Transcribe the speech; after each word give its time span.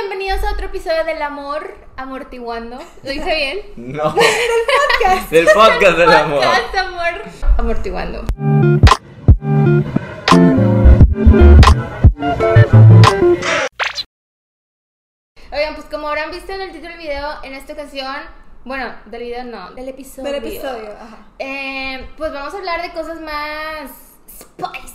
bienvenidos 0.00 0.42
a 0.44 0.52
otro 0.52 0.66
episodio 0.66 1.04
del 1.04 1.20
amor 1.20 1.74
amortiguando. 1.96 2.78
¿Lo 3.02 3.12
hice 3.12 3.34
bien? 3.34 3.60
No. 3.76 4.14
Del 5.30 5.46
podcast 5.52 5.98
del 5.98 6.10
amor. 6.10 6.40
Podcast 6.42 6.74
amor 6.76 7.22
amortiguando. 7.58 8.24
Oigan, 15.52 15.74
pues 15.74 15.86
como 15.90 16.08
habrán 16.08 16.30
visto 16.30 16.52
en 16.52 16.62
el 16.62 16.72
título 16.72 16.90
del 16.90 16.98
video, 16.98 17.28
en 17.42 17.54
esta 17.54 17.72
ocasión, 17.74 18.16
bueno, 18.64 18.94
del 19.06 19.22
video 19.22 19.44
no, 19.44 19.72
del 19.72 19.88
episodio. 19.88 20.32
Del 20.32 20.44
episodio, 20.44 20.92
ajá. 20.92 21.26
Eh, 21.38 22.08
pues 22.16 22.32
vamos 22.32 22.54
a 22.54 22.58
hablar 22.58 22.82
de 22.82 22.92
cosas 22.92 23.20
más 23.20 23.90
spicy. 24.28 24.89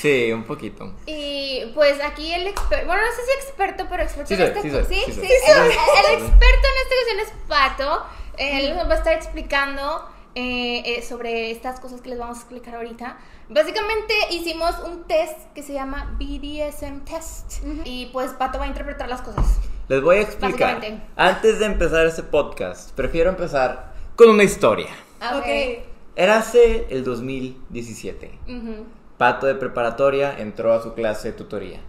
Sí, 0.00 0.32
un 0.32 0.44
poquito. 0.44 0.94
Y 1.04 1.70
pues 1.74 2.00
aquí 2.02 2.32
el 2.32 2.46
experto, 2.46 2.86
bueno, 2.86 3.02
no 3.02 3.12
sé 3.12 3.22
si 3.26 3.46
experto, 3.46 3.86
pero 3.90 4.02
experto 4.02 4.28
Sí 4.28 4.34
en 4.34 4.40
soy, 4.40 4.48
esta 4.48 4.62
sí 4.62 4.70
soy, 4.70 4.84
¿sí? 4.84 5.02
sí 5.06 5.12
soy. 5.12 5.24
El, 5.26 5.60
el 5.60 6.22
experto 6.22 6.66
en 6.68 6.76
esta 6.82 6.94
ocasión 6.94 7.20
es 7.20 7.32
Pato. 7.46 8.02
Él 8.38 8.76
nos 8.76 8.88
va 8.88 8.94
a 8.94 8.96
estar 8.96 9.12
explicando 9.12 10.08
eh, 10.34 10.82
eh, 10.86 11.02
sobre 11.02 11.50
estas 11.50 11.80
cosas 11.80 12.00
que 12.00 12.08
les 12.08 12.18
vamos 12.18 12.38
a 12.38 12.40
explicar 12.40 12.76
ahorita. 12.76 13.18
Básicamente 13.50 14.14
hicimos 14.30 14.74
un 14.86 15.04
test 15.04 15.36
que 15.54 15.62
se 15.62 15.74
llama 15.74 16.16
BDSM 16.18 17.00
Test. 17.00 17.62
Y 17.84 18.06
pues 18.06 18.30
Pato 18.32 18.58
va 18.58 18.64
a 18.64 18.68
interpretar 18.68 19.08
las 19.08 19.20
cosas. 19.20 19.58
Les 19.88 20.00
voy 20.00 20.16
a 20.16 20.20
explicar. 20.22 20.76
Básicamente. 20.76 21.02
Antes 21.16 21.58
de 21.58 21.66
empezar 21.66 22.06
este 22.06 22.22
podcast, 22.22 22.92
prefiero 22.92 23.28
empezar 23.28 23.92
con 24.16 24.30
una 24.30 24.44
historia. 24.44 24.88
Ok. 25.36 25.84
Érase 26.16 26.86
el 26.90 27.04
2017. 27.04 28.38
Ujú. 28.48 28.86
Pato 29.20 29.46
de 29.46 29.54
preparatoria 29.54 30.34
entró 30.38 30.72
a 30.72 30.82
su 30.82 30.94
clase 30.94 31.32
de 31.32 31.36
tutoría, 31.36 31.80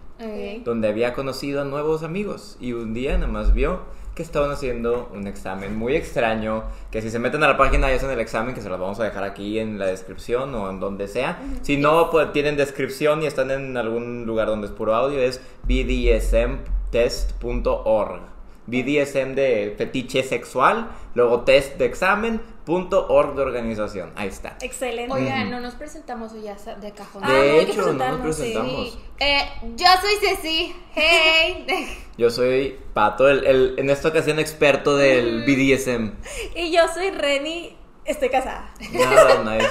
donde 0.66 0.88
había 0.88 1.14
conocido 1.14 1.62
a 1.62 1.64
nuevos 1.64 2.02
amigos 2.02 2.58
y 2.60 2.74
un 2.74 2.92
día 2.92 3.14
nada 3.14 3.32
más 3.32 3.54
vio 3.54 3.80
que 4.14 4.22
estaban 4.22 4.50
haciendo 4.50 5.08
un 5.14 5.26
examen 5.26 5.74
muy 5.74 5.96
extraño, 5.96 6.64
que 6.90 7.00
si 7.00 7.08
se 7.08 7.18
meten 7.18 7.42
a 7.42 7.48
la 7.48 7.56
página 7.56 7.90
y 7.90 7.94
hacen 7.94 8.10
el 8.10 8.20
examen, 8.20 8.54
que 8.54 8.60
se 8.60 8.68
los 8.68 8.78
vamos 8.78 9.00
a 9.00 9.04
dejar 9.04 9.24
aquí 9.24 9.58
en 9.58 9.78
la 9.78 9.86
descripción 9.86 10.54
o 10.54 10.68
en 10.68 10.78
donde 10.78 11.08
sea. 11.08 11.40
Si 11.62 11.78
no 11.78 12.10
pues, 12.10 12.30
tienen 12.34 12.58
descripción 12.58 13.22
y 13.22 13.26
están 13.26 13.50
en 13.50 13.78
algún 13.78 14.26
lugar 14.26 14.48
donde 14.48 14.66
es 14.66 14.72
puro 14.74 14.94
audio, 14.94 15.18
es 15.18 15.40
bdsmtest.org. 15.62 18.31
BDSM 18.66 19.34
de 19.34 19.74
fetiche 19.76 20.22
sexual, 20.22 20.90
luego 21.14 21.40
test 21.42 21.76
de 21.78 21.84
examen, 21.86 22.40
punto 22.64 23.06
org 23.08 23.34
de 23.34 23.42
organización. 23.42 24.12
Ahí 24.14 24.28
está. 24.28 24.56
Excelente. 24.62 25.12
Oigan, 25.12 25.50
no 25.50 25.58
nos 25.60 25.74
presentamos 25.74 26.32
hoy 26.32 26.42
ya 26.42 26.56
de 26.76 26.92
cajón. 26.92 27.22
Ah, 27.24 27.28
no, 27.28 27.34
De 27.34 27.50
hay 27.60 27.66
que 27.66 27.72
hecho, 27.72 27.92
no 27.92 28.08
nos 28.12 28.20
presentamos. 28.20 28.92
Sí. 28.92 28.98
Eh, 29.18 29.42
yo 29.76 29.86
soy 30.00 30.28
Ceci. 30.28 30.74
Hey. 30.94 31.66
Yo 32.18 32.30
soy 32.30 32.78
Pato, 32.92 33.26
el, 33.28 33.44
el- 33.46 33.74
en 33.78 33.88
esta 33.88 34.08
ocasión 34.08 34.38
experto 34.38 34.96
del 34.96 35.44
BDSM. 35.44 36.10
Y 36.54 36.70
yo 36.70 36.82
soy 36.92 37.10
Reni, 37.10 37.74
estoy 38.04 38.28
casada. 38.28 38.70
Nada, 38.92 39.42
nice. 39.56 39.68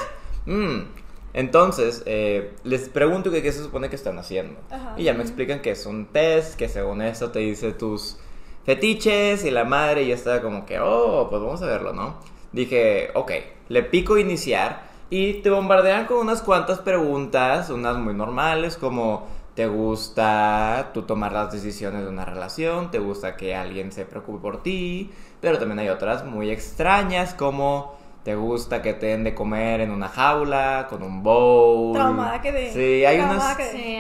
Mm, 0.47 0.87
Entonces, 1.33 2.01
eh, 2.07 2.53
les 2.63 2.89
pregunto 2.89 3.29
que 3.31 3.43
qué 3.43 3.51
se 3.51 3.61
supone 3.61 3.89
que 3.89 3.95
están 3.95 4.17
haciendo. 4.17 4.59
Ajá. 4.71 4.95
Y 4.97 5.03
ya 5.03 5.13
me 5.13 5.21
explican 5.21 5.61
que 5.61 5.69
es 5.71 5.85
un 5.85 6.07
test, 6.07 6.55
que 6.55 6.67
según 6.67 7.03
esto 7.03 7.31
te 7.31 7.39
dice 7.39 7.71
tus 7.73 8.17
fetiches 8.65 9.45
y 9.45 9.51
la 9.51 9.63
madre, 9.65 10.03
y 10.03 10.07
ya 10.07 10.15
está 10.15 10.41
como 10.41 10.65
que, 10.65 10.79
oh, 10.79 11.27
pues 11.29 11.41
vamos 11.41 11.61
a 11.61 11.65
verlo, 11.65 11.93
¿no? 11.93 12.15
Dije, 12.51 13.09
ok, 13.13 13.31
le 13.69 13.83
pico 13.83 14.17
iniciar 14.17 14.83
y 15.09 15.35
te 15.35 15.49
bombardean 15.49 16.05
con 16.05 16.17
unas 16.17 16.41
cuantas 16.41 16.79
preguntas, 16.79 17.69
unas 17.69 17.97
muy 17.97 18.13
normales, 18.13 18.77
como 18.77 19.27
te 19.55 19.67
gusta 19.67 20.91
tú 20.93 21.03
tomar 21.03 21.33
las 21.33 21.51
decisiones 21.51 22.03
de 22.03 22.09
una 22.09 22.25
relación, 22.25 22.91
te 22.91 22.99
gusta 22.99 23.35
que 23.35 23.55
alguien 23.55 23.91
se 23.91 24.05
preocupe 24.05 24.41
por 24.41 24.63
ti, 24.63 25.11
pero 25.41 25.57
también 25.57 25.79
hay 25.79 25.89
otras 25.89 26.25
muy 26.25 26.49
extrañas, 26.49 27.33
como 27.33 27.99
te 28.23 28.35
gusta 28.35 28.81
que 28.81 28.93
te 28.93 29.07
den 29.07 29.23
de 29.23 29.33
comer 29.33 29.81
en 29.81 29.91
una 29.91 30.07
jaula, 30.07 30.87
con 30.89 31.03
un 31.03 31.23
bowl. 31.23 31.93
Traumada 31.93 32.41
quedé. 32.41 32.71
Sí, 32.71 33.03
hay 33.03 33.19
unas, 33.19 33.57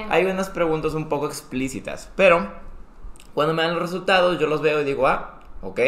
hay 0.09 0.25
unas 0.25 0.49
preguntas 0.49 0.93
un 0.93 1.09
poco 1.09 1.25
explícitas, 1.25 2.09
pero 2.15 2.47
cuando 3.33 3.53
me 3.53 3.63
dan 3.63 3.73
los 3.73 3.81
resultados 3.81 4.39
yo 4.39 4.47
los 4.47 4.61
veo 4.61 4.81
y 4.81 4.83
digo, 4.83 5.07
ah, 5.07 5.39
ok, 5.61 5.79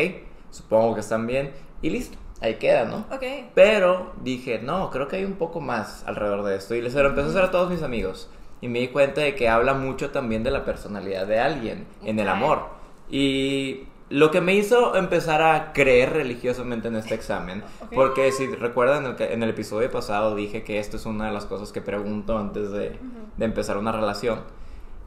supongo 0.49 0.93
que 0.95 1.01
están 1.01 1.27
bien 1.27 1.51
y 1.81 1.89
listo, 1.89 2.17
ahí 2.41 2.55
queda, 2.55 2.85
¿no? 2.85 3.05
Ok. 3.11 3.23
Pero 3.55 4.13
dije, 4.21 4.59
no, 4.59 4.89
creo 4.89 5.07
que 5.07 5.17
hay 5.17 5.25
un 5.25 5.33
poco 5.33 5.59
más 5.61 6.03
alrededor 6.07 6.43
de 6.43 6.55
esto. 6.55 6.75
Y 6.75 6.81
les 6.81 6.93
lo 6.93 7.07
empecé 7.07 7.27
a 7.27 7.29
hacer 7.31 7.43
a 7.43 7.51
todos 7.51 7.69
mis 7.69 7.83
amigos. 7.83 8.29
Y 8.61 8.69
me 8.69 8.79
di 8.79 8.87
cuenta 8.87 9.21
de 9.21 9.35
que 9.35 9.49
habla 9.49 9.73
mucho 9.73 10.11
también 10.11 10.43
de 10.43 10.51
la 10.51 10.63
personalidad 10.63 11.27
de 11.27 11.39
alguien 11.39 11.85
en 12.05 12.19
el 12.19 12.29
amor. 12.29 12.67
Y 13.09 13.83
lo 14.09 14.31
que 14.31 14.39
me 14.41 14.53
hizo 14.53 14.95
empezar 14.95 15.41
a 15.41 15.73
creer 15.73 16.13
religiosamente 16.13 16.87
en 16.87 16.95
este 16.95 17.15
examen, 17.15 17.63
Ok. 17.81 17.93
porque 17.93 18.31
si 18.31 18.47
recuerdan, 18.47 19.05
en 19.05 19.15
el, 19.17 19.21
en 19.33 19.43
el 19.43 19.49
episodio 19.49 19.89
pasado 19.91 20.35
dije 20.35 20.63
que 20.63 20.79
esto 20.79 20.97
es 20.97 21.05
una 21.05 21.25
de 21.25 21.31
las 21.33 21.45
cosas 21.45 21.71
que 21.71 21.81
pregunto 21.81 22.37
antes 22.37 22.71
de, 22.71 22.97
de 23.37 23.45
empezar 23.45 23.77
una 23.77 23.91
relación, 23.91 24.41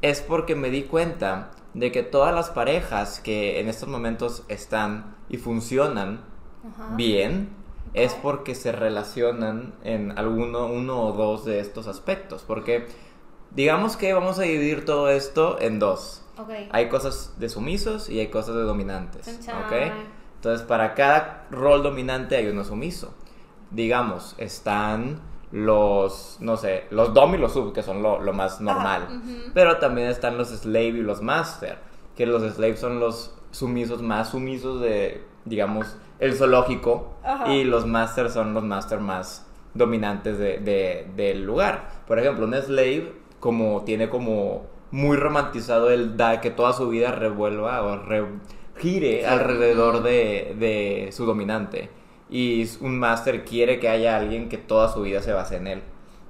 es 0.03 0.21
porque 0.21 0.55
me 0.55 0.71
di 0.71 0.83
cuenta 0.83 1.51
de 1.77 1.93
que 1.93 2.03
todas 2.03 2.35
las 2.35 2.49
parejas 2.49 3.21
que 3.21 3.61
en 3.61 3.69
estos 3.69 3.87
momentos 3.87 4.45
están 4.49 5.15
y 5.29 5.37
funcionan 5.37 6.25
Ajá. 6.67 6.97
bien 6.97 7.51
es 7.93 8.15
porque 8.15 8.55
se 8.55 8.73
relacionan 8.73 9.75
en 9.85 10.19
alguno 10.19 10.67
uno 10.69 11.03
o 11.03 11.13
dos 11.13 11.45
de 11.45 11.61
estos 11.61 11.87
aspectos 11.87 12.45
porque 12.47 12.87
digamos 13.51 13.99
que 13.99 14.15
vamos 14.15 14.39
a 14.39 14.43
dividir 14.43 14.87
todo 14.87 15.11
esto 15.11 15.61
en 15.61 15.79
dos 15.79 16.25
hay 16.71 16.89
cosas 16.89 17.35
de 17.39 17.49
sumisos 17.51 18.09
y 18.09 18.21
hay 18.21 18.29
cosas 18.29 18.55
de 18.55 18.63
dominantes 18.63 19.27
Chan, 19.27 19.41
chan. 19.41 19.65
¿ok? 19.67 19.95
entonces 20.37 20.67
para 20.67 20.95
cada 20.95 21.47
rol 21.51 21.83
dominante 21.83 22.37
hay 22.37 22.47
uno 22.47 22.65
sumiso 22.65 23.15
digamos 23.71 24.35
están 24.39 25.21
los 25.53 26.39
no 26.41 26.57
sé 26.57 26.85
los 26.91 27.15
dom 27.15 27.35
y 27.35 27.39
los 27.39 27.53
sub 27.53 27.73
que 27.73 27.83
son 27.83 28.03
lo, 28.03 28.21
lo 28.21 28.33
más 28.33 28.61
normal. 28.61 29.23
pero 29.55 29.79
también 29.79 30.09
están 30.09 30.37
los 30.39 30.49
slave 30.49 30.89
y 30.89 31.03
los 31.03 31.23
master 31.23 31.79
que 32.17 32.27
los 32.27 32.43
slave 32.55 32.77
son 32.77 32.99
los 33.01 33.35
sumisos 33.53 34.03
más 34.03 34.31
sumisos 34.31 34.81
de 34.81 35.25
digamos 35.45 35.97
el 36.19 36.35
zoológico 36.35 37.15
Ajá. 37.23 37.53
y 37.53 37.65
los 37.65 37.87
master 37.87 38.31
son 38.31 38.55
los 38.55 38.65
master 38.65 39.01
más 39.01 39.47
dominantes 39.75 40.39
de, 40.39 40.59
de- 40.59 41.07
del 41.17 41.45
lugar. 41.45 41.91
Por 42.07 42.19
ejemplo 42.19 42.47
un 42.47 42.55
slave 42.55 43.13
como 43.41 43.83
tiene 43.85 44.09
como 44.09 44.65
muy 44.91 45.17
romantizado 45.19 45.91
el 45.91 46.17
da 46.17 46.41
que 46.41 46.51
toda 46.51 46.73
su 46.73 46.89
vida 46.89 47.13
revuelva 47.13 47.83
o 47.83 47.97
re- 47.99 48.25
gire 48.79 49.27
alrededor 49.27 50.03
de, 50.03 50.57
de 50.59 51.11
su 51.13 51.27
dominante 51.27 51.91
y 52.29 52.69
un 52.81 52.99
master 52.99 53.45
quiere 53.45 53.79
que 53.81 53.89
haya 53.89 54.17
alguien 54.17 54.49
que 54.49 54.59
toda 54.59 54.93
su 54.93 55.03
vida 55.03 55.23
se 55.23 55.33
base 55.33 55.57
en 55.57 55.67
él 55.67 55.83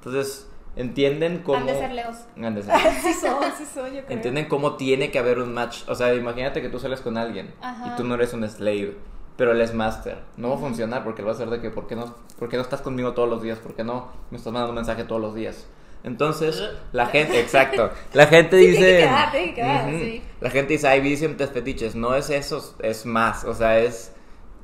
entonces 0.06 0.48
entienden 0.76 1.42
cómo 1.42 1.58
Han 1.58 1.66
de 1.66 1.74
ser 1.74 1.92
leos. 1.92 2.16
Han 2.40 2.54
de 2.54 2.62
ser. 2.62 2.74
Sí 3.02 3.12
son, 3.14 3.42
sí 3.58 3.64
son, 3.64 3.86
yo 3.86 4.04
creo. 4.04 4.16
Entienden 4.16 4.44
cómo 4.46 4.76
tiene 4.76 5.10
que 5.10 5.18
haber 5.18 5.40
un 5.40 5.52
match. 5.52 5.82
O 5.88 5.94
sea, 5.94 6.14
imagínate 6.14 6.62
que 6.62 6.68
tú 6.68 6.78
sales 6.78 7.00
con 7.00 7.16
alguien 7.18 7.52
Ajá. 7.60 7.88
y 7.88 7.96
tú 7.96 8.04
no 8.04 8.14
eres 8.14 8.32
un 8.32 8.48
slave, 8.48 8.96
pero 9.36 9.50
él 9.52 9.60
es 9.60 9.74
master. 9.74 10.18
No 10.36 10.50
va 10.50 10.54
a 10.54 10.58
funcionar 10.58 11.02
porque 11.02 11.22
él 11.22 11.28
va 11.28 11.32
a 11.32 11.36
ser 11.36 11.50
de 11.50 11.60
que, 11.60 11.70
¿por 11.70 11.86
qué 11.88 11.96
no, 11.96 12.14
por 12.38 12.48
qué 12.48 12.56
no 12.56 12.62
estás 12.62 12.82
conmigo 12.82 13.14
todos 13.14 13.28
los 13.28 13.42
días? 13.42 13.58
¿Por 13.58 13.74
qué 13.74 13.82
no 13.82 14.12
me 14.30 14.36
estás 14.38 14.52
mandando 14.52 14.70
un 14.70 14.76
mensaje 14.76 15.02
todos 15.02 15.20
los 15.20 15.34
días? 15.34 15.66
Entonces, 16.04 16.62
la 16.92 17.06
gente, 17.06 17.40
exacto, 17.40 17.90
la 18.12 18.26
gente 18.28 18.60
Sí, 18.60 18.66
dice... 18.68 18.78
tiene 18.78 18.92
que 18.98 19.02
quedar, 19.06 19.30
tiene 19.32 19.46
que 19.48 19.54
quedar, 19.54 19.88
Ujú. 19.88 19.98
sí. 19.98 20.22
La 20.40 20.50
gente 20.50 20.72
dice, 20.74 20.86
ay, 20.86 21.34
test 21.36 21.52
fetiches. 21.52 21.96
No 21.96 22.14
es 22.14 22.30
eso, 22.30 22.76
es 22.80 23.06
más. 23.06 23.44
O 23.44 23.54
sea, 23.54 23.80
es 23.80 24.12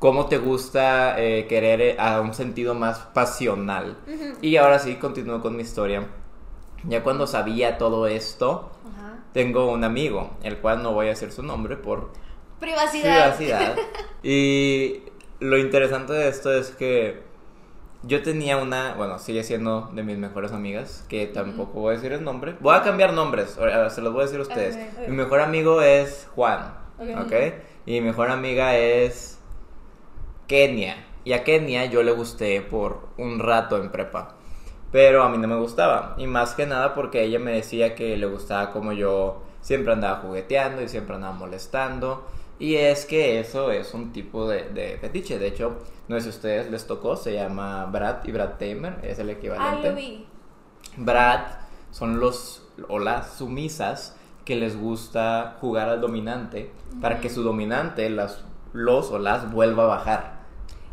cómo 0.02 0.26
te 0.26 0.38
gusta 0.38 1.14
eh, 1.22 1.46
querer 1.46 1.80
eh, 1.80 1.96
a 1.96 2.20
un 2.20 2.34
sentido 2.34 2.74
más 2.74 2.98
pasional. 3.14 3.96
Y 4.40 4.56
ahora 4.56 4.80
sí, 4.80 4.96
continúo 4.96 5.40
con 5.40 5.54
mi 5.54 5.62
historia. 5.62 6.08
Ya 6.82 7.04
cuando 7.04 7.28
sabía 7.28 7.78
todo 7.78 8.08
esto, 8.08 8.72
Ajá. 8.92 9.20
tengo 9.32 9.70
un 9.70 9.84
amigo, 9.84 10.32
el 10.42 10.58
cual 10.58 10.82
no 10.82 10.92
voy 10.92 11.06
a 11.06 11.10
decir 11.10 11.30
su 11.30 11.44
nombre 11.44 11.76
por 11.76 12.10
Privacidad. 12.58 13.36
privacidad. 13.36 13.76
y 14.24 15.04
lo 15.38 15.56
interesante 15.56 16.14
de 16.14 16.28
esto 16.28 16.52
es 16.52 16.72
que 16.72 17.22
yo 18.02 18.22
tenía 18.24 18.56
una, 18.56 18.94
bueno, 18.94 19.20
sigue 19.20 19.44
siendo 19.44 19.88
de 19.92 20.02
mis 20.02 20.18
mejores 20.18 20.50
amigas, 20.50 21.04
que 21.08 21.28
tampoco 21.28 21.78
voy 21.78 21.92
a 21.92 21.96
decir 21.98 22.10
el 22.12 22.24
nombre. 22.24 22.56
Voy 22.58 22.74
a 22.74 22.82
cambiar 22.82 23.12
nombres, 23.12 23.56
ahora 23.56 23.88
se 23.88 24.00
los 24.00 24.12
voy 24.12 24.22
a 24.22 24.24
decir 24.24 24.40
a 24.40 24.42
ustedes. 24.42 24.74
Ok, 24.74 24.98
ok. 25.02 25.08
Mi 25.10 25.16
mejor 25.16 25.38
amigo 25.38 25.80
es 25.80 26.26
Juan, 26.34 26.74
Ok. 26.98 27.26
¿ok? 27.26 27.32
Y 27.86 27.92
mi 27.92 28.00
mejor 28.00 28.30
amiga 28.32 28.76
es 28.76 29.38
Kenia. 30.52 30.96
Y 31.24 31.32
a 31.32 31.44
Kenia 31.44 31.86
yo 31.86 32.02
le 32.02 32.12
gusté 32.12 32.60
por 32.60 33.08
un 33.16 33.38
rato 33.38 33.78
en 33.78 33.90
prepa. 33.90 34.34
Pero 34.90 35.22
a 35.22 35.30
mí 35.30 35.38
no 35.38 35.48
me 35.48 35.56
gustaba. 35.56 36.14
Y 36.18 36.26
más 36.26 36.54
que 36.54 36.66
nada 36.66 36.94
porque 36.94 37.22
ella 37.22 37.38
me 37.38 37.52
decía 37.52 37.94
que 37.94 38.16
le 38.18 38.26
gustaba 38.26 38.70
como 38.70 38.92
yo 38.92 39.42
siempre 39.62 39.94
andaba 39.94 40.20
jugueteando 40.20 40.82
y 40.82 40.88
siempre 40.88 41.14
andaba 41.14 41.32
molestando. 41.32 42.26
Y 42.58 42.74
es 42.74 43.06
que 43.06 43.40
eso 43.40 43.70
es 43.72 43.94
un 43.94 44.12
tipo 44.12 44.46
de, 44.46 44.68
de 44.68 44.98
fetiche. 44.98 45.38
De 45.38 45.46
hecho, 45.46 45.78
no 46.08 46.16
sé 46.16 46.22
si 46.24 46.28
a 46.28 46.30
ustedes 46.32 46.70
les 46.70 46.86
tocó, 46.86 47.16
se 47.16 47.32
llama 47.32 47.86
Brad 47.86 48.16
y 48.24 48.32
Brad 48.32 48.58
Tamer, 48.58 48.98
es 49.02 49.18
el 49.18 49.30
Ah, 49.30 49.32
equivalente. 49.32 49.88
lo 49.88 49.96
vi. 49.96 50.26
Brad 50.98 51.40
son 51.90 52.20
los 52.20 52.68
o 52.88 52.98
las 52.98 53.34
sumisas 53.38 54.16
que 54.44 54.56
les 54.56 54.76
gusta 54.78 55.56
jugar 55.60 55.88
al 55.88 56.00
dominante 56.02 56.70
para 57.00 57.20
que 57.20 57.30
su 57.30 57.42
dominante 57.42 58.10
las, 58.10 58.44
los 58.74 59.10
o 59.10 59.18
las 59.18 59.50
vuelva 59.50 59.84
a 59.84 59.86
bajar. 59.86 60.41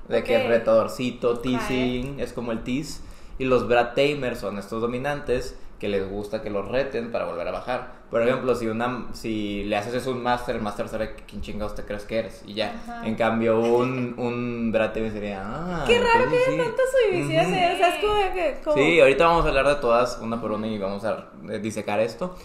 De 0.09 0.23
que 0.23 0.37
Ok. 0.37 0.47
retadorcito, 0.47 1.39
teasing, 1.39 2.19
es 2.19 2.33
como 2.33 2.51
el 2.51 2.63
tease. 2.63 3.01
Y 3.37 3.45
los 3.45 3.67
Brad 3.67 3.93
Tamers 3.93 4.39
son 4.39 4.57
estos 4.57 4.81
dominantes 4.81 5.57
que 5.79 5.87
les 5.87 6.09
gusta 6.09 6.41
que 6.41 6.49
los 6.49 6.67
reten 6.67 7.09
para 7.11 7.23
volver 7.23 7.47
a 7.47 7.51
bajar. 7.51 7.93
Por 8.11 8.21
ejemplo, 8.21 8.53
si 8.55 8.67
una 8.67 9.05
si 9.13 9.63
le 9.63 9.77
haces 9.77 9.93
eso 9.93 10.11
un 10.11 10.21
master, 10.21 10.57
el 10.57 10.61
master 10.61 10.89
sabe 10.89 11.15
quién 11.25 11.41
chingados 11.41 11.73
te 11.75 11.83
crees 11.83 12.03
que 12.03 12.17
eres 12.19 12.43
y 12.45 12.53
ya. 12.55 12.73
Ajá. 12.83 13.07
En 13.07 13.15
cambio, 13.15 13.59
un, 13.77 14.15
un 14.17 14.71
Brad 14.73 14.91
Tamer 14.91 15.11
sería, 15.11 15.41
ah, 15.45 15.85
Qué 15.87 15.99
raro 15.99 16.29
que 16.29 16.37
sí". 16.37 16.57
tantas. 16.57 16.85
Ujú. 17.13 17.23
O 17.23 17.27
sea, 17.29 17.95
es 17.95 18.03
como 18.03 18.33
que. 18.33 18.59
Como... 18.63 18.75
Sí, 18.75 18.99
ahorita 18.99 19.25
vamos 19.25 19.45
a 19.45 19.47
hablar 19.49 19.67
de 19.67 19.75
todas 19.75 20.19
una 20.21 20.41
por 20.41 20.51
una 20.51 20.67
y 20.67 20.77
vamos 20.77 21.05
a 21.05 21.29
eh, 21.49 21.59
disecar 21.59 21.99
esto. 22.01 22.35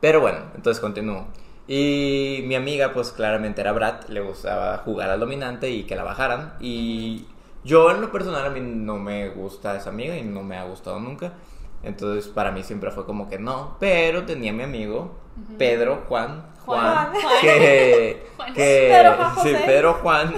Pero 0.00 0.20
bueno, 0.20 0.38
entonces 0.56 0.80
continúo. 0.80 1.26
Y 1.66 2.42
mi 2.46 2.54
amiga, 2.54 2.92
pues 2.92 3.12
claramente 3.12 3.60
era 3.60 3.72
Brad, 3.72 4.08
le 4.08 4.20
gustaba 4.20 4.78
jugar 4.78 5.10
al 5.10 5.20
dominante 5.20 5.70
y 5.70 5.84
que 5.84 5.96
la 5.96 6.02
bajaran. 6.02 6.54
Y 6.60 7.26
yo 7.64 7.90
en 7.90 8.00
lo 8.00 8.10
personal 8.10 8.46
a 8.46 8.50
mí 8.50 8.60
no 8.60 8.98
me 8.98 9.28
gusta 9.28 9.76
esa 9.76 9.90
amiga 9.90 10.16
y 10.16 10.22
no 10.22 10.42
me 10.42 10.56
ha 10.56 10.64
gustado 10.64 10.98
nunca. 10.98 11.34
Entonces 11.82 12.28
para 12.28 12.50
mí 12.50 12.62
siempre 12.62 12.90
fue 12.90 13.06
como 13.06 13.28
que 13.28 13.38
no. 13.38 13.76
Pero 13.78 14.24
tenía 14.24 14.52
mi 14.52 14.64
amigo, 14.64 15.14
Pedro 15.58 16.04
Juan, 16.08 16.44
Juan, 16.64 17.12
Juan. 17.12 17.40
que... 17.40 18.26
Juan. 18.36 18.54
que 18.54 18.88
Pedro 18.92 19.14
Juan 19.16 19.36
sí. 19.42 19.54
Pedro 19.66 19.94
Juan, 19.94 20.34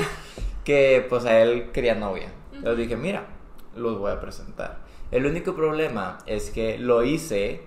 que 0.64 1.06
pues 1.08 1.24
a 1.24 1.40
él 1.40 1.70
quería 1.72 1.94
novia. 1.94 2.32
Entonces 2.52 2.78
dije, 2.78 2.96
mira, 2.96 3.26
los 3.74 3.98
voy 3.98 4.12
a 4.12 4.20
presentar. 4.20 4.78
El 5.10 5.26
único 5.26 5.54
problema 5.54 6.18
es 6.26 6.50
que 6.50 6.78
lo 6.78 7.04
hice, 7.04 7.62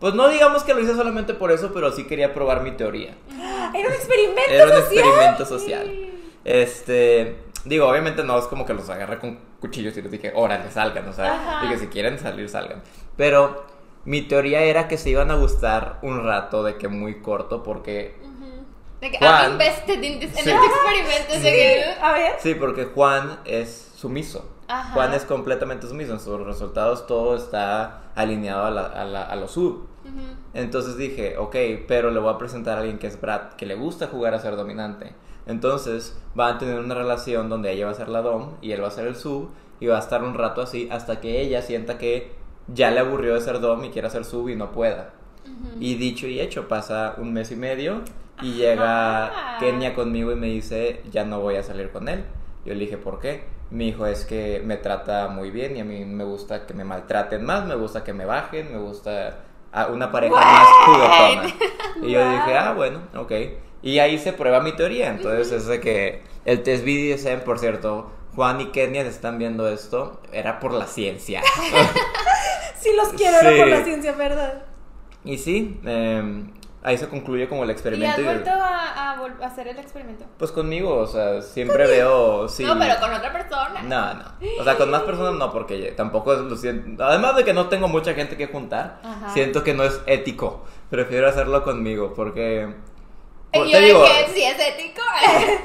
pues 0.00 0.14
no 0.14 0.28
digamos 0.28 0.64
que 0.64 0.74
lo 0.74 0.80
hice 0.80 0.94
solamente 0.94 1.34
por 1.34 1.52
eso, 1.52 1.72
pero 1.72 1.92
sí 1.92 2.04
quería 2.04 2.34
probar 2.34 2.62
mi 2.62 2.72
teoría. 2.72 3.14
Era 3.74 3.88
un 3.88 3.94
experimento 3.94 4.50
Era 4.50 4.64
un 4.64 4.70
social. 4.70 4.82
experimento 4.98 5.44
social. 5.46 6.10
Este, 6.44 7.36
digo, 7.64 7.86
obviamente 7.88 8.24
no 8.24 8.38
es 8.38 8.46
como 8.46 8.64
que 8.66 8.74
los 8.74 8.88
agarré 8.90 9.18
con 9.18 9.38
cuchillos 9.60 9.96
y 9.96 10.02
les 10.02 10.10
dije, 10.10 10.32
órale, 10.34 10.70
salgan, 10.70 11.06
o 11.08 11.12
sea, 11.12 11.60
dije, 11.62 11.78
si 11.78 11.86
quieren 11.88 12.18
salir, 12.18 12.48
salgan. 12.48 12.82
Pero 13.16 13.64
mi 14.04 14.22
teoría 14.22 14.62
era 14.62 14.88
que 14.88 14.96
se 14.96 15.10
iban 15.10 15.30
a 15.30 15.34
gustar 15.34 15.98
un 16.02 16.24
rato, 16.24 16.62
de 16.64 16.76
que 16.76 16.88
muy 16.88 17.20
corto, 17.20 17.62
porque 17.62 18.14
De 19.00 19.10
que 19.10 19.18
Juan. 19.18 19.42
I'm 19.44 19.52
invested 19.52 20.02
in 20.02 20.18
this- 20.20 20.36
en 20.38 20.44
Sí. 20.44 20.50
este 20.50 20.66
experimento. 20.66 21.32
que- 21.42 21.84
A 22.02 22.12
ver. 22.12 22.32
Sí, 22.38 22.54
porque 22.54 22.84
Juan 22.86 23.40
es 23.44 23.92
sumiso. 23.96 24.50
Ajá. 24.70 24.92
Juan 24.94 25.12
es 25.14 25.24
completamente 25.24 25.86
sumiso. 25.88 26.12
En 26.12 26.20
sus 26.20 26.40
resultados 26.40 27.06
todo 27.06 27.36
está 27.36 28.02
alineado 28.14 28.64
a, 28.64 28.70
la- 28.70 28.86
a 28.86 29.04
la- 29.04 29.22
a 29.24 29.36
lo 29.36 29.48
sub. 29.48 29.86
Entonces 30.54 30.96
dije, 30.96 31.36
ok, 31.38 31.54
pero 31.86 32.10
le 32.10 32.18
voy 32.20 32.32
a 32.34 32.38
presentar 32.38 32.76
a 32.76 32.80
alguien 32.80 32.98
que 32.98 33.06
es 33.06 33.20
Brad, 33.20 33.52
que 33.56 33.66
le 33.66 33.74
gusta 33.74 34.06
jugar 34.08 34.34
a 34.34 34.38
ser 34.40 34.56
dominante. 34.56 35.12
Entonces 35.46 36.18
van 36.34 36.56
a 36.56 36.58
tener 36.58 36.78
una 36.78 36.94
relación 36.94 37.48
donde 37.48 37.72
ella 37.72 37.86
va 37.86 37.92
a 37.92 37.94
ser 37.94 38.08
la 38.08 38.22
dom 38.22 38.50
y 38.60 38.72
él 38.72 38.82
va 38.82 38.88
a 38.88 38.92
ser 38.92 39.06
el 39.06 39.16
sub 39.16 39.50
y 39.80 39.86
va 39.86 39.96
a 39.96 40.00
estar 40.00 40.22
un 40.22 40.34
rato 40.34 40.62
así 40.62 40.88
hasta 40.90 41.20
que 41.20 41.40
ella 41.40 41.62
sienta 41.62 41.98
que 41.98 42.32
ya 42.68 42.90
le 42.90 43.00
aburrió 43.00 43.34
de 43.34 43.40
ser 43.40 43.60
dom 43.60 43.84
y 43.84 43.90
quiera 43.90 44.10
ser 44.10 44.24
sub 44.24 44.48
y 44.48 44.56
no 44.56 44.72
pueda. 44.72 45.10
Y 45.80 45.94
dicho 45.94 46.26
y 46.26 46.40
hecho, 46.40 46.68
pasa 46.68 47.14
un 47.18 47.32
mes 47.32 47.50
y 47.50 47.56
medio 47.56 48.02
y 48.42 48.52
llega 48.54 49.26
Ajá. 49.26 49.58
Kenia 49.58 49.94
conmigo 49.94 50.30
y 50.32 50.36
me 50.36 50.46
dice, 50.48 51.02
ya 51.10 51.24
no 51.24 51.40
voy 51.40 51.56
a 51.56 51.62
salir 51.62 51.90
con 51.90 52.08
él. 52.08 52.24
Yo 52.64 52.74
le 52.74 52.80
dije, 52.80 52.96
¿por 52.96 53.20
qué? 53.20 53.44
Me 53.70 53.84
dijo, 53.84 54.06
es 54.06 54.24
que 54.24 54.60
me 54.64 54.76
trata 54.76 55.28
muy 55.28 55.50
bien 55.50 55.76
y 55.76 55.80
a 55.80 55.84
mí 55.84 56.04
me 56.04 56.24
gusta 56.24 56.66
que 56.66 56.74
me 56.74 56.84
maltraten 56.84 57.44
más, 57.44 57.66
me 57.66 57.74
gusta 57.74 58.04
que 58.04 58.12
me 58.12 58.24
bajen, 58.24 58.72
me 58.72 58.78
gusta 58.78 59.44
a 59.72 59.86
una 59.86 60.10
pareja 60.10 60.34
más 60.34 60.68
juguetona. 60.84 61.54
Y 62.02 62.12
yo 62.12 62.30
dije, 62.30 62.56
ah, 62.56 62.72
bueno, 62.74 63.00
ok. 63.14 63.32
Y 63.82 63.98
ahí 63.98 64.18
se 64.18 64.32
prueba 64.32 64.60
mi 64.60 64.72
teoría. 64.72 65.10
Entonces 65.10 65.52
es 65.52 65.66
de 65.66 65.80
que 65.80 66.22
el 66.44 66.62
test 66.62 66.84
BDSM, 66.84 67.44
por 67.44 67.58
cierto, 67.58 68.10
Juan 68.34 68.60
y 68.60 68.66
Kenia 68.66 69.02
están 69.02 69.38
viendo 69.38 69.68
esto, 69.68 70.20
era 70.32 70.60
por 70.60 70.72
la 70.72 70.86
ciencia. 70.86 71.42
Sí 72.80 72.88
los 72.96 73.10
quiero, 73.10 73.40
era 73.40 73.62
por 73.62 73.68
la 73.68 73.84
ciencia, 73.84 74.12
¿verdad? 74.12 74.62
y 75.22 75.36
sí, 75.36 75.78
eh, 75.84 76.44
ahí 76.82 76.96
se 76.98 77.08
concluye 77.08 77.48
como 77.48 77.62
el 77.64 77.68
¿Y 77.68 77.72
has 77.72 77.76
experimento. 77.78 78.20
y- 78.20 78.24
vuelto 78.24 78.50
a, 78.50 79.10
a 79.12 79.46
hacer 79.46 79.68
el 79.68 79.78
experimento? 79.78 80.24
Pues 80.38 80.50
conmigo, 80.52 80.96
o 80.96 81.06
sea, 81.06 81.42
siempre 81.42 81.86
veo. 81.86 82.48
Sí. 82.48 82.64
No, 82.64 82.78
pero 82.78 82.98
con 83.00 83.12
otra 83.12 83.32
persona. 83.32 83.82
No, 83.82 84.14
no. 84.14 84.24
O 84.60 84.64
sea, 84.64 84.76
con 84.76 84.90
más 84.90 85.02
personas 85.02 85.34
no, 85.34 85.52
porque 85.52 85.92
tampoco 85.96 86.32
es 86.34 86.40
lo 86.40 86.56
siento. 86.56 87.04
Además 87.04 87.36
de 87.36 87.44
que 87.44 87.52
no 87.52 87.68
tengo 87.68 87.88
mucha 87.88 88.14
gente 88.14 88.36
que 88.36 88.46
juntar, 88.46 89.00
Ajá. 89.02 89.30
siento 89.30 89.62
que 89.62 89.74
no 89.74 89.84
es 89.84 90.00
ético. 90.06 90.64
Prefiero 90.90 91.28
hacerlo 91.28 91.62
conmigo, 91.64 92.14
porque. 92.14 92.72
Por- 93.52 93.66
yo 93.66 93.78
te 93.78 93.84
digo, 93.84 94.02
dije, 94.04 94.26
si 94.32 94.42
es 94.44 94.56
ético. 94.60 95.02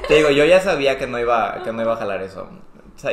te 0.08 0.14
digo, 0.14 0.30
yo 0.30 0.44
ya 0.44 0.60
sabía 0.60 0.98
que 0.98 1.06
no 1.06 1.18
iba, 1.18 1.62
que 1.62 1.72
no 1.72 1.82
iba 1.82 1.92
a 1.94 1.96
jalar 1.96 2.20
eso. 2.22 2.48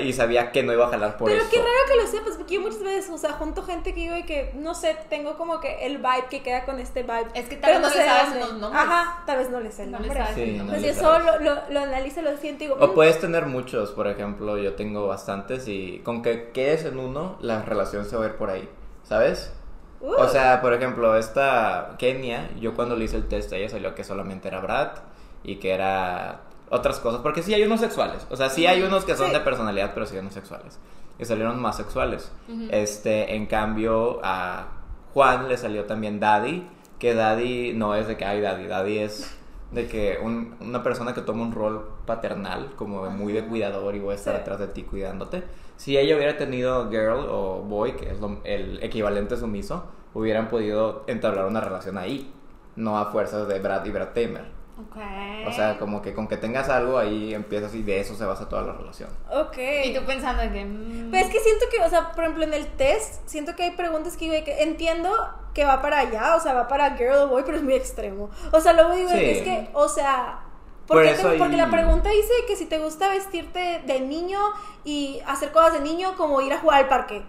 Y 0.01 0.13
sabía 0.13 0.51
que 0.51 0.63
no 0.63 0.71
iba 0.71 0.85
a 0.85 0.89
jalar 0.89 1.17
por 1.17 1.29
Pero 1.29 1.41
eso. 1.41 1.51
qué 1.51 1.57
raro 1.57 1.69
que 1.87 1.95
lo 1.97 2.07
sepas, 2.07 2.37
porque 2.37 2.53
yo 2.55 2.61
muchas 2.61 2.81
veces, 2.83 3.09
o 3.11 3.17
sea, 3.17 3.33
junto 3.33 3.63
gente 3.63 3.93
que 3.93 3.99
digo 4.01 4.15
y 4.15 4.23
que, 4.23 4.51
no 4.55 4.73
sé, 4.73 4.95
tengo 5.09 5.37
como 5.37 5.59
que 5.59 5.85
el 5.85 5.97
vibe 5.97 6.27
que 6.29 6.41
queda 6.41 6.63
con 6.65 6.79
este 6.79 7.03
vibe. 7.03 7.27
Es 7.33 7.49
que 7.49 7.57
tal 7.57 7.73
pero 7.73 7.73
vez 7.73 7.81
no 7.81 7.89
sé 7.89 7.97
le 7.99 8.05
sabes 8.05 8.35
los 8.39 8.53
nombres. 8.59 8.81
Ajá, 8.83 9.23
tal 9.25 9.37
vez 9.39 9.49
no 9.49 9.59
le 9.59 9.71
sé 9.71 9.83
el 9.83 9.91
No 9.91 9.99
nombre. 9.99 10.23
Sí, 10.33 10.53
no. 10.57 10.65
Pues 10.67 10.83
eso 10.83 11.01
sabes. 11.01 11.25
lo, 11.25 11.39
lo, 11.39 11.61
lo 11.69 11.79
analizo, 11.81 12.21
lo 12.21 12.35
siento 12.37 12.63
y 12.63 12.67
digo, 12.67 12.79
O 12.79 12.87
mm, 12.87 12.93
puedes 12.93 13.19
tener 13.19 13.45
muchos, 13.45 13.91
por 13.91 14.07
ejemplo, 14.07 14.57
yo 14.57 14.73
tengo 14.75 15.07
bastantes 15.07 15.67
y 15.67 15.99
con 15.99 16.21
que 16.21 16.51
quedes 16.51 16.85
en 16.85 16.97
uno, 16.99 17.37
la 17.41 17.61
relación 17.63 18.05
se 18.05 18.15
va 18.15 18.23
a 18.25 18.27
ir 18.29 18.35
por 18.35 18.49
ahí, 18.49 18.69
¿sabes? 19.03 19.53
uh, 19.99 20.13
O 20.17 20.27
sea, 20.29 20.61
por 20.61 20.73
ejemplo, 20.73 21.15
esta 21.17 21.95
Kenia, 21.97 22.49
yo 22.59 22.73
cuando 22.73 22.95
le 22.95 23.05
hice 23.05 23.17
el 23.17 23.27
test 23.27 23.51
ella 23.53 23.69
salió 23.69 23.95
que 23.95 24.03
solamente 24.03 24.47
era 24.47 24.61
Brad 24.61 24.91
y 25.43 25.57
que 25.57 25.71
era 25.73 26.41
otras 26.69 26.99
cosas, 26.99 27.21
porque 27.21 27.43
sí 27.43 27.53
hay 27.53 27.63
unos 27.63 27.79
sexuales, 27.79 28.25
o 28.29 28.35
sea, 28.35 28.49
sí 28.49 28.65
hay 28.65 28.81
unos 28.81 29.05
que 29.05 29.15
son 29.15 29.27
Sí. 29.27 29.33
de 29.33 29.39
personalidad, 29.41 29.91
pero 29.93 30.05
sí 30.05 30.15
hay 30.15 30.21
unos 30.21 30.33
sexuales. 30.33 30.79
Y 31.19 31.25
salieron 31.25 31.61
más 31.61 31.77
sexuales. 31.77 32.31
Ujú. 32.49 32.67
Este, 32.71 33.35
en 33.35 33.45
cambio, 33.45 34.19
a 34.23 34.67
Juan 35.13 35.47
le 35.47 35.57
salió 35.57 35.85
también 35.85 36.19
Daddy, 36.19 36.67
que 36.97 37.13
Daddy 37.13 37.73
no 37.73 37.93
es 37.95 38.07
de 38.07 38.17
que 38.17 38.25
hay 38.25 38.41
Daddy, 38.41 38.65
Daddy 38.67 38.97
es 38.99 39.37
de 39.71 39.87
que 39.87 40.17
un- 40.21 40.55
una 40.59 40.81
persona 40.83 41.13
que 41.13 41.21
toma 41.21 41.43
un 41.43 41.51
rol 41.51 41.87
paternal, 42.05 42.71
como 42.75 43.09
muy 43.09 43.33
de 43.33 43.43
cuidador 43.45 43.95
y 43.95 43.99
voy 43.99 44.13
a 44.13 44.15
estar 44.15 44.35
Sí. 44.35 44.41
atrás 44.41 44.59
de 44.59 44.67
ti 44.67 44.83
cuidándote. 44.83 45.43
Si 45.77 45.97
ella 45.97 46.15
hubiera 46.15 46.37
tenido 46.37 46.89
girl 46.89 47.25
o 47.29 47.61
boy, 47.61 47.93
que 47.93 48.09
es 48.11 48.19
lo- 48.19 48.39
el 48.43 48.81
equivalente 48.83 49.35
sumiso, 49.37 49.85
hubieran 50.13 50.47
podido 50.47 51.03
entablar 51.07 51.45
una 51.45 51.59
relación 51.59 51.97
ahí, 51.97 52.31
no 52.75 52.97
a 52.99 53.11
fuerzas 53.11 53.47
de 53.47 53.59
Brad 53.59 53.83
y 53.85 53.89
Brad 53.91 54.09
Tamer. 54.09 54.45
Ok. 54.75 54.97
O 55.47 55.51
sea, 55.51 55.77
como 55.77 56.01
que 56.01 56.13
con 56.15 56.27
que 56.27 56.35
tengas 56.37 56.67
algo 56.67 56.97
ahí 56.97 57.33
empiezas 57.33 57.75
y 57.75 57.83
de 57.83 57.99
eso 57.99 58.15
se 58.15 58.25
basa 58.25 58.49
toda 58.49 58.63
la 58.63 58.73
relación. 58.73 59.09
Ok. 59.31 59.57
Y 59.85 59.93
tú 59.93 60.03
pensando 60.05 60.41
que. 60.51 60.65
mm, 60.65 61.11
Pero 61.11 61.25
es 61.27 61.31
que 61.31 61.39
siento 61.39 61.65
que, 61.71 61.79
o 61.83 61.89
sea, 61.89 62.11
por 62.11 62.23
ejemplo, 62.23 62.43
en 62.43 62.53
el 62.55 62.65
test, 62.67 63.21
siento 63.27 63.55
que 63.55 63.63
hay 63.63 63.71
preguntas 63.71 64.17
que, 64.17 64.29
digo, 64.31 64.43
que 64.43 64.63
entiendo 64.63 65.11
que 65.53 65.63
va 65.65 65.81
para 65.81 65.99
allá, 65.99 66.35
o 66.35 66.39
sea, 66.39 66.53
va 66.53 66.67
para 66.67 66.97
girl 66.97 67.13
o 67.13 67.27
boy, 67.27 67.43
pero 67.45 67.57
es 67.57 67.63
muy 67.63 67.73
extremo. 67.75 68.31
O 68.51 68.59
sea, 68.59 68.73
luego 68.73 68.93
digo, 68.95 69.09
Sí. 69.11 69.17
es 69.23 69.41
que, 69.43 69.69
o 69.73 69.87
sea, 69.87 70.39
Por 70.87 70.97
porque, 70.97 71.11
eso 71.11 71.29
te- 71.29 71.37
porque 71.37 71.55
la 71.57 71.69
pregunta 71.69 72.09
dice 72.09 72.33
que 72.47 72.55
si 72.55 72.65
te 72.65 72.79
gusta 72.79 73.09
vestirte 73.09 73.83
de 73.85 73.99
niño 73.99 74.39
y 74.83 75.21
hacer 75.27 75.51
cosas 75.51 75.73
de 75.73 75.81
niño, 75.81 76.15
como 76.17 76.41
ir 76.41 76.51
a 76.51 76.57
jugar 76.59 76.81
al 76.81 76.87
parque. 76.89 77.23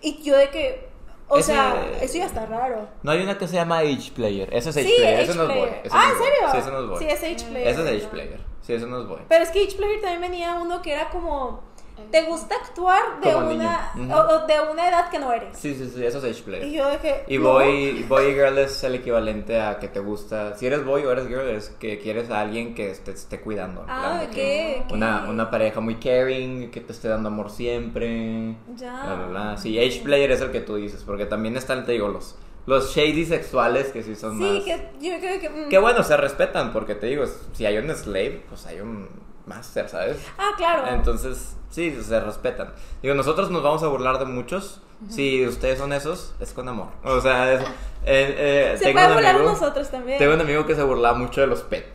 Y 0.00 0.22
yo 0.22 0.36
de 0.36 0.50
que, 0.50 0.88
o 1.28 1.38
Ese- 1.38 1.52
sea, 1.52 1.74
eso 2.00 2.18
ya 2.18 2.26
está 2.26 2.46
raro. 2.46 2.88
No 3.02 3.10
hay 3.10 3.22
una 3.22 3.36
que 3.36 3.48
se 3.48 3.54
llama 3.54 3.78
Age 3.78 4.12
Player. 4.14 4.48
Ese 4.52 4.70
es 4.70 4.76
Age 4.76 4.92
Player. 4.96 5.14
H 5.14 5.22
Ese 5.24 5.34
no 5.34 5.42
es 5.42 5.48
boy. 5.48 5.68
Ah, 5.90 5.98
no 5.98 6.02
¿en 6.04 6.12
es 6.12 6.18
boy. 6.18 6.26
serio? 6.28 6.48
Sí, 6.52 6.58
ese 6.58 6.70
no 6.70 6.78
es 6.80 6.86
boy. 6.88 6.98
Sí, 6.98 7.04
es 7.08 7.22
H 7.40 7.44
player. 7.50 7.68
Ese 7.68 7.80
es 7.82 7.88
Age 8.02 8.10
Player. 8.10 8.40
Sí, 8.62 8.72
ese 8.74 8.86
no 8.86 9.00
es 9.00 9.08
boy. 9.08 9.20
Pero 9.28 9.42
es 9.44 9.50
que 9.50 9.64
H 9.64 9.76
Player 9.76 10.00
también 10.00 10.20
venía 10.20 10.54
uno 10.54 10.82
que 10.82 10.92
era 10.92 11.08
como, 11.10 11.62
¿te 12.10 12.22
gusta 12.24 12.54
actuar 12.56 13.20
de 13.22 13.32
Como 13.32 13.50
una, 13.50 13.90
o- 13.96 14.46
de 14.46 14.54
una 14.72 14.88
edad 14.88 15.10
que 15.10 15.18
no 15.18 15.32
eres? 15.32 15.56
Sí, 15.58 15.74
sí, 15.74 15.90
sí, 15.94 16.04
eso 16.04 16.18
es 16.18 16.24
Age 16.24 16.38
Y 16.38 16.42
Player. 16.42 16.70
yo 16.70 16.90
dije, 16.90 17.24
Y 17.28 17.38
no. 17.38 17.52
boy, 17.52 18.02
boy 18.08 18.26
y 18.26 18.34
girl 18.34 18.58
es 18.58 18.82
el 18.84 18.94
equivalente 18.96 19.60
a 19.60 19.78
que 19.78 19.88
te 19.88 20.00
gusta. 20.00 20.56
Si 20.56 20.66
eres 20.66 20.84
boy 20.84 21.02
o 21.04 21.12
eres 21.12 21.26
girl, 21.28 21.48
es 21.50 21.70
que 21.70 21.98
quieres 21.98 22.30
a 22.30 22.40
alguien 22.40 22.74
que 22.74 22.88
te 22.94 23.10
esté 23.12 23.40
cuidando. 23.40 23.84
Ah, 23.88 24.00
plan 24.00 24.18
de 24.20 24.26
ok, 24.26 24.32
que 24.32 24.82
ok. 24.86 24.92
Una, 24.92 25.26
una 25.28 25.50
pareja 25.50 25.80
muy 25.80 25.96
caring, 25.96 26.70
que 26.70 26.80
te 26.80 26.92
esté 26.92 27.08
dando 27.08 27.28
amor 27.28 27.50
siempre. 27.50 28.56
Ya. 28.76 29.02
bla, 29.04 29.14
bla, 29.14 29.26
bla. 29.26 29.56
Sí, 29.56 29.78
Age 29.78 30.00
Player 30.04 30.30
es 30.30 30.40
el 30.40 30.50
que 30.50 30.60
tú 30.60 30.76
dices, 30.76 31.02
porque 31.04 31.26
también 31.26 31.56
están, 31.56 31.84
te 31.84 31.92
digo, 31.92 32.08
los, 32.08 32.36
los 32.66 32.94
shady 32.94 33.24
sexuales 33.26 33.88
que 33.92 34.02
sí 34.02 34.14
son 34.16 34.36
Sí, 34.38 34.42
más. 34.44 34.64
que 34.64 34.90
yo 35.00 35.18
creo 35.18 35.40
que... 35.40 35.48
mm. 35.50 35.68
Que 35.68 35.78
bueno, 35.78 36.02
se 36.02 36.16
respetan, 36.16 36.72
porque 36.72 36.94
te 36.94 37.06
digo, 37.06 37.24
si 37.52 37.64
hay 37.66 37.78
un 37.78 37.88
slave, 37.94 38.42
pues 38.48 38.66
hay 38.66 38.80
un 38.80 39.08
master, 39.46 39.88
¿sabes? 39.88 40.18
Ah, 40.38 40.50
claro. 40.56 40.86
Entonces, 40.88 41.56
sí, 41.70 41.96
se 42.02 42.20
respetan. 42.20 42.72
Digo, 43.02 43.14
nosotros 43.14 43.50
nos 43.50 43.62
vamos 43.62 43.82
a 43.82 43.88
burlar 43.88 44.18
de 44.18 44.24
muchos. 44.26 44.80
Si 45.10 45.46
ustedes 45.46 45.78
son 45.78 45.92
esos, 45.92 46.34
es 46.40 46.52
con 46.54 46.68
amor. 46.68 46.88
O 47.04 47.20
sea, 47.20 47.52
es- 47.52 47.60
eh, 47.62 47.66
eh, 48.04 48.74
Se 48.78 48.84
tengo, 48.84 48.94
puede 48.94 49.08
un 49.08 49.14
volar 49.14 49.34
amigo, 49.36 49.50
nosotros 49.50 49.90
también. 49.90 50.18
tengo 50.18 50.34
un 50.34 50.40
amigo 50.40 50.64
que 50.66 50.74
se 50.74 50.82
burlaba 50.82 51.16
mucho 51.18 51.42
de 51.42 51.46
los 51.46 51.60
pet. 51.62 51.86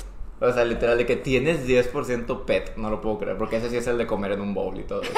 O 0.44 0.52
sea, 0.52 0.66
literal, 0.66 0.98
de 0.98 1.06
que 1.06 1.16
tienes 1.16 1.68
10% 1.68 2.46
pet. 2.46 2.76
No 2.76 2.90
lo 2.90 3.00
puedo 3.00 3.20
creer, 3.20 3.38
porque 3.38 3.58
ese 3.58 3.70
sí 3.70 3.78
es 3.78 3.86
el 3.86 3.98
de 4.00 4.08
comer 4.08 4.32
en 4.32 4.42
un 4.42 4.54
bowl 4.56 4.76
y 4.80 4.84
todo 4.84 5.04
eso. 5.04 5.12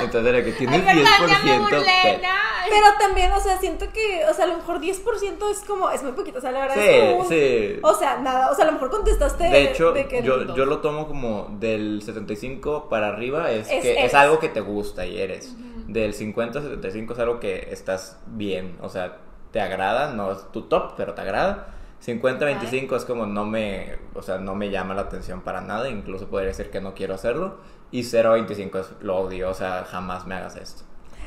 Entonces, 0.00 0.32
de 0.32 0.42
que 0.44 0.52
tienes 0.52 0.82
Ay, 0.86 0.96
verdad, 0.98 1.10
ya 1.28 1.38
me 1.44 1.50
10% 1.58 1.60
burlé, 1.60 1.84
pet. 2.02 2.22
no. 2.22 2.28
Pero 2.70 2.86
también, 2.98 3.30
o 3.32 3.40
sea, 3.40 3.58
siento 3.58 3.86
que, 3.92 4.22
o 4.30 4.32
sea, 4.32 4.44
a 4.44 4.48
lo 4.48 4.56
mejor 4.56 4.80
10% 4.80 5.50
es 5.50 5.60
como, 5.66 5.90
es 5.90 6.02
muy 6.02 6.12
poquito, 6.12 6.38
o 6.38 6.40
sea, 6.40 6.50
la 6.52 6.60
verdad 6.60 6.78
es 6.78 6.84
Sí, 6.94 7.00
como 7.10 7.20
un- 7.22 7.28
sí. 7.28 7.78
O 7.82 7.94
sea, 7.94 8.18
nada, 8.18 8.50
o 8.50 8.54
sea, 8.54 8.64
a 8.64 8.66
lo 8.68 8.72
mejor 8.74 8.90
contestaste 8.90 9.44
De 9.44 9.62
hecho, 9.64 9.92
de 9.92 10.06
que 10.06 10.22
yo, 10.22 10.54
yo 10.54 10.64
lo 10.66 10.78
tomo 10.78 11.06
como 11.08 11.48
del 11.58 12.00
75 12.02 12.88
para 12.88 13.08
arriba 13.08 13.50
es, 13.50 13.68
Es- 13.70 13.82
que 13.82 13.92
eres. 13.92 14.04
es 14.06 14.14
algo 14.14 14.38
que 14.38 14.48
te 14.48 14.60
gusta 14.60 15.04
y 15.04 15.20
eres. 15.20 15.54
Del 15.88 16.14
50 16.14 16.60
a 16.60 16.62
75 16.62 17.12
es 17.14 17.18
algo 17.18 17.40
que 17.40 17.68
estás 17.72 18.18
bien, 18.26 18.78
o 18.80 18.88
sea, 18.88 19.16
te 19.50 19.60
agrada, 19.60 20.12
no 20.14 20.30
es 20.30 20.38
tu 20.52 20.62
top, 20.62 20.92
pero 20.96 21.12
te 21.14 21.20
agrada. 21.22 21.74
50 22.00 22.44
25 22.44 22.96
es 22.96 23.04
como 23.04 23.26
no 23.26 23.44
me, 23.44 23.98
o 24.14 24.22
sea, 24.22 24.38
no 24.38 24.54
me 24.54 24.70
llama 24.70 24.94
la 24.94 25.02
atención 25.02 25.42
para 25.42 25.60
nada, 25.60 25.88
incluso 25.88 26.28
podría 26.28 26.48
decir 26.48 26.70
que 26.70 26.80
no 26.80 26.94
quiero 26.94 27.14
hacerlo. 27.14 27.58
Y 27.92 28.04
0 28.04 28.32
25 28.32 28.78
es 28.78 28.86
lo 29.00 29.18
odio, 29.18 29.50
o 29.50 29.54
sea, 29.54 29.84
jamás 29.84 30.26
me 30.26 30.34
hagas 30.34 30.56
esto. 30.56 30.84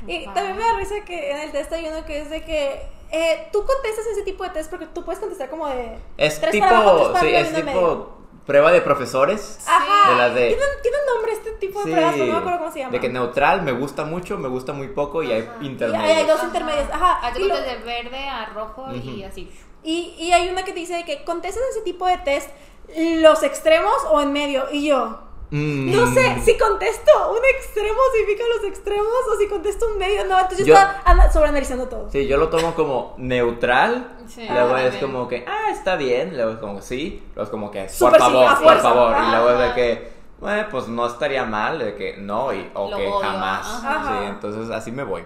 Y 0.08 0.26
también 0.26 0.58
me 0.58 0.64
da 0.64 0.76
risa 0.78 0.96
que 1.06 1.32
en 1.32 1.38
el 1.42 1.52
test 1.52 1.72
hay 1.74 1.88
uno 1.88 2.04
que 2.06 2.22
es 2.22 2.30
de 2.30 2.44
que 2.44 2.82
eh, 3.12 3.48
tú 3.54 3.60
contestas 3.66 4.06
ese 4.12 4.24
tipo 4.24 4.44
de 4.44 4.50
test 4.50 4.70
porque 4.70 4.88
tú 4.88 5.04
puedes 5.06 5.20
contestar 5.20 5.50
como 5.50 5.68
de 5.68 5.98
Es 6.18 6.42
tres 6.42 6.58
para 6.60 6.78
abajo, 6.80 6.96
tres 6.96 7.02
tipo, 7.08 7.14
para 7.14 7.20
sí, 7.22 7.26
arriba, 7.36 7.40
es 7.40 7.52
y 7.52 7.56
tipo 7.56 7.66
medio. 7.68 8.10
prueba 8.46 8.72
de 8.72 8.82
profesores. 8.82 9.66
Ajá. 9.68 10.12
de 10.12 10.18
las 10.18 10.34
de- 10.36 10.48
¿Tiene, 10.48 10.64
tiene 10.82 10.98
un 10.98 11.14
nombre 11.16 11.34
este 11.34 11.52
tipo 11.52 11.80
de 11.80 11.86
Sí, 11.86 11.92
pruebas, 11.92 12.14
pero 12.14 12.26
no 12.26 12.32
me 12.34 12.38
acuerdo 12.40 12.60
cómo 12.60 12.72
se 12.72 12.80
llama. 12.80 12.92
de 12.92 13.00
que 13.00 13.10
neutral 13.10 13.62
me 13.62 13.72
gusta 13.74 14.04
mucho, 14.06 14.38
me 14.40 14.48
gusta 14.50 14.74
muy 14.74 14.88
poco 14.88 15.22
y 15.24 15.32
hay 15.32 15.42
Ajá. 15.44 15.58
Y 15.62 15.68
intermedios. 15.68 16.10
hay, 16.10 16.16
hay 16.18 16.26
dos 16.26 16.38
Ajá. 16.38 16.46
intermedias, 16.48 16.90
ajá. 16.92 17.28
Haz 17.28 17.34
de 17.36 17.42
Y, 17.42 17.48
lo- 17.48 17.56
de 17.62 17.76
verde 17.78 18.28
a 18.28 18.46
rojo 18.48 18.88
y 18.94 18.98
Ujú. 19.20 19.26
así. 19.28 19.52
Y, 19.84 20.16
y 20.18 20.32
hay 20.34 20.50
una 20.50 20.64
que 20.64 20.74
te 20.74 20.80
dice 20.80 20.96
de 20.96 21.06
que 21.06 21.24
contestas 21.24 21.64
ese 21.72 21.82
tipo 21.82 22.06
de 22.08 22.18
test 22.20 22.50
los 22.96 23.44
extremos 23.44 23.94
o 24.12 24.22
en 24.22 24.32
medio. 24.34 24.66
Y 24.72 24.88
yo, 24.88 25.20
Mm. 25.56 25.92
no 25.96 26.08
sé, 26.12 26.42
si 26.44 26.58
contesto 26.58 27.12
un 27.32 27.38
extremo 27.56 28.00
significa 28.16 28.44
los 28.56 28.64
extremos 28.66 29.08
o 29.32 29.38
si 29.38 29.48
contesto 29.48 29.86
un 29.92 30.00
medio, 30.00 30.26
no. 30.26 30.40
Entonces 30.40 30.66
yo, 30.66 30.74
Yo- 30.74 30.80
estaba 30.80 31.02
ana- 31.06 31.32
sobreanalizando 31.32 31.88
todo. 31.88 32.10
Sí, 32.12 32.26
yo 32.26 32.38
lo 32.38 32.50
tomo 32.50 32.74
como 32.74 33.14
neutral. 33.18 34.18
Sí, 34.28 34.48
luego 34.50 34.74
ah, 34.74 34.82
es 34.84 34.92
también. 34.94 35.12
como 35.12 35.28
que, 35.28 35.46
ah, 35.48 35.70
está 35.72 35.96
bien. 35.96 36.36
Luego 36.36 36.54
es 36.54 36.58
como 36.58 36.76
que 36.78 36.82
sí. 36.82 37.24
Luego 37.36 37.44
es 37.44 37.50
como 37.50 37.70
que, 37.70 37.82
por 37.82 37.90
Súper 37.92 38.14
sí, 38.16 38.20
favor, 38.20 38.48
por 38.50 38.64
fuerza. 38.64 38.82
favor. 38.82 39.16
Y 39.16 39.30
luego 39.32 39.50
es 39.52 39.60
de 39.60 39.74
que, 39.76 40.12
bueno, 40.40 40.68
pues 40.72 40.88
no 40.88 41.06
estaría 41.06 41.46
mal. 41.46 41.78
De 41.78 41.94
que 41.94 42.18
no, 42.18 42.52
y, 42.52 42.72
o 42.74 42.90
que 42.96 43.12
jamás. 43.22 43.68
ajá. 43.84 44.08
Sí, 44.22 44.26
entonces 44.30 44.70
así 44.72 44.92
me 44.92 45.04
voy. 45.04 45.24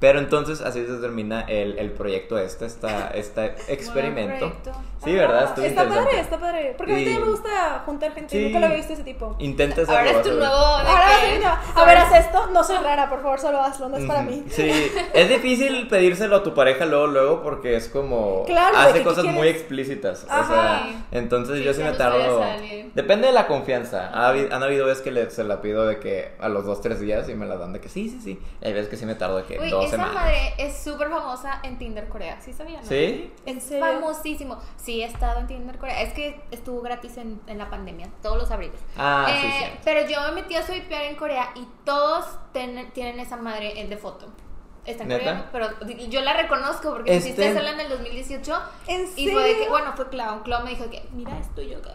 Pero 0.00 0.18
entonces 0.18 0.60
así 0.60 0.84
se 0.86 0.94
termina 0.96 1.42
el, 1.42 1.78
el 1.78 1.90
proyecto 1.92 2.36
este, 2.36 2.66
esta, 2.66 3.08
este 3.08 3.54
experimento. 3.72 4.38
proyecto. 4.50 4.72
Sí, 5.04 5.12
¿verdad? 5.14 5.40
Ah, 5.42 5.44
Estuvo 5.48 5.64
está 5.66 5.88
padre, 5.88 6.20
está 6.20 6.38
padre. 6.38 6.74
Porque 6.78 6.92
a 6.92 6.96
mí 6.96 7.02
Y- 7.02 7.04
también 7.04 7.24
me 7.24 7.30
gusta 7.30 7.82
juntar 7.84 8.12
gente. 8.14 8.30
Sí. 8.36 8.44
Nunca 8.46 8.58
lo 8.60 8.66
había 8.66 8.78
visto 8.78 8.92
ese 8.94 9.04
tipo. 9.04 9.36
Intenta 9.38 9.82
hacerlo. 9.82 9.98
Ahora 9.98 10.10
es 10.10 10.22
tu 10.22 10.30
nuevo. 10.32 10.54
Ahora 10.54 11.06
sí, 11.20 11.40
no. 11.42 11.80
A 11.82 11.84
ver, 11.86 11.98
haz 11.98 12.14
esto. 12.26 12.46
No 12.48 12.64
soy 12.64 12.78
rara, 12.78 13.10
por 13.10 13.20
favor, 13.22 13.38
solo 13.38 13.60
hazlo. 13.60 13.88
No 13.90 13.98
es 13.98 14.04
para 14.06 14.22
mí. 14.22 14.44
Sí, 14.50 14.70
es 15.12 15.28
difícil 15.28 15.88
pedírselo 15.90 16.36
a 16.36 16.42
tu 16.42 16.54
pareja 16.54 16.86
luego, 16.86 17.06
luego, 17.06 17.42
porque 17.42 17.76
es 17.76 17.88
como 17.88 18.44
Claro, 18.46 18.76
hace 18.78 18.92
que, 18.94 18.98
¿qué 19.00 19.04
cosas 19.04 19.24
muy 19.26 19.48
explícitas. 19.48 20.24
O 20.24 20.32
Ajá. 20.32 20.46
sea, 20.86 21.04
entonces 21.12 21.58
Sí, 21.58 21.64
yo 21.64 21.74
sí 21.74 21.80
sí, 21.82 21.84
me 21.86 21.92
tardo. 21.92 22.42
Depende 22.94 23.26
de 23.26 23.32
la 23.34 23.46
confianza. 23.46 24.08
Ha 24.12 24.30
han 24.30 24.62
habido 24.62 24.86
veces 24.86 25.02
que 25.02 25.10
le- 25.10 25.30
se 25.30 25.44
la 25.44 25.60
pido 25.60 25.86
de 25.86 25.98
que 26.00 26.32
a 26.40 26.48
los 26.48 26.64
dos, 26.64 26.80
tres 26.80 26.98
días 27.00 27.28
y 27.28 27.34
me 27.34 27.44
la 27.46 27.56
dan 27.56 27.74
de 27.74 27.80
que 27.80 27.88
sí, 27.90 28.08
sí, 28.08 28.20
sí. 28.22 28.40
Y 28.62 28.66
hay 28.66 28.72
veces 28.72 28.88
que 28.88 28.96
sí 28.96 29.04
me 29.04 29.14
tardo 29.16 29.36
de 29.36 29.44
que 29.44 29.58
Uy, 29.60 29.68
dos 29.70 29.83
esa 29.84 29.90
semanas. 29.96 30.14
madre 30.14 30.54
es 30.58 30.76
súper 30.82 31.08
famosa 31.10 31.60
en 31.62 31.78
Tinder 31.78 32.08
Corea. 32.08 32.40
¿Sí 32.40 32.52
sabían? 32.52 32.82
no? 32.82 32.88
¿Sí? 32.88 33.32
¿En 33.46 33.60
serio? 33.60 33.84
Famosísimo. 33.84 34.58
Sí, 34.76 35.02
he 35.02 35.06
estado 35.06 35.40
en 35.40 35.46
Tinder 35.46 35.78
Corea. 35.78 36.02
Es 36.02 36.12
que 36.12 36.40
estuvo 36.50 36.80
gratis 36.82 37.16
en, 37.16 37.40
en 37.46 37.58
la 37.58 37.70
pandemia, 37.70 38.08
todos 38.22 38.36
los 38.38 38.50
abriles. 38.50 38.78
Ah, 38.96 39.26
sí, 39.28 39.46
Eh, 39.46 39.52
sí. 39.72 39.78
Pero 39.84 40.08
yo 40.08 40.20
me 40.22 40.42
metí 40.42 40.54
a 40.56 40.62
swipear 40.66 41.04
en 41.04 41.16
Corea 41.16 41.50
y 41.54 41.66
todos 41.84 42.26
ten- 42.52 42.90
tienen 42.92 43.20
esa 43.20 43.36
madre 43.36 43.80
en 43.80 43.88
de 43.90 43.96
foto. 43.96 44.26
Está 44.86 45.04
coreano, 45.04 45.44
pero 45.50 45.68
yo 46.10 46.20
la 46.20 46.34
reconozco 46.34 46.90
porque 46.92 47.16
Este- 47.16 47.28
hiciste 47.30 47.48
hacerla 47.48 47.70
en 47.72 47.80
el 47.80 47.88
2018. 47.88 48.54
¿En 48.86 49.06
Y 49.16 49.28
fue 49.30 49.42
de 49.42 49.48
que, 49.48 49.54
serio? 49.54 49.70
bueno, 49.70 49.92
fue 49.96 50.08
Clown. 50.08 50.40
Clown 50.42 50.64
me 50.64 50.70
dijo 50.70 50.90
que, 50.90 51.02
mira 51.12 51.38
esto 51.38 51.62
y 51.62 51.70
yo 51.70 51.80
que. 51.80 51.88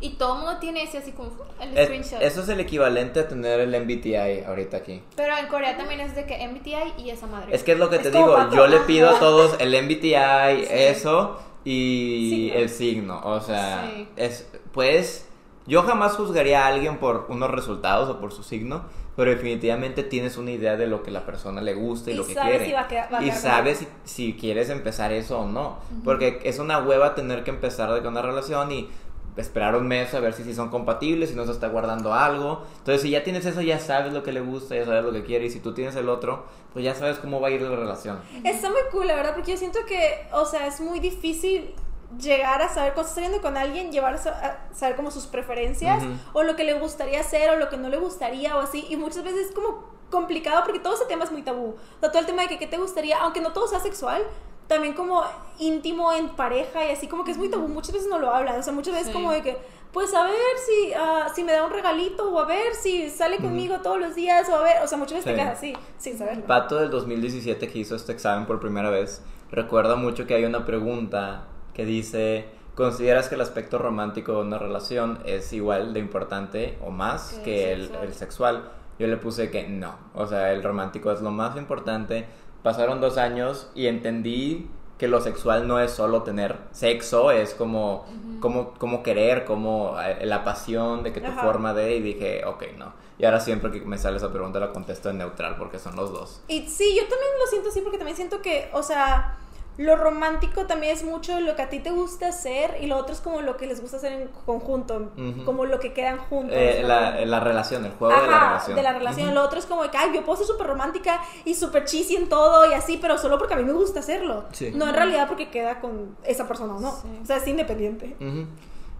Y 0.00 0.10
todo 0.10 0.34
el 0.34 0.44
mundo 0.44 0.58
tiene 0.60 0.82
ese 0.84 0.98
así 0.98 1.12
como 1.12 1.30
el 1.60 1.76
Es- 1.76 1.86
screenshot. 1.86 2.22
eso 2.22 2.42
es 2.42 2.48
el 2.50 2.60
equivalente 2.60 3.20
a 3.20 3.28
tener 3.28 3.58
el 3.60 3.74
MBTI 3.74 4.44
ahorita 4.46 4.76
aquí. 4.76 5.02
Pero 5.16 5.36
en 5.36 5.46
Corea 5.48 5.76
también 5.76 6.00
es 6.00 6.14
de 6.14 6.24
que 6.26 6.34
MBTI 6.46 6.94
y 7.02 7.10
esa 7.10 7.26
madre. 7.26 7.54
Es 7.54 7.64
que 7.64 7.72
es 7.72 7.78
lo 7.78 7.88
que 7.90 7.96
Es 7.96 8.02
te 8.02 8.10
digo, 8.10 8.34
pato. 8.34 8.54
yo 8.54 8.66
le 8.68 8.78
pido 8.80 9.08
a 9.10 9.18
todos 9.18 9.56
el 9.58 9.74
MBTI, 9.74 10.66
eso 10.70 11.40
y 11.64 12.50
Signo. 12.50 12.58
el 12.60 12.68
signo. 12.68 13.20
O 13.24 13.40
sea, 13.40 13.90
Sí. 13.94 14.08
es 14.16 14.48
pues 14.72 15.26
yo 15.66 15.82
jamás 15.82 16.12
juzgaría 16.12 16.64
a 16.64 16.68
alguien 16.68 16.98
por 16.98 17.26
unos 17.28 17.50
resultados 17.50 18.08
o 18.08 18.20
por 18.20 18.32
su 18.32 18.42
signo, 18.42 18.84
pero 19.18 19.32
definitivamente 19.32 20.04
tienes 20.04 20.36
una 20.38 20.52
idea 20.52 20.76
de 20.76 20.86
lo 20.86 21.02
que 21.02 21.10
la 21.10 21.26
persona 21.26 21.60
le 21.60 21.74
gusta 21.74 22.10
y, 22.10 22.14
Y 22.14 22.16
lo 22.16 22.24
que 22.26 22.34
quiere. 22.34 22.64
si 22.66 22.72
va 22.72 22.80
a 22.82 22.88
quedar- 22.88 23.12
va 23.12 23.18
a 23.18 23.22
y 23.24 23.32
sabes 23.32 23.78
si, 23.78 23.88
si 24.04 24.34
quieres 24.34 24.70
empezar 24.70 25.12
eso 25.12 25.40
o 25.40 25.46
no, 25.46 25.78
porque 26.04 26.38
es 26.44 26.60
una 26.60 26.78
hueva 26.78 27.16
tener 27.16 27.42
que 27.42 27.50
empezar 27.50 27.88
con 28.00 28.06
una 28.12 28.22
relación 28.22 28.70
y 28.70 28.88
esperar 29.36 29.74
un 29.76 29.86
mes 29.88 30.14
a 30.14 30.20
ver 30.20 30.32
si, 30.34 30.44
si 30.44 30.54
son 30.54 30.68
compatibles, 30.68 31.30
si 31.30 31.34
no 31.36 31.44
se 31.46 31.52
está 31.52 31.66
guardando 31.68 32.14
algo. 32.14 32.62
Entonces, 32.78 33.02
si 33.02 33.10
ya 33.10 33.24
tienes 33.24 33.44
eso, 33.44 33.60
ya 33.60 33.78
sabes 33.80 34.12
lo 34.12 34.22
que 34.22 34.32
le 34.32 34.40
gusta, 34.40 34.74
ya 34.76 34.84
sabes 34.84 35.04
lo 35.04 35.12
que 35.12 35.22
quiere. 35.24 35.46
Y 35.46 35.50
si 35.50 35.60
tú 35.60 35.74
tienes 35.74 35.94
el 35.96 36.08
otro, 36.08 36.44
pues 36.72 36.84
ya 36.84 36.94
sabes 36.94 37.18
cómo 37.18 37.40
va 37.40 37.48
a 37.48 37.50
ir 37.50 37.62
la 37.62 37.74
relación. 37.76 38.18
Está 38.44 38.68
muy 38.70 38.80
cool, 38.92 39.06
la 39.08 39.14
verdad, 39.16 39.34
porque 39.34 39.52
yo 39.52 39.56
siento 39.56 39.80
que, 39.86 40.26
o 40.32 40.44
sea, 40.44 40.66
es 40.68 40.80
muy 40.80 40.98
difícil 41.00 41.72
llegar 42.20 42.62
a 42.62 42.68
saber 42.68 42.94
cuando 42.94 43.08
estás 43.08 43.14
saliendo 43.16 43.42
con 43.42 43.56
alguien, 43.56 43.92
llevar 43.92 44.14
a 44.14 44.18
sa- 44.18 44.30
a 44.70 44.74
saber 44.74 44.96
como 44.96 45.10
sus 45.10 45.26
preferencias 45.26 46.02
Ujú. 46.02 46.12
o 46.32 46.42
lo 46.42 46.56
que 46.56 46.64
le 46.64 46.74
gustaría 46.74 47.20
hacer 47.20 47.50
o 47.50 47.56
lo 47.56 47.68
que 47.68 47.76
no 47.76 47.88
le 47.88 47.98
gustaría 47.98 48.56
o 48.56 48.60
así. 48.60 48.86
Y 48.88 48.96
muchas 48.96 49.22
veces 49.24 49.48
es 49.48 49.54
como 49.54 49.84
complicado 50.10 50.62
porque 50.64 50.80
todo 50.80 50.94
ese 50.94 51.04
tema 51.04 51.24
es 51.24 51.32
muy 51.32 51.42
tabú. 51.42 51.76
O 51.96 52.00
sea, 52.00 52.10
todo 52.10 52.20
el 52.20 52.26
tema 52.26 52.42
de 52.42 52.48
que 52.48 52.58
qué 52.58 52.66
te 52.66 52.78
gustaría, 52.78 53.18
aunque 53.20 53.40
no 53.42 53.52
todo 53.52 53.68
sea 53.68 53.80
sexual, 53.80 54.22
también 54.68 54.94
como 54.94 55.22
íntimo 55.58 56.12
en 56.12 56.30
pareja 56.30 56.86
y 56.86 56.90
así 56.92 57.08
como 57.08 57.24
que 57.24 57.32
es 57.32 57.38
muy 57.38 57.50
tabú. 57.50 57.68
Muchas 57.68 57.92
veces 57.92 58.08
no 58.08 58.18
lo 58.18 58.34
hablan. 58.34 58.58
O 58.58 58.62
sea, 58.62 58.72
muchas 58.72 58.94
veces 58.94 59.08
Sí. 59.08 59.12
como 59.12 59.30
de 59.32 59.42
que, 59.42 59.58
pues 59.92 60.14
a 60.14 60.24
ver 60.24 60.34
si, 60.66 60.92
ah, 60.94 61.30
si 61.34 61.44
me 61.44 61.52
da 61.52 61.64
un 61.64 61.72
regalito 61.72 62.30
o 62.32 62.38
a 62.40 62.46
ver 62.46 62.74
si 62.74 63.10
sale 63.10 63.36
conmigo 63.38 63.80
todos 63.80 63.98
los 63.98 64.14
días 64.14 64.48
o 64.48 64.56
a 64.56 64.62
ver, 64.62 64.82
o 64.82 64.86
sea, 64.86 64.96
muchas 64.96 65.18
veces 65.18 65.24
Sí. 65.24 65.30
te 65.30 65.36
quedas 65.42 65.58
así, 65.58 65.74
sin 65.98 66.16
saberlo. 66.18 66.44
Pato 66.46 66.76
del 66.76 66.90
2017 66.90 67.68
que 67.68 67.78
hizo 67.78 67.94
este 67.96 68.12
examen 68.12 68.46
por 68.46 68.60
primera 68.60 68.88
vez, 68.90 69.22
recuerda 69.50 69.96
mucho 69.96 70.26
que 70.26 70.34
hay 70.34 70.44
una 70.44 70.64
pregunta 70.66 71.44
que 71.78 71.86
dice, 71.86 72.44
¿consideras 72.74 73.28
que 73.28 73.36
el 73.36 73.40
aspecto 73.40 73.78
romántico 73.78 74.32
de 74.32 74.38
una 74.40 74.58
relación 74.58 75.20
es 75.24 75.52
igual 75.52 75.94
de 75.94 76.00
importante 76.00 76.76
o 76.84 76.90
más 76.90 77.34
Que 77.34 77.42
que 77.44 77.72
el 77.72 77.82
sexual. 77.86 78.04
el 78.08 78.14
sexual? 78.14 78.72
Yo 78.98 79.06
le 79.06 79.16
puse 79.16 79.48
que 79.52 79.68
no, 79.68 79.94
o 80.12 80.26
sea, 80.26 80.50
el 80.52 80.64
romántico 80.64 81.12
es 81.12 81.20
lo 81.20 81.30
más 81.30 81.56
importante. 81.56 82.26
Pasaron 82.64 83.00
dos 83.00 83.16
años 83.16 83.70
y 83.76 83.86
entendí 83.86 84.68
que 84.98 85.06
lo 85.06 85.20
sexual 85.20 85.68
no 85.68 85.78
es 85.78 85.92
solo 85.92 86.24
tener 86.24 86.56
sexo, 86.72 87.30
es 87.30 87.54
como, 87.54 88.04
como, 88.40 88.74
como 88.74 89.04
querer, 89.04 89.44
como 89.44 89.94
eh, 90.02 90.26
la 90.26 90.42
pasión 90.42 91.04
de 91.04 91.12
que 91.12 91.20
tu 91.20 91.28
Ajá. 91.30 91.42
forma 91.42 91.74
de, 91.74 91.94
y 91.94 92.02
dije, 92.02 92.44
ok, 92.44 92.64
no. 92.76 92.92
Y 93.20 93.24
ahora 93.24 93.38
siempre 93.38 93.70
que 93.70 93.80
me 93.82 93.98
sale 93.98 94.16
esa 94.16 94.32
pregunta 94.32 94.58
la 94.58 94.72
contesto 94.72 95.10
en 95.10 95.18
neutral 95.18 95.54
porque 95.56 95.78
son 95.78 95.94
los 95.94 96.10
dos. 96.12 96.42
Y 96.48 96.66
sí, 96.68 96.96
yo 96.96 97.02
también 97.02 97.30
lo 97.40 97.46
siento 97.46 97.68
así 97.68 97.80
porque 97.82 97.98
también 97.98 98.16
siento 98.16 98.42
que, 98.42 98.68
o 98.72 98.82
sea, 98.82 99.38
lo 99.78 99.94
romántico 99.94 100.66
también 100.66 100.92
es 100.92 101.04
mucho 101.04 101.40
lo 101.40 101.54
que 101.54 101.62
a 101.62 101.68
ti 101.68 101.78
te 101.78 101.90
gusta 101.90 102.28
hacer 102.28 102.78
y 102.80 102.86
lo 102.88 102.96
otro 102.96 103.14
es 103.14 103.20
como 103.20 103.40
lo 103.42 103.56
que 103.56 103.66
les 103.66 103.80
gusta 103.80 103.96
hacer 103.98 104.12
en 104.12 104.28
conjunto, 104.44 105.12
como 105.44 105.66
lo 105.66 105.78
que 105.78 105.92
quedan 105.92 106.18
juntos. 106.18 106.56
Eh, 106.58 106.80
¿no? 106.82 106.88
la, 106.88 107.24
la 107.24 107.40
relación, 107.40 107.84
el 107.84 107.92
juego 107.92 108.20
de 108.20 108.26
la 108.26 108.48
relación. 108.48 108.76
de 108.76 108.82
la 108.82 108.92
relación. 108.92 109.26
Ujú. 109.28 109.34
Lo 109.36 109.44
otro 109.44 109.60
es 109.60 109.66
como 109.66 109.84
de 109.84 109.90
que, 109.90 109.96
ay, 109.96 110.10
yo 110.12 110.24
puedo 110.24 110.36
ser 110.36 110.48
súper 110.48 110.66
romántica 110.66 111.20
y 111.44 111.54
súper 111.54 111.84
cheesy 111.84 112.16
en 112.16 112.28
todo 112.28 112.68
y 112.68 112.74
así, 112.74 112.98
pero 113.00 113.16
solo 113.18 113.38
porque 113.38 113.54
a 113.54 113.56
mí 113.56 113.62
me 113.62 113.72
gusta 113.72 114.00
hacerlo. 114.00 114.46
Sí. 114.50 114.72
No 114.74 114.88
en 114.88 114.94
realidad 114.94 115.28
porque 115.28 115.48
queda 115.48 115.80
con 115.80 116.16
esa 116.24 116.48
persona 116.48 116.74
o 116.74 116.80
no. 116.80 116.90
Sí. 116.90 117.08
O 117.22 117.26
sea, 117.26 117.36
es 117.36 117.46
independiente. 117.46 118.16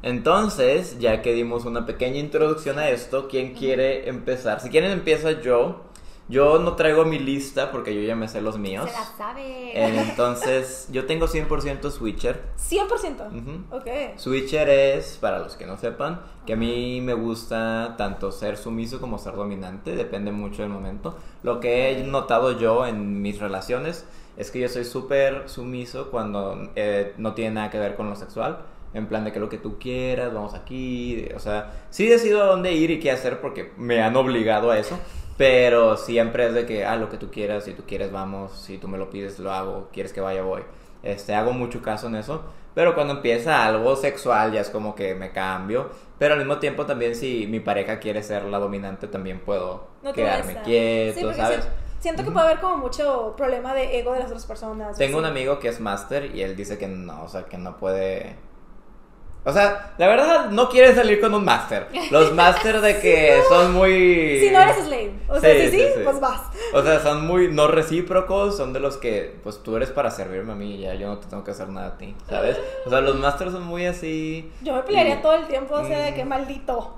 Entonces, 0.02 1.00
ya 1.00 1.22
que 1.22 1.32
dimos 1.32 1.64
una 1.64 1.86
pequeña 1.86 2.18
introducción 2.18 2.78
a 2.78 2.88
esto, 2.88 3.26
¿quién 3.28 3.54
quiere 3.54 4.08
empezar? 4.08 4.60
Si 4.60 4.70
quieren 4.70 4.92
empieza 4.92 5.32
yo. 5.40 5.87
Yo 6.28 6.58
no 6.58 6.74
traigo 6.74 7.06
mi 7.06 7.18
lista 7.18 7.72
porque 7.72 7.94
yo 7.94 8.02
ya 8.02 8.14
me 8.14 8.28
sé 8.28 8.42
los 8.42 8.58
míos. 8.58 8.90
Se 8.90 8.96
la 8.96 9.04
sabe. 9.04 9.72
Entonces, 9.74 10.86
yo 10.92 11.06
tengo 11.06 11.26
100% 11.26 11.90
Switcher. 11.90 12.42
100%. 12.58 13.28
Ujú. 13.28 13.76
Ok. 13.76 14.18
Switcher 14.18 14.68
es, 14.68 15.16
para 15.18 15.38
los 15.38 15.56
que 15.56 15.66
no 15.66 15.78
sepan, 15.78 16.20
que 16.44 16.52
a 16.52 16.56
mí 16.56 17.00
me 17.00 17.14
gusta 17.14 17.94
tanto 17.96 18.30
ser 18.30 18.58
sumiso 18.58 19.00
como 19.00 19.18
ser 19.18 19.34
dominante, 19.36 19.96
depende 19.96 20.30
mucho 20.30 20.62
del 20.62 20.70
momento. 20.70 21.16
Lo 21.42 21.60
que 21.60 21.90
he 21.90 22.04
notado 22.04 22.58
yo 22.58 22.86
en 22.86 23.22
mis 23.22 23.40
relaciones 23.40 24.04
es 24.36 24.50
que 24.50 24.60
yo 24.60 24.68
soy 24.68 24.84
súper 24.84 25.48
sumiso 25.48 26.10
cuando 26.10 26.70
eh, 26.76 27.14
no 27.16 27.32
tiene 27.32 27.54
nada 27.54 27.70
que 27.70 27.78
ver 27.78 27.96
con 27.96 28.08
lo 28.10 28.16
sexual. 28.16 28.58
En 28.94 29.06
plan 29.06 29.24
de 29.24 29.32
que 29.32 29.40
lo 29.40 29.48
que 29.48 29.58
tú 29.58 29.78
quieras, 29.78 30.32
vamos 30.32 30.54
aquí. 30.54 31.26
O 31.34 31.38
sea, 31.38 31.86
sí 31.90 32.06
decido 32.06 32.42
a 32.42 32.46
dónde 32.46 32.72
ir 32.72 32.90
y 32.90 33.00
qué 33.00 33.10
hacer 33.10 33.40
porque 33.40 33.72
me 33.76 34.02
han 34.02 34.16
obligado 34.16 34.70
a 34.70 34.78
eso. 34.78 34.98
Pero 35.38 35.96
siempre 35.96 36.48
es 36.48 36.52
de 36.54 36.66
que, 36.66 36.84
ah, 36.84 36.96
lo 36.96 37.08
que 37.08 37.16
tú 37.16 37.30
quieras, 37.30 37.64
si 37.64 37.72
tú 37.72 37.84
quieres, 37.86 38.12
vamos. 38.12 38.52
Si 38.52 38.76
tú 38.76 38.88
me 38.88 38.98
lo 38.98 39.08
pides, 39.08 39.38
lo 39.38 39.52
hago. 39.52 39.88
Quieres 39.92 40.12
que 40.12 40.20
vaya, 40.20 40.42
voy. 40.42 40.62
Este, 41.02 41.34
hago 41.34 41.52
mucho 41.52 41.80
caso 41.80 42.08
en 42.08 42.16
eso. 42.16 42.42
Pero 42.74 42.94
cuando 42.94 43.14
empieza 43.14 43.64
algo 43.64 43.96
sexual 43.96 44.52
ya 44.52 44.60
es 44.60 44.68
como 44.70 44.94
que 44.94 45.14
me 45.14 45.30
cambio. 45.32 45.90
Pero 46.18 46.34
al 46.34 46.40
mismo 46.40 46.58
tiempo 46.58 46.84
también 46.86 47.14
si 47.14 47.46
mi 47.46 47.60
pareja 47.60 47.98
quiere 47.98 48.22
ser 48.22 48.44
la 48.44 48.58
dominante 48.58 49.06
también 49.08 49.40
puedo 49.40 49.86
No 50.02 50.12
quedarme 50.12 50.60
quieto, 50.62 51.32
Sí, 51.32 51.36
¿sabes? 51.40 51.64
si- 51.64 51.70
Siento 52.00 52.22
que 52.24 52.30
puede 52.30 52.46
haber 52.46 52.60
como 52.60 52.76
mucho 52.76 53.34
problema 53.36 53.74
de 53.74 53.98
ego 53.98 54.12
de 54.12 54.20
las 54.20 54.28
otras 54.28 54.46
personas. 54.46 54.96
Tengo 54.96 55.18
un 55.18 55.24
amigo 55.24 55.58
que 55.58 55.66
es 55.68 55.80
máster 55.80 56.32
y 56.34 56.42
él 56.42 56.54
dice 56.54 56.78
que 56.78 56.86
no, 56.86 57.24
o 57.24 57.28
sea, 57.28 57.44
que 57.44 57.58
no 57.58 57.76
puede... 57.76 58.36
O 59.44 59.52
sea, 59.52 59.94
la 59.96 60.08
verdad 60.08 60.50
no 60.50 60.68
quiere 60.68 60.94
salir 60.94 61.20
con 61.20 61.32
un 61.32 61.44
máster. 61.44 61.86
Los 62.10 62.34
máster 62.34 62.80
de 62.82 63.00
que 63.00 63.40
son 63.48 63.72
muy... 63.72 64.40
Si 64.40 64.50
no 64.50 64.60
eres 64.60 64.76
slave. 64.84 65.12
O 65.28 65.40
sea, 65.40 65.54
Sí, 65.54 65.60
sí, 65.62 65.70
sí, 65.70 65.78
sí, 65.78 65.84
sí. 65.96 66.00
pues 66.04 66.20
vas. 66.20 66.42
O 66.74 66.82
sea, 66.82 67.00
son 67.00 67.26
muy 67.26 67.48
no 67.50 67.66
recíprocos, 67.68 68.56
son 68.58 68.72
de 68.74 68.80
los 68.80 68.98
que, 68.98 69.38
pues 69.42 69.62
tú 69.62 69.76
eres 69.76 69.90
para 69.90 70.10
servirme 70.10 70.52
a 70.52 70.54
mí 70.56 70.74
y 70.74 70.80
ya 70.80 70.94
yo 70.94 71.06
no 71.08 71.18
te 71.18 71.28
tengo 71.28 71.44
que 71.44 71.52
hacer 71.52 71.68
nada 71.70 71.86
a 71.88 71.96
ti, 71.98 72.14
¿sabes? 72.28 72.58
O 72.84 72.90
sea, 72.90 73.00
los 73.00 73.16
másters 73.16 73.52
son 73.52 73.62
muy 73.62 73.86
así. 73.86 74.52
Yo 74.60 74.74
me 74.74 74.82
pelearía 74.82 75.14
y- 75.18 75.22
todo 75.22 75.34
el 75.34 75.46
tiempo, 75.46 75.74
o 75.76 75.84
sea, 75.86 75.98
de 76.00 76.14
que 76.14 76.24
maldito. 76.26 76.94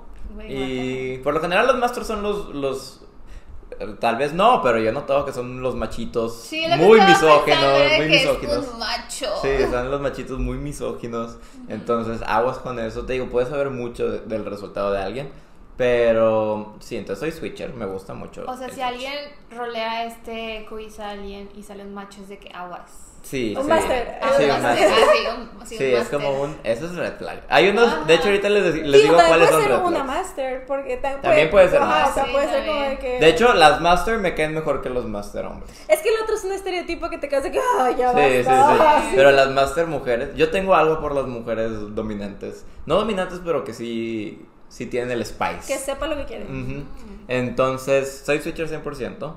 Y 0.47 1.17
por 1.19 1.33
lo 1.33 1.39
general 1.41 1.67
los 1.67 1.77
másters 1.77 2.07
son 2.07 2.21
los, 2.23 2.49
los 2.55 3.01
tal 3.99 4.15
vez 4.17 4.33
no, 4.33 4.61
pero 4.61 4.77
yo 4.79 4.91
noto 4.91 5.23
que 5.25 5.31
son 5.33 5.61
los 5.61 5.75
machitos 5.75 6.35
Sí, 6.41 6.65
lo 6.67 6.77
muy 6.77 6.99
misóginos, 7.01 7.59
muy 7.97 8.03
es 8.03 8.07
misóginos. 8.09 8.67
un 8.73 8.79
macho. 8.79 9.27
Sí, 9.41 9.49
son 9.71 9.91
los 9.91 10.01
machitos 10.01 10.39
muy 10.39 10.57
misóginos. 10.57 11.37
Entonces, 11.67 12.21
aguas 12.25 12.57
con 12.59 12.79
eso. 12.79 13.05
Te 13.05 13.13
digo, 13.13 13.27
puedes 13.29 13.49
saber 13.49 13.69
mucho 13.69 14.09
de- 14.09 14.19
del 14.21 14.45
resultado 14.45 14.91
de 14.91 15.01
alguien. 15.01 15.29
Pero 15.77 16.75
sí, 16.79 16.95
entonces 16.95 17.19
soy 17.19 17.31
switcher, 17.31 17.73
me 17.73 17.85
gusta 17.85 18.13
mucho. 18.13 18.43
O 18.47 18.55
sea, 18.55 18.67
si 18.67 18.75
switch. 18.75 18.85
alguien 18.85 19.13
rolea 19.49 20.05
este 20.05 20.65
quiz 20.69 20.99
a 20.99 21.09
alguien 21.11 21.49
y 21.55 21.63
sale 21.63 21.83
un 21.83 21.93
macho 21.93 22.21
es 22.21 22.29
de 22.29 22.37
que 22.37 22.49
aguas. 22.53 23.10
Sí, 23.23 23.53
Un 23.55 23.63
sí. 23.63 23.69
máster. 23.69 24.19
Ah, 24.21 24.29
Sí, 24.37 24.43
un 24.43 24.49
máster. 24.63 24.87
Ah, 24.91 24.95
sí, 25.13 25.27
un, 25.27 25.67
sí, 25.67 25.77
Sí, 25.77 25.93
un 25.93 26.01
es 26.01 26.07
como 26.09 26.41
un. 26.41 26.57
Eso 26.63 26.85
es 26.87 26.95
red 26.95 27.13
flag. 27.17 27.41
Hay 27.49 27.69
unos. 27.69 27.87
Ajá. 27.87 28.03
De 28.05 28.13
hecho, 28.15 28.25
ahorita 28.25 28.49
les, 28.49 28.63
les 28.63 28.73
Sí, 28.73 28.81
digo 29.03 29.15
también 29.15 29.27
cuáles 29.27 29.47
puede 29.47 29.51
son 29.51 29.61
ser 29.61 29.71
red 29.71 29.77
una 29.87 30.03
flags. 30.03 30.07
master, 30.07 30.65
porque 30.65 30.97
ta- 30.97 31.21
También 31.21 31.49
puede 31.51 31.69
ser 31.69 31.81
ajá, 31.81 31.85
O 31.85 31.99
master. 32.07 32.23
sea, 32.23 32.33
puede 32.33 32.45
Sí, 32.47 32.51
ser 32.53 32.65
como 32.65 32.79
de 32.81 32.87
también. 32.89 32.99
que... 33.19 33.19
De 33.25 33.29
hecho, 33.29 33.53
las 33.53 33.79
master 33.81 34.17
me 34.17 34.33
caen 34.33 34.53
mejor 34.55 34.81
que 34.81 34.89
los 34.89 35.05
master 35.05 35.45
hombres. 35.45 35.71
Es 35.87 35.99
que 35.99 36.09
el 36.09 36.15
otro 36.23 36.35
es 36.35 36.43
un 36.43 36.51
estereotipo 36.51 37.09
que 37.09 37.17
te 37.19 37.29
quedas 37.29 37.43
de 37.43 37.51
que, 37.51 37.59
ay, 37.79 37.95
ya 37.97 38.11
Sí, 38.13 38.19
sí, 38.21 38.43
sí. 38.43 38.49
basta. 38.49 39.01
sí. 39.09 39.13
Pero 39.15 39.31
las 39.31 39.49
master 39.51 39.87
mujeres. 39.87 40.29
Yo 40.35 40.49
tengo 40.49 40.73
algo 40.75 40.99
por 40.99 41.13
las 41.13 41.25
mujeres 41.25 41.71
dominantes. 41.95 42.65
No 42.85 42.95
dominantes, 42.95 43.39
pero 43.45 43.63
que 43.63 43.73
sí. 43.73 44.45
Sí 44.67 44.85
tienen 44.85 45.11
el 45.11 45.25
spice. 45.25 45.67
Que 45.67 45.77
sepa 45.77 46.07
lo 46.07 46.15
que 46.15 46.25
quiere. 46.25 46.45
Ujú. 46.45 46.85
Entonces, 47.27 48.23
soy 48.25 48.39
switcher 48.41 48.67
100%. 48.69 49.33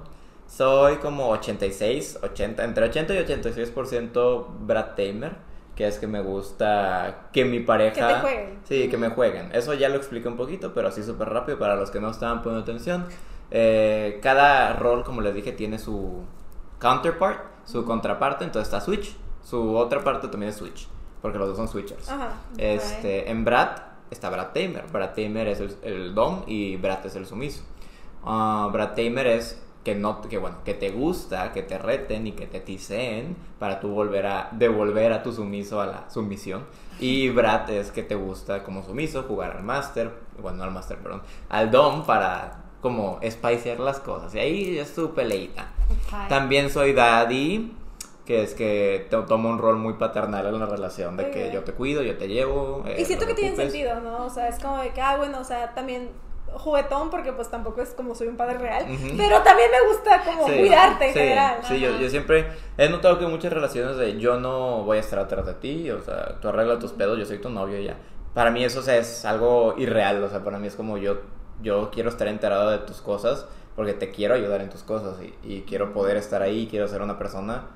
Soy 0.57 0.99
como 0.99 1.31
86, 1.31 2.21
80, 2.23 2.63
entre 2.63 2.85
80 2.85 3.13
y 3.13 3.19
86% 3.19 4.47
Brad 4.61 4.95
Tamer, 4.95 5.33
que 5.75 5.85
es 5.89 5.99
que 5.99 6.07
me 6.07 6.21
gusta 6.21 7.29
que 7.33 7.45
mi 7.45 7.59
pareja... 7.59 8.07
Que 8.07 8.15
te 8.15 8.21
jueguen. 8.21 8.59
Sí, 8.63 8.89
que 8.89 8.97
me 8.97 9.09
jueguen. 9.09 9.51
Eso 9.53 9.75
ya 9.75 9.89
lo 9.89 9.97
expliqué 9.97 10.29
un 10.29 10.37
poquito, 10.37 10.73
pero 10.73 10.87
así 10.87 11.03
súper 11.03 11.31
rápido 11.31 11.59
para 11.59 11.75
los 11.75 11.91
que 11.91 11.99
no 11.99 12.09
estaban 12.09 12.43
poniendo 12.43 12.63
atención. 12.63 13.07
Eh, 13.51 14.21
cada 14.23 14.75
rol, 14.75 15.03
como 15.03 15.23
les 15.23 15.35
dije, 15.35 15.51
tiene 15.51 15.81
su 15.81 16.23
counterpart, 16.79 17.41
su 17.65 17.85
contraparte, 17.85 18.45
entonces 18.45 18.73
está 18.73 18.81
Switch. 18.81 19.17
Su 19.43 19.77
otra 19.77 20.05
parte 20.05 20.29
también 20.29 20.51
es 20.51 20.57
Switch, 20.57 20.87
porque 21.21 21.37
los 21.37 21.49
dos 21.49 21.57
son 21.57 21.67
Switchers. 21.67 22.09
Ajá. 22.09 22.35
Este, 22.59 23.29
en 23.29 23.45
Brad 23.45 23.71
está 24.09 24.31
Brad 24.31 24.53
Tamer. 24.53 24.85
Brad 24.93 25.15
Tamer 25.17 25.49
es 25.49 25.59
el, 25.59 25.77
el 25.83 26.15
dom 26.15 26.45
y 26.47 26.77
Brad 26.77 27.05
es 27.07 27.17
el 27.17 27.27
sumiso. 27.27 27.65
Ah, 28.25 28.69
Brad 28.73 28.95
Tamer 28.95 29.27
es 29.27 29.61
que 29.85 29.95
no 29.95 30.23
que 30.23 30.39
bueno, 30.39 30.57
que 30.65 30.73
te 30.75 30.91
gusta, 30.91 31.53
que 31.53 31.63
te 31.63 31.77
reten 31.79 32.27
y 32.27 32.33
que 32.33 32.47
te 32.47 32.61
tiseen 32.61 33.37
para 33.59 33.81
tú 33.81 33.89
volver 33.91 34.27
a 34.27 34.49
devolver 34.53 35.13
a 35.13 35.23
tu 35.23 35.33
sumiso 35.33 35.81
a 35.81 35.87
la 35.87 36.11
sumisión. 36.11 36.65
Y 36.99 37.29
Brad 37.29 37.69
es 37.71 37.91
que 37.93 38.03
te 38.03 38.15
gusta 38.15 38.63
como 38.63 38.83
sumiso 38.83 39.25
jugar 39.25 39.57
al 39.59 39.63
master, 39.63 40.11
bueno, 40.41 40.59
no 40.59 40.65
al 40.65 40.71
master, 40.71 40.97
perdón, 40.99 41.23
al 41.51 41.71
dom 41.71 42.05
para 42.07 42.63
como 42.81 43.19
spicear 43.29 43.81
las 43.81 43.99
cosas. 44.01 44.35
Y 44.35 44.39
ahí 44.39 44.79
es 44.79 44.95
tu 44.95 45.13
peleita. 45.15 45.69
Ok. 45.91 46.29
También 46.29 46.71
soy 46.71 46.93
daddy, 46.93 47.75
que 48.25 48.43
es 48.43 48.55
que 48.55 49.07
to- 49.11 49.25
tomo 49.25 49.51
un 49.51 49.59
rol 49.59 49.77
muy 49.77 49.95
paternal 49.95 50.47
en 50.47 50.59
la 50.59 50.67
relación, 50.67 51.17
de 51.19 51.31
que 51.31 51.49
Ok. 51.49 51.53
yo 51.53 51.65
te 51.65 51.73
cuido, 51.73 52.03
yo 52.03 52.17
te 52.17 52.29
llevo. 52.29 52.85
eh, 52.87 52.97
Y 53.01 53.05
siento 53.05 53.25
no 53.25 53.29
que 53.31 53.35
te 53.35 53.41
tiene 53.43 53.57
sentido, 53.57 54.01
¿no? 54.01 54.25
O 54.25 54.31
sea, 54.31 54.49
es 54.49 54.59
como 54.63 54.79
de 54.79 54.91
que, 54.91 55.01
ah, 55.03 55.17
bueno, 55.17 55.41
o 55.41 55.45
sea, 55.45 55.75
también 55.75 56.09
juguetón, 56.55 57.11
porque 57.11 57.33
pues 57.33 57.51
tampoco 57.51 57.83
es 57.83 57.91
como 57.91 58.15
soy 58.15 58.29
un 58.29 58.37
padre 58.37 58.59
real, 58.59 58.87
pero 59.17 59.43
también 59.43 59.71
me 59.71 59.89
gusta 59.89 60.23
como 60.25 60.47
Sí, 60.47 60.59
cuidarte 60.59 61.07
en 61.09 61.13
sí, 61.13 61.19
general. 61.19 61.57
Sí, 61.63 61.81
yo, 61.81 61.99
yo 61.99 62.09
siempre 62.09 62.47
he 62.79 62.89
notado 62.89 63.19
que 63.19 63.27
muchas 63.27 63.53
relaciones 63.53 63.97
de 63.97 64.19
yo 64.19 64.39
no 64.41 64.83
voy 64.85 64.99
a 64.99 65.01
estar 65.01 65.19
atrás 65.19 65.47
de 65.47 65.55
ti, 65.55 65.91
o 65.91 66.01
sea, 66.01 66.41
tú 66.41 66.49
arregla 66.49 66.79
tus 66.79 66.93
pedos, 66.93 67.19
yo 67.19 67.27
soy 67.27 67.39
tu 67.39 67.51
novio 67.51 67.79
y 67.79 67.85
ya. 67.85 67.97
Para 68.35 68.51
mí 68.51 68.65
eso 68.65 68.81
o 68.81 68.83
sea, 68.83 68.97
es 68.97 69.25
algo 69.25 69.75
irreal, 69.79 70.23
o 70.23 70.29
sea, 70.29 70.43
para 70.43 70.59
mí 70.59 70.67
es 70.67 70.77
como 70.77 70.99
yo, 70.99 71.19
yo 71.63 71.91
quiero 71.91 72.09
estar 72.09 72.27
enterado 72.29 72.71
de 72.71 72.79
tus 72.79 73.01
cosas 73.01 73.47
porque 73.77 73.93
te 73.93 74.11
quiero 74.11 74.35
ayudar 74.35 74.61
en 74.61 74.71
tus 74.71 74.83
cosas 74.83 75.17
y, 75.21 75.35
y 75.43 75.63
quiero 75.63 75.93
poder 75.93 76.17
estar 76.17 76.43
ahí, 76.43 76.67
quiero 76.71 76.87
ser 76.89 77.03
una 77.03 77.19
persona. 77.19 77.67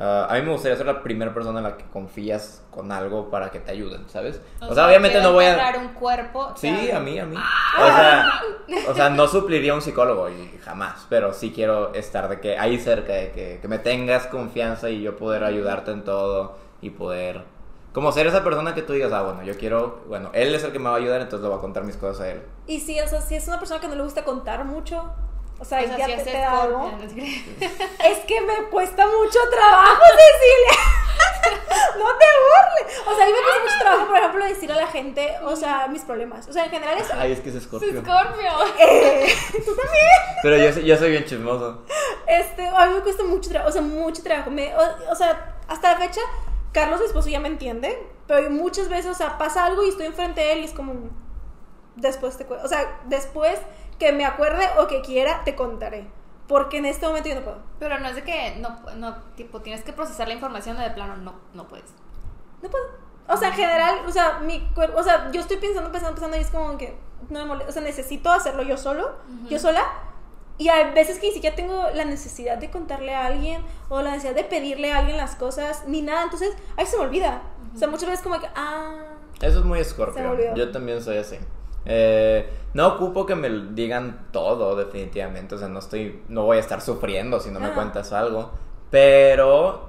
Ah, 0.00 0.26
a 0.28 0.34
mí 0.34 0.42
me 0.42 0.52
gustaría 0.52 0.76
ser 0.76 0.86
la 0.86 1.02
primera 1.02 1.32
persona 1.32 1.58
en 1.58 1.64
la 1.64 1.76
que 1.76 1.84
confías 1.84 2.64
con 2.70 2.90
algo 2.90 3.30
para 3.30 3.50
que 3.50 3.60
te 3.60 3.70
ayuden, 3.70 4.08
¿sabes? 4.08 4.40
O, 4.60 4.74
sea, 4.74 4.86
obviamente 4.86 5.18
quiero 5.18 5.28
no 5.28 5.34
voy 5.34 5.44
a... 5.44 5.52
encontrar 5.52 5.78
un 5.78 5.88
cuerpo. 5.94 6.52
Sí, 6.56 6.90
a 6.90 6.98
mí, 6.98 7.18
a 7.18 7.26
mí. 7.26 7.36
O 7.36 7.86
sea, 7.86 8.42
o 8.88 8.94
sea, 8.94 9.10
no 9.10 9.28
supliría 9.28 9.74
un 9.74 9.82
psicólogo 9.82 10.28
y 10.28 10.58
jamás, 10.64 11.06
pero 11.08 11.32
sí 11.32 11.52
quiero 11.54 11.94
estar 11.94 12.28
de 12.28 12.40
que 12.40 12.58
ahí 12.58 12.78
cerca, 12.78 13.12
de 13.12 13.30
que, 13.30 13.58
que 13.60 13.68
me 13.68 13.78
tengas 13.78 14.26
confianza 14.26 14.90
y 14.90 15.02
yo 15.02 15.16
poder 15.16 15.44
ayudarte 15.44 15.92
en 15.92 16.02
todo 16.02 16.56
y 16.80 16.90
poder 16.90 17.44
como 17.92 18.12
ser 18.12 18.26
esa 18.26 18.44
persona 18.44 18.74
que 18.74 18.82
tú 18.82 18.92
digas, 18.92 19.12
ah, 19.12 19.22
bueno, 19.22 19.42
yo 19.42 19.56
quiero, 19.56 20.02
bueno, 20.06 20.30
él 20.32 20.54
es 20.54 20.62
el 20.62 20.72
que 20.72 20.78
me 20.78 20.88
va 20.88 20.94
a 20.94 20.98
ayudar, 20.98 21.20
entonces 21.20 21.42
le 21.42 21.48
voy 21.48 21.58
a 21.58 21.60
contar 21.60 21.82
mis 21.84 21.96
cosas 21.96 22.20
a 22.20 22.30
él. 22.30 22.42
Y 22.66 22.80
sí, 22.80 23.00
o 23.00 23.08
sea, 23.08 23.20
si 23.20 23.34
es 23.34 23.48
una 23.48 23.58
persona 23.58 23.80
que 23.80 23.88
no 23.88 23.96
le 23.96 24.02
gusta 24.02 24.24
contar 24.24 24.64
mucho, 24.64 25.12
o 25.60 25.64
sea, 25.64 25.80
O 25.80 25.86
sea, 25.86 25.96
ya 25.98 26.06
si 26.06 26.12
te, 26.12 26.18
es 26.18 26.24
te 26.24 26.32
da 26.38 26.62
algo. 26.62 26.88
Scorpio. 26.90 27.24
Es 28.04 28.18
que 28.26 28.40
me 28.40 28.64
cuesta 28.70 29.06
mucho 29.06 29.38
trabajo, 29.50 30.02
Cecilia. 30.10 30.82
no 31.98 32.06
te 32.18 32.26
burles. 32.40 33.00
O 33.06 33.14
sea, 33.14 33.24
a 33.24 33.28
mí 33.28 33.32
me 33.32 33.42
cuesta 33.42 33.62
mucho 33.62 33.78
trabajo, 33.80 34.06
por 34.08 34.16
ejemplo, 34.18 34.44
decir 34.46 34.72
a 34.72 34.76
la 34.76 34.86
gente, 34.86 35.36
o 35.44 35.54
sea, 35.56 35.86
mis 35.88 36.02
problemas. 36.02 36.48
O 36.48 36.52
sea, 36.52 36.64
en 36.64 36.70
general 36.70 36.98
es... 36.98 37.10
Ay, 37.12 37.32
es 37.32 37.40
que 37.40 37.50
es 37.50 37.56
Es 37.56 37.62
escorpio. 37.62 37.90
Scorpio. 38.02 38.50
Eh, 38.78 39.34
Tú 39.52 39.74
también. 39.76 40.06
Pero 40.42 40.56
yo, 40.56 40.72
soy- 40.72 40.84
yo 40.86 40.96
soy 40.96 41.10
bien 41.10 41.24
chismoso. 41.24 41.84
Este, 42.26 42.66
a 42.66 42.86
mí 42.86 42.94
me 42.94 43.00
cuesta 43.00 43.22
mucho 43.24 43.50
trabajo, 43.50 43.68
o 43.70 43.72
sea, 43.72 43.82
mucho 43.82 44.22
trabajo. 44.22 44.50
Me- 44.50 44.74
o, 44.74 44.80
o 45.12 45.14
sea, 45.14 45.56
hasta 45.68 45.92
la 45.92 45.98
fecha, 45.98 46.20
Carlos, 46.72 47.00
mi 47.00 47.06
esposo, 47.06 47.28
ya 47.28 47.40
me 47.40 47.48
entiende, 47.48 48.06
pero 48.26 48.48
muchas 48.50 48.88
veces, 48.88 49.10
o 49.10 49.14
sea, 49.14 49.36
pasa 49.38 49.64
algo 49.66 49.84
y 49.84 49.90
estoy 49.90 50.06
enfrente 50.06 50.40
de 50.40 50.52
él 50.52 50.58
y 50.60 50.64
es 50.64 50.72
como, 50.72 50.94
después 51.96 52.36
te 52.38 52.44
o 52.50 52.68
sea, 52.68 53.00
después 53.06 53.58
que 54.00 54.12
me 54.12 54.24
acuerde 54.24 54.64
o 54.78 54.88
que 54.88 55.02
quiera, 55.02 55.44
te 55.44 55.54
contaré. 55.54 56.08
Porque 56.48 56.78
en 56.78 56.86
este 56.86 57.06
momento 57.06 57.28
yo 57.28 57.36
no 57.36 57.42
puedo. 57.42 57.58
Pero 57.78 58.00
no 58.00 58.08
es 58.08 58.16
de 58.16 58.24
que 58.24 58.56
no, 58.56 58.80
no, 58.96 59.14
tipo, 59.36 59.60
tienes 59.60 59.84
que 59.84 59.92
procesar 59.92 60.26
la 60.26 60.34
información 60.34 60.76
o 60.76 60.80
de 60.80 60.90
plano 60.90 61.16
no, 61.16 61.34
no 61.54 61.68
puedes. 61.68 61.92
No 62.60 62.68
puedo. 62.68 62.84
O 63.28 63.36
sea, 63.36 63.48
en 63.48 63.54
general, 63.54 64.00
o 64.08 64.10
sea, 64.10 64.40
mi 64.40 64.58
cuerpo, 64.74 64.98
o 64.98 65.02
sea, 65.04 65.30
yo 65.30 65.40
estoy 65.40 65.58
pensando, 65.58 65.92
pensando, 65.92 66.14
pensando 66.14 66.36
y 66.36 66.40
es 66.40 66.50
como 66.50 66.76
que 66.76 66.96
no 67.28 67.38
me 67.38 67.44
molesta, 67.44 67.70
o 67.70 67.72
sea, 67.72 67.82
necesito 67.82 68.32
hacerlo 68.32 68.64
yo 68.64 68.76
solo, 68.76 69.12
yo 69.48 69.60
sola. 69.60 69.84
Y 70.58 70.68
hay 70.68 70.92
veces 70.92 71.20
que 71.20 71.28
ni 71.28 71.34
siquiera 71.34 71.54
tengo 71.54 71.88
la 71.94 72.04
necesidad 72.04 72.58
de 72.58 72.70
contarle 72.70 73.14
a 73.14 73.26
alguien 73.26 73.62
o 73.88 74.02
la 74.02 74.10
necesidad 74.10 74.34
de 74.34 74.44
pedirle 74.44 74.92
a 74.92 74.98
alguien 74.98 75.16
las 75.16 75.36
cosas, 75.36 75.84
ni 75.86 76.02
nada. 76.02 76.24
Entonces, 76.24 76.54
ahí 76.76 76.84
se 76.86 76.96
me 76.96 77.04
olvida. 77.04 77.42
O 77.74 77.78
sea, 77.78 77.86
muchas 77.86 78.08
veces 78.08 78.22
como 78.24 78.40
que, 78.40 78.48
ah, 78.56 79.04
Eso 79.40 79.60
es 79.60 79.64
muy 79.64 79.78
escorpio. 79.78 80.54
Yo 80.56 80.72
también 80.72 81.00
soy 81.00 81.18
así. 81.18 81.38
Eh, 81.86 82.48
no 82.74 82.86
ocupo 82.88 83.26
que 83.26 83.34
me 83.34 83.48
digan 83.74 84.26
todo, 84.32 84.76
definitivamente. 84.76 85.54
O 85.54 85.58
sea, 85.58 85.68
no 85.68 85.78
estoy, 85.78 86.22
no 86.28 86.44
voy 86.44 86.58
a 86.58 86.60
estar 86.60 86.80
sufriendo 86.80 87.40
si 87.40 87.50
no 87.50 87.58
me 87.60 87.68
Ah. 87.68 87.74
cuentas 87.74 88.12
algo. 88.12 88.50
Pero 88.90 89.88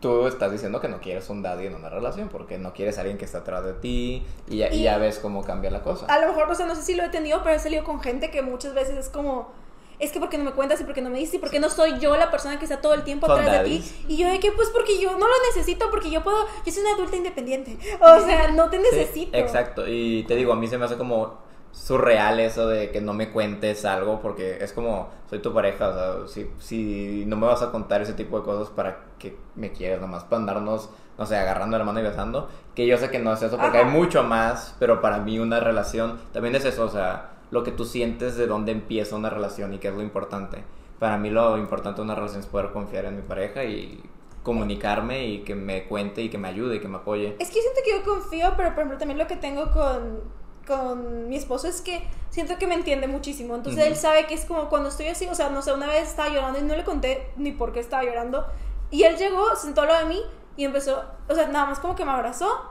tú 0.00 0.26
estás 0.26 0.50
diciendo 0.50 0.80
que 0.80 0.88
no 0.88 1.00
quieres 1.00 1.28
un 1.30 1.42
daddy 1.42 1.66
en 1.66 1.74
una 1.76 1.88
relación 1.88 2.28
porque 2.28 2.58
no 2.58 2.72
quieres 2.72 2.98
a 2.98 3.02
alguien 3.02 3.18
que 3.18 3.24
está 3.24 3.38
atrás 3.38 3.64
de 3.64 3.72
ti 3.74 4.26
y 4.48 4.56
ya, 4.58 4.72
y 4.72 4.78
Y- 4.80 4.82
ya 4.82 4.98
ves 4.98 5.18
cómo 5.20 5.44
cambia 5.44 5.70
la 5.70 5.82
cosa. 5.82 6.06
a 6.06 6.18
lo 6.20 6.26
mejor, 6.28 6.50
o 6.50 6.54
sea, 6.56 6.66
no 6.66 6.74
sé 6.74 6.82
si 6.82 6.94
lo 6.96 7.04
he 7.04 7.08
tenido, 7.08 7.40
pero 7.44 7.54
he 7.54 7.58
salido 7.60 7.84
con 7.84 8.00
gente 8.00 8.30
que 8.32 8.42
muchas 8.42 8.74
veces 8.74 8.96
es 8.96 9.08
como, 9.08 9.52
es 9.98 10.12
que 10.12 10.20
porque 10.20 10.38
no 10.38 10.44
me 10.44 10.52
cuentas 10.52 10.80
y 10.80 10.84
porque 10.84 11.00
no 11.02 11.10
me 11.10 11.18
dices 11.18 11.34
y 11.34 11.38
porque 11.38 11.60
no 11.60 11.70
soy 11.70 11.98
yo 11.98 12.16
la 12.16 12.30
persona 12.30 12.58
que 12.58 12.64
está 12.64 12.80
todo 12.80 12.94
el 12.94 13.04
tiempo 13.04 13.26
atrás 13.26 13.50
de 13.50 13.60
ti. 13.60 13.84
Y 14.08 14.16
yo 14.16 14.28
de 14.28 14.40
que, 14.40 14.52
pues 14.52 14.68
porque 14.70 14.98
yo 15.00 15.12
no 15.12 15.26
lo 15.26 15.34
necesito, 15.54 15.90
porque 15.90 16.10
yo 16.10 16.22
puedo, 16.22 16.46
yo 16.64 16.72
soy 16.72 16.82
una 16.82 16.94
adulta 16.94 17.16
independiente. 17.16 17.78
O 18.00 18.20
sea, 18.20 18.50
no 18.52 18.68
te 18.70 18.78
Sí, 18.78 18.82
necesito. 18.82 19.36
exacto. 19.36 19.84
Y 19.86 20.24
te 20.24 20.34
digo, 20.36 20.52
a 20.52 20.56
mí 20.56 20.66
se 20.68 20.78
me 20.78 20.84
hace 20.84 20.96
como 20.96 21.38
surreal 21.70 22.38
eso 22.40 22.68
de 22.68 22.90
que 22.90 23.00
no 23.00 23.14
me 23.14 23.30
cuentes 23.30 23.84
algo 23.86 24.20
porque 24.20 24.58
es 24.62 24.72
como 24.74 25.08
soy 25.30 25.38
tu 25.40 25.54
pareja, 25.54 25.88
o 25.88 25.94
sea, 25.94 26.28
si, 26.28 26.50
si 26.58 27.24
no 27.26 27.36
me 27.36 27.46
vas 27.46 27.62
a 27.62 27.70
contar 27.70 28.02
ese 28.02 28.12
tipo 28.12 28.38
de 28.38 28.44
cosas 28.44 28.68
para 28.70 29.04
que 29.18 29.36
me 29.54 29.72
quieras, 29.72 30.00
nomás 30.00 30.24
para 30.24 30.40
andarnos, 30.40 30.90
no 31.16 31.24
sé, 31.26 31.36
agarrando 31.36 31.78
la 31.78 31.84
mano 31.84 32.00
y 32.00 32.02
besando, 32.02 32.48
que 32.74 32.86
yo 32.86 32.98
sé 32.98 33.10
que 33.10 33.18
no 33.18 33.32
es 33.32 33.40
eso 33.42 33.58
porque 33.58 33.78
Ajá. 33.78 33.86
hay 33.86 33.86
mucho 33.86 34.22
más, 34.22 34.76
pero 34.78 35.00
para 35.00 35.18
mí 35.18 35.38
una 35.38 35.60
relación 35.60 36.18
también 36.32 36.54
es 36.56 36.64
eso, 36.66 36.84
o 36.84 36.88
sea, 36.90 37.31
lo 37.52 37.62
que 37.62 37.70
tú 37.70 37.84
sientes 37.84 38.36
de 38.36 38.46
dónde 38.46 38.72
empieza 38.72 39.14
una 39.14 39.28
relación 39.30 39.74
y 39.74 39.78
qué 39.78 39.88
es 39.88 39.94
lo 39.94 40.02
importante. 40.02 40.64
Para 40.98 41.18
mí 41.18 41.28
lo 41.28 41.58
importante 41.58 41.98
de 41.98 42.04
una 42.04 42.14
relación 42.14 42.40
es 42.40 42.46
poder 42.46 42.72
confiar 42.72 43.04
en 43.04 43.16
mi 43.16 43.22
pareja 43.22 43.62
y 43.64 44.02
comunicarme 44.42 45.26
y 45.26 45.42
que 45.44 45.54
me 45.54 45.84
cuente 45.84 46.22
y 46.22 46.30
que 46.30 46.38
me 46.38 46.48
ayude 46.48 46.76
y 46.76 46.80
que 46.80 46.88
me 46.88 46.96
apoye. 46.96 47.36
Es 47.38 47.50
que 47.50 47.56
yo 47.56 47.60
siento 47.60 47.80
que 47.84 47.90
yo 47.92 48.02
confío, 48.04 48.54
pero 48.56 48.70
por 48.70 48.78
ejemplo 48.78 48.98
también 48.98 49.18
lo 49.18 49.26
que 49.26 49.36
tengo 49.36 49.70
con, 49.70 50.20
con 50.66 51.28
mi 51.28 51.36
esposo 51.36 51.68
es 51.68 51.82
que 51.82 52.02
siento 52.30 52.56
que 52.56 52.66
me 52.66 52.74
entiende 52.74 53.06
muchísimo. 53.06 53.54
Entonces 53.54 53.82
Ujú. 53.82 53.92
él 53.92 53.98
sabe 53.98 54.26
que 54.26 54.32
es 54.32 54.46
como 54.46 54.70
cuando 54.70 54.88
estoy 54.88 55.08
así, 55.08 55.26
o 55.26 55.34
sea, 55.34 55.50
no 55.50 55.60
sé, 55.60 55.74
una 55.74 55.86
vez 55.86 56.08
estaba 56.08 56.30
llorando 56.30 56.58
y 56.58 56.62
no 56.62 56.74
le 56.74 56.84
conté 56.84 57.32
ni 57.36 57.52
por 57.52 57.72
qué 57.74 57.80
estaba 57.80 58.02
llorando. 58.02 58.46
Y 58.90 59.02
él 59.02 59.16
llegó, 59.18 59.54
se 59.56 59.66
sentó 59.66 59.84
lado 59.84 60.08
de 60.08 60.14
mí 60.14 60.22
y 60.56 60.64
empezó, 60.64 61.04
o 61.28 61.34
sea, 61.34 61.48
nada 61.48 61.66
más 61.66 61.80
como 61.80 61.94
que 61.94 62.06
me 62.06 62.12
abrazó. 62.12 62.70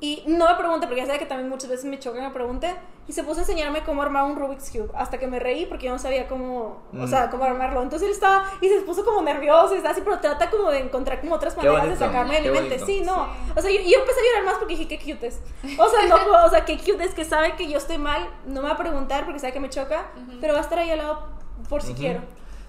Y 0.00 0.24
no 0.26 0.48
me 0.48 0.54
pregunte, 0.56 0.86
porque 0.86 1.02
ya 1.02 1.06
sabe 1.06 1.18
que 1.18 1.26
también 1.26 1.50
muchas 1.50 1.68
veces 1.68 1.84
me 1.84 1.98
choca 1.98 2.20
que 2.20 2.26
me 2.26 2.32
pregunte. 2.32 2.74
Y 3.06 3.12
se 3.12 3.22
puso 3.22 3.40
a 3.40 3.42
enseñarme 3.42 3.82
cómo 3.84 4.02
armar 4.02 4.24
un 4.24 4.34
Rubik's 4.36 4.70
Cube. 4.70 4.88
Hasta 4.94 5.18
que 5.18 5.26
me 5.26 5.38
reí 5.38 5.66
porque 5.66 5.86
yo 5.86 5.92
no 5.92 5.98
sabía 5.98 6.26
cómo, 6.26 6.58
o 6.92 6.96
Mm. 6.96 7.06
sea, 7.06 7.28
cómo 7.28 7.44
armarlo. 7.44 7.82
Entonces 7.82 8.06
él 8.08 8.14
estaba, 8.14 8.44
y 8.62 8.68
se 8.68 8.80
puso 8.80 9.04
como 9.04 9.20
nervioso 9.20 9.74
y 9.74 9.76
está 9.76 9.90
así, 9.90 10.00
pero 10.02 10.20
trata 10.20 10.48
como 10.50 10.70
de 10.70 10.78
encontrar 10.78 11.20
como 11.20 11.34
otras 11.34 11.54
maneras 11.56 11.86
de 11.86 11.96
sacarme 11.96 12.40
de 12.40 12.50
mi 12.50 12.58
mente. 12.58 12.78
Sí, 12.78 13.02
no. 13.04 13.26
Sí. 13.26 13.52
O 13.56 13.60
sea, 13.60 13.70
yo, 13.70 13.78
yo 13.80 13.98
empecé 13.98 14.20
a 14.20 14.24
llorar 14.30 14.44
más 14.46 14.54
porque 14.58 14.76
dije, 14.76 14.88
qué 14.88 14.98
cute 14.98 15.26
es. 15.26 15.40
O 15.78 15.88
sea, 15.88 16.06
no 16.08 16.16
puedo, 16.24 16.46
o 16.46 16.48
sea, 16.48 16.64
qué 16.64 16.78
cute 16.78 17.04
es 17.04 17.14
que 17.14 17.24
sabe 17.26 17.56
que 17.56 17.68
yo 17.68 17.76
estoy 17.76 17.98
mal. 17.98 18.26
No 18.46 18.62
me 18.62 18.68
va 18.68 18.74
a 18.74 18.78
preguntar 18.78 19.24
porque 19.24 19.38
sabe 19.38 19.52
que 19.52 19.60
me 19.60 19.68
choca, 19.68 20.06
pero 20.40 20.54
va 20.54 20.60
a 20.60 20.62
estar 20.62 20.78
ahí 20.78 20.90
al 20.90 20.98
lado 20.98 21.28
por 21.68 21.82
si 21.82 21.90
Ujú. 21.92 22.00
quiero. 22.00 22.20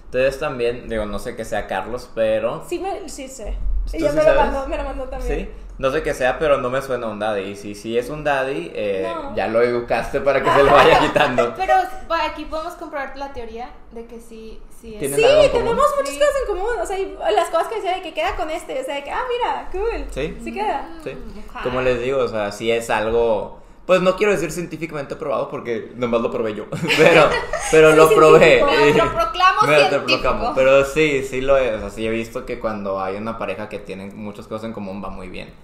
Entonces 0.04 0.38
también, 0.38 0.88
digo, 0.88 1.06
no 1.06 1.18
sé 1.18 1.34
que 1.34 1.44
sea 1.46 1.66
Carlos, 1.66 2.10
pero... 2.14 2.62
Sí, 2.68 2.78
me, 2.78 3.08
sí 3.08 3.26
sé. 3.28 3.56
¿Tú 3.90 3.96
Ella 3.96 4.10
sí 4.10 4.16
me 4.16 4.24
lo 4.24 4.34
mandó, 4.34 4.68
me 4.68 4.76
lo 4.76 4.84
mandó 4.84 5.04
también. 5.04 5.38
Sí, 5.46 5.50
no 5.78 5.90
sé 5.90 6.02
qué 6.02 6.14
sea, 6.14 6.38
pero 6.38 6.58
no 6.58 6.70
me 6.70 6.80
suena 6.82 7.06
un 7.06 7.18
daddy. 7.18 7.42
Y 7.42 7.56
si 7.56 7.74
sí 7.74 7.98
es 7.98 8.08
un 8.10 8.24
daddy, 8.24 8.70
eh, 8.74 9.10
No. 9.14 9.34
ya 9.36 9.46
lo 9.48 9.60
educaste 9.62 10.20
para 10.20 10.42
que 10.42 10.50
se 10.50 10.62
lo 10.62 10.72
vaya 10.72 10.98
quitando. 11.00 11.54
Pero 11.56 11.74
va, 12.10 12.24
aquí 12.24 12.44
podemos 12.46 12.74
comprobar 12.74 13.16
la 13.16 13.32
teoría 13.32 13.70
de 13.92 14.06
que 14.06 14.20
sí, 14.20 14.60
sí 14.80 14.94
es. 14.94 15.00
Tienen 15.00 15.18
Sí, 15.18 15.24
algo 15.24 15.42
en 15.42 15.50
común. 15.50 15.64
tenemos 15.66 15.86
muchas 15.98 16.14
Sí. 16.14 16.18
cosas 16.18 16.34
en 16.40 16.46
común. 16.54 16.80
O 16.80 16.86
sea, 16.86 16.98
y 16.98 17.16
las 17.34 17.48
cosas 17.50 17.68
que 17.68 17.74
decía 17.76 17.94
de 17.96 18.02
que 18.02 18.14
queda 18.14 18.36
con 18.36 18.50
este. 18.50 18.80
O 18.80 18.84
sea, 18.84 18.94
de 18.94 19.04
que, 19.04 19.10
ah, 19.10 19.22
mira, 19.28 19.68
cool. 19.72 20.04
Sí. 20.10 20.36
Sí 20.42 20.52
queda. 20.52 20.88
Sí. 21.04 21.10
Mm, 21.14 21.62
Como 21.62 21.78
ajá. 21.80 21.88
les 21.88 22.00
digo, 22.00 22.18
o 22.20 22.28
sea, 22.28 22.52
si 22.52 22.70
es 22.70 22.88
algo... 22.90 23.60
Pues 23.86 24.00
no 24.00 24.16
quiero 24.16 24.32
decir 24.32 24.50
científicamente 24.50 25.14
probado 25.14 25.48
porque 25.48 25.92
nomás 25.94 26.20
lo 26.20 26.28
probé 26.32 26.56
yo, 26.56 26.64
pero, 26.98 27.30
pero 27.70 27.92
lo 27.94 28.08
Sí, 28.08 28.14
probé. 28.16 28.58
Lo- 28.60 29.12
proclamo 29.12 29.60
Me 29.68 29.76
científico. 29.76 30.06
proclamo, 30.22 30.52
Pero 30.56 30.84
sí, 30.84 31.22
sí 31.22 31.40
lo 31.40 31.56
es. 31.56 31.72
O 31.76 31.78
sea, 31.78 31.90
sí 31.90 32.04
he 32.04 32.10
visto 32.10 32.44
que 32.44 32.58
cuando 32.58 33.00
hay 33.00 33.14
una 33.14 33.38
pareja 33.38 33.68
que 33.68 33.78
tiene 33.78 34.06
muchas 34.06 34.48
cosas 34.48 34.64
en 34.64 34.72
común 34.72 35.00
va 35.04 35.08
muy 35.10 35.28
bien. 35.28 35.54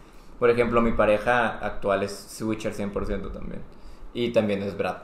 Por 0.43 0.51
ejemplo, 0.51 0.81
mi 0.81 0.91
pareja 0.91 1.61
actual 1.61 2.03
es 2.03 2.11
Switcher 2.37 2.75
100% 2.75 3.33
también. 3.33 3.63
Y 4.13 4.31
también 4.31 4.61
es 4.65 4.77
Brad. 4.77 4.97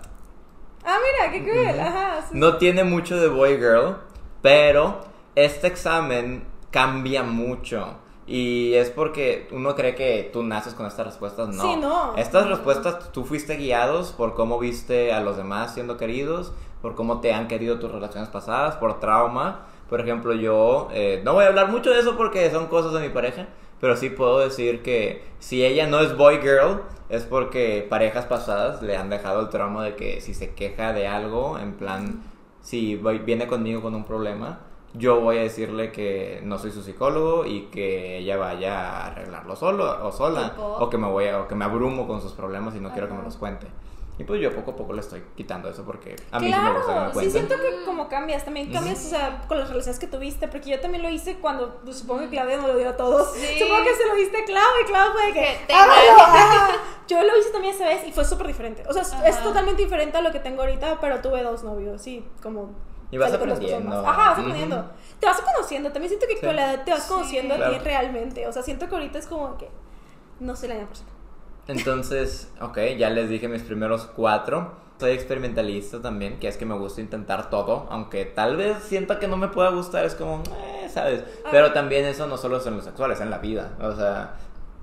Ah, 0.84 0.98
mira, 0.98 1.30
qué 1.30 1.48
cool. 1.48 1.78
Ajá. 1.78 2.22
sí. 2.22 2.36
No 2.36 2.56
tiene 2.56 2.82
mucho 2.82 3.16
de 3.20 3.28
boy 3.28 3.56
girl, 3.56 3.98
pero 4.42 4.98
este 5.36 5.68
examen 5.68 6.42
cambia 6.72 7.22
mucho. 7.22 7.98
Y 8.26 8.74
es 8.74 8.90
porque 8.90 9.46
uno 9.52 9.76
cree 9.76 9.94
que 9.94 10.28
tú 10.32 10.42
naces 10.42 10.74
con 10.74 10.86
estas 10.86 11.06
respuestas. 11.06 11.50
No. 11.50 11.62
Sí, 11.62 11.76
no. 11.76 12.16
Estas 12.16 12.48
respuestas 12.48 13.12
tú 13.12 13.24
fuiste 13.24 13.54
guiados 13.54 14.10
por 14.10 14.34
cómo 14.34 14.58
viste 14.58 15.12
a 15.12 15.20
los 15.20 15.36
demás 15.36 15.72
siendo 15.72 15.96
queridos, 15.96 16.52
por 16.82 16.96
cómo 16.96 17.20
te 17.20 17.32
han 17.32 17.46
querido 17.46 17.78
tus 17.78 17.92
relaciones 17.92 18.28
pasadas, 18.28 18.74
por 18.74 18.98
trauma. 18.98 19.66
Por 19.88 20.00
ejemplo, 20.00 20.34
yo 20.34 20.88
eh, 20.90 21.22
no 21.24 21.34
voy 21.34 21.44
a 21.44 21.46
hablar 21.46 21.68
mucho 21.68 21.90
de 21.90 22.00
eso 22.00 22.16
porque 22.16 22.50
son 22.50 22.66
cosas 22.66 22.92
de 22.92 22.98
mi 22.98 23.10
pareja, 23.10 23.46
pero 23.80 23.96
sí 23.96 24.10
puedo 24.10 24.38
decir 24.40 24.82
que 24.82 25.22
si 25.38 25.64
ella 25.64 25.86
no 25.86 26.00
es 26.00 26.16
boy 26.16 26.38
girl, 26.38 26.82
es 27.08 27.24
porque 27.24 27.86
parejas 27.88 28.26
pasadas 28.26 28.82
le 28.82 28.96
han 28.96 29.08
dejado 29.10 29.40
el 29.40 29.48
trauma 29.48 29.84
de 29.84 29.94
que 29.96 30.20
si 30.20 30.34
se 30.34 30.54
queja 30.54 30.92
de 30.92 31.06
algo, 31.08 31.58
en 31.58 31.72
plan, 31.74 32.22
si 32.60 32.96
voy- 32.96 33.18
viene 33.18 33.46
conmigo 33.46 33.80
con 33.80 33.94
un 33.94 34.04
problema, 34.04 34.60
yo 34.94 35.20
voy 35.20 35.38
a 35.38 35.42
decirle 35.42 35.92
que 35.92 36.40
no 36.44 36.58
soy 36.58 36.70
su 36.70 36.82
psicólogo 36.82 37.44
y 37.46 37.62
que 37.66 38.18
ella 38.18 38.36
vaya 38.36 38.78
a 38.90 39.06
arreglarlo 39.08 39.54
solo 39.54 40.06
o 40.06 40.10
sola, 40.12 40.50
Tipo. 40.50 40.62
o 40.80 40.90
que 40.90 40.98
me 40.98 41.06
voy 41.08 41.26
a, 41.28 41.40
o 41.40 41.48
que 41.48 41.54
me 41.54 41.64
abrumo 41.64 42.06
con 42.06 42.20
sus 42.20 42.32
problemas 42.32 42.74
y 42.74 42.80
no 42.80 42.90
quiero 42.92 43.06
que 43.08 43.14
me 43.14 43.22
los 43.22 43.36
cuente. 43.36 43.66
Y 44.18 44.24
pues 44.24 44.40
yo 44.40 44.52
poco 44.52 44.72
a 44.72 44.76
poco 44.76 44.92
le 44.94 45.00
estoy 45.00 45.22
quitando 45.36 45.68
eso 45.70 45.84
porque 45.84 46.16
a 46.32 46.40
mí 46.40 46.52
sí 46.52 46.58
me 46.58 46.72
gusta 46.72 46.86
que 46.86 47.00
me 47.00 47.10
Claro, 47.12 47.20
sí 47.20 47.30
siento 47.30 47.54
que 47.54 47.84
como 47.84 48.08
cambias, 48.08 48.44
también 48.44 48.72
cambias, 48.72 49.06
o 49.06 49.08
sea, 49.10 49.42
con 49.46 49.58
las 49.60 49.68
relaciones 49.68 50.00
que 50.00 50.08
tuviste, 50.08 50.48
porque 50.48 50.70
yo 50.70 50.80
también 50.80 51.04
lo 51.04 51.08
hice 51.08 51.36
cuando, 51.36 51.76
pues, 51.84 51.98
supongo 51.98 52.22
que 52.22 52.30
Claudia 52.30 52.56
no 52.56 52.66
lo 52.66 52.76
dio 52.76 52.88
a 52.88 52.96
todos, 52.96 53.32
Sí. 53.34 53.60
supongo 53.60 53.84
que 53.84 53.94
se 53.94 54.06
lo 54.06 54.14
diste 54.16 54.38
a 54.38 54.44
Clau 54.44 54.64
y 54.82 54.86
Clau 54.88 55.12
fue 55.12 55.26
de 55.26 55.32
que, 55.34 55.58
ajá". 55.72 56.72
yo 57.06 57.22
lo 57.22 57.38
hice 57.38 57.50
también 57.50 57.74
esa 57.74 57.84
vez 57.86 58.06
y 58.08 58.12
fue 58.12 58.24
súper 58.24 58.48
diferente, 58.48 58.82
o 58.88 58.92
sea, 58.92 59.02
es- 59.02 59.42
totalmente 59.42 59.82
diferente 59.82 60.18
a 60.18 60.20
lo 60.20 60.32
que 60.32 60.40
tengo 60.40 60.62
ahorita, 60.62 60.98
pero 61.00 61.20
tuve 61.20 61.42
dos 61.44 61.62
novios, 61.62 62.02
sí, 62.02 62.26
como... 62.42 62.70
Y 63.10 63.16
vas 63.18 63.32
aprendiendo. 63.32 64.00
Ajá, 64.06 64.30
vas 64.30 64.38
aprendiendo. 64.40 64.90
Te 65.20 65.26
vas 65.26 65.40
conociendo, 65.40 65.90
también 65.92 66.10
siento 66.10 66.26
que 66.26 66.36
Sí. 66.38 66.44
con 66.44 66.54
la 66.56 66.74
edad 66.74 66.84
te 66.84 66.90
vas 66.90 67.04
Sí, 67.04 67.08
conociendo 67.08 67.54
a 67.54 67.56
ti 67.56 67.62
claro. 67.62 67.84
realmente, 67.84 68.46
o 68.48 68.52
sea, 68.52 68.62
siento 68.62 68.86
que 68.88 68.94
ahorita 68.96 69.18
es 69.18 69.26
como 69.28 69.56
que 69.56 69.70
no 70.40 70.54
soy 70.56 70.68
la 70.68 70.74
misma 70.74 70.88
persona. 70.88 71.10
Entonces, 71.68 72.50
ok, 72.60 72.78
ya 72.98 73.10
les 73.10 73.28
dije 73.28 73.46
mis 73.48 73.62
primeros 73.62 74.06
cuatro. 74.16 74.72
Soy 74.98 75.12
experimentalista 75.12 76.02
también, 76.02 76.40
que 76.40 76.48
es 76.48 76.56
que 76.56 76.66
me 76.66 76.76
gusta 76.76 77.00
intentar 77.00 77.50
todo, 77.50 77.86
aunque 77.88 78.24
tal 78.24 78.56
vez 78.56 78.78
sienta 78.82 79.20
que 79.20 79.28
no 79.28 79.36
me 79.36 79.46
pueda 79.46 79.70
gustar, 79.70 80.04
es 80.04 80.16
como, 80.16 80.42
eh, 80.58 80.88
¿sabes? 80.92 81.22
Pero 81.52 81.72
también 81.72 82.04
eso 82.04 82.26
no 82.26 82.36
solo 82.36 82.56
es 82.56 82.66
en 82.66 82.76
lo 82.76 82.82
sexual, 82.82 83.12
es 83.12 83.20
en 83.20 83.30
la 83.30 83.38
vida. 83.38 83.76
O 83.80 83.94
sea, 83.94 84.34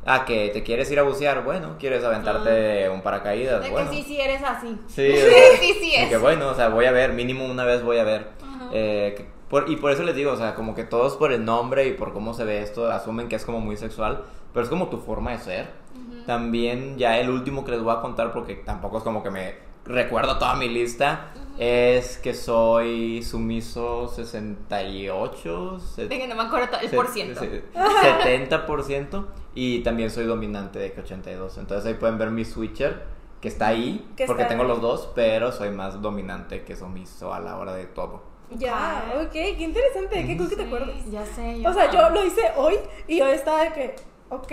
a 0.05 0.23
que 0.23 0.51
te 0.53 0.63
quieres 0.63 0.89
ir 0.89 0.99
a 0.99 1.03
bucear, 1.03 1.43
bueno, 1.43 1.75
quieres 1.77 2.01
aventarte 2.03 2.49
de 2.49 2.89
un 2.89 3.01
paracaídas, 3.01 3.61
De 3.61 3.71
bueno. 3.71 3.89
que 3.91 3.97
sí, 3.97 4.03
sí 4.03 4.21
eres 4.21 4.41
así. 4.41 4.79
Sí, 4.87 5.11
sí, 5.11 5.17
o 5.17 5.29
sea, 5.29 5.57
sí, 5.59 5.73
sí 5.81 5.91
y 5.91 5.95
es. 5.95 6.07
que 6.09 6.17
bueno, 6.17 6.47
o 6.47 6.53
sea, 6.55 6.69
voy 6.69 6.85
a 6.85 6.91
ver, 6.91 7.11
mínimo 7.11 7.43
una 7.45 7.65
vez 7.65 7.83
voy 7.83 7.97
a 7.97 8.05
ver. 8.05 8.27
Eh, 8.71 9.15
que- 9.17 9.27
por- 9.49 9.69
y 9.69 9.75
por 9.75 9.91
eso 9.91 10.03
les 10.03 10.15
digo, 10.15 10.31
o 10.31 10.37
sea, 10.37 10.55
como 10.55 10.75
que 10.75 10.85
todos 10.85 11.17
por 11.17 11.33
el 11.33 11.43
nombre 11.43 11.87
y 11.87 11.91
por 11.91 12.13
cómo 12.13 12.33
se 12.33 12.45
ve 12.45 12.61
esto, 12.61 12.89
asumen 12.89 13.27
que 13.27 13.35
es 13.35 13.43
como 13.43 13.59
muy 13.59 13.75
sexual, 13.75 14.23
pero 14.53 14.63
es 14.63 14.69
como 14.69 14.87
tu 14.87 14.99
forma 14.99 15.31
de 15.31 15.39
ser. 15.39 15.84
También 16.25 16.97
ya 16.97 17.17
el 17.19 17.29
último 17.29 17.63
que 17.65 17.71
les 17.71 17.81
voy 17.83 17.93
a 17.95 18.01
contar, 18.01 18.31
porque 18.31 18.55
tampoco 18.55 18.97
es 18.97 19.03
como 19.03 19.21
que 19.23 19.29
me 19.31 19.55
recuerdo 19.85 20.37
toda 20.39 20.55
mi 20.55 20.67
lista, 20.67 21.31
es 21.59 22.17
que 22.17 22.33
soy 22.33 23.21
sumiso 23.23 24.07
68, 24.07 25.79
se- 25.79 26.07
De 26.07 26.17
que 26.19 26.27
no 26.27 26.35
me 26.35 26.43
acuerdo 26.43 26.77
el 26.81 26.89
por 26.89 27.07
ciento. 27.07 27.39
se- 27.39 27.63
70% 27.73 29.27
y 29.53 29.79
también 29.83 30.09
soy 30.09 30.25
dominante 30.25 30.79
de 30.79 30.91
que 30.93 31.01
82. 31.01 31.57
Entonces 31.57 31.85
ahí 31.85 31.93
pueden 31.95 32.17
ver 32.17 32.31
mi 32.31 32.45
switcher 32.45 33.03
que 33.41 33.47
está 33.47 33.67
ahí 33.67 34.07
Que 34.17 34.25
porque 34.25 34.41
está 34.43 34.49
tengo 34.49 34.63
ahí. 34.63 34.69
los 34.69 34.81
dos, 34.81 35.09
pero 35.15 35.51
soy 35.51 35.69
más 35.69 36.01
dominante 36.01 36.63
que 36.63 36.75
sumiso 36.75 37.33
a 37.33 37.39
la 37.39 37.57
hora 37.57 37.73
de 37.75 37.85
todo. 37.85 38.23
Ya, 38.51 39.03
ok, 39.23 39.31
qué 39.31 39.57
interesante, 39.59 40.25
qué 40.25 40.37
cool 40.37 40.49
que 40.49 40.55
te 40.55 40.63
acuerdes. 40.65 40.95
Sí, 41.03 41.11
Ya 41.11 41.25
sé. 41.25 41.67
O 41.67 41.73
sea, 41.73 41.91
yo 41.91 42.09
lo 42.09 42.23
hice 42.23 42.41
hoy 42.55 42.75
y 43.07 43.17
yo 43.19 43.27
estaba 43.27 43.63
de 43.63 43.73
que, 43.73 43.95
ok, 44.29 44.51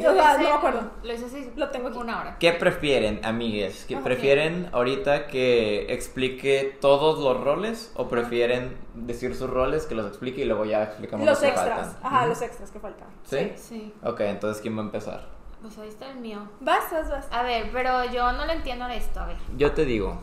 Yo 0.00 0.10
o 0.10 0.14
sea, 0.14 0.34
hice- 0.34 0.42
no 0.42 0.48
me 0.48 0.54
acuerdo. 0.54 0.82
Lo 1.02 1.12
hice 1.12 1.26
así. 1.26 1.50
Lo 1.56 1.68
tengo 1.70 1.88
aquí. 1.88 1.98
Una 1.98 2.20
hora. 2.20 2.36
¿Qué 2.38 2.52
prefieren, 2.52 3.20
amigues? 3.24 3.84
¿Que 3.86 3.96
Ok. 3.96 4.02
¿Prefieren 4.02 4.68
ahorita 4.72 5.26
que 5.26 5.92
explique 5.92 6.76
todos 6.80 7.18
los 7.18 7.42
roles 7.44 7.92
o 7.96 8.08
prefieren 8.08 8.76
decir 8.94 9.34
sus 9.36 9.50
roles, 9.50 9.86
que 9.86 9.94
los 9.94 10.06
explique 10.06 10.40
y 10.42 10.44
luego 10.44 10.64
ya 10.64 10.82
explicamos 10.84 11.26
Los 11.26 11.38
que 11.38 11.48
extras, 11.48 11.68
faltan? 11.68 11.96
ajá, 12.02 12.18
Ujú. 12.20 12.28
los 12.28 12.42
extras 12.42 12.70
que 12.70 12.80
faltan. 12.80 13.08
¿Sí? 13.24 13.52
Sí. 13.56 13.94
Ok, 14.04 14.20
entonces 14.20 14.62
¿quién 14.62 14.76
va 14.76 14.82
a 14.82 14.84
empezar? 14.86 15.26
Pues 15.62 15.76
ahí 15.78 15.88
está 15.88 16.08
el 16.10 16.16
mío. 16.16 16.38
Vas, 16.60 16.84
vas, 16.90 17.10
vas. 17.10 17.26
A 17.30 17.42
ver, 17.42 17.68
pero 17.72 18.04
yo 18.06 18.32
no 18.32 18.46
lo 18.46 18.52
entiendo 18.52 18.86
de 18.86 18.96
esto. 18.96 19.20
A 19.20 19.26
ver. 19.26 19.36
Yo 19.58 19.72
te 19.72 19.84
digo. 19.84 20.18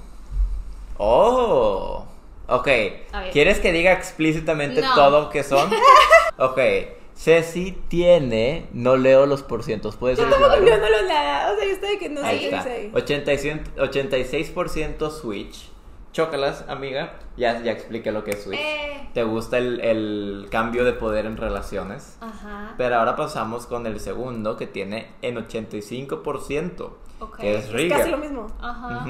Oh. 0.97 2.05
Ok. 2.47 2.67
A 3.11 3.21
ver. 3.21 3.31
¿Quieres 3.31 3.59
que 3.59 3.71
diga 3.71 3.91
explícitamente 3.91 4.81
No. 4.81 4.95
todo 4.95 5.29
que 5.29 5.43
son? 5.43 5.69
ok. 6.39 6.59
Ceci 7.17 7.75
tiene. 7.87 8.67
No 8.73 8.95
leo 8.95 9.25
los 9.25 9.41
porcientos. 9.43 9.95
¿Puedes 9.97 10.19
Yo 10.19 10.25
no 10.27 10.37
lo 10.37 11.07
nada, 11.07 11.51
o 11.51 11.55
sea, 11.57 11.65
yo 11.65 11.71
estoy 11.71 11.89
de 11.89 11.97
que 11.97 12.09
no 12.09 12.21
sé 12.21 12.27
Ahí 12.27 12.39
qué 12.39 12.45
está. 12.45 12.57
dice 12.57 12.71
ahí. 12.71 12.91
86%, 12.93 13.61
86% 13.75 15.09
Switch. 15.11 15.69
Chócalas, 16.13 16.65
amiga. 16.67 17.13
Ya, 17.35 17.61
ya 17.61 17.71
expliqué 17.71 18.11
lo 18.11 18.23
que 18.23 18.31
es 18.31 18.43
Switch. 18.43 18.59
Eh. 18.59 19.09
¿Te 19.13 19.23
gusta 19.23 19.57
el, 19.57 19.81
el 19.81 20.47
cambio 20.51 20.83
de 20.85 20.93
poder 20.93 21.25
en 21.25 21.37
relaciones? 21.37 22.17
Ajá. 22.21 22.73
Pero 22.77 22.95
ahora 22.97 23.15
pasamos 23.15 23.65
con 23.65 23.85
el 23.87 23.99
segundo 23.99 24.55
que 24.57 24.67
tiene 24.67 25.07
en 25.21 25.35
85%. 25.37 26.89
Ok. 27.19 27.37
Que 27.39 27.55
es 27.57 27.65
Es 27.65 27.71
Rigger. 27.73 27.97
casi 27.97 28.11
lo 28.11 28.17
mismo. 28.17 28.47
Ajá. 28.61 29.05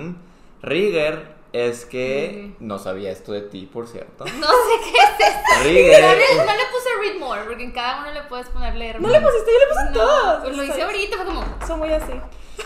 Rigger 0.62 1.37
es 1.54 1.86
que 1.86 2.52
no 2.60 2.78
sabía 2.80 3.12
esto 3.12 3.32
de 3.32 3.42
ti, 3.42 3.66
por 3.72 3.88
cierto. 3.88 4.26
No 4.40 4.48
sé 4.48 4.92
qué 4.92 4.98
es 5.26 5.30
esto. 5.30 5.64
Rigger. 5.64 6.02
No 6.02 6.08
le, 6.12 6.46
no 6.46 6.54
le 6.58 6.64
puse 6.72 6.90
read 7.02 7.20
more, 7.20 7.42
porque 7.46 7.64
en 7.64 7.72
cada 7.72 8.02
uno 8.02 8.12
le 8.12 8.22
puedes 8.24 8.48
poner 8.50 8.76
leer 8.76 9.00
No 9.02 9.08
le 9.10 9.20
pusiste, 9.22 9.52
yo 9.52 9.60
le 9.60 9.68
puse 9.68 9.86
No, 9.86 9.92
todos. 10.06 10.44
pues 10.44 10.58
lo 10.58 10.64
hice 10.64 10.82
ahorita, 10.84 11.16
fue 11.18 11.26
como. 11.26 11.44
Son 11.66 11.80
muy 11.80 11.92
así. 11.92 12.14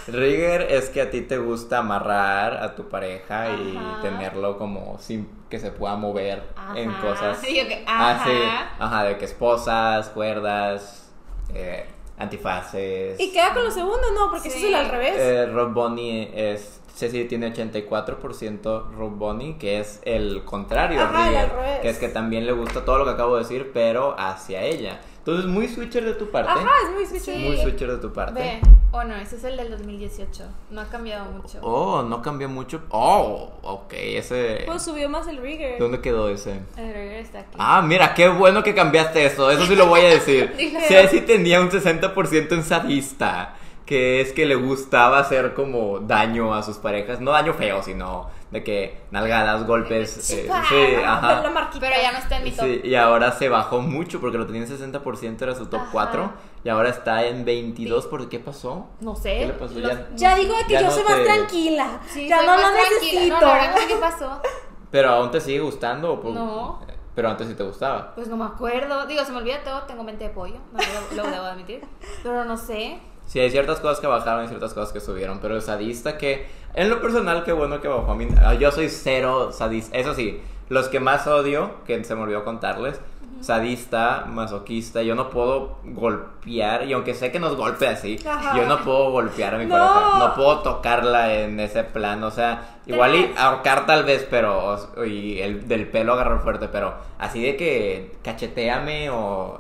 Rigger 0.08 0.62
es 0.64 0.90
que 0.90 1.02
a 1.02 1.10
ti 1.10 1.22
te 1.22 1.38
gusta 1.38 1.80
amarrar 1.80 2.64
a 2.64 2.76
tu 2.76 2.88
pareja 2.90 3.50
y 3.50 3.78
tenerlo 4.02 4.58
como 4.58 4.98
sin 5.00 5.30
que 5.50 5.60
se 5.60 5.70
pueda 5.72 5.96
mover 5.98 6.44
en 6.76 6.90
Ajá. 6.90 7.02
cosas. 7.02 7.42
Yo 7.42 7.68
que, 7.68 7.84
Ah, 7.88 8.22
sí. 8.26 8.32
ajá. 8.32 8.76
Ajá, 8.80 9.04
de 9.04 9.18
que 9.18 9.26
esposas, 9.26 10.10
cuerdas, 10.10 11.12
eh, 11.54 11.86
antifaces. 12.18 13.20
Y 13.20 13.32
queda 13.34 13.54
con 13.54 13.64
lo 13.66 13.72
segundo, 13.72 14.12
no, 14.14 14.30
porque 14.32 14.50
Sí. 14.50 14.58
eso 14.58 14.68
es 14.68 14.74
el 14.74 14.76
al 14.76 14.90
revés. 14.90 15.14
Eh, 15.18 15.46
Rob 15.48 15.74
Bonnie 15.74 16.32
es. 16.34 16.81
Ceci 16.96 17.26
tiene 17.26 17.54
84% 17.54 18.92
Rob 18.92 19.58
que 19.58 19.80
es 19.80 20.02
el 20.04 20.44
contrario, 20.44 21.02
Ajá, 21.02 21.28
el 21.28 21.34
Rigger, 21.34 21.56
revés. 21.56 21.80
que 21.82 21.90
es 21.90 21.98
que 21.98 22.10
también 22.10 22.46
le 22.46 22.52
gusta 22.52 22.86
todo 22.86 23.00
lo 23.00 23.06
que 23.06 23.12
acabo 23.12 23.36
de 23.36 23.44
decir, 23.44 23.72
pero 23.74 24.16
hacia 24.18 24.64
ella. 24.64 25.00
Entonces, 25.20 25.46
muy 25.46 25.68
switcher 25.68 26.04
de 26.04 26.14
tu 26.16 26.32
parte. 26.32 26.50
Ajá, 26.52 26.70
es 26.88 26.96
muy 26.96 27.06
switcher. 27.06 27.36
Sí. 27.36 27.44
Muy 27.44 27.58
switcher 27.58 27.92
de 27.92 27.98
tu 27.98 28.12
parte. 28.12 28.40
Ve, 28.40 28.60
oh 28.92 29.04
no, 29.04 29.16
ese 29.16 29.36
es 29.36 29.44
el 29.44 29.56
del 29.56 29.70
2018. 29.70 30.44
No 30.72 30.82
ha 30.82 30.86
cambiado 30.86 31.26
mucho. 31.32 31.60
Oh, 31.62 32.02
no 32.02 32.24
cambió 32.24 32.50
mucho. 32.50 32.82
Oh, 32.90 33.52
ok, 33.62 33.94
ese. 33.94 34.64
Pues 34.66 34.82
subió 34.82 35.10
más 35.10 35.28
el 35.28 35.38
rigger. 35.38 35.78
¿Dónde 35.78 36.02
quedó 36.02 36.28
ese? 36.28 36.62
El 36.76 36.92
reggae 36.92 37.20
está 37.20 37.42
aquí. 37.42 37.56
Ah, 37.60 37.84
mira, 37.84 38.16
qué 38.16 38.30
bueno 38.30 38.64
que 38.64 38.74
cambiaste 38.74 39.24
eso. 39.24 39.52
Eso 39.52 39.68
sí 39.68 39.76
lo 39.76 39.86
voy 39.86 40.02
a 40.02 40.10
decir. 40.10 40.56
Sí 41.12 41.22
tenía 41.22 41.62
un 41.62 41.70
60% 41.70 42.52
en 42.54 42.64
sadista. 42.64 43.56
Que 43.92 44.22
es 44.22 44.32
que 44.32 44.46
le 44.46 44.56
gustaba 44.56 45.20
hacer 45.20 45.54
como 45.54 46.00
daño 46.00 46.54
a 46.54 46.64
sus 46.64 46.78
parejas. 46.78 47.20
No 47.20 47.32
daño 47.32 47.54
feo, 47.54 47.84
sino 47.84 48.30
de 48.50 48.64
que 48.64 49.02
nalgadas, 49.12 49.68
golpes. 49.68 50.30
eh, 50.32 50.50
sí, 50.70 50.96
ajá. 51.04 51.44
Pero 51.78 51.96
ya 52.02 52.14
no 52.14 52.18
está 52.20 52.38
en 52.38 52.44
mi 52.46 52.52
top. 52.52 52.64
Sí, 52.66 52.82
y 52.86 52.96
ahora 52.96 53.34
se 53.34 53.50
bajó 53.50 53.82
mucho 53.82 54.22
porque 54.22 54.38
lo 54.38 54.46
tenía 54.46 54.62
en 54.64 54.70
60%, 54.70 55.42
era 55.42 55.56
su 55.56 55.66
top 55.66 55.82
Ajá. 55.82 55.90
4. 55.92 56.34
Y 56.64 56.70
ahora 56.70 56.88
está 56.88 57.26
en 57.26 57.44
22. 57.44 58.06
¿Por 58.08 58.30
qué 58.30 58.40
pasó? 58.40 58.88
No 59.02 59.14
sé. 59.18 59.40
¿Qué 59.40 59.48
le 59.48 59.54
pasó? 59.56 59.74
los- 59.78 59.92
Ya- 59.92 60.08
Ya 60.16 60.36
digo 60.36 60.54
que 60.68 60.74
Ya 60.74 60.80
yo 60.84 60.88
no 60.88 60.92
soy 60.94 61.04
te- 61.04 61.10
más 61.14 61.24
tranquila. 61.26 62.00
Sí, 62.08 62.30
ya 62.30 62.38
soy 62.38 62.46
no 62.48 62.56
lo 62.58 62.72
necesito. 62.72 63.34
No, 63.36 63.42
no, 63.42 63.48
ahora 63.48 63.72
no 63.72 63.78
sé 63.78 63.88
qué 63.88 63.96
pasó. 63.98 64.42
¿Pero 64.90 65.10
aún 65.10 65.32
te 65.32 65.42
sigue 65.42 65.60
gustando? 65.60 66.14
o 66.14 66.22
por- 66.22 66.32
No. 66.34 66.80
Pero 67.14 67.30
antes 67.30 67.46
sí 67.50 67.56
te 67.56 67.64
gustaba. 67.64 68.16
Pues 68.16 68.30
no 68.30 68.38
me 68.38 68.46
acuerdo. 68.46 69.06
Digo, 69.06 69.26
se 69.26 69.34
me 69.34 69.40
olvida 69.40 69.62
todo. 69.66 69.82
Tengo 69.82 70.02
mente 70.06 70.24
de 70.24 70.30
pollo. 70.30 70.60
No 70.72 70.80
lo, 71.18 71.24
lo 71.24 71.30
debo 71.30 71.44
admitir. 71.44 71.82
Pero 72.24 72.46
no 72.46 72.56
sé. 72.56 73.02
Sí, 73.32 73.40
hay 73.40 73.50
ciertas 73.50 73.80
cosas 73.80 74.02
que 74.02 74.08
bajaron 74.08 74.44
y 74.44 74.48
ciertas 74.50 74.74
cosas 74.74 74.92
que 74.92 75.00
subieron, 75.00 75.40
pero 75.40 75.56
el 75.56 75.62
sadista 75.62 76.18
que, 76.18 76.48
en 76.74 76.90
lo 76.90 77.00
personal, 77.00 77.46
qué 77.46 77.54
bueno 77.54 77.80
que 77.80 77.88
bajó 77.88 78.12
a 78.12 78.16
mí. 78.16 78.28
ah, 78.44 78.56
Yo 78.56 78.72
soy 78.74 78.90
cero 78.90 79.52
sadista. 79.54 79.98
Eso 79.98 80.14
sí, 80.14 80.42
los 80.68 80.90
que 80.90 81.00
más 81.00 81.26
odio, 81.28 81.72
que 81.88 82.04
se 82.04 82.14
me 82.14 82.24
olvidó 82.24 82.44
contarles, 82.44 83.00
sadista, 83.40 84.26
masoquista, 84.28 85.02
yo 85.02 85.16
no 85.16 85.30
puedo 85.30 85.78
golpear, 85.84 86.86
y 86.86 86.94
aunque 86.94 87.14
sé 87.14 87.32
que 87.32 87.40
nos 87.40 87.56
golpe 87.56 87.88
así, 87.88 88.18
Ajá. 88.28 88.56
yo 88.58 88.66
no 88.68 88.80
puedo 88.84 89.12
golpear 89.12 89.56
a 89.56 89.58
mi 89.58 89.66
No. 89.66 89.76
pareja, 89.78 90.20
no 90.20 90.36
puedo 90.36 90.60
tocarla 90.60 91.34
en 91.34 91.60
ese 91.60 91.84
plan, 91.86 92.22
o 92.24 92.32
sea, 92.32 92.80
igual 92.86 93.16
y 93.16 93.32
ahorcar 93.38 93.86
tal 93.86 94.04
vez, 94.04 94.28
pero, 94.30 94.78
y 95.06 95.40
el 95.40 95.68
del 95.70 95.88
pelo 95.88 96.14
agarrar 96.14 96.42
fuerte, 96.42 96.68
pero 96.68 96.94
así 97.18 97.42
de 97.42 97.56
que 97.56 98.12
cacheteame 98.24 99.10
o 99.10 99.60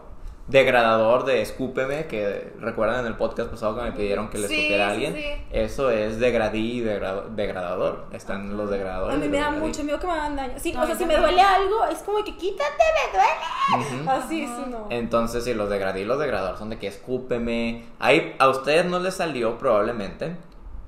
degradador 0.51 1.25
de 1.25 1.41
escúpeme, 1.41 2.05
que 2.07 2.53
recuerdan 2.59 2.99
en 3.01 3.05
el 3.07 3.15
podcast 3.15 3.49
pasado 3.49 3.75
que 3.77 3.81
me 3.83 3.91
pidieron 3.93 4.29
que 4.29 4.37
le 4.37 4.47
Sí, 4.47 4.55
escupiera 4.55 4.87
a 4.87 4.91
alguien, 4.91 5.13
sí. 5.15 5.25
eso 5.51 5.89
es 5.89 6.19
degradí 6.19 6.79
y 6.79 6.81
degra- 6.83 7.25
degradador, 7.29 8.05
están 8.11 8.55
los 8.57 8.69
degradadores. 8.69 9.15
A 9.15 9.19
mí 9.19 9.29
me 9.29 9.37
da 9.37 9.45
degradí. 9.45 9.67
mucho 9.67 9.83
miedo 9.83 9.99
que 9.99 10.07
me 10.07 10.13
hagan 10.13 10.35
daño. 10.35 10.53
Sí, 10.57 10.73
No, 10.73 10.83
o 10.83 10.85
sea, 10.85 10.95
si 10.95 11.05
me 11.05 11.15
duele 11.17 11.41
algo, 11.41 11.85
es 11.85 11.99
como 11.99 12.23
que 12.23 12.35
quítate, 12.35 12.83
me 13.11 13.17
duele. 13.17 14.09
Así, 14.11 14.45
sí, 14.47 14.63
no. 14.69 14.87
Entonces, 14.89 15.43
sí, 15.43 15.53
los 15.53 15.69
degradí 15.69 16.01
y 16.01 16.05
los 16.05 16.19
degradadores 16.19 16.59
son 16.59 16.69
de 16.69 16.77
que 16.79 16.87
escúpeme. 16.87 17.85
Ahí 17.99 18.35
a 18.39 18.49
ustedes 18.49 18.85
no 18.85 18.99
les 18.99 19.15
salió 19.15 19.57
probablemente, 19.57 20.35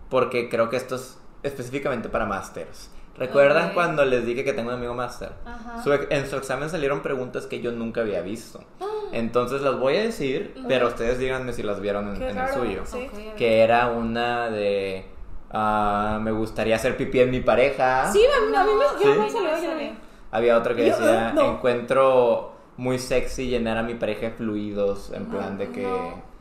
porque 0.09 0.49
creo 0.49 0.69
que 0.69 0.77
esto 0.77 0.95
es 0.95 1.17
específicamente 1.43 2.09
para 2.09 2.25
masters. 2.25 2.89
¿Recuerdan 3.17 3.73
cuando 3.73 4.03
les 4.05 4.25
dije 4.25 4.43
que 4.43 4.53
tengo 4.53 4.69
un 4.69 4.75
amigo 4.75 4.93
máster? 4.93 5.31
Ajá. 5.45 5.83
Su 5.83 5.93
ex- 5.93 6.07
en 6.09 6.27
su 6.27 6.35
examen 6.35 6.69
salieron 6.69 7.01
preguntas 7.01 7.45
que 7.45 7.61
yo 7.61 7.71
nunca 7.71 8.01
había 8.01 8.21
visto. 8.21 8.59
Ah. 8.81 8.85
Entonces 9.11 9.61
las 9.61 9.77
voy 9.79 9.97
a 9.97 10.01
decir, 10.01 10.55
pero 10.67 10.87
ustedes 10.87 11.19
díganme 11.19 11.53
si 11.53 11.61
las 11.61 11.79
vieron 11.79 12.15
en, 12.15 12.21
el 12.37 12.47
suyo. 12.49 12.81
sí. 12.85 13.07
Que 13.37 13.59
era 13.59 13.87
una 13.91 14.49
de... 14.49 15.05
ah, 15.51 16.19
me 16.21 16.31
gustaría 16.31 16.75
hacer 16.75 16.97
pipí 16.97 17.19
en 17.19 17.29
mi 17.29 17.39
pareja. 17.41 18.11
Sí, 18.11 18.21
a 18.25 18.49
mí, 18.49 18.55
a 18.55 18.63
mí 18.63 18.71
me, 18.71 18.83
No, 18.85 18.99
yo 19.03 19.13
¿Sí? 19.13 19.19
me 19.19 19.29
salió, 19.29 19.79
yo. 19.79 19.93
Había 20.31 20.57
otra 20.57 20.73
que 20.73 20.87
Yo, 20.87 20.97
decía, 20.97 21.31
no. 21.35 21.53
encuentro 21.53 22.53
muy 22.77 22.97
sexy 22.97 23.47
llenar 23.49 23.77
a 23.77 23.83
mi 23.83 23.93
pareja 23.93 24.21
de 24.21 24.31
fluidos, 24.31 25.11
en 25.13 25.25
plan 25.27 25.59
de 25.59 25.69
que, 25.69 25.83
no. 25.83 26.32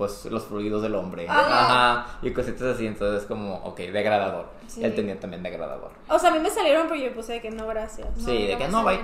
Pues, 0.00 0.24
los 0.24 0.44
fluidos 0.44 0.80
del 0.80 0.94
hombre. 0.94 1.26
Ajá. 1.28 1.64
Ajá. 1.64 2.18
Y 2.22 2.30
cositas 2.30 2.62
así, 2.62 2.86
entonces 2.86 3.28
como, 3.28 3.56
ok, 3.56 3.80
degradador. 3.80 4.46
Sí. 4.66 4.82
Él 4.82 4.94
tenía 4.94 5.20
también 5.20 5.42
degradador. 5.42 5.90
O 6.08 6.18
sea, 6.18 6.30
a 6.30 6.32
mí 6.32 6.38
me 6.38 6.48
salieron, 6.48 6.86
pero 6.88 6.98
yo 6.98 7.14
puse 7.14 7.34
de 7.34 7.42
que 7.42 7.50
no, 7.50 7.66
gracias. 7.66 8.08
Sí, 8.16 8.46
de 8.46 8.56
que 8.56 8.66
no, 8.68 8.82
bye. 8.82 8.98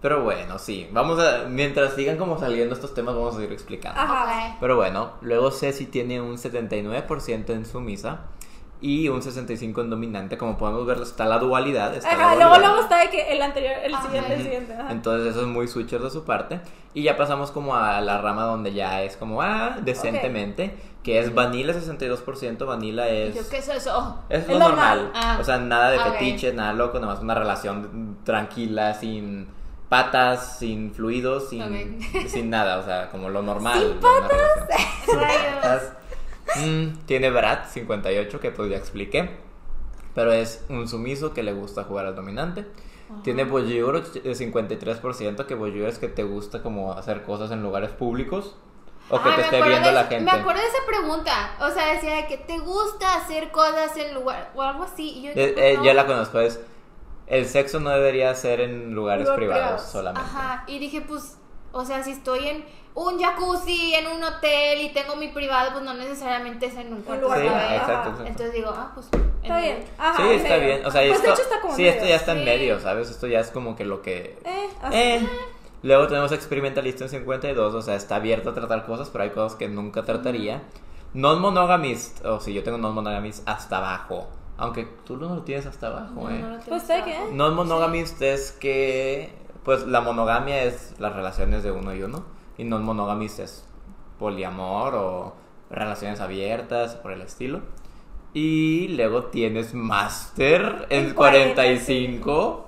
Pero 0.00 0.22
bueno, 0.22 0.60
sí, 0.60 0.88
vamos 0.92 1.18
a, 1.18 1.48
mientras 1.48 1.94
sigan 1.94 2.18
como 2.18 2.38
saliendo 2.38 2.72
estos 2.72 2.94
temas, 2.94 3.16
vamos 3.16 3.36
a 3.36 3.42
ir 3.42 3.50
explicando. 3.50 4.00
Ajá. 4.00 4.56
Pero 4.60 4.76
bueno, 4.76 5.14
luego 5.22 5.50
Ceci 5.50 5.86
tiene 5.86 6.20
un 6.20 6.36
79% 6.36 7.50
en 7.50 7.66
sumisa 7.66 8.20
y 8.80 9.08
un 9.08 9.22
65% 9.22 9.80
en 9.80 9.90
dominante. 9.90 10.36
Como 10.38 10.58
podemos 10.58 10.84
ver, 10.86 10.98
está 11.00 11.24
la 11.24 11.38
dualidad. 11.38 11.94
Está 11.94 12.16
la 12.16 12.24
Ajá, 12.26 12.34
luego 12.34 12.48
dualidad. 12.50 12.68
luego 12.68 12.82
está 12.82 12.98
de 12.98 13.10
que 13.10 13.32
el 13.32 13.42
anterior, 13.42 13.72
el 13.82 13.94
Ajá. 13.94 14.04
siguiente, 14.06 14.34
el 14.34 14.42
siguiente. 14.42 14.74
Ajá. 14.74 14.92
Entonces 14.92 15.28
eso 15.30 15.40
es 15.42 15.46
muy 15.46 15.66
switcher 15.68 16.00
de 16.00 16.10
su 16.10 16.24
parte. 16.24 16.60
Y 16.94 17.02
ya 17.02 17.16
pasamos 17.16 17.50
como 17.50 17.74
a 17.76 18.00
la 18.00 18.20
rama 18.20 18.44
donde 18.44 18.72
ya 18.74 19.02
es 19.02 19.16
como, 19.16 19.42
ah, 19.42 19.76
decentemente. 19.82 20.74
Que 21.02 21.20
es 21.20 21.32
vanilla 21.34 21.72
62%, 21.72 22.66
vanilla 22.66 23.08
es... 23.08 23.34
Yo, 23.34 23.48
¿Qué 23.48 23.58
es 23.58 23.68
eso? 23.68 24.18
Es 24.28 24.42
Es 24.42 24.48
lo 24.48 24.58
normal. 24.58 25.04
normal. 25.04 25.12
Ah. 25.14 25.38
O 25.40 25.44
sea, 25.44 25.58
nada 25.58 25.90
de 25.90 25.98
Ah, 25.98 26.08
ok. 26.08 26.12
fetiches, 26.14 26.52
nada 26.54 26.72
loco, 26.72 26.98
nada 26.98 27.12
más 27.14 27.22
una 27.22 27.34
relación 27.34 28.18
tranquila, 28.24 28.92
sin 28.94 29.46
patas, 29.88 30.58
sin 30.58 30.92
fluidos, 30.92 31.48
sin, 31.50 31.62
Ok. 31.62 32.26
sin 32.26 32.50
nada. 32.50 32.78
O 32.78 32.82
sea, 32.82 33.08
como 33.10 33.28
lo 33.28 33.40
normal. 33.42 33.78
¿Sin 34.00 34.02
relación. 34.02 34.40
Sin 35.04 35.14
Rayos. 35.20 35.54
patas. 35.62 35.92
Mm, 36.64 37.06
tiene 37.06 37.30
Brat 37.30 37.66
58, 37.68 38.40
que 38.40 38.50
pues 38.50 38.70
ya 38.70 38.76
expliqué. 38.76 39.30
Pero 40.14 40.32
es 40.32 40.64
un 40.68 40.88
sumiso 40.88 41.34
que 41.34 41.42
le 41.42 41.52
gusta 41.52 41.84
jugar 41.84 42.06
al 42.06 42.14
dominante. 42.14 42.66
Tiene 43.22 43.44
Voyeur 43.44 44.02
de 44.12 44.34
53%, 44.34 45.46
que 45.46 45.54
Voyeur 45.54 45.88
es 45.88 45.98
que 45.98 46.08
te 46.08 46.24
gusta 46.24 46.62
como 46.62 46.92
hacer 46.94 47.22
cosas 47.22 47.50
en 47.52 47.62
lugares 47.62 47.90
públicos. 47.90 48.56
O 49.08 49.22
que 49.22 49.28
Ah, 49.28 49.36
te 49.36 49.42
esté 49.42 49.62
viendo 49.62 49.86
de 49.86 49.94
la 49.94 50.04
gente. 50.04 50.24
Me 50.24 50.32
acuerdo 50.32 50.60
de 50.60 50.66
esa 50.66 50.78
pregunta. 50.88 51.56
O 51.60 51.70
sea, 51.70 51.92
decía 51.94 52.16
de 52.16 52.26
que 52.26 52.38
te 52.38 52.58
gusta 52.58 53.14
hacer 53.14 53.52
cosas 53.52 53.96
en 53.96 54.14
lugar 54.14 54.50
o 54.56 54.62
algo 54.62 54.82
así. 54.82 55.10
Y 55.18 55.22
yo 55.22 55.30
Eh, 55.30 55.54
eh, 55.56 55.74
no. 55.76 55.84
Ya 55.84 55.94
la 55.94 56.06
conozco, 56.06 56.40
es... 56.40 56.60
El 57.28 57.46
sexo 57.46 57.78
no 57.80 57.90
debería 57.90 58.32
ser 58.34 58.60
en 58.60 58.94
lugares 58.94 59.24
Lugar 59.24 59.36
privados 59.38 59.64
privados. 59.64 59.90
solamente. 59.90 60.28
Ajá. 60.28 60.64
Y 60.66 60.78
dije, 60.80 61.00
pues, 61.02 61.38
o 61.76 61.84
sea, 61.84 62.02
si 62.02 62.12
estoy 62.12 62.48
en 62.48 62.64
un 62.94 63.20
jacuzzi, 63.20 63.94
en 63.94 64.06
un 64.06 64.22
hotel 64.24 64.80
y 64.80 64.88
tengo 64.92 65.16
mi 65.16 65.28
privado, 65.28 65.72
pues 65.72 65.84
no 65.84 65.94
necesariamente 65.94 66.66
es 66.66 66.76
en 66.76 66.92
un 66.94 67.02
cuarto 67.02 67.24
lugar 67.24 67.40
Sí, 67.40 67.46
exacto. 67.74 68.24
Entonces 68.26 68.52
digo, 68.54 68.70
ah, 68.74 68.90
pues. 68.94 69.06
Está 69.42 69.58
en- 69.58 69.76
bien. 69.76 69.84
Ajá, 69.98 70.16
sí, 70.16 70.34
está 70.34 70.48
medio. 70.56 70.64
bien. 70.66 70.86
O 70.86 70.90
sea, 70.90 71.00
pues 71.02 71.12
esto, 71.12 71.26
de 71.26 71.32
hecho 71.34 71.42
está 71.42 71.60
como 71.60 71.74
sí, 71.76 71.86
esto 71.86 72.04
ya 72.06 72.16
está 72.16 72.32
en 72.32 72.38
Sí. 72.38 72.44
medio, 72.44 72.80
¿sabes? 72.80 73.10
Esto 73.10 73.26
ya 73.26 73.40
es 73.40 73.50
como 73.50 73.76
que 73.76 73.84
lo 73.84 74.00
que... 74.02 74.38
Eh, 74.44 74.68
así. 74.82 74.96
Eh. 74.96 75.28
Luego 75.82 76.06
tenemos 76.08 76.32
experimentalista 76.32 77.04
en 77.04 77.10
52, 77.10 77.74
o 77.74 77.82
sea, 77.82 77.94
está 77.94 78.16
abierto 78.16 78.50
a 78.50 78.54
tratar 78.54 78.86
cosas, 78.86 79.08
pero 79.10 79.24
hay 79.24 79.30
cosas 79.30 79.56
que 79.56 79.68
nunca 79.68 80.02
trataría. 80.02 80.62
Non-monogamist, 81.14 82.24
o 82.24 82.40
si 82.40 82.52
yo 82.54 82.62
tengo 82.62 82.78
non-monogamist 82.78 83.46
hasta 83.48 83.78
abajo. 83.78 84.28
Aunque 84.58 84.88
tú 85.04 85.16
no 85.16 85.34
lo 85.34 85.42
tienes 85.42 85.66
hasta 85.66 85.88
abajo, 85.88 86.12
No, 86.24 86.30
¿eh? 86.30 86.38
no 86.38 86.48
lo 86.56 86.60
Pues, 86.60 86.82
¿sabe 86.84 87.02
claro. 87.04 87.26
qué? 87.28 87.34
Non-monogamist 87.34 88.22
es 88.22 88.52
que, 88.52 89.32
pues 89.66 89.86
la 89.86 90.00
monogamia 90.00 90.62
es 90.62 90.94
las 90.98 91.14
relaciones 91.14 91.62
de 91.62 91.72
uno 91.72 91.94
y 91.94 92.02
uno, 92.02 92.24
y 92.56 92.64
non-monogamist 92.64 93.40
es 93.40 93.68
poliamor 94.18 94.94
o 94.94 95.34
relaciones 95.68 96.20
abiertas, 96.20 96.94
por 96.94 97.12
el 97.12 97.20
estilo. 97.20 97.60
Y 98.32 98.88
luego 98.96 99.24
tienes 99.24 99.74
master 99.74 100.86
en 100.90 101.06
En 101.06 101.14
45. 101.14 102.62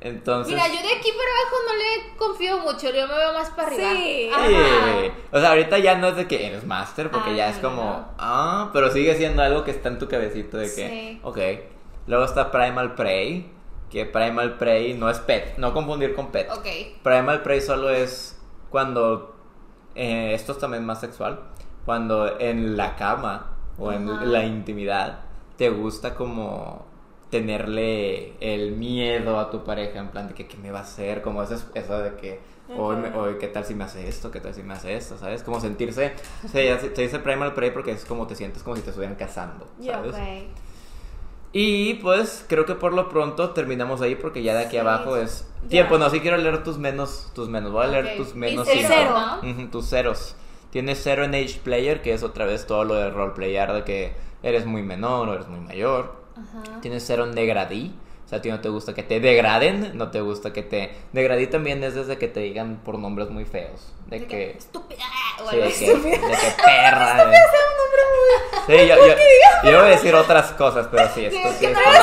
Entonces... 0.00 0.52
Mira, 0.54 0.66
yo 0.66 0.74
de 0.82 0.94
aquí 0.94 1.10
para 1.12 1.30
abajo 1.30 1.56
no 1.68 1.74
le 1.76 2.16
confío 2.16 2.58
mucho, 2.58 2.86
yo 2.92 3.06
me 3.06 3.14
veo 3.14 3.32
más 3.34 3.50
para 3.50 3.68
arriba. 3.68 3.90
Sí. 4.48 5.12
O 5.30 5.38
sea, 5.38 5.50
ahorita 5.50 5.78
ya 5.78 5.96
no 5.96 6.08
es 6.08 6.16
de 6.16 6.26
que 6.26 6.44
eres 6.46 6.64
máster, 6.66 7.10
porque 7.10 7.30
Ah, 7.30 7.36
ya 7.36 7.50
es 7.50 7.62
no, 7.62 7.68
como, 7.70 7.82
no. 7.84 8.08
ah, 8.18 8.70
pero 8.72 8.90
sigue 8.90 9.14
siendo 9.16 9.42
algo 9.42 9.62
que 9.62 9.70
está 9.70 9.90
en 9.90 9.98
tu 10.00 10.08
cabecito 10.08 10.56
de 10.56 10.66
que, 10.74 10.88
Sí. 10.88 11.20
ok. 11.22 11.38
Luego 12.08 12.24
está 12.24 12.50
Primal 12.50 12.96
Prey, 12.96 13.48
que 13.92 14.06
Primal 14.06 14.56
Prey 14.56 14.94
no 14.94 15.10
es 15.10 15.18
pet, 15.20 15.56
no 15.58 15.72
confundir 15.74 16.14
con 16.14 16.32
pet. 16.32 16.50
Ok. 16.50 16.66
Primal 17.02 17.42
Prey 17.42 17.60
solo 17.60 17.90
es 17.90 18.40
cuando, 18.70 19.34
eh, 19.94 20.32
esto 20.34 20.52
es 20.52 20.58
también 20.58 20.84
más 20.86 21.00
sexual, 21.00 21.40
cuando 21.84 22.40
en 22.40 22.76
la 22.76 22.96
cama 22.96 23.50
o 23.78 23.90
Ajá. 23.90 23.98
en 23.98 24.32
la 24.32 24.44
intimidad 24.44 25.20
te 25.58 25.68
gusta 25.68 26.14
como 26.14 26.86
tenerle 27.30 28.34
el 28.40 28.72
miedo 28.72 29.38
a 29.38 29.50
tu 29.50 29.64
pareja, 29.64 29.98
en 29.98 30.08
plan 30.08 30.28
de 30.28 30.34
que 30.34 30.46
qué 30.46 30.56
me 30.56 30.70
va 30.70 30.80
a 30.80 30.82
hacer, 30.82 31.22
como 31.22 31.42
eso, 31.42 31.62
eso 31.74 31.98
de 31.98 32.14
que 32.16 32.40
hoy, 32.76 32.96
me- 32.96 33.08
hoy 33.14 33.36
qué 33.38 33.48
tal 33.48 33.64
si 33.64 33.74
me 33.74 33.84
hace 33.84 34.06
esto, 34.08 34.30
qué 34.30 34.40
tal 34.40 34.54
si 34.54 34.62
me 34.62 34.74
hace 34.74 34.94
esto, 34.96 35.16
¿sabes? 35.18 35.42
Como 35.42 35.60
sentirse, 35.60 36.12
se, 36.50 36.78
se 36.78 37.02
dice 37.02 37.18
Primal 37.18 37.52
Prey 37.54 37.70
porque 37.70 37.92
es 37.92 38.04
como 38.04 38.26
te 38.26 38.36
sientes 38.36 38.62
como 38.62 38.76
si 38.76 38.82
te 38.82 38.90
estuvieran 38.90 39.16
cazando, 39.16 39.66
¿sabes? 39.92 40.14
Y 41.52 41.94
pues 41.94 42.44
creo 42.48 42.64
que 42.64 42.74
por 42.74 42.94
lo 42.94 43.08
pronto 43.10 43.50
terminamos 43.50 44.00
ahí 44.00 44.14
porque 44.14 44.42
ya 44.42 44.54
de 44.54 44.60
aquí 44.64 44.70
Sí, 44.72 44.76
abajo 44.78 45.16
es 45.16 45.46
ya. 45.64 45.68
tiempo. 45.68 45.98
No, 45.98 46.08
sí 46.08 46.20
quiero 46.20 46.38
leer 46.38 46.62
tus 46.64 46.78
menos, 46.78 47.30
tus 47.34 47.48
menos. 47.48 47.72
Voy 47.72 47.84
a 47.84 47.88
leer 47.88 48.16
tus 48.16 48.34
menos 48.34 48.66
cero. 48.70 49.14
¿no? 49.42 49.50
Ujú, 49.50 49.66
tus 49.68 49.88
ceros. 49.90 50.34
Tienes 50.70 51.00
cero 51.02 51.24
en 51.24 51.34
Age 51.34 51.60
Player, 51.62 52.00
que 52.00 52.14
es 52.14 52.22
otra 52.22 52.46
vez 52.46 52.66
todo 52.66 52.84
lo 52.84 52.94
de 52.94 53.10
roleplayar 53.10 53.74
de 53.74 53.84
que 53.84 54.14
eres 54.42 54.64
muy 54.64 54.82
menor 54.82 55.28
o 55.28 55.34
eres 55.34 55.46
muy 55.48 55.60
mayor. 55.60 56.14
Ajá. 56.34 56.80
Tienes 56.80 57.04
cero 57.06 57.24
en 57.24 57.34
Degradí. 57.34 57.92
Sea, 58.32 58.38
a 58.38 58.42
ti 58.42 58.48
no 58.50 58.60
te 58.60 58.70
gusta 58.70 58.94
que 58.94 59.02
te 59.02 59.20
degraden, 59.20 59.90
no 59.98 60.10
te 60.10 60.22
gusta 60.22 60.54
que 60.54 60.62
te... 60.62 60.90
Degradí 61.12 61.48
también 61.48 61.84
es 61.84 61.94
desde 61.94 62.16
que 62.16 62.28
te 62.28 62.40
digan 62.40 62.80
por 62.82 62.98
nombres 62.98 63.28
muy 63.28 63.44
feos. 63.44 63.92
De 64.06 64.20
De 64.20 64.26
que... 64.26 64.50
Estúpida. 64.52 65.04
O 65.44 65.50
Sí, 65.50 65.56
algo 65.60 65.66
de 65.66 65.72
que, 65.72 66.18
de 66.18 66.18
que 66.18 66.52
perra. 66.64 67.26
de- 67.26 67.36
Sí, 68.66 68.88
yo, 68.88 68.94
yo, 68.96 69.14
yo 69.64 69.70
iba 69.70 69.82
a 69.84 69.88
decir 69.88 70.14
otras 70.14 70.52
cosas, 70.52 70.88
pero 70.90 71.08
sí, 71.14 71.26
esto 71.26 71.36
es 71.48 71.56
sí 71.56 71.66
que 71.66 71.72
no 71.74 71.78
como- 71.82 71.94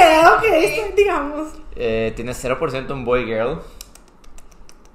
era 0.00 0.32
Ok, 0.36 0.94
digamos. 0.96 1.48
Eh, 1.74 2.12
Tienes 2.16 2.42
0% 2.42 2.90
en 2.92 3.04
Boy 3.04 3.24
Girl, 3.26 3.60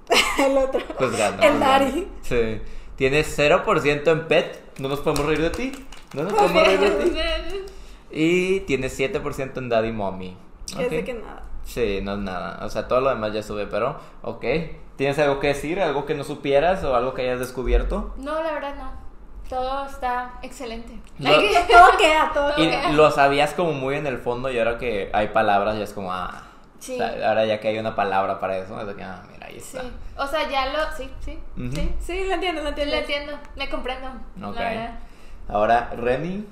El 0.39 0.58
otro. 0.58 0.82
pues. 0.98 1.12
El 1.13 1.32
pues 1.38 1.60
Dari. 1.60 2.08
Sí. 2.24 2.62
Tienes 2.96 3.38
0% 3.38 4.12
en 4.12 4.28
Pet, 4.28 4.60
no 4.80 4.89
nos 4.89 5.00
podemos 5.02 5.26
reír 5.28 5.41
de 5.41 5.50
ti. 5.52 5.72
No 6.13 6.24
nos 6.24 6.34
podemos 6.34 6.65
reír 6.65 6.80
de 6.80 6.89
ti. 6.91 7.12
Y 8.13 8.60
tienes 8.62 9.00
7% 9.00 9.58
en 9.58 9.70
Daddy 9.70 9.91
Mommy. 9.94 10.36
Que 10.77 10.84
es 10.86 10.89
de 10.91 10.99
Ok. 10.99 11.05
que 11.05 11.13
nada. 11.15 11.43
Sí, 11.63 11.99
no 12.01 12.13
es 12.13 12.19
nada. 12.19 12.60
O 12.65 12.69
sea, 12.69 12.88
todo 12.88 13.01
lo 13.01 13.10
demás 13.10 13.34
ya 13.34 13.43
sube, 13.43 13.67
pero, 13.67 13.97
ok. 14.23 14.45
¿Tienes 14.95 15.17
algo 15.19 15.39
que 15.39 15.47
decir? 15.47 15.81
¿Algo 15.81 16.05
que 16.05 16.13
no 16.15 16.23
supieras 16.23 16.84
o 16.84 16.95
algo 16.95 17.13
que 17.13 17.23
hayas 17.23 17.39
descubierto? 17.39 18.13
No, 18.17 18.41
la 18.43 18.51
verdad 18.53 18.75
no. 18.75 18.91
Todo 19.49 19.86
está 19.86 20.34
excelente. 20.43 20.93
Lo- 21.19 21.29
Todo 21.67 21.97
queda, 21.99 22.31
todo 22.34 22.51
Y 22.57 22.69
queda. 22.69 22.91
lo 22.91 23.12
sabías 23.12 23.53
como 23.53 23.73
muy 23.73 23.95
en 23.95 24.07
el 24.07 24.17
fondo 24.17 24.49
y 24.49 24.57
ahora 24.60 24.77
que 24.77 25.10
hay 25.13 25.27
palabras 25.29 25.77
ya 25.77 25.84
es 25.84 25.93
como, 25.93 26.13
ah. 26.13 26.43
Sí. 26.79 26.93
o 26.95 26.97
sea, 26.97 27.29
ahora 27.29 27.45
ya 27.45 27.60
que 27.60 27.67
hay 27.67 27.77
una 27.77 27.95
palabra 27.95 28.39
para 28.39 28.57
eso, 28.57 28.79
es 28.81 28.88
de 28.88 28.95
que, 28.95 29.03
ah, 29.03 29.21
mira, 29.31 29.45
ahí 29.47 29.60
Sí. 29.60 29.77
está. 29.77 29.84
O 30.23 30.25
sea, 30.27 30.49
ya 30.49 30.65
lo. 30.67 30.79
Sí, 30.97 31.10
sí. 31.19 31.38
Ujú. 31.57 31.71
Sí. 31.75 31.95
Sí, 31.99 32.25
lo 32.27 32.34
entiendo, 32.36 32.62
lo 32.63 32.69
Sí, 32.69 32.81
entiendo. 32.81 32.95
lo 32.95 33.01
entiendo. 33.01 33.38
Me 33.55 33.69
comprendo. 33.69 34.07
Ok. 34.47 34.55
La 34.55 34.62
verdad. 34.69 34.99
Ahora, 35.49 35.89
Remy. 35.95 36.45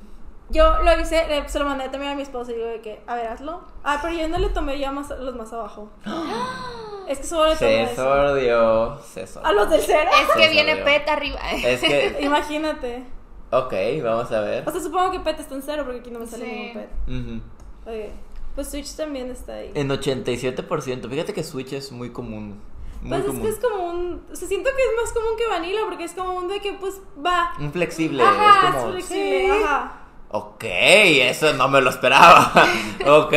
Yo 0.50 0.82
lo 0.84 1.00
hice, 1.00 1.28
le- 1.28 1.48
se 1.48 1.60
lo 1.60 1.66
mandé 1.66 1.90
también 1.90 2.12
a 2.14 2.16
mi 2.16 2.24
esposo 2.24 2.52
y 2.52 2.56
digo 2.56 2.68
de 2.68 2.82
que, 2.82 3.02
a 3.08 3.16
ver, 3.16 3.28
hazlo. 3.28 3.62
Ah, 3.84 4.00
pero 4.02 4.16
yo 4.16 4.28
no 4.28 4.40
le 4.40 4.50
tomé 4.50 4.80
ya 4.80 4.92
más, 4.92 5.10
los 5.10 5.36
más 5.36 5.52
abajo. 5.54 5.90
Es 7.08 7.18
que 7.18 7.24
solo 7.24 7.50
le 7.50 7.56
tomé 7.56 7.88
Se 7.88 7.94
eso. 7.94 8.04
sordió. 8.04 9.00
Se 9.02 9.26
sordió. 9.26 9.50
A 9.50 9.54
los 9.54 9.70
del 9.72 9.82
cero. 9.82 10.12
Es 10.22 10.28
que 10.36 10.44
Se 10.44 10.50
viene 10.52 10.72
sordió. 10.78 10.86
pet 10.86 11.10
arriba. 11.10 11.40
Es 11.52 11.80
que, 11.82 12.18
Imagínate. 12.22 13.04
ok, 13.52 13.74
vamos 14.04 14.32
a 14.32 14.42
ver. 14.42 14.68
O 14.68 14.72
sea, 14.72 14.80
supongo 14.80 15.10
que 15.12 15.20
Pet 15.22 15.40
está 15.40 15.56
en 15.56 15.64
cero 15.64 15.82
porque 15.86 16.02
aquí 16.02 16.12
no 16.12 16.20
me 16.20 16.28
sale 16.28 16.46
Sí. 16.46 16.52
ningún 16.52 16.74
Pet. 16.74 16.90
Ujú. 17.08 17.42
Ok. 17.90 18.12
Pues 18.54 18.70
Switch 18.70 18.96
también 18.96 19.32
está 19.32 19.54
ahí. 19.54 19.72
En 19.74 19.90
87%. 19.90 21.10
Fíjate 21.10 21.34
que 21.34 21.44
Switch 21.44 21.74
es 21.74 21.92
muy 21.92 22.12
común. 22.12 22.62
Muy 23.02 23.10
Pues 23.10 23.22
es 23.22 23.26
común. 23.28 23.42
que 23.42 23.50
es 23.50 23.58
como 23.60 23.90
un. 23.90 24.26
O 24.32 24.36
sea, 24.36 24.48
siento 24.48 24.70
que 24.76 24.84
es 24.84 24.90
más 25.02 25.12
común 25.12 25.32
que 25.36 25.48
Vanilla 25.48 25.80
porque 25.88 26.04
es 26.04 26.14
como 26.14 26.34
un 26.34 26.48
de 26.48 26.60
que, 26.60 26.74
pues, 26.74 27.02
va. 27.26 27.54
Un 27.60 27.72
flexible. 27.72 28.22
Ajá, 28.22 28.68
es 28.70 28.76
como. 28.76 28.78
es 28.90 28.92
flexible. 29.08 29.46
sí. 29.46 29.50
Ajá. 29.64 29.99
Ok, 30.32 30.64
eso 30.64 31.54
no 31.54 31.68
me 31.70 31.82
lo 31.82 31.90
esperaba. 31.90 32.52
ok, 33.08 33.34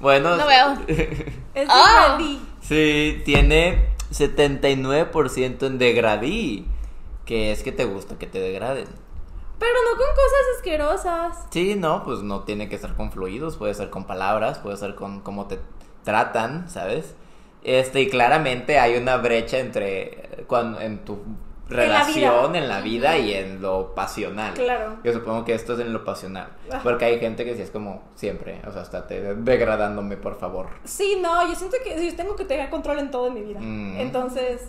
bueno. 0.00 0.36
No 0.36 0.46
veo. 0.46 0.78
Es 1.54 1.68
Ah. 1.70 2.16
degradí. 2.18 2.40
Sí, 2.62 3.22
tiene 3.24 3.88
79% 4.10 5.66
en 5.66 5.78
degradí. 5.78 6.66
Que 7.24 7.52
es 7.52 7.62
que 7.62 7.72
te 7.72 7.84
gusta 7.84 8.18
que 8.18 8.26
te 8.26 8.38
degraden. 8.38 8.86
Pero 9.58 9.72
no 9.84 9.96
con 9.96 10.06
cosas 10.14 10.56
asquerosas. 10.56 11.46
Sí, 11.50 11.74
no, 11.76 12.02
pues 12.04 12.20
no 12.20 12.42
tiene 12.42 12.68
que 12.68 12.76
ser 12.76 12.94
con 12.94 13.12
fluidos, 13.12 13.56
puede 13.56 13.72
ser 13.74 13.88
con 13.88 14.04
palabras, 14.04 14.58
puede 14.58 14.76
ser 14.76 14.94
con 14.94 15.20
cómo 15.20 15.46
te 15.46 15.58
tratan, 16.04 16.68
¿sabes? 16.68 17.14
Este, 17.62 18.02
y 18.02 18.10
claramente 18.10 18.78
hay 18.78 18.96
una 18.96 19.16
brecha 19.16 19.58
entre 19.58 20.44
cuando, 20.48 20.80
en 20.80 21.04
tu 21.04 21.22
la 21.68 21.76
vida. 21.76 21.86
relación, 21.86 22.56
en 22.56 22.68
la 22.68 22.80
vida 22.80 23.18
y 23.18 23.32
en 23.32 23.62
lo 23.62 23.94
pasional. 23.94 24.54
Claro. 24.54 24.98
Yo 25.02 25.12
supongo 25.12 25.44
que 25.44 25.54
esto 25.54 25.74
es 25.74 25.80
en 25.80 25.92
lo 25.92 26.04
pasional. 26.04 26.48
Porque 26.82 27.04
hay 27.06 27.18
gente 27.18 27.44
que 27.44 27.54
sí 27.54 27.62
es 27.62 27.70
como 27.70 28.02
siempre, 28.14 28.60
o 28.66 28.72
sea, 28.72 28.82
estate 28.82 29.34
degradándome, 29.34 30.16
por 30.16 30.38
favor. 30.38 30.68
Sí, 30.84 31.18
no, 31.20 31.48
yo 31.48 31.54
siento 31.54 31.76
que 31.82 32.04
yo 32.04 32.16
tengo 32.16 32.36
que 32.36 32.44
tener 32.44 32.70
control 32.70 32.98
en 32.98 33.10
todo 33.10 33.28
en 33.28 33.34
mi 33.34 33.42
vida. 33.42 33.60
Mm. 33.60 33.96
Entonces, 34.00 34.68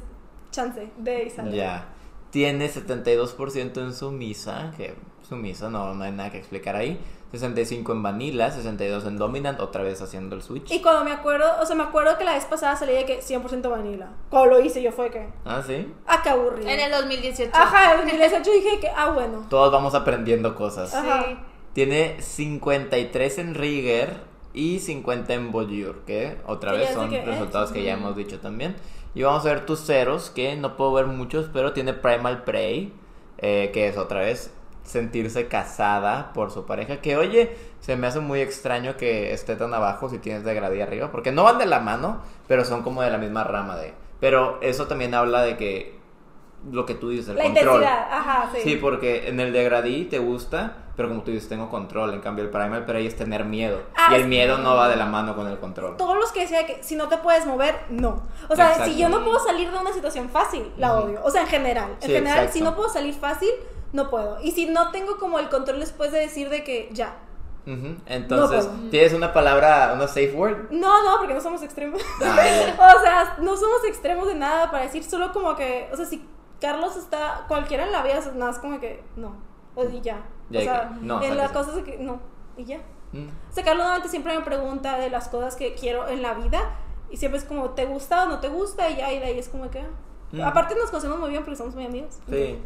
chance, 0.51 0.89
de 0.97 1.29
sale. 1.29 1.55
Ya. 1.55 1.89
Tiene 2.31 2.69
72% 2.69 3.77
en 3.77 3.93
sumisa, 3.93 4.73
que 4.75 4.95
sumisa 5.27 5.69
no, 5.69 5.93
no 5.93 6.03
hay 6.03 6.11
nada 6.11 6.31
que 6.31 6.37
explicar 6.37 6.75
ahí. 6.75 6.99
65 7.37 7.91
en 7.91 8.01
vanilla, 8.03 8.49
62 8.51 9.05
en 9.05 9.17
dominant, 9.17 9.59
otra 9.59 9.83
vez 9.83 10.01
haciendo 10.01 10.35
el 10.35 10.41
switch. 10.41 10.71
Y 10.71 10.81
cuando 10.81 11.03
me 11.05 11.11
acuerdo, 11.11 11.45
o 11.61 11.65
sea, 11.65 11.75
me 11.75 11.83
acuerdo 11.83 12.17
que 12.17 12.23
la 12.23 12.33
vez 12.33 12.45
pasada 12.45 12.75
salí 12.75 12.93
de 12.93 13.05
que 13.05 13.19
100% 13.21 13.69
vanilla. 13.69 14.09
Cuando 14.29 14.55
lo 14.55 14.61
hice 14.61 14.81
yo 14.81 14.91
fue 14.91 15.09
que, 15.11 15.27
Ah, 15.45 15.61
sí. 15.65 15.91
ah, 16.07 16.21
qué 16.23 16.29
aburrido. 16.29 16.69
En 16.69 16.79
el 16.79 16.91
2018. 16.91 17.51
Ajá, 17.53 17.85
en 17.93 17.99
el 18.01 18.05
2018 18.05 18.51
dije 18.51 18.79
que, 18.79 18.89
ah, 18.95 19.11
bueno. 19.11 19.45
Todos 19.49 19.71
vamos 19.71 19.93
aprendiendo 19.95 20.55
cosas. 20.55 20.89
Sí. 20.91 20.97
Ajá. 20.97 21.25
Tiene 21.73 22.15
53 22.21 23.37
en 23.39 23.53
Rigger 23.55 24.17
y 24.53 24.79
50 24.79 25.33
en 25.33 25.51
Voyeur, 25.51 25.99
que 26.05 26.37
otra 26.47 26.71
Que 26.71 26.77
vez 26.77 26.89
son 26.93 27.09
que 27.09 27.19
es. 27.19 27.25
resultados 27.25 27.71
que 27.71 27.83
ya 27.83 27.93
hemos 27.93 28.15
dicho 28.15 28.39
también. 28.39 28.75
Y 29.13 29.23
vamos 29.23 29.45
a 29.45 29.49
ver 29.49 29.65
tus 29.65 29.81
ceros, 29.85 30.29
que 30.29 30.55
no 30.55 30.77
puedo 30.77 30.93
ver 30.93 31.05
muchos, 31.07 31.49
pero 31.51 31.73
tiene 31.73 31.93
Primal 31.93 32.43
Prey, 32.43 32.93
eh, 33.37 33.71
que 33.73 33.87
es 33.89 33.97
otra 33.97 34.21
vez 34.21 34.53
sentirse 34.85 35.47
casada 35.47 36.31
por 36.33 36.51
su 36.51 36.65
pareja. 36.65 36.97
Que 37.01 37.17
oye, 37.17 37.55
se 37.81 37.95
me 37.97 38.07
hace 38.07 38.19
muy 38.19 38.39
extraño 38.41 38.95
que 38.97 39.33
esté 39.33 39.55
tan 39.55 39.73
abajo 39.73 40.09
si 40.09 40.19
tienes 40.19 40.43
degradí 40.43 40.81
arriba, 40.81 41.11
porque 41.11 41.31
no 41.31 41.43
van 41.43 41.57
de 41.57 41.65
la 41.65 41.79
mano, 41.79 42.21
pero 42.47 42.63
son 42.63 42.81
como 42.83 43.01
de 43.01 43.09
la 43.11 43.17
misma 43.17 43.43
rama 43.43 43.75
de. 43.75 43.93
Pero 44.19 44.59
eso 44.61 44.87
también 44.87 45.13
habla 45.13 45.41
de 45.41 45.57
que 45.57 45.99
lo 46.71 46.85
que 46.85 46.95
tú 46.95 47.09
dices, 47.09 47.27
el 47.29 47.35
La 47.35 47.43
control. 47.43 47.81
intensidad, 47.83 48.07
ajá, 48.11 48.49
sí. 48.53 48.61
Sí, 48.63 48.75
porque 48.77 49.27
en 49.27 49.39
el 49.39 49.53
degradí 49.53 50.05
te 50.05 50.17
gusta, 50.17 50.77
pero 50.95 51.09
como 51.09 51.21
tú 51.21 51.29
dices, 51.29 51.47
tengo 51.47 51.69
control. 51.69 52.13
En 52.15 52.21
cambio, 52.21 52.43
el 52.43 52.49
primal 52.49 52.85
prey 52.85 53.05
es 53.05 53.15
tener 53.15 53.45
miedo. 53.45 53.81
Ah, 53.95 54.07
y 54.11 54.15
el 54.15 54.27
miedo 54.27 54.57
no 54.57 54.75
va 54.75 54.89
de 54.89 54.95
la 54.95 55.05
mano 55.05 55.35
con 55.35 55.45
el 55.47 55.59
control. 55.59 55.95
Todos 55.97 56.15
los 56.15 56.31
que 56.31 56.39
decía 56.41 56.65
que 56.65 56.81
si 56.81 56.95
no 56.95 57.07
te 57.07 57.17
puedes 57.17 57.45
mover, 57.45 57.75
no. 57.89 58.23
O 58.49 58.55
sea, 58.55 58.69
Exacto. 58.71 58.91
si 58.93 58.97
yo 58.97 59.09
no 59.09 59.23
puedo 59.23 59.37
salir 59.39 59.69
de 59.69 59.77
una 59.77 59.93
situación 59.93 60.29
fácil, 60.29 60.71
la 60.77 60.93
odio. 60.95 61.19
O 61.23 61.29
sea, 61.29 61.41
en 61.41 61.47
general. 61.47 61.91
En 62.01 62.07
Sí, 62.07 62.13
general, 62.13 62.37
exacto. 62.45 62.53
si 62.53 62.61
no 62.63 62.75
puedo 62.75 62.89
salir 62.89 63.13
fácil, 63.13 63.49
no 63.95 64.09
puedo. 64.09 64.39
Y 64.41 64.51
si 64.51 64.67
no 64.67 64.91
tengo 64.91 65.17
como 65.17 65.39
el 65.39 65.49
control 65.49 65.79
después 65.79 66.11
de 66.11 66.19
decir 66.19 66.49
de 66.49 66.63
que 66.63 66.89
ya. 66.91 67.15
Entonces. 68.05 68.69
¿tienes 68.91 69.13
una 69.13 69.33
palabra, 69.33 69.93
una 69.95 70.07
safe 70.07 70.33
word? 70.33 70.69
No, 70.69 71.03
no, 71.03 71.17
porque 71.17 71.33
no 71.33 71.41
somos 71.41 71.63
extremos. 71.63 72.01
Ah, 72.23 72.95
o 72.97 73.01
sea, 73.01 73.37
no 73.39 73.57
somos 73.57 73.83
extremos 73.87 74.27
de 74.27 74.35
nada 74.35 74.69
para 74.69 74.83
decir 74.83 75.03
solo 75.03 75.31
como 75.33 75.55
que, 75.55 75.89
o 75.91 75.95
sea, 75.95 76.05
si 76.05 76.27
Carlos 76.61 76.95
está 76.95 77.45
cualquiera 77.47 77.85
en 77.85 77.91
la 77.91 78.03
vida, 78.03 78.19
es 78.19 78.35
nada, 78.35 78.51
es 78.51 78.59
como 78.59 78.79
que 78.79 79.03
no. 79.15 79.35
O 79.73 79.83
sea, 79.83 79.93
y 79.93 80.01
ya. 80.01 80.23
Ya, 80.49 80.59
o 80.59 80.63
sea, 80.63 80.97
no, 81.01 81.23
en 81.23 81.37
las 81.37 81.51
cosas 81.51 81.81
que 81.83 81.97
no. 81.97 82.19
Y 82.55 82.65
ya. 82.65 82.79
Mm. 83.13 83.29
O 83.49 83.53
sea, 83.53 83.63
Carlos 83.63 83.83
normalmente 83.83 84.09
siempre 84.09 84.37
me 84.37 84.45
pregunta 84.45 84.99
de 84.99 85.09
las 85.09 85.27
cosas 85.29 85.55
que 85.55 85.73
quiero 85.73 86.07
en 86.07 86.21
la 86.21 86.33
vida. 86.35 86.77
Y 87.09 87.17
siempre 87.17 87.39
es 87.39 87.45
como, 87.45 87.71
¿te 87.71 87.85
gusta 87.85 88.25
o 88.25 88.27
no 88.27 88.39
te 88.39 88.49
gusta? 88.49 88.89
Y 88.89 88.97
ya, 88.97 89.11
y 89.11 89.19
de 89.19 89.25
ahí 89.25 89.39
es 89.39 89.49
como 89.49 89.71
que. 89.71 89.79
ah. 89.79 89.89
Mm. 90.31 90.41
Aparte, 90.41 90.75
nos 90.75 90.91
conocemos 90.91 91.19
muy 91.19 91.29
bien 91.29 91.43
porque 91.43 91.57
somos 91.57 91.73
muy 91.73 91.85
amigos. 91.85 92.19
Sí. 92.29 92.59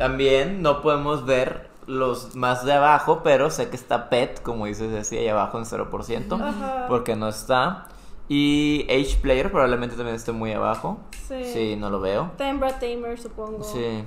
También 0.00 0.62
no 0.62 0.80
podemos 0.80 1.26
ver 1.26 1.68
los 1.86 2.34
más 2.34 2.64
de 2.64 2.72
abajo, 2.72 3.20
pero 3.22 3.50
sé 3.50 3.68
que 3.68 3.76
está 3.76 4.08
Pet, 4.08 4.40
como 4.40 4.64
dices 4.64 4.94
así, 4.98 5.18
ahí 5.18 5.28
abajo 5.28 5.58
en 5.58 5.66
0%, 5.66 6.40
Ajá. 6.40 6.86
porque 6.88 7.16
no 7.16 7.28
está. 7.28 7.86
Y 8.26 8.86
Age 8.88 9.18
Player 9.20 9.50
probablemente 9.50 9.96
también 9.96 10.16
esté 10.16 10.32
muy 10.32 10.52
abajo. 10.52 11.00
Sí. 11.28 11.44
Sí, 11.44 11.76
no 11.76 11.90
lo 11.90 12.00
veo. 12.00 12.30
Brad 12.38 12.80
Tamer, 12.80 13.20
supongo. 13.20 13.62
Sí. 13.62 14.02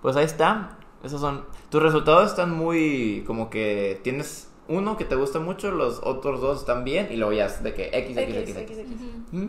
Pues 0.00 0.14
ahí 0.14 0.24
está. 0.24 0.78
Esos 1.02 1.20
son. 1.20 1.44
Tus 1.68 1.82
resultados 1.82 2.30
están 2.30 2.54
muy. 2.54 3.24
Como 3.26 3.50
que 3.50 4.00
tienes 4.04 4.52
uno 4.68 4.96
que 4.96 5.04
te 5.04 5.16
gusta 5.16 5.40
mucho, 5.40 5.72
los 5.72 6.00
otros 6.04 6.40
dos 6.40 6.60
están 6.60 6.84
bien, 6.84 7.08
y 7.10 7.16
luego 7.16 7.32
ya 7.32 7.46
es 7.46 7.60
de 7.60 7.74
que 7.74 7.86
X, 7.92 8.16
X, 8.16 8.36
X, 8.36 8.36
X, 8.36 8.56
X. 8.56 8.78
X, 8.78 8.78
X. 8.78 9.02
¿Mm? 9.32 9.46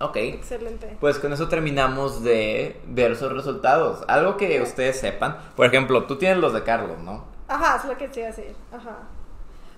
Ok. 0.00 0.16
Excelente. 0.16 0.96
Pues 1.00 1.18
con 1.18 1.32
eso 1.32 1.48
terminamos 1.48 2.22
de 2.22 2.80
ver 2.86 3.16
sus 3.16 3.32
resultados. 3.32 4.04
Algo 4.08 4.36
que 4.36 4.60
ustedes 4.60 4.98
sepan. 5.00 5.36
Por 5.56 5.66
ejemplo, 5.66 6.04
tú 6.04 6.16
tienes 6.16 6.38
los 6.38 6.52
de 6.52 6.62
Carlos, 6.64 6.98
¿no? 6.98 7.24
Ajá, 7.48 7.76
es 7.76 7.84
lo 7.84 7.96
que 7.96 8.08
te 8.08 8.20
iba 8.20 8.28
a 8.28 8.32
decir. 8.32 8.56
Ajá. 8.72 8.98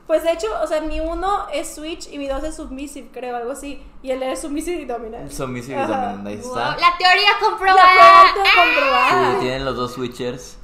Pues 0.07 0.23
de 0.23 0.31
hecho, 0.33 0.47
o 0.63 0.67
sea, 0.69 0.81
mi 0.83 1.01
uno 1.01 1.47
es 1.53 1.75
Switch 1.75 2.09
y 2.13 2.19
mi 2.19 2.29
dos 2.29 2.45
es 2.45 2.55
Submissive, 2.55 3.09
creo, 3.13 3.37
algo 3.37 3.51
así. 3.53 3.85
Y 4.03 4.13
el 4.13 4.23
es 4.23 4.41
Submissive 4.41 4.81
y 4.83 4.85
Dominant. 4.85 5.31
Submissive 5.31 5.75
y. 5.83 5.87
Dominant, 5.87 6.27
ahí 6.27 6.37
Wow, 6.37 6.47
está. 6.47 6.77
La 6.77 6.97
teoría 6.97 7.31
La 7.33 7.47
comprobada. 7.47 8.23
parte 8.23 8.41
comprobada. 8.57 9.33
Sí, 9.33 9.37
tienen 9.41 9.65
los 9.65 9.77
dos 9.77 9.93
switchers. 9.95 10.59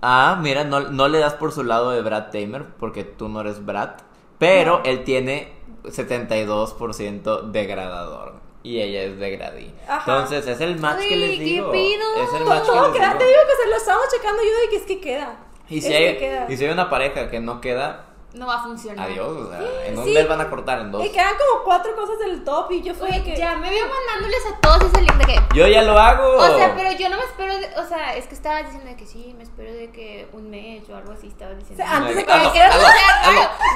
Ah, 0.00 0.38
mira, 0.40 0.62
no, 0.64 0.80
no 0.80 1.08
le 1.08 1.18
das 1.18 1.34
por 1.34 1.50
su 1.50 1.64
lado 1.64 1.90
de 1.90 2.02
Brad 2.02 2.30
Tamer 2.30 2.66
porque 2.78 3.02
tú 3.04 3.28
no 3.28 3.40
eres 3.40 3.64
Brad. 3.66 3.90
Pero 4.38 4.78
No. 4.78 4.84
él 4.84 5.02
tiene 5.04 5.52
72% 5.84 7.50
degradador. 7.50 8.34
Y 8.64 8.80
ella 8.80 9.02
es 9.02 9.18
degradí. 9.18 9.72
Ajá. 9.86 9.98
Entonces 10.00 10.46
es 10.48 10.60
el 10.60 10.78
match 10.80 10.98
que 11.06 11.14
Uy, 11.14 11.20
les 11.20 11.38
¿qué 11.38 11.44
digo. 11.44 11.70
pido? 11.70 12.02
Es 12.24 12.34
el 12.40 12.44
match 12.46 12.60
que 12.62 12.66
todo 12.66 12.82
les 12.88 12.92
digo. 12.94 13.18
te 13.18 13.24
digo 13.26 13.40
que 13.46 13.62
se 13.62 13.68
lo 13.70 13.76
estamos 13.76 14.04
checando 14.10 14.42
yo 14.42 14.60
de 14.62 14.68
que 14.70 14.76
es 14.76 14.82
que 14.82 15.00
queda. 15.00 15.36
Y 15.68 15.78
Es 15.78 15.84
si, 15.84 15.90
que 15.90 15.96
hay, 15.96 16.16
queda. 16.16 16.46
y 16.48 16.56
si 16.56 16.64
hay 16.64 16.70
una 16.72 16.90
pareja 16.90 17.30
que 17.30 17.40
no 17.40 17.60
queda, 17.60 18.06
No 18.34 18.46
va 18.48 18.56
a 18.56 18.62
funcionar. 18.64 19.06
adiós. 19.08 19.28
O 19.28 19.48
sea, 19.50 19.86
en 19.86 19.96
un 19.98 20.04
Sí. 20.04 20.12
mes 20.12 20.28
van 20.28 20.40
a 20.40 20.50
cortar 20.50 20.80
en 20.80 20.90
dos. 20.90 21.04
Y 21.06 21.10
quedan 21.10 21.34
como 21.36 21.62
cuatro 21.64 21.94
cosas 21.94 22.18
del 22.18 22.42
top 22.42 22.70
y 22.72 22.82
yo 22.82 22.92
fue 22.94 23.08
Oye, 23.08 23.18
de 23.20 23.24
que... 23.24 23.36
ya 23.36 23.54
me 23.56 23.70
veo 23.70 23.86
mandándoles 23.88 24.44
a 24.52 24.60
todos 24.60 24.82
ese 24.92 25.02
link 25.02 25.14
de 25.14 25.24
que. 25.24 25.40
Yo 25.54 25.66
ya 25.68 25.82
lo 25.82 25.96
hago. 25.96 26.36
O 26.38 26.56
sea, 26.56 26.74
pero 26.74 26.90
yo 26.92 27.08
no 27.08 27.16
me 27.16 27.22
espero, 27.24 27.56
de- 27.56 27.70
o 27.80 27.86
sea, 27.86 28.16
es 28.16 28.26
que 28.26 28.34
estabas 28.34 28.64
diciendo 28.64 28.90
de 28.90 28.96
que 28.96 29.06
sí, 29.06 29.32
me 29.36 29.44
espero 29.44 29.72
de 29.72 29.90
que 29.92 30.28
un 30.32 30.50
mes 30.50 30.82
o 30.90 30.96
algo 30.96 31.12
así 31.12 31.28
estabas 31.28 31.56
diciendo. 31.58 31.84
O 31.84 31.86
sea, 31.86 31.96
antes 31.96 32.16
de 32.16 32.24
que 32.26 32.34
me 32.34 32.50
quieras- 32.50 32.74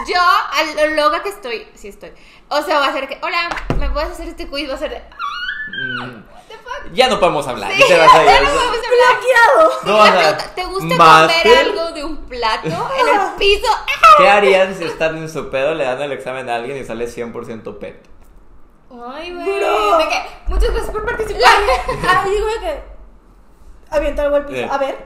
yo 0.09 0.21
a 0.21 0.87
lo 0.87 0.95
loca 1.05 1.23
que 1.23 1.29
estoy, 1.29 1.67
sí 1.75 1.89
estoy. 1.89 2.11
O 2.49 2.61
sea, 2.63 2.81
va 2.81 2.89
a 2.89 2.93
ser 2.93 3.07
que, 3.09 3.19
hola, 3.23 3.49
¿me 3.79 3.89
puedes 3.91 4.11
hacer 4.11 4.27
este 4.29 4.49
quiz? 4.49 4.69
Va 4.69 4.75
a 4.75 4.79
ser 4.79 4.91
de, 4.91 5.03
Mm, 5.71 6.23
ya 6.93 7.09
no 7.09 7.19
podemos 7.21 7.47
hablar. 7.47 7.71
Sí, 7.73 7.83
y 7.83 7.89
te 7.89 7.99
vas 7.99 8.15
a 8.15 8.23
ir. 8.23 8.29
ya 8.29 8.41
no 8.41 8.49
podemos 8.49 8.77
hablar. 8.77 8.89
Plaqueado. 8.99 9.71
No, 9.85 9.97
La 9.97 10.03
o 10.03 10.07
sea, 10.07 10.37
pregunta, 10.39 10.55
¿Te 10.55 10.65
gusta 10.65 10.97
comer 10.97 11.59
algo 11.59 11.93
de 11.93 12.05
un 12.05 12.17
plato 12.27 12.67
en 12.67 13.21
el 13.21 13.35
piso? 13.39 13.69
¿Qué 14.19 14.29
harían 14.29 14.75
si 14.77 14.85
están 14.85 15.17
en 15.19 15.29
su 15.29 15.51
pedo, 15.51 15.75
le 15.75 15.85
dan 15.85 16.01
el 16.03 16.13
examen 16.13 16.49
a 16.51 16.57
alguien 16.57 16.77
y 16.77 16.85
sale 16.85 17.07
100% 17.07 17.79
pet? 17.79 18.05
Ay, 18.91 19.33
güey. 19.35 19.47
Muchas 20.49 20.71
gracias 20.71 20.91
por 20.91 21.05
participar. 21.05 21.43
Ah, 22.09 22.25
digo 22.25 22.47
que. 22.61 22.99
Aviento 23.91 24.23
algo 24.23 24.37
al 24.37 24.47
piso. 24.47 24.61
Eh, 24.61 24.69
A 24.71 24.79
ver. 24.79 25.05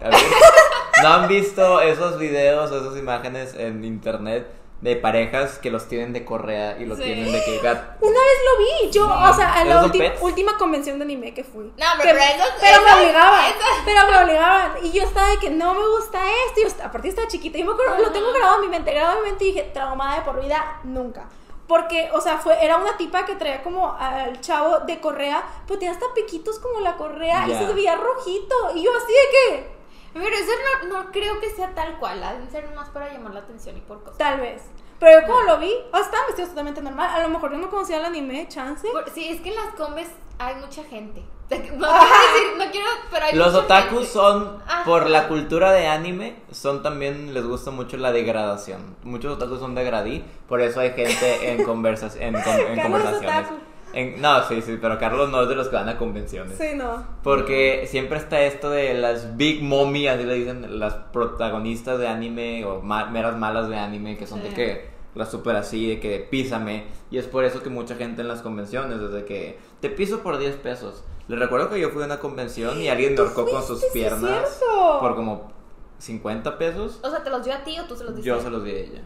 ¿No 1.02 1.08
han 1.08 1.28
visto 1.28 1.80
esos 1.80 2.18
videos 2.18 2.70
o 2.70 2.78
esas 2.80 2.96
imágenes 2.96 3.54
en 3.54 3.84
internet 3.84 4.46
de 4.82 4.96
parejas 4.96 5.58
que 5.60 5.70
los 5.70 5.86
tienen 5.86 6.12
de 6.12 6.24
correa 6.24 6.76
y 6.78 6.84
lo 6.86 6.96
Sí. 6.96 7.02
tienen 7.04 7.30
de 7.32 7.42
que 7.44 7.60
gat- 7.62 7.96
Una 8.00 8.18
vez 8.18 8.38
lo 8.50 8.58
vi, 8.58 8.90
yo, 8.90 9.04
o 9.06 9.32
sea, 9.32 9.62
en 9.62 9.68
la 9.68 9.88
última 10.20 10.58
convención 10.58 10.98
de 10.98 11.04
anime 11.04 11.32
que 11.32 11.44
fui. 11.44 11.66
No, 11.66 11.72
pero- 11.98 12.02
Que- 12.02 12.18
pero 12.18 12.20
eso- 12.20 12.52
pero 12.60 12.82
me 12.82 12.92
obligaban, 13.04 13.44
eso- 13.46 13.58
pero 13.84 14.00
me 14.10 14.24
obligaban. 14.24 14.72
Y 14.84 14.90
yo 14.90 15.04
estaba 15.04 15.28
de 15.30 15.38
que 15.38 15.50
no 15.50 15.74
me 15.74 15.86
gusta 15.86 16.18
esto. 16.48 16.60
Y 16.60 16.64
yo, 16.64 16.84
aparte 16.84 17.08
estaba 17.08 17.28
chiquita, 17.28 17.58
y 17.58 17.62
me 17.64 17.72
acuerdo, 17.72 17.96
lo 18.02 18.10
tengo 18.10 18.32
grabado 18.32 18.56
en 18.56 18.60
mi 18.62 18.68
mente, 18.68 18.92
grabado 18.92 19.18
en 19.18 19.22
mi 19.24 19.28
mente 19.30 19.44
y 19.44 19.48
dije, 19.52 19.70
traumada 19.72 20.16
de 20.16 20.22
por 20.22 20.42
vida, 20.42 20.80
nunca. 20.82 21.26
Porque, 21.68 22.10
o 22.12 22.20
sea, 22.20 22.38
fue, 22.38 22.62
era 22.62 22.76
una 22.76 22.96
tipa 22.96 23.24
que 23.24 23.36
traía 23.36 23.62
como 23.62 23.92
al 23.96 24.40
chavo 24.40 24.80
de 24.80 25.00
correa, 25.00 25.44
pero 25.68 25.78
tenía 25.78 25.94
hasta 25.94 26.06
piquitos 26.12 26.58
como 26.58 26.80
la 26.80 26.96
correa 26.96 27.46
y 27.48 27.54
se 27.54 27.72
veía 27.72 27.94
rojito. 27.94 28.56
Y 28.74 28.82
yo 28.82 28.90
así 28.96 29.12
de 29.12 29.28
que, 29.56 29.81
Pero 30.12 30.26
eso 30.36 30.52
no, 30.88 30.88
no 31.04 31.10
creo 31.12 31.40
que 31.40 31.50
sea 31.50 31.74
tal 31.74 31.98
cual. 31.98 32.22
Ha 32.22 32.34
de 32.34 32.50
ser 32.50 32.68
más 32.74 32.88
para 32.90 33.12
llamar 33.12 33.34
la 33.34 33.40
atención 33.40 33.76
y 33.76 33.80
por 33.80 34.02
cosas. 34.02 34.18
tal 34.18 34.40
vez. 34.40 34.62
Pero 34.98 35.20
yo 35.20 35.26
como 35.26 35.42
lo 35.42 35.58
vi, 35.58 35.72
oh, 35.92 35.98
estaba 35.98 36.26
vestido 36.26 36.48
totalmente 36.48 36.80
normal. 36.82 37.10
A 37.10 37.22
lo 37.22 37.28
mejor 37.28 37.52
yo 37.52 37.58
no 37.58 37.68
conocía 37.70 37.96
el 37.98 38.04
anime, 38.04 38.46
chance. 38.48 38.86
Por- 38.92 39.08
sí, 39.10 39.28
es 39.28 39.40
que 39.40 39.48
en 39.50 39.56
las 39.56 39.74
comes 39.74 40.08
hay 40.38 40.54
mucha 40.56 40.84
gente. 40.84 41.22
No 41.52 41.58
quiero 41.58 41.74
decir, 41.76 42.56
no 42.56 42.70
quiero, 42.70 42.86
pero 43.10 43.24
hay 43.26 43.34
Los 43.36 43.52
mucha 43.52 43.64
otakus 43.64 43.98
gente. 43.98 44.12
son, 44.12 44.62
Ajá. 44.66 44.84
por 44.84 45.10
la 45.10 45.28
cultura 45.28 45.70
de 45.72 45.86
anime, 45.86 46.36
son 46.50 46.82
también, 46.82 47.34
les 47.34 47.44
gusta 47.46 47.70
mucho 47.70 47.96
la 47.98 48.10
degradación. 48.10 48.96
Muchos 49.02 49.34
otakus 49.36 49.58
son 49.60 49.74
degradí, 49.74 50.24
por 50.48 50.62
eso 50.62 50.80
hay 50.80 50.92
gente 50.92 51.50
en, 51.52 51.62
conversas, 51.66 52.16
en, 52.16 52.36
en 52.36 52.80
conversaciones. 52.80 53.46
otaku. 53.48 53.54
En- 53.94 54.20
no, 54.20 54.42
sí, 54.48 54.62
sí, 54.62 54.78
pero 54.80 54.98
Carlos 54.98 55.30
no 55.30 55.42
es 55.42 55.48
de 55.48 55.54
los 55.54 55.68
que 55.68 55.76
van 55.76 55.88
a 55.88 55.98
convenciones. 55.98 56.56
Sí, 56.58 56.68
no. 56.76 57.04
Porque 57.22 57.86
siempre 57.88 58.18
está 58.18 58.40
esto 58.42 58.70
de 58.70 58.94
las 58.94 59.36
Big 59.36 59.62
Mommy, 59.62 60.08
así 60.08 60.24
le 60.24 60.34
dicen, 60.34 60.78
las 60.78 60.94
protagonistas 61.12 61.98
de 61.98 62.08
anime 62.08 62.64
o 62.64 62.80
ma- 62.82 63.06
meras 63.06 63.36
malas 63.36 63.68
de 63.68 63.76
anime, 63.76 64.16
que 64.16 64.26
son 64.26 64.42
de 64.42 64.48
que 64.54 64.90
las 65.14 65.30
super 65.30 65.56
así, 65.56 65.88
de 65.88 66.00
que 66.00 66.18
písame. 66.30 66.84
Y 67.10 67.18
es 67.18 67.26
por 67.26 67.44
eso 67.44 67.62
que 67.62 67.68
mucha 67.70 67.96
gente 67.96 68.22
en 68.22 68.28
las 68.28 68.40
convenciones, 68.42 68.98
desde 69.00 69.24
que 69.24 69.58
te 69.80 69.90
piso 69.90 70.20
por 70.20 70.38
10 70.38 70.56
pesos. 70.56 71.04
Les 71.28 71.38
recuerdo 71.38 71.70
que 71.70 71.78
yo 71.78 71.90
fui 71.90 72.02
a 72.02 72.06
una 72.06 72.18
convención 72.18 72.80
y 72.80 72.88
alguien 72.88 73.10
me 73.12 73.16
¿Tú 73.16 73.22
ahorcó 73.22 73.46
con 73.46 73.62
sus 73.62 73.84
piernas 73.92 74.60
por 75.00 75.14
como 75.14 75.52
50 75.98 76.58
pesos. 76.58 76.98
O 77.02 77.10
sea, 77.10 77.22
¿te 77.22 77.30
los 77.30 77.44
dio 77.44 77.54
a 77.54 77.58
ti 77.62 77.78
o 77.78 77.84
tú 77.84 77.94
se 77.96 78.04
los 78.04 78.14
diste? 78.16 78.28
Yo 78.28 78.40
se 78.40 78.50
los 78.50 78.64
di 78.64 78.70
a 78.70 78.74
ella. 78.74 79.02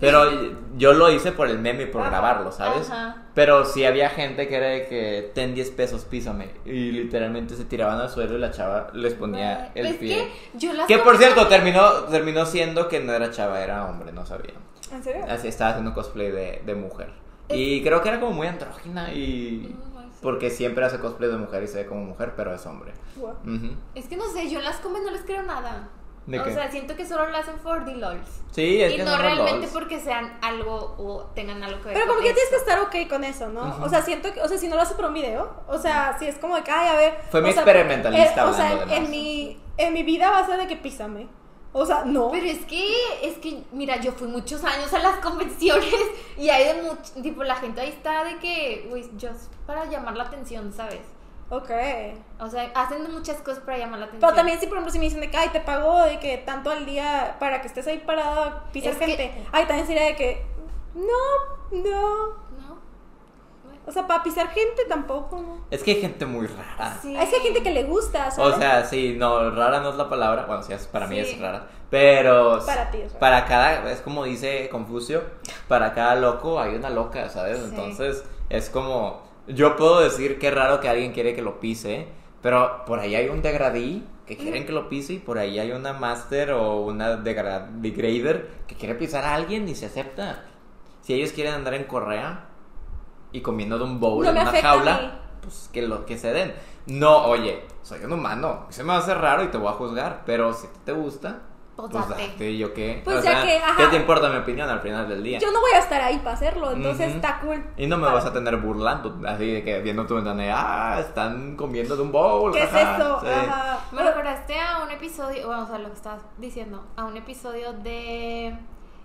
Pero 0.00 0.30
yo 0.76 0.92
lo 0.92 1.10
hice 1.10 1.32
por 1.32 1.48
el 1.48 1.58
meme 1.58 1.84
y 1.84 1.86
por 1.86 2.02
Ajá. 2.02 2.10
grabarlo, 2.10 2.52
¿sabes? 2.52 2.90
Ajá. 2.90 3.22
Pero 3.34 3.64
sí 3.64 3.84
había 3.84 4.10
gente 4.10 4.48
que 4.48 4.56
era 4.56 4.66
de 4.66 4.86
que 4.86 5.30
ten 5.34 5.54
10 5.54 5.70
pesos, 5.70 6.04
písame. 6.04 6.50
Y 6.64 6.92
literalmente 6.92 7.56
se 7.56 7.64
tiraban 7.64 7.98
al 8.00 8.10
suelo 8.10 8.36
y 8.36 8.40
la 8.40 8.50
chava 8.50 8.88
les 8.92 9.14
ponía 9.14 9.72
el 9.74 9.96
pie. 9.96 10.30
que 10.52 10.58
yo 10.58 10.72
las 10.72 10.86
Que 10.86 10.98
por 10.98 11.16
cierto, 11.18 11.46
terminó, 11.48 12.04
terminó 12.10 12.46
siendo 12.46 12.88
que 12.88 13.00
no 13.00 13.12
era 13.12 13.30
chava, 13.30 13.62
era 13.62 13.86
hombre, 13.86 14.12
no 14.12 14.24
sabía. 14.26 14.54
¿En 14.92 15.02
serio? 15.02 15.24
Así 15.28 15.48
estaba 15.48 15.70
haciendo 15.70 15.94
cosplay 15.94 16.30
de, 16.30 16.62
de 16.64 16.74
mujer. 16.74 17.12
Y 17.48 17.82
creo 17.82 18.02
que 18.02 18.08
era 18.08 18.20
como 18.20 18.32
muy 18.32 18.46
andrógina 18.46 19.12
y... 19.12 19.76
Porque 20.22 20.48
siempre 20.48 20.84
hace 20.86 20.98
cosplay 20.98 21.30
de 21.30 21.36
mujer 21.36 21.62
y 21.64 21.68
se 21.68 21.82
ve 21.82 21.86
como 21.86 22.02
mujer, 22.02 22.32
pero 22.34 22.54
es 22.54 22.64
hombre. 22.64 22.92
Es 23.94 24.06
que 24.06 24.16
no 24.16 24.24
sé, 24.28 24.48
yo 24.48 24.58
en 24.58 24.64
las 24.64 24.76
comes 24.76 25.02
no 25.02 25.10
les 25.10 25.20
creo 25.22 25.42
nada. 25.42 25.90
¿De 26.26 26.40
o 26.40 26.44
qué? 26.44 26.54
sea, 26.54 26.70
siento 26.70 26.96
que 26.96 27.06
solo 27.06 27.28
lo 27.28 27.36
hacen 27.36 27.58
for 27.58 27.84
the 27.84 27.94
lols. 27.96 28.28
Sí, 28.50 28.80
es 28.82 28.92
y 28.94 28.96
que 28.96 29.04
no 29.04 29.10
son 29.10 29.20
realmente 29.20 29.52
lols. 29.66 29.72
porque 29.72 30.00
sean 30.00 30.38
algo 30.40 30.94
o 30.98 31.24
tengan 31.34 31.62
algo 31.62 31.78
que 31.80 31.88
ver 31.88 31.94
Pero 31.94 32.06
con 32.06 32.16
como 32.16 32.26
que 32.26 32.32
tienes 32.32 32.50
que 32.50 32.56
estar 32.56 32.78
ok 32.80 33.08
con 33.10 33.24
eso, 33.24 33.48
¿no? 33.48 33.62
Ujú. 33.68 33.84
O 33.84 33.88
sea, 33.88 34.00
siento 34.02 34.32
que, 34.32 34.40
o 34.40 34.48
sea, 34.48 34.56
si 34.56 34.68
no 34.68 34.76
lo 34.76 34.82
haces 34.82 34.96
por 34.96 35.04
un 35.06 35.14
video, 35.14 35.62
o 35.68 35.78
sea, 35.78 36.16
si 36.18 36.26
es 36.26 36.38
como 36.38 36.56
de 36.56 36.62
que, 36.62 36.70
ay, 36.70 36.88
a 36.88 36.94
ver. 36.94 37.18
Fue 37.30 37.42
mi 37.42 37.50
o 37.50 37.52
sea, 37.52 37.62
experimentalista 37.62 38.42
eh, 38.42 38.46
O 38.46 38.52
sea, 38.54 38.70
hablando 38.70 38.86
de 38.86 38.96
en, 38.96 39.02
más. 39.02 39.10
mi, 39.10 39.60
en 39.76 39.92
mi 39.92 40.02
vida 40.02 40.30
va 40.30 40.38
a 40.38 40.46
ser 40.46 40.58
de 40.58 40.66
que 40.66 40.76
písame. 40.76 41.26
O 41.76 41.84
sea, 41.84 42.04
no. 42.04 42.30
Pero 42.30 42.46
es 42.46 42.64
que, 42.66 42.94
es 43.22 43.36
que, 43.38 43.64
mira, 43.72 43.96
yo 44.00 44.12
fui 44.12 44.28
muchos 44.28 44.62
años 44.64 44.92
a 44.94 45.00
las 45.00 45.16
convenciones 45.22 45.92
y 46.38 46.48
hay 46.48 46.74
de 46.76 46.82
mucho, 46.84 47.20
tipo, 47.22 47.42
la 47.42 47.56
gente 47.56 47.80
ahí 47.80 47.88
está 47.88 48.24
de 48.24 48.36
que, 48.38 48.86
güey, 48.88 49.02
just 49.20 49.52
para 49.66 49.84
llamar 49.86 50.16
la 50.16 50.24
atención, 50.24 50.72
¿sabes? 50.72 51.00
Ok. 51.50 51.70
O 52.40 52.48
sea, 52.48 52.70
hacen 52.74 53.10
muchas 53.12 53.36
cosas 53.42 53.62
para 53.64 53.78
llamar 53.78 53.98
la 54.00 54.06
atención. 54.06 54.20
Pero 54.28 54.34
también 54.34 54.58
si 54.58 54.66
por 54.66 54.76
ejemplo 54.76 54.92
si 54.92 54.98
me 54.98 55.04
dicen 55.04 55.20
de 55.20 55.30
que 55.30 55.36
ay 55.36 55.50
te 55.50 55.60
pago 55.60 56.02
de 56.04 56.18
que 56.18 56.38
tanto 56.38 56.70
al 56.70 56.86
día 56.86 57.36
para 57.38 57.60
que 57.60 57.68
estés 57.68 57.86
ahí 57.86 57.98
parado 57.98 58.42
a 58.44 58.64
pisar 58.72 58.92
Es 58.92 58.98
que- 58.98 59.06
gente. 59.06 59.46
Ay, 59.52 59.66
también 59.66 59.86
sería 59.86 60.04
de 60.04 60.16
que 60.16 60.44
no, 60.94 61.02
no. 61.70 62.28
¿No? 62.28 62.78
O 63.86 63.92
sea, 63.92 64.06
para 64.06 64.22
pisar 64.22 64.48
gente 64.48 64.84
tampoco, 64.88 65.40
¿no? 65.42 65.66
Es 65.70 65.82
que 65.82 65.90
hay 65.92 66.00
gente 66.00 66.24
muy 66.24 66.46
rara. 66.46 66.98
Sí. 67.02 67.14
Es 67.14 67.28
que 67.28 67.36
hay 67.36 67.42
gente 67.42 67.62
que 67.62 67.70
le 67.70 67.84
gusta, 67.84 68.28
O 68.28 68.30
¿sabes? 68.30 68.56
sea, 68.56 68.84
sí, 68.86 69.14
no, 69.18 69.50
rara 69.50 69.80
no 69.80 69.90
es 69.90 69.96
la 69.96 70.08
palabra. 70.08 70.46
Bueno, 70.46 70.62
sí, 70.62 70.72
es- 70.72 70.86
para 70.86 71.06
mí 71.06 71.22
Sí. 71.22 71.32
es 71.32 71.40
rara. 71.40 71.66
Pero. 71.90 72.64
Para 72.64 72.90
ti 72.90 72.98
es 73.02 73.08
rara. 73.12 73.20
Para 73.20 73.44
cada. 73.44 73.90
Es 73.92 74.00
como 74.00 74.24
dice 74.24 74.68
Confucio: 74.70 75.22
para 75.68 75.92
cada 75.92 76.14
loco 76.14 76.58
hay 76.58 76.74
una 76.74 76.88
loca, 76.88 77.28
¿sabes? 77.28 77.58
Sí. 77.58 77.64
Entonces, 77.68 78.24
es 78.48 78.70
como. 78.70 79.22
Yo 79.46 79.76
puedo 79.76 80.00
decir 80.00 80.38
que 80.38 80.50
raro 80.50 80.80
que 80.80 80.88
alguien 80.88 81.12
quiere 81.12 81.34
que 81.34 81.42
lo 81.42 81.60
pise. 81.60 82.08
Pero 82.42 82.84
por 82.84 82.98
ahí 82.98 83.14
hay 83.14 83.28
un 83.28 83.40
degradí 83.40 84.04
que 84.26 84.36
quieren 84.36 84.66
que 84.66 84.72
lo 84.72 84.88
pise. 84.88 85.14
Y 85.14 85.18
por 85.18 85.38
ahí 85.38 85.58
hay 85.58 85.72
una 85.72 85.92
master 85.94 86.52
o 86.52 86.80
una 86.80 87.16
degra- 87.22 87.68
degrader 87.70 88.50
que 88.66 88.74
quiere 88.74 88.94
pisar 88.94 89.24
a 89.24 89.34
alguien 89.34 89.68
y 89.68 89.74
se 89.74 89.86
acepta. 89.86 90.44
Si 91.00 91.14
ellos 91.14 91.32
quieren 91.32 91.54
andar 91.54 91.74
en 91.74 91.84
correa 91.84 92.46
y 93.32 93.40
comiendo 93.40 93.78
de 93.78 93.84
un 93.84 94.00
bowl 94.00 94.24
No 94.24 94.30
en 94.30 94.38
una 94.38 94.52
jaula, 94.62 95.20
pues 95.42 95.68
que 95.72 95.82
lo 95.82 96.06
que 96.06 96.16
se 96.18 96.32
den. 96.32 96.54
No, 96.86 97.24
oye, 97.24 97.62
soy 97.82 98.04
un 98.04 98.12
humano, 98.12 98.66
se 98.68 98.82
me 98.82 98.88
va 98.90 98.96
a 98.96 98.98
hacer 98.98 99.16
raro 99.18 99.42
y 99.42 99.48
te 99.48 99.56
voy 99.58 99.68
a 99.68 99.72
juzgar, 99.72 100.22
pero 100.26 100.52
si 100.52 100.66
te 100.84 100.92
gusta, 100.92 101.40
Pues 101.76 101.90
pues 101.90 102.08
date. 102.08 102.28
date, 102.28 102.50
¿y 102.52 102.58
yo 102.58 102.72
qué? 102.72 103.00
Pues 103.04 103.18
O 103.18 103.22
ya 103.22 103.32
sea, 103.32 103.42
que, 103.44 103.56
ajá. 103.58 103.76
¿qué 103.76 103.86
te 103.88 103.96
importa 103.96 104.28
mi 104.28 104.36
opinión 104.36 104.70
al 104.70 104.78
final 104.80 105.08
del 105.08 105.24
día? 105.24 105.40
Yo 105.40 105.50
no 105.50 105.60
voy 105.60 105.72
a 105.74 105.78
estar 105.80 106.00
ahí 106.00 106.18
para 106.18 106.32
hacerlo, 106.32 106.70
entonces 106.70 107.08
Ujú. 107.08 107.16
está 107.16 107.40
cool. 107.40 107.64
Y 107.76 107.86
no 107.88 107.96
me 107.98 108.06
vas 108.06 108.24
a 108.24 108.32
tener 108.32 108.56
burlando, 108.58 109.18
así 109.28 109.50
de 109.50 109.64
que 109.64 109.80
viendo 109.80 110.06
tu 110.06 110.14
ventana, 110.14 110.40
de, 110.42 110.50
ah, 110.52 110.96
están 111.00 111.56
comiendo 111.56 111.96
de 111.96 112.02
un 112.02 112.12
bowl. 112.12 112.52
¿Qué 112.52 112.62
es 112.62 112.72
ajá", 112.72 112.92
esto? 112.92 113.20
sí. 113.22 113.26
Ajá. 113.28 113.78
Me 113.90 114.02
recordaste 114.02 114.60
a 114.60 114.82
un 114.84 114.90
episodio, 114.92 115.46
bueno, 115.48 115.64
o 115.64 115.66
sea, 115.66 115.78
lo 115.78 115.88
que 115.88 115.96
estabas 115.96 116.22
diciendo, 116.38 116.84
a 116.96 117.04
un 117.06 117.16
episodio 117.16 117.72
de 117.72 118.56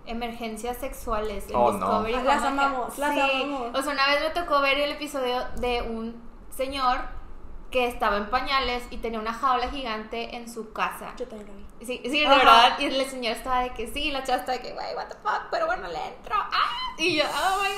emergencias 0.06 0.76
sexuales 0.78 1.48
en 1.50 1.56
Oh, 1.56 1.72
no. 1.72 2.02
Discovery. 2.04 2.24
Las 2.24 2.42
amamos, 2.44 2.98
las 2.98 3.14
sí. 3.14 3.20
amamos. 3.20 3.78
O 3.78 3.82
sea, 3.82 3.92
una 3.92 4.06
vez 4.06 4.20
me 4.22 4.30
tocó 4.40 4.60
ver 4.60 4.78
el 4.78 4.92
episodio 4.92 5.42
de 5.56 5.82
un 5.82 6.14
señor 6.50 6.98
que 7.70 7.86
estaba 7.86 8.16
en 8.16 8.30
pañales 8.30 8.82
y 8.90 8.96
tenía 8.98 9.20
una 9.20 9.32
jaula 9.32 9.68
gigante 9.70 10.34
en 10.36 10.52
su 10.52 10.72
casa. 10.72 11.14
Yo 11.16 11.26
también 11.26 11.48
lo 11.48 11.54
vi. 11.54 11.86
Sí, 11.86 12.00
sí, 12.04 12.20
de 12.20 12.26
Ajá. 12.26 12.36
verdad. 12.36 12.78
Y 12.80 12.84
el 12.86 13.06
señor 13.06 13.36
estaba 13.36 13.62
de 13.62 13.70
que 13.70 13.86
sí, 13.86 14.10
la 14.10 14.22
chava 14.24 14.40
estaba 14.40 14.58
de 14.58 14.64
que, 14.64 14.72
güey, 14.72 14.94
what 14.96 15.06
the 15.06 15.14
fuck, 15.22 15.42
pero 15.50 15.66
bueno, 15.66 15.86
le 15.88 16.06
entro. 16.08 16.34
¡Ah! 16.36 16.94
Y 16.98 17.16
yo, 17.16 17.24
oh 17.24 17.62
my 17.62 17.68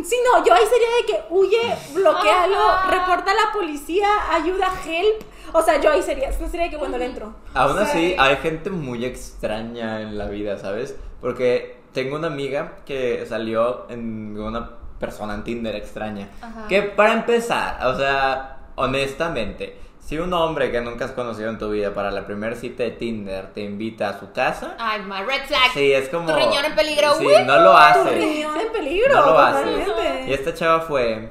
god. 0.00 0.04
Sí, 0.04 0.16
no, 0.24 0.44
yo 0.44 0.54
ahí 0.54 0.64
sería 0.64 0.88
de 1.00 1.06
que 1.06 1.24
huye, 1.30 1.76
bloquealo, 1.94 2.68
Ajá. 2.68 2.90
reporta 2.90 3.30
a 3.30 3.34
la 3.34 3.52
policía, 3.52 4.08
ayuda, 4.32 4.72
help. 4.86 5.22
O 5.52 5.62
sea, 5.62 5.80
yo 5.80 5.92
ahí 5.92 6.02
sería, 6.02 6.30
no 6.40 6.48
sería 6.48 6.64
de 6.64 6.70
que 6.70 6.78
cuando 6.78 6.98
le 6.98 7.06
entro. 7.06 7.34
Aún 7.54 7.72
O 7.72 7.74
sea, 7.74 7.84
así, 7.84 8.16
hay 8.18 8.36
gente 8.38 8.70
muy 8.70 9.04
extraña 9.04 10.00
en 10.02 10.18
la 10.18 10.26
vida, 10.26 10.58
¿sabes? 10.58 10.96
Porque 11.20 11.80
tengo 11.92 12.16
una 12.16 12.26
amiga 12.26 12.78
que 12.84 13.24
salió 13.26 13.88
en 13.90 14.38
una 14.38 14.70
persona 14.98 15.34
en 15.34 15.44
Tinder 15.44 15.76
extraña. 15.76 16.28
Ajá. 16.42 16.66
Que 16.68 16.82
para 16.82 17.12
empezar, 17.12 17.86
o 17.86 17.96
sea, 17.96 18.57
honestamente, 18.78 19.76
si 20.00 20.16
un 20.18 20.32
hombre 20.32 20.70
que 20.70 20.80
nunca 20.80 21.04
has 21.04 21.12
conocido 21.12 21.50
en 21.50 21.58
tu 21.58 21.70
vida 21.70 21.92
para 21.92 22.10
la 22.10 22.24
primera 22.26 22.56
cita 22.56 22.82
de 22.82 22.92
Tinder 22.92 23.52
te 23.52 23.60
invita 23.60 24.08
a 24.08 24.18
su 24.18 24.32
casa, 24.32 24.74
Ay, 24.78 25.02
my 25.02 25.20
red 25.26 25.42
flag. 25.46 25.70
sí, 25.74 25.92
es 25.92 26.08
como... 26.08 26.28
Tu 26.28 26.34
riñón 26.34 26.64
en 26.64 26.74
peligro, 26.74 27.14
Sí, 27.18 27.26
no 27.44 27.56
lo 27.58 27.70
Tu 27.72 27.76
hace. 27.76 28.10
riñón 28.18 28.58
en 28.60 28.72
peligro. 28.72 29.14
No 29.14 29.26
lo 29.32 29.38
hace. 29.38 30.24
Y 30.26 30.32
esta 30.32 30.54
chava 30.54 30.80
fue. 30.80 31.28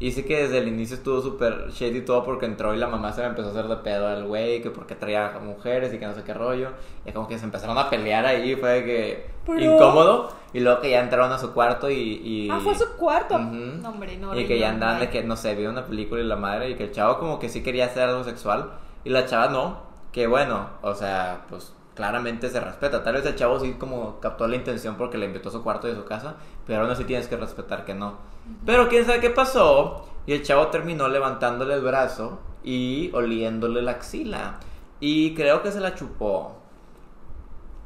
Y 0.00 0.12
sí 0.12 0.22
que 0.24 0.44
desde 0.44 0.58
el 0.58 0.68
inicio 0.68 0.96
estuvo 0.96 1.20
súper 1.20 1.68
shady 1.70 1.98
y 1.98 2.00
todo 2.06 2.24
porque 2.24 2.46
entró 2.46 2.74
y 2.74 2.78
la 2.78 2.86
mamá 2.88 3.12
se 3.12 3.20
le 3.20 3.26
empezó 3.28 3.48
a 3.48 3.50
hacer 3.50 3.66
de 3.68 3.76
pedo 3.76 4.08
al 4.08 4.24
güey, 4.26 4.62
que 4.62 4.70
porque 4.70 4.94
traía 4.94 5.38
mujeres 5.44 5.92
y 5.92 5.98
que 5.98 6.06
no 6.06 6.14
sé 6.14 6.22
qué 6.24 6.32
rollo. 6.32 6.70
Y 7.04 7.12
como 7.12 7.28
que 7.28 7.38
se 7.38 7.44
empezaron 7.44 7.76
a 7.76 7.90
pelear 7.90 8.24
ahí, 8.24 8.56
fue 8.56 8.82
que 8.84 9.30
Pero- 9.46 9.76
incómodo. 9.76 10.32
Y 10.54 10.60
luego 10.60 10.80
que 10.80 10.90
ya 10.90 11.00
entraron 11.02 11.30
a 11.30 11.38
su 11.38 11.52
cuarto 11.52 11.88
y. 11.90 11.94
y 12.24 12.48
Ah, 12.50 12.58
fue 12.60 12.74
su 12.74 12.96
cuarto. 12.96 13.38
No, 13.38 13.90
hombre, 13.90 14.16
no. 14.16 14.34
y 14.36 14.46
que 14.46 14.58
ya 14.58 14.70
andaban 14.70 15.00
de 15.00 15.10
que, 15.10 15.22
no 15.22 15.36
sé, 15.36 15.54
vio 15.54 15.68
una 15.70 15.84
película 15.84 16.20
y 16.22 16.24
la 16.24 16.34
madre, 16.36 16.70
y 16.70 16.74
que 16.76 16.84
el 16.84 16.92
chavo 16.92 17.18
como 17.18 17.38
que 17.38 17.48
sí 17.50 17.62
quería 17.62 17.84
hacer 17.84 18.08
algo 18.08 18.24
sexual, 18.24 18.70
y 19.04 19.10
la 19.10 19.26
chava 19.26 19.48
no, 19.48 19.80
que 20.12 20.26
bueno, 20.26 20.70
o 20.82 20.94
sea, 20.94 21.44
pues 21.50 21.72
claramente 22.00 22.48
se 22.48 22.58
respeta. 22.58 23.04
Tal 23.04 23.12
vez 23.12 23.26
el 23.26 23.36
chavo 23.36 23.60
sí 23.60 23.74
como 23.74 24.20
captó 24.20 24.48
la 24.48 24.56
intención 24.56 24.96
porque 24.96 25.18
le 25.18 25.26
invitó 25.26 25.50
a 25.50 25.52
su 25.52 25.62
cuarto 25.62 25.86
y 25.86 25.92
a 25.92 25.94
su 25.94 26.06
casa, 26.06 26.36
pero 26.66 26.80
aún 26.80 26.90
así 26.90 27.04
tienes 27.04 27.28
que 27.28 27.36
respetar 27.36 27.84
que 27.84 27.92
no. 27.92 28.16
Pero 28.64 28.88
quién 28.88 29.04
sabe 29.04 29.20
qué 29.20 29.28
pasó 29.28 30.08
y 30.24 30.32
el 30.32 30.42
chavo 30.42 30.68
terminó 30.68 31.08
levantándole 31.08 31.74
el 31.74 31.82
brazo 31.82 32.40
y 32.64 33.10
oliéndole 33.12 33.82
la 33.82 33.90
axila. 33.90 34.60
Y 34.98 35.34
creo 35.34 35.62
que 35.62 35.72
se 35.72 35.78
la 35.78 35.94
chupó. 35.94 36.56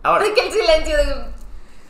Ahora, 0.04 0.26
que 0.32 0.46
el 0.46 0.52
silencio 0.52 0.96
de... 0.96 1.04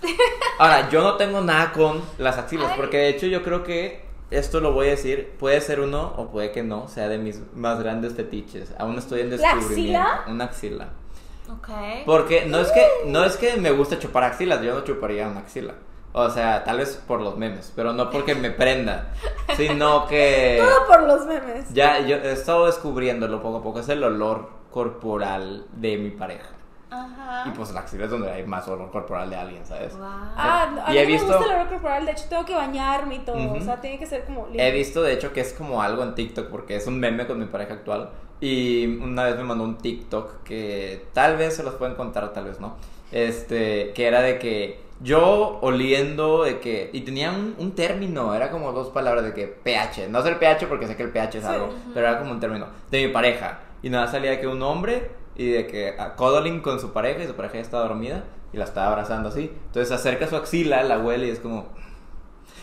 ahora, 0.59 0.89
yo 0.89 1.03
no 1.03 1.17
tengo 1.19 1.43
nada 1.43 1.73
con 1.73 2.01
las 2.17 2.39
axilas, 2.39 2.71
Ay. 2.71 2.77
porque 2.79 2.97
de 2.97 3.09
hecho 3.11 3.27
yo 3.27 3.43
creo 3.43 3.65
que 3.65 4.03
esto 4.31 4.61
lo 4.61 4.73
voy 4.73 4.87
a 4.87 4.91
decir, 4.93 5.35
puede 5.39 5.61
ser 5.61 5.79
uno 5.81 6.15
o 6.17 6.31
puede 6.31 6.53
que 6.53 6.63
no, 6.63 6.89
sea 6.89 7.07
de 7.09 7.19
mis 7.19 7.43
más 7.55 7.81
grandes 7.81 8.15
fetiches. 8.15 8.73
Aún 8.79 8.97
estoy 8.97 9.21
en 9.21 9.31
¿La 9.31 9.37
descubrimiento. 9.37 10.01
axila? 10.01 10.25
Una 10.27 10.45
axila. 10.47 11.04
Ok. 11.51 11.69
Porque 12.07 12.47
no 12.47 12.59
es 12.59 12.71
que 12.73 12.87
no 13.07 13.25
es 13.25 13.37
que 13.37 13.57
me 13.57 13.71
guste 13.71 13.99
chupar 13.99 14.25
axilas, 14.25 14.63
yo 14.63 14.75
no 14.75 14.83
chuparía 14.85 15.29
una 15.29 15.41
axila. 15.41 15.75
O 16.17 16.31
sea, 16.31 16.63
tal 16.65 16.79
vez 16.79 17.03
por 17.09 17.21
los 17.21 17.37
memes, 17.37 17.73
pero 17.75 17.93
no 17.93 18.09
porque 18.09 18.35
me 18.37 18.51
prenda, 18.51 19.09
sino 19.57 20.07
que 20.07 20.59
Todo 20.65 20.87
por 20.87 21.03
los 21.03 21.27
memes. 21.27 21.73
ya 21.75 21.99
yo 22.01 22.17
he 22.17 22.33
estado 22.33 22.67
descubriéndolo 22.67 23.43
poco 23.43 23.59
a 23.59 23.63
poco, 23.63 23.81
es 23.81 23.89
el 23.89 24.03
olor 24.05 24.49
corporal 24.71 25.67
de 25.73 25.97
mi 25.97 26.11
pareja. 26.11 26.51
Ajá. 26.91 27.43
Y 27.49 27.51
pues 27.51 27.73
la 27.73 27.81
axila 27.81 28.05
es 28.05 28.11
donde 28.13 28.31
hay 28.31 28.47
más 28.47 28.69
olor 28.69 28.89
corporal 28.93 29.29
de 29.29 29.35
alguien, 29.35 29.67
¿sabes? 29.67 29.97
Wow. 29.97 30.07
Ah, 30.07 30.85
a 30.87 30.91
Y 30.91 30.95
mí 30.95 30.99
he 30.99 31.07
me 31.07 31.13
visto- 31.15 31.27
gusta 31.27 31.45
el 31.47 31.51
olor 31.59 31.69
corporal, 31.69 32.07
de 32.07 32.13
hecho 32.13 32.25
tengo 32.29 32.45
que 32.45 32.55
bañarme 32.55 33.17
y 33.17 33.19
todo, 33.21 33.53
o 33.53 33.61
sea, 33.61 33.81
tiene 33.81 33.99
que 33.99 34.07
ser 34.07 34.25
como 34.25 34.45
limpio. 34.47 34.63
He 34.63 34.71
visto 34.71 35.03
de 35.03 35.13
hecho 35.15 35.33
que 35.33 35.41
es 35.41 35.53
como 35.53 35.83
algo 35.83 36.05
en 36.05 36.15
TikTok 36.15 36.47
porque 36.49 36.77
es 36.77 36.87
un 36.87 37.01
meme 37.01 37.27
con 37.27 37.41
mi 37.41 37.47
pareja 37.47 37.75
actual 37.75 38.11
y 38.45 38.87
una 39.03 39.25
vez 39.25 39.37
me 39.37 39.45
mandó 39.45 39.65
un 39.65 39.79
TikTok 39.79 40.43
que 40.45 41.07
tal 41.13 41.37
vez 41.37 41.57
se 41.57 41.63
los 41.63 41.75
pueden 41.75 41.95
contar, 41.95 42.33
tal 42.33 42.45
vez 42.45 42.61
no. 42.61 42.77
Este, 43.13 43.93
que 43.95 44.07
era 44.07 44.21
de 44.23 44.39
que 44.39 44.81
yo 45.01 45.59
oliendo 45.63 46.45
de 46.45 46.61
que 46.61 46.91
y 46.93 47.01
tenía 47.03 47.31
un, 47.31 47.55
un 47.59 47.73
término, 47.75 48.35
era 48.35 48.51
como 48.51 48.73
dos 48.73 48.89
palabras 48.89 49.25
de 49.25 49.33
que 49.33 49.47
pH, 49.47 50.09
no 50.11 50.23
sé 50.23 50.29
el 50.31 50.37
pH 50.37 50.67
porque 50.69 50.87
sé 50.87 50.97
que 50.97 51.05
el 51.05 51.11
pH 51.11 51.39
es 51.39 51.45
Sí. 51.45 51.51
algo, 51.51 51.71
pero 51.95 52.07
era 52.09 52.19
como 52.19 52.33
un 52.33 52.41
término 52.41 52.67
de 52.91 53.07
mi 53.07 53.13
pareja 53.13 53.61
y 53.83 53.91
nada 53.91 54.07
salía 54.09 54.31
de 54.33 54.41
que 54.41 54.47
un 54.47 54.63
hombre 54.63 55.11
y 55.37 55.49
de 55.51 55.67
que 55.67 55.95
a 55.99 56.15
cuddling 56.15 56.61
con 56.61 56.79
su 56.81 56.93
pareja 56.93 57.23
y 57.25 57.27
su 57.27 57.35
pareja 57.35 57.55
ya 57.55 57.61
estaba 57.61 57.85
dormida 57.89 58.25
y 58.53 58.57
la 58.57 58.65
estaba 58.65 58.89
abrazando 58.89 59.31
así. 59.31 59.51
Entonces 59.67 59.91
acerca 59.93 60.29
su 60.29 60.37
axila, 60.37 60.83
la 60.85 60.99
huele 60.99 61.27
y 61.27 61.31
es 61.31 61.41
como 61.41 61.69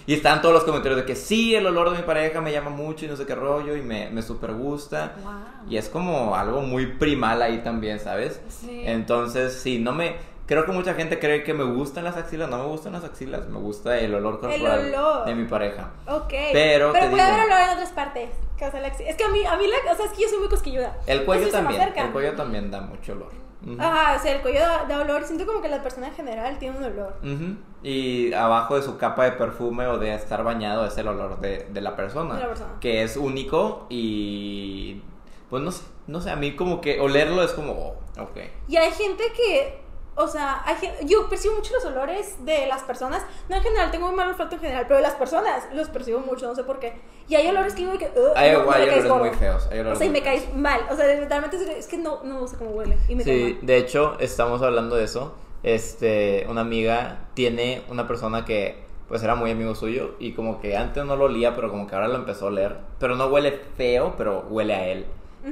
y 0.06 0.14
están 0.14 0.42
todos 0.42 0.54
los 0.54 0.64
comentarios 0.64 1.00
de 1.02 1.06
que 1.06 1.16
sí, 1.16 1.56
el 1.56 1.66
olor 1.68 1.92
de 1.92 1.98
mi 1.98 2.04
pareja 2.04 2.42
me 2.42 2.52
llama 2.52 2.70
mucho 2.70 3.06
y 3.06 3.08
no 3.08 3.16
sé 3.16 3.26
qué 3.26 3.36
rollo 3.36 3.76
y 3.76 3.82
me, 3.82 4.10
me 4.10 4.22
super 4.22 4.54
gusta. 4.54 5.14
Wow. 5.24 5.34
Y 5.70 5.78
es 5.78 5.90
como 5.90 6.36
algo 6.36 6.62
muy 6.62 6.88
primal 6.88 7.42
ahí 7.42 7.60
también, 7.60 8.00
¿sabes? 8.00 8.42
Sí. 8.50 8.82
Entonces, 8.86 9.54
sí, 9.54 9.80
no 9.80 9.92
me... 9.94 10.16
Creo 10.48 10.66
que 10.66 10.72
mucha 10.74 10.96
gente 10.96 11.18
cree 11.18 11.44
que 11.44 11.54
me 11.54 11.64
gustan 11.64 12.04
las 12.04 12.18
axilas. 12.18 12.50
No 12.50 12.58
me 12.58 12.66
gustan 12.66 12.92
las 12.92 13.06
axilas, 13.06 13.48
me 13.48 13.58
gusta 13.58 13.98
el 14.00 14.14
olor 14.14 14.42
corporal 14.42 14.94
olor. 14.94 15.26
de 15.26 15.34
mi 15.36 15.46
pareja. 15.46 15.92
Ok. 16.08 16.34
Pero 16.52 16.92
te 16.92 17.08
puede 17.08 17.22
haber 17.22 17.46
olor 17.46 17.60
en 17.62 17.70
otras 17.70 17.92
partes. 17.92 18.30
que 18.58 18.66
la 18.66 18.90
axi- 18.92 19.06
Es 19.08 19.16
que 19.16 19.24
a 19.24 19.30
mí, 19.30 19.46
a 19.46 19.56
mí 19.56 19.64
la, 19.68 19.92
o 19.94 19.96
sea, 19.96 20.08
es 20.08 20.12
que 20.12 20.24
yo 20.24 20.28
soy 20.28 20.40
muy 20.40 20.50
cosquilluda. 20.50 20.98
El 21.08 21.24
cuello 21.24 21.46
Entonces 21.46 21.54
también, 21.70 21.94
el 22.06 22.12
cuello 22.12 22.34
también 22.34 22.70
da 22.70 22.82
mucho 22.82 23.14
olor. 23.14 23.32
Ujú. 23.66 23.78
Ajá, 23.82 24.18
o 24.18 24.22
sea, 24.22 24.36
el 24.36 24.42
cuello 24.42 24.60
da, 24.60 24.86
da 24.90 25.02
olor. 25.02 25.24
Siento 25.24 25.46
como 25.46 25.62
que 25.62 25.70
la 25.70 25.82
persona 25.82 26.08
en 26.08 26.16
general 26.16 26.58
tiene 26.60 26.78
un 26.78 26.84
olor. 26.84 27.16
Ujú. 27.24 27.56
Y 27.84 28.32
abajo 28.34 28.76
de 28.76 28.84
su 28.84 28.98
capa 28.98 29.24
de 29.26 29.32
perfume 29.32 29.88
o 29.88 29.98
de 29.98 30.14
estar 30.14 30.44
bañado 30.44 30.86
es 30.86 30.98
el 30.98 31.08
olor 31.08 31.40
de, 31.40 31.68
de 31.70 31.82
la 31.82 31.96
persona. 31.96 32.36
De 32.36 32.42
la 32.42 32.48
persona. 32.50 32.74
Que 32.80 33.02
es 33.04 33.18
único 33.18 33.88
y... 33.90 35.02
Pues 35.50 35.62
no 35.64 35.72
sé, 35.72 35.84
no 36.08 36.22
sé, 36.22 36.30
a 36.32 36.36
mí 36.36 36.56
como 36.56 36.80
que 36.80 37.00
olerlo 37.02 37.44
es 37.44 37.52
como... 37.52 37.74
oh, 37.74 38.22
ok. 38.22 38.38
Y 38.70 38.78
hay 38.78 38.92
gente 38.92 39.24
que, 39.36 39.82
o 40.16 40.28
sea, 40.28 40.62
hay 40.66 40.76
gen- 40.76 41.08
yo 41.08 41.28
percibo 41.28 41.56
mucho 41.56 41.74
los 41.74 41.84
olores 41.86 42.46
de 42.46 42.68
las 42.68 42.84
personas. 42.84 43.22
No 43.50 43.58
en 43.58 43.64
general, 43.64 43.92
tengo 43.92 44.08
un 44.08 44.16
mal 44.16 44.30
olfato 44.30 44.56
en 44.56 44.62
general, 44.62 44.86
pero 44.88 44.98
de 44.98 45.02
las 45.04 45.16
personas 45.16 45.68
los 45.74 45.90
percibo 45.90 46.20
mucho, 46.20 46.48
no 46.48 46.56
sé 46.56 46.64
por 46.64 46.80
qué. 46.80 46.94
Y 47.28 47.36
hay 47.36 47.48
olores 47.48 47.74
que 47.74 47.82
digo 47.82 47.98
que, 47.98 48.06
"Ugh, 48.16 48.32
Hay, 48.36 48.52
no, 48.54 48.72
hay 48.72 48.84
olores 48.84 49.04
gordo". 49.08 49.26
muy 49.26 49.30
feos. 49.32 49.68
hay 49.72 49.80
O 49.80 49.82
olores 49.82 49.98
sea, 49.98 50.08
y 50.08 50.10
muy 50.12 50.20
me 50.20 50.24
caes 50.26 50.54
mal. 50.56 50.82
O 50.90 50.96
sea, 50.96 51.08
literalmente 51.08 51.80
es, 51.80 51.88
que 51.88 51.98
no, 51.98 52.24
no 52.24 52.48
sé 52.48 52.56
cómo 52.58 52.70
huele. 52.72 52.98
Y 53.10 53.16
me 53.16 53.24
cae 53.26 53.34
Sí, 53.48 53.54
mal. 53.56 53.66
de 53.66 53.78
hecho, 53.78 54.18
estamos 54.20 54.62
hablando 54.62 54.96
de 54.96 55.04
eso. 55.04 55.34
Este, 55.64 56.46
una 56.50 56.62
amiga 56.62 57.20
tiene 57.34 57.84
una 57.90 58.08
persona 58.08 58.46
que 58.46 58.90
pues 59.08 59.22
era 59.24 59.36
muy 59.36 59.52
amigo 59.52 59.76
suyo 59.76 60.16
y 60.20 60.32
como 60.34 60.62
que 60.62 60.78
antes 60.78 61.04
no 61.06 61.16
lo 61.18 61.26
olía, 61.26 61.54
pero 61.54 61.70
como 61.70 61.86
que 61.86 61.96
ahora 61.96 62.08
lo 62.08 62.16
empezó 62.16 62.46
a 62.46 62.48
oler. 62.48 62.78
Pero 62.98 63.16
no 63.18 63.26
huele 63.28 63.52
feo, 63.76 64.16
pero 64.18 64.46
huele 64.50 64.74
a 64.74 64.88
él. 64.88 65.06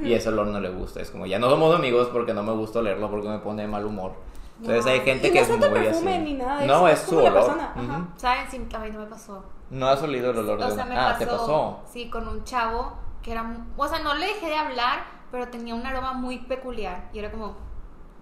Y 0.03 0.13
ese 0.13 0.29
olor 0.29 0.47
no 0.47 0.59
le 0.61 0.69
gusta. 0.69 1.01
Es 1.01 1.09
como, 1.11 1.25
ya 1.25 1.39
no 1.39 1.49
somos 1.49 1.75
amigos 1.75 2.09
porque 2.13 2.33
no 2.33 2.43
me 2.43 2.53
gusta 2.53 2.79
olerlo, 2.79 3.09
porque 3.09 3.27
me 3.27 3.39
pone 3.39 3.63
de 3.63 3.67
mal 3.67 3.85
humor. 3.85 4.13
Entonces 4.61 4.85
hay 4.85 4.99
gente 5.01 5.27
Y 5.27 5.31
que 5.31 5.39
no 5.39 5.45
es 5.45 5.49
es 5.49 5.57
muy 5.59 5.69
perfume 5.69 6.13
así. 6.15 6.23
ni 6.23 6.33
nada 6.35 6.59
de 6.61 6.67
no, 6.67 6.75
eso, 6.75 6.87
es 6.89 7.01
es 7.03 7.09
su 7.09 7.17
olor. 7.17 7.33
persona, 7.33 7.73
ajá. 7.75 7.81
Ujú. 7.81 8.07
¿Saben? 8.17 8.51
Sí, 8.51 8.57
a 8.73 8.79
mí 8.79 8.89
no 8.91 8.99
me 8.99 9.05
pasó. 9.07 9.43
No 9.71 9.87
has 9.87 10.01
olido 10.03 10.31
el 10.31 10.37
olor 10.37 10.59
de 10.59 10.65
O 10.65 10.67
sea, 10.71 10.85
una- 10.85 10.85
me 10.85 10.99
Ah, 10.99 11.05
pasó, 11.07 11.19
¿te 11.19 11.25
pasó? 11.27 11.79
Sí, 11.91 12.09
con 12.09 12.27
un 12.27 12.43
chavo 12.43 12.93
que 13.23 13.31
era. 13.31 13.57
O 13.77 13.87
sea, 13.87 13.99
no 13.99 14.13
le 14.15 14.27
dejé 14.27 14.47
de 14.47 14.55
hablar, 14.55 15.03
pero 15.31 15.47
tenía 15.47 15.75
un 15.75 15.85
aroma 15.85 16.13
muy 16.13 16.37
peculiar. 16.39 17.09
Y 17.13 17.19
era 17.19 17.31
como. 17.31 17.55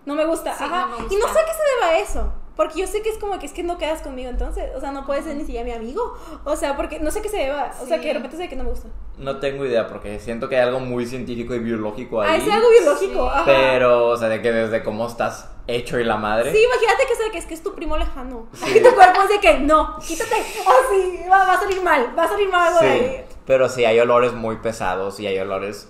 No 0.07 0.15
me 0.15 0.25
gusta. 0.25 0.55
Sí, 0.57 0.63
Ajá. 0.63 0.87
no 0.89 0.97
me 1.07 1.13
Y 1.13 1.17
no 1.17 1.27
sé 1.27 1.39
a 1.39 1.45
qué 1.45 1.51
se 1.51 1.75
deba 1.75 1.87
a 1.91 1.99
eso. 1.99 2.33
Porque 2.55 2.79
yo 2.79 2.87
sé 2.87 3.03
que 3.03 3.09
es 3.09 3.19
como 3.19 3.37
que 3.37 3.45
es 3.45 3.51
que 3.53 3.61
no 3.61 3.77
quedas 3.77 4.01
conmigo 4.01 4.29
entonces. 4.31 4.71
O 4.75 4.79
sea, 4.79 4.89
no 4.91 5.05
puedes 5.05 5.25
ser 5.25 5.35
ni 5.35 5.43
siquiera 5.43 5.63
mi 5.63 5.73
amigo. 5.73 6.17
O 6.43 6.55
sea, 6.55 6.75
porque 6.75 6.99
no 6.99 7.11
sé 7.11 7.21
qué 7.21 7.29
se 7.29 7.37
deba. 7.37 7.71
O 7.83 7.85
sea, 7.85 7.97
Sí. 7.97 8.01
que 8.01 8.07
de 8.07 8.13
repente 8.15 8.37
sé 8.37 8.49
que 8.49 8.55
no 8.55 8.63
me 8.63 8.71
gusta. 8.71 8.87
No 9.19 9.37
tengo 9.39 9.63
idea 9.65 9.85
porque 9.87 10.19
siento 10.19 10.49
que 10.49 10.55
hay 10.55 10.63
algo 10.63 10.79
muy 10.79 11.05
científico 11.05 11.53
y 11.53 11.59
biológico 11.59 12.21
ahí. 12.21 12.29
Ah, 12.31 12.35
es 12.37 12.51
algo 12.51 12.67
biológico. 12.71 13.25
Sí. 13.25 13.31
Ajá. 13.31 13.43
Pero, 13.45 14.07
o 14.07 14.17
sea, 14.17 14.29
de 14.29 14.41
que 14.41 14.51
desde 14.51 14.81
cómo 14.81 15.05
estás 15.05 15.51
hecho 15.67 15.99
y 15.99 16.03
la 16.03 16.17
madre. 16.17 16.51
Sí, 16.51 16.57
imagínate 16.63 17.05
que, 17.07 17.15
sea, 17.15 17.31
que 17.31 17.37
es 17.37 17.45
que 17.45 17.53
es 17.53 17.61
tu 17.61 17.75
primo 17.75 17.95
lejano. 17.97 18.47
Sí. 18.53 18.65
Y 18.77 18.81
tu 18.81 18.95
cuerpo 18.95 19.21
es 19.21 19.29
de 19.29 19.39
que 19.39 19.59
no, 19.59 19.97
quítate. 19.99 20.35
Así, 20.35 21.19
va, 21.29 21.39
va 21.45 21.53
a 21.53 21.59
salir 21.59 21.81
mal. 21.83 22.11
Va 22.17 22.23
a 22.23 22.27
salir 22.29 22.49
mal 22.49 22.67
algo 22.73 22.79
de 22.79 22.87
Sí, 22.99 23.05
ahí. 23.05 23.25
pero 23.45 23.69
sí 23.69 23.85
hay 23.85 23.99
olores 23.99 24.33
muy 24.33 24.55
pesados 24.57 25.19
y 25.19 25.27
hay 25.27 25.37
olores. 25.37 25.89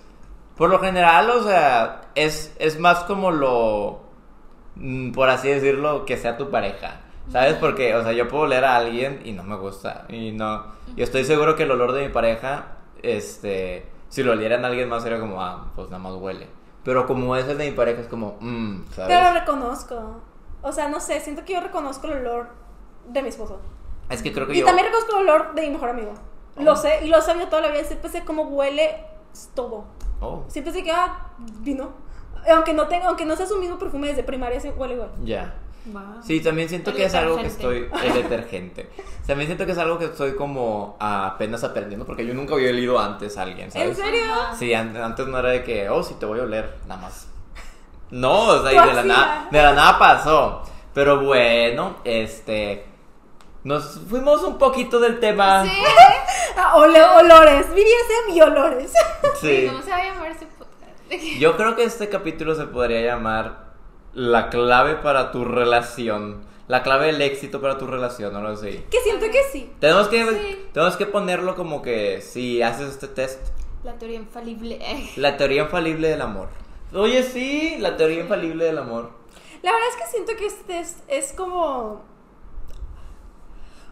Por 0.57 0.70
lo 0.70 0.80
general, 0.80 1.30
o 1.30 1.43
sea, 1.43 2.01
es, 2.15 2.53
es 2.59 2.78
más 2.80 3.03
como 3.05 3.32
lo. 3.32 4.01
Mm, 4.80 5.11
Por 5.11 5.30
así 5.30 5.49
decirlo, 5.49 6.05
que 6.05 6.17
sea 6.17 6.38
tu 6.38 6.49
pareja. 6.49 7.01
¿Sabes? 7.32 7.55
Porque, 7.55 7.93
o 7.93 8.03
sea, 8.03 8.13
yo 8.13 8.30
puedo 8.30 8.43
oler 8.43 8.63
a 8.63 8.78
alguien 8.78 9.21
y 9.25 9.34
no 9.34 9.43
me 9.43 9.57
gusta. 9.57 10.05
Y 10.07 10.32
no. 10.32 10.63
Y 10.95 11.01
estoy 11.01 11.25
seguro 11.25 11.55
que 11.57 11.63
el 11.63 11.71
olor 11.71 11.91
de 11.91 12.07
mi 12.07 12.13
pareja, 12.13 12.67
este. 13.03 13.86
Si 14.09 14.23
lo 14.23 14.32
olieran 14.32 14.63
a 14.63 14.69
alguien 14.69 14.88
más, 14.88 15.03
sería 15.03 15.19
como, 15.19 15.41
ah, 15.41 15.65
pues 15.75 15.89
nada 15.89 16.01
más 16.01 16.13
huele. 16.13 16.47
Pero 16.86 17.05
como 17.05 17.36
es 17.36 17.45
el 17.49 17.57
de 17.57 17.69
mi 17.69 17.75
pareja, 17.75 17.99
es 17.99 18.07
como, 18.07 18.38
mmm, 18.39 18.84
¿sabes? 18.91 19.13
Pero 19.13 19.34
lo 19.34 19.39
reconozco. 19.41 20.21
O 20.61 20.71
sea, 20.71 20.88
no 20.88 21.01
sé, 21.01 21.19
siento 21.19 21.43
que 21.43 21.53
yo 21.53 21.59
reconozco 21.59 22.07
el 22.07 22.25
olor 22.25 22.47
de 23.09 23.21
mi 23.21 23.28
esposo. 23.28 23.59
Es 24.09 24.21
que 24.23 24.32
creo 24.32 24.47
que 24.47 24.53
Y 24.55 24.59
yo. 24.61 24.65
también 24.65 24.86
reconozco 24.88 25.17
el 25.19 25.28
olor 25.30 25.53
de 25.53 25.63
mi 25.63 25.71
mejor 25.71 25.89
amigo. 25.89 26.13
Oh. 26.55 26.61
Lo 26.61 26.75
sé, 26.78 27.05
y 27.05 27.09
lo 27.09 27.17
he 27.17 27.21
sabido 27.21 27.47
toda 27.47 27.61
la 27.63 27.67
vida. 27.71 27.84
Siempre 27.84 28.09
sé 28.09 28.23
cómo 28.23 28.43
huele 28.43 29.03
todo. 29.53 29.84
Oh, 30.21 30.45
Siempre 30.47 30.71
sé 30.71 30.82
que, 30.84 30.91
ah, 30.93 31.28
vino. 31.59 31.91
Aunque 32.54 32.74
no, 32.74 32.88
tenga, 32.88 33.08
aunque 33.08 33.26
no 33.26 33.36
sea 33.36 33.45
su 33.45 33.58
mismo 33.58 33.78
perfume 33.78 34.08
desde 34.08 34.24
primaria, 34.24 34.60
sí 34.60 34.70
huele 34.70 34.93
igual. 34.95 35.10
ya. 35.24 35.56
Wow. 35.89 36.22
Sí, 36.22 36.41
también 36.41 36.68
siento 36.68 36.89
El 36.89 36.98
que 36.98 37.06
es 37.06 37.16
algo 37.16 37.38
que 37.38 37.45
estoy. 37.48 37.80
detergente. 37.84 38.08
El 38.08 38.14
detergente. 38.24 38.89
También 39.26 39.48
siento 39.48 39.66
que 39.66 39.72
es 39.72 39.78
algo 39.78 39.98
que 39.98 40.06
estoy 40.06 40.36
como 40.36 40.98
apenas 41.00 41.64
aprendiendo, 41.64 42.06
porque 42.06 42.26
yo 42.26 42.34
nunca 42.34 42.56
había 42.56 42.72
olido 42.72 43.00
antes 43.00 43.38
a 43.38 43.43
alguien, 43.43 43.72
¿sabes? 43.72 43.89
¿En 43.91 43.95
serio? 43.95 44.22
Sí, 44.60 44.74
an- 44.74 44.98
antes 44.98 45.26
no 45.28 45.39
era 45.39 45.50
de 45.50 45.64
que, 45.64 45.89
oh, 45.89 46.04
sí 46.04 46.16
te 46.20 46.26
voy 46.26 46.41
a 46.41 46.43
oler, 46.43 46.76
nada 46.89 47.02
más. 47.04 47.30
No, 48.12 48.48
o 48.48 48.62
sea, 48.64 48.74
y 48.74 48.88
de 48.88 48.93
la, 48.95 49.04
nada, 49.04 49.48
de 49.50 49.62
la 49.64 49.74
nada 49.74 49.98
pasó. 49.98 50.64
Pero 50.93 51.22
bueno, 51.24 51.98
este. 52.04 52.86
Nos 53.64 54.00
fuimos 54.10 54.43
un 54.43 54.58
poquito 54.58 55.00
del 55.00 55.20
tema. 55.22 55.64
Sí. 55.64 55.72
Ah, 56.60 56.76
ole- 56.78 57.04
olores. 57.04 57.68
BDSM 57.70 58.34
y 58.34 58.41
olores. 58.41 58.91
Sí. 59.39 59.68
¿Cómo 59.70 59.80
se 59.84 59.91
va 59.91 59.98
a 59.98 60.04
llamar? 60.06 60.36
Yo 61.39 61.55
creo 61.58 61.76
que 61.76 61.84
este 61.84 62.10
capítulo 62.10 62.55
se 62.55 62.66
podría 62.66 63.01
llamar 63.01 63.74
La 64.14 64.49
clave 64.49 64.95
para 64.95 65.32
tu 65.32 65.45
relación. 65.45 66.45
La 66.68 66.84
clave 66.84 67.08
del 67.08 67.22
éxito 67.22 67.62
para 67.62 67.78
tu 67.78 67.88
relación, 67.88 68.34
no 68.34 68.41
lo 68.41 68.55
sé. 68.58 68.84
que 68.91 68.99
siento 69.01 69.26
que 69.32 69.41
sí. 69.51 69.72
Tenemos 69.80 70.08
que, 70.10 70.24
Sí. 70.26 70.66
tenemos 70.74 70.97
que 70.97 71.05
ponerlo 71.05 71.55
como 71.55 71.82
que 71.82 72.22
si 72.22 72.62
haces 72.62 72.89
este 72.89 73.08
test, 73.08 73.39
La 73.84 73.93
teoría 73.97 74.18
infalible. 74.18 74.80
la 75.16 75.38
teoría 75.38 75.64
infalible 75.64 76.10
del 76.10 76.22
amor. 76.22 76.49
Oye, 76.93 77.24
sí, 77.24 77.76
la 77.80 77.95
teoría 77.95 78.22
infalible 78.22 78.66
del 78.66 78.78
amor. 78.80 79.12
La 79.62 79.72
verdad 79.72 79.88
es 79.89 79.95
que 80.03 80.12
siento 80.12 80.32
que 80.38 80.45
este 80.47 80.80
es, 80.80 80.97
es 81.08 81.34
como. 81.34 82.03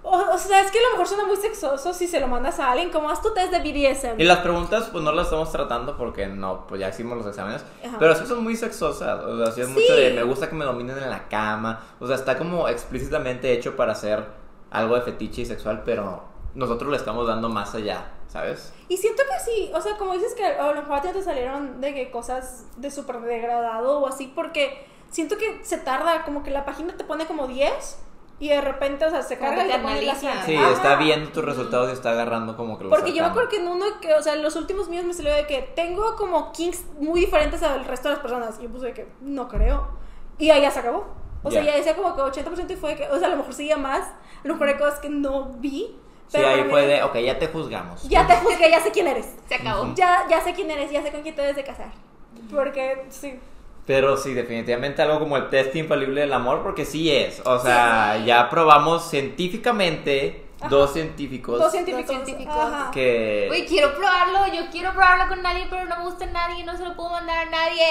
O, 0.08 0.34
o 0.34 0.38
sea, 0.38 0.62
es 0.62 0.70
que 0.70 0.78
a 0.78 0.82
lo 0.84 0.90
mejor 0.92 1.08
suena 1.08 1.26
muy 1.26 1.36
sexoso 1.36 1.92
si 1.94 2.08
se 2.08 2.20
lo 2.20 2.28
mandas 2.28 2.60
a 2.60 2.72
alguien, 2.72 2.92
como 2.92 3.10
haz 3.10 3.22
tu 3.24 3.34
test 3.34 3.52
de 3.52 3.60
BDSM. 3.60 4.20
Y 4.22 4.24
las 4.24 4.40
preguntas, 4.40 4.90
pues 4.92 5.04
no 5.04 5.12
las 5.12 5.26
estamos 5.26 5.52
tratando 5.52 5.98
porque 5.98 6.28
no, 6.28 6.68
pues 6.68 6.80
ya 6.80 6.90
hicimos 6.90 7.18
los 7.18 7.26
exámenes. 7.26 7.64
Ajá. 7.84 7.98
Pero 7.98 8.14
sí 8.16 8.26
son 8.28 8.44
muy 8.44 8.56
sexosas. 8.56 9.24
O 9.24 9.38
sea, 9.44 9.52
sí 9.52 9.62
es 9.62 9.68
Sí. 9.68 9.74
mucho 9.74 9.96
de 9.96 10.14
me 10.14 10.22
gusta 10.24 10.48
que 10.48 10.56
me 10.56 10.64
dominen 10.64 10.98
en 11.00 11.10
la 11.10 11.28
cama. 11.28 11.84
O 12.00 12.06
sea, 12.06 12.16
está 12.18 12.38
como 12.38 12.68
explícitamente 12.70 13.52
hecho 13.52 13.76
para 13.76 13.94
hacer 13.94 14.24
algo 14.72 14.96
de 14.96 15.02
fetiche 15.02 15.42
y 15.42 15.46
sexual, 15.46 15.82
pero 15.84 16.24
nosotros 16.54 16.92
le 16.92 16.98
estamos 16.98 17.28
dando 17.28 17.50
más 17.50 17.74
allá, 17.74 18.12
¿sabes? 18.28 18.74
Y 18.88 18.98
siento 18.98 19.24
que 19.24 19.44
sí, 19.44 19.72
o 19.74 19.82
sea, 19.82 19.98
como 19.98 20.14
dices 20.14 20.36
que 20.36 20.46
a 20.46 20.68
lo 20.72 20.76
mejor 20.82 20.98
a 20.98 21.02
ti 21.02 21.08
te 21.14 21.22
salieron 21.24 21.82
de 21.82 21.94
que 21.94 22.12
cosas 22.12 22.66
de 22.78 22.92
súper 22.92 23.22
degradado 23.22 24.00
o 24.02 24.08
así, 24.08 24.32
porque 24.36 24.86
siento 25.10 25.38
que 25.38 25.62
se 25.64 25.78
tarda, 25.78 26.24
como 26.26 26.44
que 26.44 26.52
la 26.52 26.64
página 26.64 26.96
te 26.96 27.04
pone 27.04 27.26
como 27.26 27.48
10 27.48 27.98
y 28.40 28.50
de 28.50 28.60
repente, 28.60 29.06
o 29.06 29.10
sea, 29.10 29.22
se 29.22 29.38
carga 29.38 29.66
y 29.66 29.70
te 29.70 29.78
la. 30.06 30.16
Sí, 30.16 30.56
Ajá. 30.56 30.72
está 30.72 30.96
viendo 30.98 31.30
tus 31.32 31.44
resultados 31.46 31.90
y 31.90 31.94
está 31.94 32.12
agarrando 32.12 32.58
como 32.58 32.78
que 32.78 32.84
los 32.84 32.92
Porque 32.94 33.14
yo 33.14 33.24
me 33.24 33.30
acuerdo 33.30 33.50
que 33.50 33.58
en 33.58 33.68
uno 33.68 33.86
que, 34.02 34.14
o 34.14 34.22
sea, 34.22 34.34
en 34.34 34.44
los 34.44 34.56
últimos 34.58 34.90
míos 34.90 35.06
me 35.06 35.14
salió 35.14 35.34
de 35.34 35.48
que 35.48 35.62
tengo 35.62 36.16
como 36.18 36.52
kinks 36.52 36.84
muy 37.00 37.22
diferentes 37.22 37.64
al 37.64 37.86
resto 37.86 38.10
de 38.10 38.16
las 38.16 38.22
personas. 38.22 38.58
Y 38.60 38.64
yo 38.64 38.70
puse 38.70 38.88
de 38.88 38.94
que 38.94 39.08
no 39.22 39.48
creo. 39.48 39.88
Y 40.38 40.50
ahí 40.50 40.62
ya 40.62 40.72
se 40.72 40.80
acabó. 40.80 41.06
O 41.44 41.52
sea, 41.52 41.62
Ya. 41.64 41.76
decía 41.76 41.96
como 41.96 42.16
que 42.16 42.22
80% 42.24 42.74
y 42.74 42.76
fue 42.76 42.90
de 42.92 42.96
que, 42.98 43.08
o 43.10 43.18
sea, 43.20 43.28
a 43.28 43.32
lo 43.32 43.38
mejor 43.38 43.54
seguía 43.54 43.78
más. 43.78 44.02
A 44.08 44.48
lo 44.48 44.54
mejor 44.56 44.68
hay 44.70 44.76
cosas 44.78 45.00
que 45.00 45.10
no 45.10 45.46
vi. 45.60 45.96
Sí, 46.28 46.38
pero 46.38 46.48
ahí 46.48 46.54
para 46.56 46.66
mí- 46.66 46.72
fue 46.72 46.88
de, 46.88 47.04
ok, 47.04 47.16
ya 47.20 47.38
te 47.40 47.48
juzgamos. 47.48 48.04
Ya 48.10 48.26
te 48.28 48.36
juzgué, 48.38 48.70
ya 48.70 48.80
sé 48.82 48.92
quién 48.92 49.08
eres. 49.08 49.34
Se 49.48 49.56
acabó. 49.56 49.84
Ujú. 49.84 49.94
Ya, 49.96 50.26
ya 50.30 50.42
sé 50.42 50.54
quién 50.54 50.70
eres, 50.72 50.92
ya 50.92 51.02
sé 51.04 51.12
con 51.12 51.22
quién 51.22 51.36
te 51.36 51.42
debes 51.42 51.56
de 51.56 51.64
casar. 51.64 51.92
Porque, 52.52 53.06
sí. 53.10 53.40
Pero 53.86 54.18
sí, 54.18 54.34
definitivamente 54.34 55.02
algo 55.04 55.20
como 55.20 55.38
el 55.38 55.50
test 55.50 55.76
infalible 55.76 56.22
del 56.22 56.34
amor, 56.34 56.64
porque 56.64 56.86
sí 56.86 57.12
es. 57.16 57.42
O 57.46 57.60
sea, 57.60 58.18
ya 58.26 58.50
probamos 58.50 59.08
científicamente, 59.10 60.44
Ajá. 60.60 60.70
dos 60.70 60.94
científicos, 60.94 61.60
Dos 61.60 61.72
científicos. 61.72 62.08
científicos. 62.10 62.56
Ajá. 62.58 62.90
que... 62.92 63.48
Uy, 63.52 63.66
quiero 63.68 63.94
probarlo, 63.94 64.48
yo 64.54 64.70
quiero 64.72 64.92
probarlo 64.92 65.28
con 65.28 65.42
nadie, 65.44 65.68
pero 65.70 65.86
no 65.86 65.98
me 65.98 66.04
gusta 66.06 66.26
nadie, 66.26 66.64
no 66.64 66.76
se 66.76 66.84
lo 66.84 66.96
puedo 66.96 67.10
mandar 67.12 67.48
a 67.48 67.50
nadie. 67.52 67.86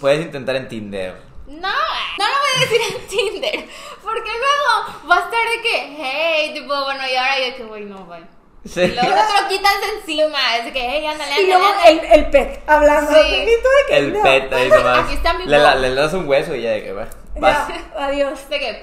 Puedes 0.00 0.24
intentar 0.24 0.56
en 0.56 0.68
Tinder. 0.68 1.14
No, 1.46 1.54
no 1.58 1.58
lo 1.58 2.38
voy 2.40 2.50
a 2.56 2.60
decir 2.60 2.80
en 2.96 3.06
Tinder, 3.08 3.68
porque 4.02 4.30
luego 4.30 5.06
va 5.10 5.16
a 5.16 5.20
estar 5.20 5.48
de 5.50 5.60
que, 5.62 5.96
hey, 5.98 6.50
tipo, 6.54 6.68
bueno, 6.84 7.02
y 7.06 7.14
ahora 7.14 7.34
yo 7.50 7.56
que, 7.56 7.64
güey, 7.64 7.84
no, 7.84 8.06
bye. 8.06 8.24
Sí. 8.66 8.80
Y 8.80 8.86
luego 8.94 9.10
te 9.10 9.42
lo 9.42 9.48
quitas 9.48 9.72
de 9.80 9.98
encima, 9.98 10.56
es 10.56 10.64
de 10.64 10.72
que, 10.72 10.80
hey, 10.80 11.06
ándale, 11.06 11.42
Y 11.42 11.46
luego 11.48 11.64
el, 11.86 11.98
el 12.00 12.30
pet 12.30 12.62
hablando. 12.66 13.10
Sí. 13.12 13.30
De 13.44 13.56
que 13.88 13.96
El 13.98 14.12
no. 14.14 14.22
pet 14.22 14.52
ahí 14.52 14.70
nomás. 14.70 14.98
Aquí 15.04 15.14
está 15.14 15.34
mi 15.34 15.44
le, 15.46 15.94
das 15.94 16.12
un 16.14 16.26
hueso 16.28 16.54
y 16.54 16.62
ya 16.62 16.70
de 16.70 16.82
que 16.82 16.92
va. 16.92 17.06
Vas. 17.36 17.68
Ya, 17.68 18.04
adiós. 18.06 18.48
De 18.48 18.58
que, 18.58 18.82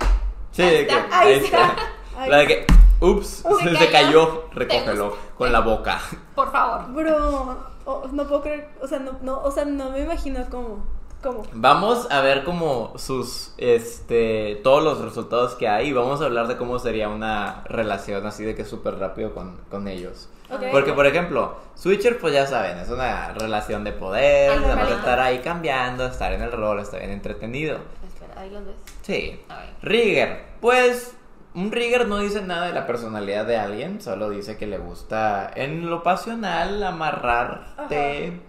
Sí, 0.51 0.63
de 0.63 0.85
que. 0.87 0.93
Ahí 0.93 1.03
ahí 1.11 1.33
está. 1.33 1.47
está. 1.65 1.75
Ahí 2.17 2.29
La 2.29 2.37
de 2.37 2.47
que, 2.47 2.65
ups, 2.99 3.43
Se 3.59 3.69
se, 3.69 3.89
cayó. 3.89 3.91
cayó, 3.91 4.49
recógelo 4.53 5.17
con 5.37 5.51
la 5.51 5.61
boca. 5.61 5.99
por 6.35 6.51
favor. 6.51 6.85
Bro, 6.93 7.57
oh, 7.85 8.07
no 8.11 8.27
puedo 8.27 8.41
creer, 8.43 8.69
o 8.81 8.87
sea, 8.87 8.99
no, 8.99 9.17
no, 9.21 9.41
o 9.41 9.49
sea, 9.51 9.65
no 9.65 9.89
me 9.89 10.01
imagino 10.01 10.45
cómo, 10.51 10.85
cómo. 11.21 11.43
Vamos 11.53 12.07
a 12.11 12.21
ver 12.21 12.43
como 12.43 12.93
sus, 12.97 13.53
este, 13.57 14.59
todos 14.63 14.83
los 14.83 14.99
resultados 15.01 15.55
que 15.55 15.67
hay 15.67 15.89
y 15.89 15.93
vamos 15.93 16.21
a 16.21 16.25
hablar 16.25 16.47
de 16.47 16.57
cómo 16.57 16.79
sería 16.79 17.09
una 17.09 17.63
relación 17.65 18.25
así 18.25 18.43
de 18.43 18.55
que 18.55 18.65
súper 18.65 18.97
rápido 18.97 19.33
con, 19.33 19.57
con 19.69 19.87
ellos. 19.87 20.29
Ok. 20.51 20.63
Porque, 20.71 20.93
por 20.93 21.05
ejemplo, 21.05 21.55
Switcher, 21.75 22.19
pues 22.19 22.33
ya 22.33 22.45
saben, 22.45 22.77
es 22.77 22.89
una 22.89 23.33
relación 23.33 23.83
de 23.83 23.93
poder, 23.93 24.51
Ah, 24.51 24.85
de 24.85 24.93
estar 24.95 25.19
ahí 25.19 25.39
cambiando, 25.39 26.05
estar 26.05 26.33
en 26.33 26.41
el 26.41 26.51
rol, 26.51 26.79
estar 26.79 26.99
bien 26.99 27.11
entretenido. 27.11 27.77
Espera, 28.05 28.41
ahí 28.41 28.49
los 28.49 28.65
ves. 28.65 28.75
Sí. 29.01 29.39
Rigger, 29.81 30.45
pues 30.59 31.15
un 31.53 31.71
Rigger 31.71 32.07
no 32.07 32.19
dice 32.19 32.41
nada 32.41 32.67
de 32.67 32.73
la 32.73 32.85
personalidad 32.87 33.45
de 33.45 33.57
alguien, 33.57 34.01
solo 34.01 34.29
dice 34.29 34.57
que 34.57 34.67
le 34.67 34.77
gusta 34.77 35.51
en 35.55 35.89
lo 35.89 36.03
pasional 36.03 36.81
amarrarte 36.83 38.39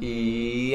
y 0.00 0.74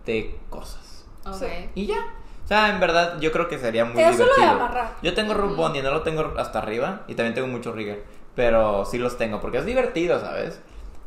hacerte 0.00 0.38
cosas. 0.48 1.04
Ok. 1.26 1.34
Sí. 1.34 1.70
Y 1.74 1.86
ya. 1.86 1.98
O 2.44 2.48
sea, 2.48 2.70
en 2.70 2.80
verdad 2.80 3.20
yo 3.20 3.30
creo 3.30 3.48
que 3.48 3.58
sería 3.58 3.84
muy 3.84 4.00
Eso 4.02 4.10
lo 4.10 4.16
de 4.16 4.24
divertido. 4.24 4.50
amarrar. 4.50 4.92
Yo 5.02 5.14
tengo 5.14 5.34
Root 5.34 5.56
Bunny, 5.56 5.82
no 5.82 5.90
lo 5.92 6.02
tengo 6.02 6.34
hasta 6.36 6.58
arriba 6.58 7.02
y 7.06 7.14
también 7.14 7.34
tengo 7.34 7.46
mucho 7.46 7.72
Rigger, 7.72 8.04
pero 8.34 8.84
sí 8.84 8.98
los 8.98 9.16
tengo 9.16 9.40
porque 9.40 9.58
es 9.58 9.66
divertido, 9.66 10.18
¿sabes? 10.18 10.60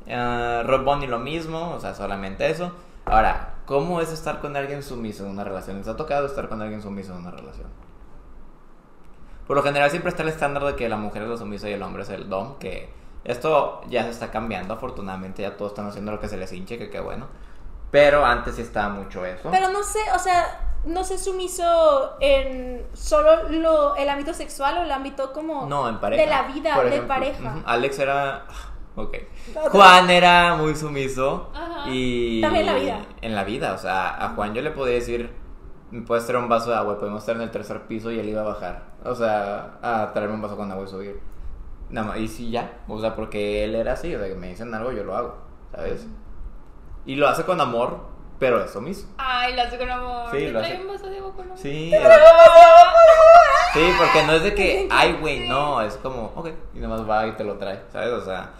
Uh, 0.07 0.65
Rob 0.65 0.83
Bunny 0.85 1.07
lo 1.07 1.19
mismo, 1.19 1.71
o 1.71 1.79
sea, 1.79 1.93
solamente 1.95 2.49
eso. 2.49 2.71
Ahora, 3.05 3.55
¿cómo 3.65 3.99
es 3.99 4.11
estar 4.11 4.39
con 4.39 4.55
alguien 4.55 4.83
sumiso 4.83 5.25
en 5.25 5.31
una 5.31 5.43
relación? 5.43 5.77
¿Les 5.77 5.87
ha 5.89 5.97
tocado 5.97 6.27
estar 6.27 6.47
con 6.47 6.61
alguien 6.61 6.81
sumiso 6.81 7.11
en 7.13 7.19
una 7.19 7.31
relación? 7.31 7.67
Por 9.45 9.57
lo 9.57 9.63
general 9.63 9.89
siempre 9.89 10.09
está 10.09 10.23
el 10.23 10.29
estándar 10.29 10.63
de 10.63 10.75
que 10.75 10.87
la 10.87 10.95
mujer 10.95 11.23
es 11.23 11.29
la 11.29 11.37
sumisa 11.37 11.69
y 11.69 11.73
el 11.73 11.81
hombre 11.83 12.03
es 12.03 12.09
el 12.09 12.29
dom, 12.29 12.57
que 12.59 12.89
esto 13.25 13.81
ya 13.89 14.03
se 14.03 14.11
está 14.11 14.31
cambiando, 14.31 14.73
afortunadamente 14.73 15.41
ya 15.41 15.57
todos 15.57 15.71
están 15.71 15.87
haciendo 15.87 16.13
lo 16.13 16.21
que 16.21 16.29
se 16.29 16.37
les 16.37 16.53
hinche, 16.53 16.77
que 16.77 16.89
qué 16.89 17.01
bueno. 17.01 17.27
Pero 17.93 18.25
antes 18.25 18.55
sí 18.55 18.63
estaba 18.63 18.89
mucho 18.89 19.23
eso. 19.23 19.51
Pero 19.51 19.69
no 19.69 19.83
sé, 19.83 19.99
o 20.15 20.17
sea, 20.17 20.79
no 20.83 21.03
sé 21.03 21.19
sumiso 21.19 22.15
en 22.19 22.83
solo 22.93 23.49
lo, 23.49 23.95
el 23.95 24.09
ámbito 24.09 24.33
sexual 24.33 24.79
o 24.79 24.81
el 24.81 24.91
ámbito 24.91 25.31
como 25.31 25.67
No, 25.67 25.87
en 25.87 25.99
pareja. 25.99 26.23
de 26.23 26.27
la 26.27 26.41
vida, 26.51 26.73
Por 26.73 26.85
de 26.85 26.89
ejemplo, 26.89 27.07
pareja. 27.15 27.55
Alex 27.67 27.99
era. 27.99 28.45
Ok. 28.95 29.15
No, 29.53 29.61
Juan 29.69 30.09
era 30.09 30.55
muy 30.55 30.73
sumiso. 30.75 31.51
Ajá. 31.53 31.83
Y. 31.87 32.41
También 32.41 32.67
en 32.67 32.73
la 32.73 32.79
vida. 32.79 33.01
En 33.21 33.35
la 33.35 33.43
vida. 33.43 33.73
O 33.73 33.77
sea, 33.77 34.25
a 34.25 34.29
Juan 34.29 34.55
yo 34.55 34.63
le 34.63 34.71
podía 34.71 34.95
decir. 34.95 35.31
Me 35.91 36.01
puedes 36.01 36.25
traer 36.25 36.41
un 36.41 36.49
vaso 36.49 36.71
de 36.71 36.77
agua. 36.77 36.97
Podemos 36.97 37.21
estar 37.21 37.35
en 37.35 37.43
el 37.43 37.51
tercer 37.51 37.83
piso 37.83 38.09
y 38.09 38.17
él 38.17 38.27
iba 38.27 38.41
a 38.41 38.45
bajar. 38.45 38.83
O 39.05 39.13
sea, 39.13 39.77
a 39.83 40.11
traerme 40.13 40.33
un 40.33 40.41
vaso 40.41 40.57
con 40.57 40.71
agua 40.71 40.85
y 40.85 40.87
subir. 40.87 41.19
Nada 41.91 42.07
más. 42.07 42.17
Y 42.17 42.27
sí, 42.27 42.49
ya. 42.49 42.79
O 42.87 42.99
sea, 42.99 43.15
porque 43.15 43.63
él 43.63 43.75
era 43.75 43.93
así. 43.93 44.15
O 44.15 44.17
sea, 44.17 44.27
que 44.27 44.33
me 44.33 44.49
dicen 44.49 44.73
algo, 44.73 44.91
yo 44.91 45.03
lo 45.03 45.15
hago. 45.15 45.37
¿Sabes? 45.75 46.07
Y 47.05 47.15
lo 47.15 47.27
hace 47.27 47.43
con 47.43 47.59
amor, 47.61 47.99
pero 48.39 48.63
es 48.63 48.71
sumiso. 48.71 49.07
Ay, 49.17 49.55
lo 49.55 49.61
hace 49.63 49.77
con 49.77 49.89
amor. 49.89 50.29
Sí, 50.31 50.37
¿Te 50.37 50.51
lo 50.51 50.59
trae 50.59 50.73
hace. 50.73 50.81
un 50.81 50.87
vaso 50.87 51.09
de 51.09 51.17
agua 51.17 51.33
con 51.33 51.45
amor? 51.45 51.57
Sí. 51.57 51.91
Sí, 53.73 53.91
porque 53.97 54.23
no 54.27 54.33
es 54.33 54.43
de 54.43 54.53
que, 54.53 54.87
ay, 54.91 55.17
güey, 55.19 55.47
no, 55.49 55.81
es 55.81 55.95
como, 55.97 56.31
ok, 56.35 56.49
y 56.75 56.79
nomás 56.79 57.09
va 57.09 57.25
y 57.27 57.31
te 57.31 57.43
lo 57.43 57.57
trae, 57.57 57.81
¿sabes? 57.91 58.09
O 58.09 58.23
sea, 58.23 58.51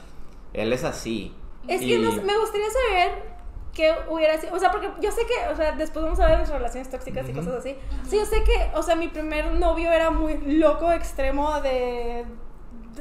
él 0.53 0.73
es 0.73 0.83
así. 0.83 1.35
Es 1.67 1.81
Y- 1.81 1.87
que 1.89 1.99
no 1.99 2.11
sé, 2.11 2.21
me 2.21 2.35
gustaría 2.37 2.65
saber 2.69 3.33
qué 3.73 3.93
hubiera 4.09 4.37
sido, 4.39 4.55
o 4.55 4.59
sea, 4.59 4.71
porque 4.71 4.89
yo 5.01 5.11
sé 5.11 5.21
que, 5.27 5.51
o 5.51 5.55
sea, 5.55 5.71
después 5.73 6.03
vamos 6.03 6.19
a 6.19 6.27
ver 6.27 6.39
las 6.39 6.49
relaciones 6.49 6.89
tóxicas 6.89 7.27
y 7.27 7.31
Ujú. 7.31 7.39
cosas 7.41 7.55
así. 7.59 7.75
Sí, 8.09 8.17
yo 8.17 8.25
sé 8.25 8.43
que, 8.43 8.71
o 8.75 8.81
sea, 8.81 8.95
mi 8.95 9.07
primer 9.07 9.45
novio 9.51 9.91
era 9.91 10.09
muy 10.09 10.37
loco, 10.57 10.91
extremo 10.91 11.61
de 11.61 12.25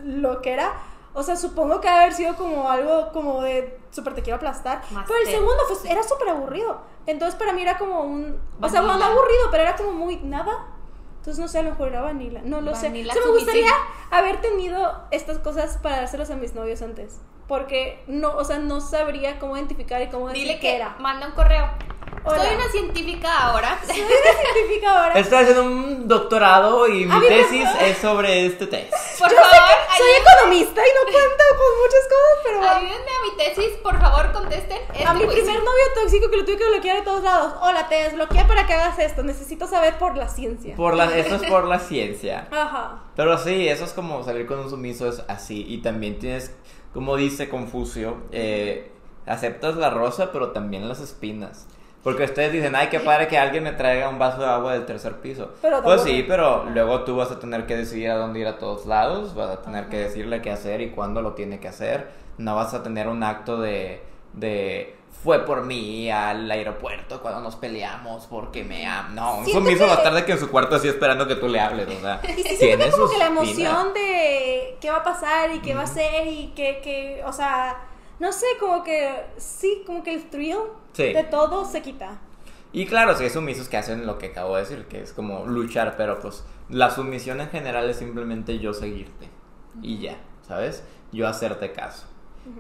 lo 0.05 0.43
que 0.43 0.53
era. 0.53 0.73
O 1.15 1.23
sea, 1.23 1.37
supongo 1.37 1.81
que 1.81 1.89
haber 1.89 2.13
sido 2.13 2.37
como 2.37 2.71
algo 2.71 3.13
como 3.13 3.43
de 3.43 3.79
súper 3.91 4.15
te 4.15 4.23
quiero 4.23 4.37
aplastar. 4.37 4.83
Más 4.91 5.07
pero 5.07 5.21
el 5.21 5.27
segundo 5.27 5.63
pues, 5.69 5.85
era 5.85 6.03
súper 6.03 6.31
aburrido. 6.31 6.81
Entonces 7.07 7.39
para 7.39 7.53
mí 7.53 7.63
era 7.63 7.77
como 7.77 8.01
un... 8.03 8.41
O 8.61 8.69
sea, 8.69 8.81
bueno, 8.81 8.95
no 8.95 9.01
Vanilla. 9.01 9.07
aburrido, 9.07 9.51
pero 9.51 9.63
era 9.63 9.77
como 9.77 9.93
muy 9.93 10.17
nada. 10.17 10.69
Entonces 11.23 11.39
no 11.39 11.47
sé, 11.47 11.61
a 11.61 11.63
lo 11.63 11.71
mejor 11.71 11.89
era 11.89 12.01
vanilla. 12.03 12.41
No 12.43 12.61
lo 12.61 12.75
sé. 12.75 12.89
Vanilla 12.89 13.13
O 13.13 13.15
sea, 13.15 13.25
me 13.27 13.31
gustaría 13.33 13.71
haber 14.11 14.41
tenido 14.41 15.05
estas 15.13 15.39
cosas 15.39 15.79
para 15.79 15.99
dárselas 15.99 16.31
a 16.31 16.37
mis 16.37 16.55
novios 16.55 16.83
antes. 16.83 17.21
Porque 17.47 18.03
no, 18.09 18.37
o 18.37 18.45
sea, 18.45 18.59
no 18.59 18.81
sabría 18.81 19.39
cómo 19.39 19.57
identificar 19.57 20.03
y 20.03 20.09
cómo 20.09 20.29
decir 20.29 20.43
Dile 20.43 20.59
que 20.59 20.75
era. 20.75 20.97
manda 20.99 21.29
un 21.29 21.33
correo. 21.35 21.69
Hola. 22.25 22.45
Soy 22.45 22.55
una 22.55 22.69
científica 22.71 23.39
ahora. 23.49 23.81
Soy 23.85 24.01
una 24.01 24.41
científica 24.53 25.03
ahora. 25.03 25.15
Estoy 25.19 25.39
haciendo 25.39 25.63
un 25.65 26.07
doctorado 26.09 26.87
y 26.87 27.05
mi 27.05 27.17
me- 27.17 27.27
tesis 27.29 27.69
es 27.81 27.99
sobre 27.99 28.47
este 28.47 28.67
test. 28.69 28.93
Por 29.19 29.29
Yo 29.31 29.37
sé 29.37 29.43
favor, 29.43 29.51
que 29.91 29.97
soy 29.99 30.09
ayúdenme, 30.09 30.31
economista 30.31 30.81
y 30.87 30.91
no 30.95 31.13
cuento 31.13 31.45
con 31.59 31.81
muchas 31.83 32.05
cosas, 32.09 32.39
pero... 32.45 32.61
ayúdenme 32.63 33.11
a 33.11 33.23
mi 33.31 33.37
tesis, 33.37 33.77
por 33.83 34.01
favor, 34.01 34.33
contesten. 34.33 34.79
este 34.93 35.05
A 35.05 35.15
mi 35.15 35.27
primer 35.27 35.57
novio 35.57 35.85
tóxico 36.01 36.31
que 36.31 36.37
lo 36.37 36.45
tuve 36.45 36.59
que 36.59 36.69
bloquear 36.69 36.97
de 36.99 37.03
todos 37.03 37.23
lados. 37.25 37.55
Hola, 37.61 37.89
te 37.89 37.95
desbloqueé 37.97 38.45
para 38.45 38.67
que 38.67 38.75
hagas 38.75 38.99
esto. 39.01 39.23
Necesito 39.25 39.67
saber 39.67 39.99
por 39.99 40.17
la 40.17 40.29
ciencia. 40.29 40.77
Por 40.77 40.95
la, 40.95 41.05
eso 41.17 41.35
es 41.37 41.43
por 41.51 41.65
la 41.65 41.81
ciencia. 41.81 42.47
Ajá. 42.53 43.03
Pero 43.17 43.37
sí, 43.39 43.67
eso 43.69 43.85
es 43.85 43.93
como 43.93 44.23
salir 44.23 44.47
con 44.47 44.61
un 44.61 44.71
sumiso, 44.71 45.09
es 45.09 45.25
así. 45.27 45.65
Y 45.69 45.83
también 45.83 46.21
tienes, 46.21 46.55
como 46.95 47.17
dice 47.17 47.49
Confucio, 47.49 48.19
eh, 48.31 48.93
aceptas 49.27 49.75
la 49.77 49.91
rosa, 49.91 50.31
pero 50.33 50.53
también 50.53 50.89
las 50.89 51.01
espinas. 51.01 51.67
Porque 52.03 52.25
ustedes 52.25 52.53
dicen, 52.53 52.75
ay, 52.75 52.89
qué 52.89 52.99
padre 52.99 53.29
que 53.29 53.39
alguien 53.39 53.63
me 53.63 53.73
traiga 53.73 54.09
un 54.09 54.19
vaso 54.19 54.41
de 54.41 54.49
agua 54.49 54.73
del 54.73 54.85
tercer 54.87 55.21
piso. 55.21 55.53
Pero 55.63 55.83
pues 55.83 56.03
sí, 56.03 56.25
pero 56.27 56.65
luego 56.65 57.05
tú 57.05 57.17
vas 57.17 57.31
a 57.31 57.39
tener 57.39 57.65
que 57.67 57.77
decidir 57.77 58.11
a 58.11 58.17
dónde 58.17 58.41
ir 58.41 58.47
a 58.49 58.59
todos 58.59 58.87
lados, 58.87 59.35
vas 59.35 59.51
a 59.51 59.63
tener 59.63 59.89
que 59.89 59.99
decirle 59.99 60.43
qué 60.43 60.51
hacer 60.51 60.81
y 60.81 60.91
cuándo 60.91 61.23
lo 61.23 61.35
tiene 61.35 61.61
que 61.61 61.69
hacer. 61.69 62.09
No 62.39 62.57
vas 62.57 62.75
a 62.75 62.83
tener 62.83 63.07
un 63.07 63.23
acto 63.23 63.61
de, 63.61 64.03
de 64.33 64.97
fue 65.23 65.45
por 65.45 65.65
mí 65.65 66.11
al 66.11 66.51
aeropuerto 66.51 67.23
cuando 67.23 67.41
nos 67.41 67.55
peleamos 67.55 68.27
porque 68.27 68.65
me 68.65 68.85
am. 68.87 69.15
No, 69.15 69.37
un 69.37 69.47
sumiso 69.47 69.87
va 69.87 69.93
a 69.93 69.97
estar 69.97 70.15
de 70.15 70.25
que 70.25 70.33
en 70.33 70.41
su 70.41 70.51
cuarto 70.51 70.75
así 70.75 70.89
esperando 70.89 71.29
que 71.29 71.37
tú 71.37 71.47
le 71.47 71.61
hables, 71.61 71.87
o 71.87 72.01
sea. 72.01 72.21
Y 72.37 72.43
sí 72.43 72.57
siento 72.57 72.85
que 72.85 72.91
como 72.91 73.09
que 73.09 73.19
la 73.19 73.27
emoción 73.27 73.95
de 73.95 74.77
qué 74.81 74.91
va 74.91 74.99
a 74.99 75.05
pasar 75.05 75.55
y 75.55 75.61
qué 75.61 75.75
va 75.75 75.83
a 75.83 75.87
ser 75.87 76.27
y 76.27 76.49
que, 76.57 76.81
que, 76.83 77.23
o 77.25 77.33
sea, 77.33 77.77
no 78.19 78.33
sé, 78.33 78.47
como 78.59 78.83
que 78.83 79.27
sí, 79.37 79.85
como 79.87 80.03
que 80.03 80.15
el 80.15 80.29
thrill 80.29 80.59
Sí. 80.93 81.13
de 81.13 81.25
todo 81.25 81.65
se 81.65 81.83
quita. 81.83 82.19
Y 82.73 82.87
claro, 82.87 83.15
sí 83.17 83.25
hay 83.25 83.31
sumisos 83.31 83.69
que 83.69 83.77
hacen 83.77 84.07
lo 84.07 84.19
que 84.19 84.27
acabo 84.27 84.57
de 84.57 84.63
decir, 84.63 84.87
que 84.87 85.03
es 85.03 85.13
como 85.13 85.47
luchar, 85.47 85.95
pero 85.97 86.19
pues 86.21 86.45
la 86.69 86.91
sumisión 86.91 87.41
en 87.41 87.51
general 87.51 87.89
es 87.91 87.99
simplemente 87.99 88.59
yo 88.59 88.73
seguirte. 88.73 89.29
Y 89.83 89.99
ya, 89.99 90.17
¿sabes? 90.47 90.83
Yo 91.13 91.29
hacerte 91.29 91.73
caso. 91.73 92.07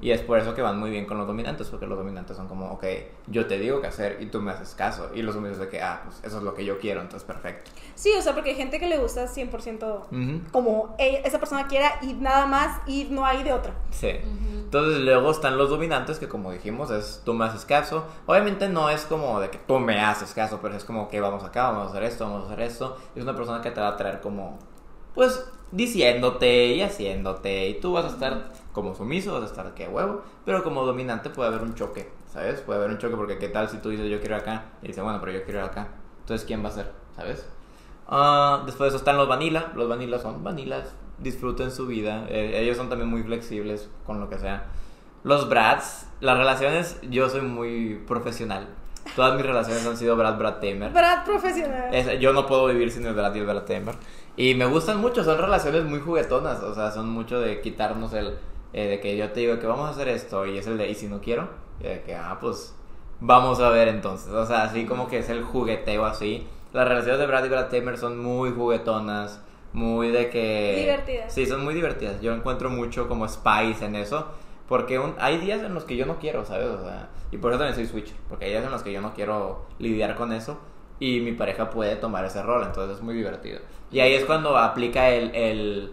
Y 0.00 0.12
es 0.12 0.20
por 0.20 0.38
eso 0.38 0.54
que 0.54 0.62
van 0.62 0.78
muy 0.78 0.90
bien 0.90 1.06
con 1.06 1.18
los 1.18 1.26
dominantes, 1.26 1.68
porque 1.68 1.86
los 1.86 1.98
dominantes 1.98 2.36
son 2.36 2.46
como, 2.46 2.70
ok, 2.72 2.84
yo 3.26 3.46
te 3.46 3.58
digo 3.58 3.80
qué 3.80 3.88
hacer 3.88 4.18
y 4.20 4.26
tú 4.26 4.40
me 4.40 4.52
haces 4.52 4.74
caso. 4.74 5.10
Y 5.14 5.22
los 5.22 5.34
sumisos 5.34 5.58
de 5.58 5.68
que, 5.68 5.80
ah, 5.82 6.02
pues 6.04 6.20
eso 6.22 6.38
es 6.38 6.42
lo 6.44 6.54
que 6.54 6.64
yo 6.64 6.78
quiero, 6.78 7.00
entonces 7.00 7.26
perfecto. 7.26 7.70
Sí, 7.96 8.10
o 8.16 8.22
sea, 8.22 8.32
porque 8.34 8.50
hay 8.50 8.56
gente 8.56 8.78
que 8.78 8.86
le 8.86 8.98
gusta 8.98 9.26
100% 9.26 10.06
Ujú. 10.10 10.40
como 10.52 10.94
ella- 10.98 11.20
esa 11.24 11.38
persona 11.40 11.66
quiera 11.66 11.98
y 12.02 12.12
nada 12.14 12.46
más 12.46 12.80
y 12.86 13.04
no 13.10 13.26
hay 13.26 13.42
de 13.42 13.52
otra. 13.52 13.74
Sí. 13.90 14.10
Entonces 14.64 15.00
luego 15.00 15.30
están 15.30 15.58
los 15.58 15.68
dominantes 15.68 16.18
que 16.18 16.28
como 16.28 16.52
dijimos 16.52 16.90
es 16.90 17.20
tú 17.24 17.34
me 17.34 17.44
haces 17.44 17.64
caso. 17.64 18.04
Obviamente 18.26 18.68
no 18.68 18.88
es 18.88 19.02
como 19.04 19.40
de 19.40 19.50
que 19.50 19.58
tú 19.58 19.78
me 19.80 20.00
haces 20.00 20.32
caso, 20.32 20.60
pero 20.62 20.76
es 20.76 20.84
como 20.84 21.08
que 21.08 21.20
vamos 21.20 21.44
acá, 21.44 21.64
vamos 21.70 21.88
a 21.88 21.90
hacer 21.90 22.04
esto, 22.04 22.24
vamos 22.24 22.42
a 22.44 22.46
hacer 22.52 22.60
esto. 22.60 22.96
Es 23.16 23.22
una 23.22 23.34
persona 23.36 23.60
que 23.60 23.70
te 23.70 23.80
va 23.80 23.88
a 23.88 23.96
traer 23.96 24.20
como, 24.20 24.58
pues, 25.14 25.44
diciéndote 25.72 26.66
y 26.66 26.82
haciéndote. 26.82 27.68
Y 27.68 27.80
tú 27.80 27.92
vas 27.92 28.04
a 28.06 28.08
estar 28.08 28.52
como 28.72 28.94
sumiso, 28.94 29.32
vas 29.34 29.42
a 29.42 29.46
estar 29.46 29.74
que 29.74 29.88
huevo. 29.88 30.22
Pero 30.44 30.62
como 30.64 30.84
dominante 30.84 31.30
puede 31.30 31.48
haber 31.48 31.62
un 31.62 31.74
choque, 31.74 32.10
¿sabes? 32.32 32.60
Puede 32.60 32.78
haber 32.78 32.90
un 32.90 32.98
choque 32.98 33.16
porque 33.16 33.38
qué 33.38 33.48
tal 33.48 33.68
si 33.68 33.78
tú 33.78 33.90
dices 33.90 34.08
yo 34.10 34.18
quiero 34.20 34.36
ir 34.36 34.40
acá 34.42 34.64
y 34.82 34.88
dice 34.88 35.02
bueno, 35.02 35.18
pero 35.20 35.32
yo 35.32 35.44
quiero 35.44 35.60
ir 35.60 35.64
acá. 35.66 35.88
Entonces, 36.20 36.46
¿quién 36.46 36.64
va 36.64 36.68
a 36.68 36.72
ser? 36.72 36.90
¿Sabes? 37.16 37.46
Ah, 38.08 38.62
después 38.66 38.86
de 38.86 38.88
eso 38.88 38.96
están 38.96 39.16
los 39.16 39.28
vanilla. 39.28 39.72
Los 39.74 39.88
vanilla 39.88 40.18
son 40.18 40.42
vanilas. 40.44 40.94
Disfruten 41.18 41.70
su 41.70 41.86
vida. 41.86 42.26
Eh, 42.28 42.60
ellos 42.62 42.76
son 42.76 42.88
también 42.88 43.08
muy 43.10 43.22
flexibles 43.22 43.88
con 44.06 44.20
lo 44.20 44.28
que 44.28 44.38
sea. 44.38 44.64
Los 45.24 45.48
brats, 45.48 46.06
las 46.20 46.36
relaciones, 46.36 46.98
yo 47.08 47.28
soy 47.28 47.42
muy 47.42 48.02
profesional. 48.06 48.66
Todas 49.16 49.34
mis 49.36 49.44
relaciones 49.44 49.86
han 49.86 49.96
sido 49.96 50.16
Brad, 50.16 50.38
Brad 50.38 50.54
Tamer. 50.54 50.92
Brad 50.92 51.24
profesional. 51.24 51.92
Es- 51.94 52.18
yo 52.20 52.32
no 52.32 52.46
puedo 52.46 52.66
vivir 52.66 52.90
sin 52.90 53.04
el 53.06 53.14
Brad 53.14 53.34
y 53.34 53.38
el 53.40 53.46
Brad 53.46 53.62
Tamer. 53.62 53.94
Y 54.36 54.54
me 54.54 54.64
gustan 54.66 54.98
mucho, 55.00 55.22
son 55.24 55.38
relaciones 55.38 55.84
muy 55.84 56.00
juguetonas. 56.00 56.62
O 56.62 56.74
sea, 56.74 56.90
son 56.90 57.08
mucho 57.10 57.40
de 57.40 57.60
quitarnos 57.60 58.12
el. 58.14 58.36
Eh, 58.72 58.86
de 58.86 59.00
que 59.00 59.16
yo 59.16 59.30
te 59.32 59.40
digo 59.40 59.58
que 59.58 59.66
vamos 59.66 59.86
a 59.88 59.90
hacer 59.90 60.08
esto 60.08 60.46
y 60.46 60.58
es 60.58 60.66
el 60.66 60.78
de, 60.78 60.88
y 60.88 60.94
si 60.94 61.06
no 61.08 61.20
quiero, 61.20 61.48
y 61.80 61.84
de 61.84 62.02
que, 62.02 62.14
ah, 62.14 62.38
pues 62.40 62.74
vamos 63.20 63.60
a 63.60 63.68
ver 63.70 63.88
entonces. 63.88 64.32
O 64.32 64.46
sea, 64.46 64.62
así 64.64 64.84
como 64.86 65.08
que 65.08 65.18
es 65.18 65.28
el 65.28 65.42
jugueteo 65.42 66.04
así. 66.04 66.46
Las 66.72 66.88
relaciones 66.88 67.18
de 67.20 67.26
Brad 67.26 67.44
y 67.44 67.48
Brad 67.48 67.68
Tamer 67.68 67.98
son 67.98 68.18
muy 68.18 68.50
juguetonas, 68.50 69.42
muy 69.74 70.08
de 70.10 70.30
que... 70.30 70.76
Divertidas. 70.80 71.32
Sí, 71.32 71.46
son 71.46 71.62
muy 71.64 71.74
divertidas. 71.74 72.20
Yo 72.22 72.32
encuentro 72.32 72.70
mucho 72.70 73.08
como 73.08 73.28
spice 73.28 73.84
en 73.84 73.96
eso. 73.96 74.26
Porque 74.68 74.98
un- 74.98 75.14
hay 75.18 75.36
días 75.38 75.62
en 75.62 75.74
los 75.74 75.84
que 75.84 75.96
yo 75.96 76.06
no 76.06 76.18
quiero, 76.18 76.44
¿sabes? 76.46 76.68
O 76.68 76.82
sea, 76.82 77.10
y 77.30 77.36
por 77.36 77.50
eso 77.52 77.58
también 77.58 77.74
soy 77.74 77.86
switcher. 77.86 78.16
Porque 78.28 78.46
hay 78.46 78.50
días 78.52 78.64
en 78.64 78.70
los 78.70 78.82
que 78.82 78.92
yo 78.92 79.02
no 79.02 79.12
quiero 79.12 79.66
lidiar 79.78 80.14
con 80.14 80.32
eso. 80.32 80.58
Y 80.98 81.20
mi 81.20 81.32
pareja 81.32 81.68
puede 81.68 81.96
tomar 81.96 82.24
ese 82.24 82.42
rol. 82.42 82.62
Entonces 82.64 82.96
es 82.96 83.02
muy 83.02 83.14
divertido. 83.14 83.58
Y 83.90 84.00
ahí 84.00 84.14
es 84.14 84.24
cuando 84.24 84.56
aplica 84.56 85.10
el... 85.10 85.34
el 85.34 85.92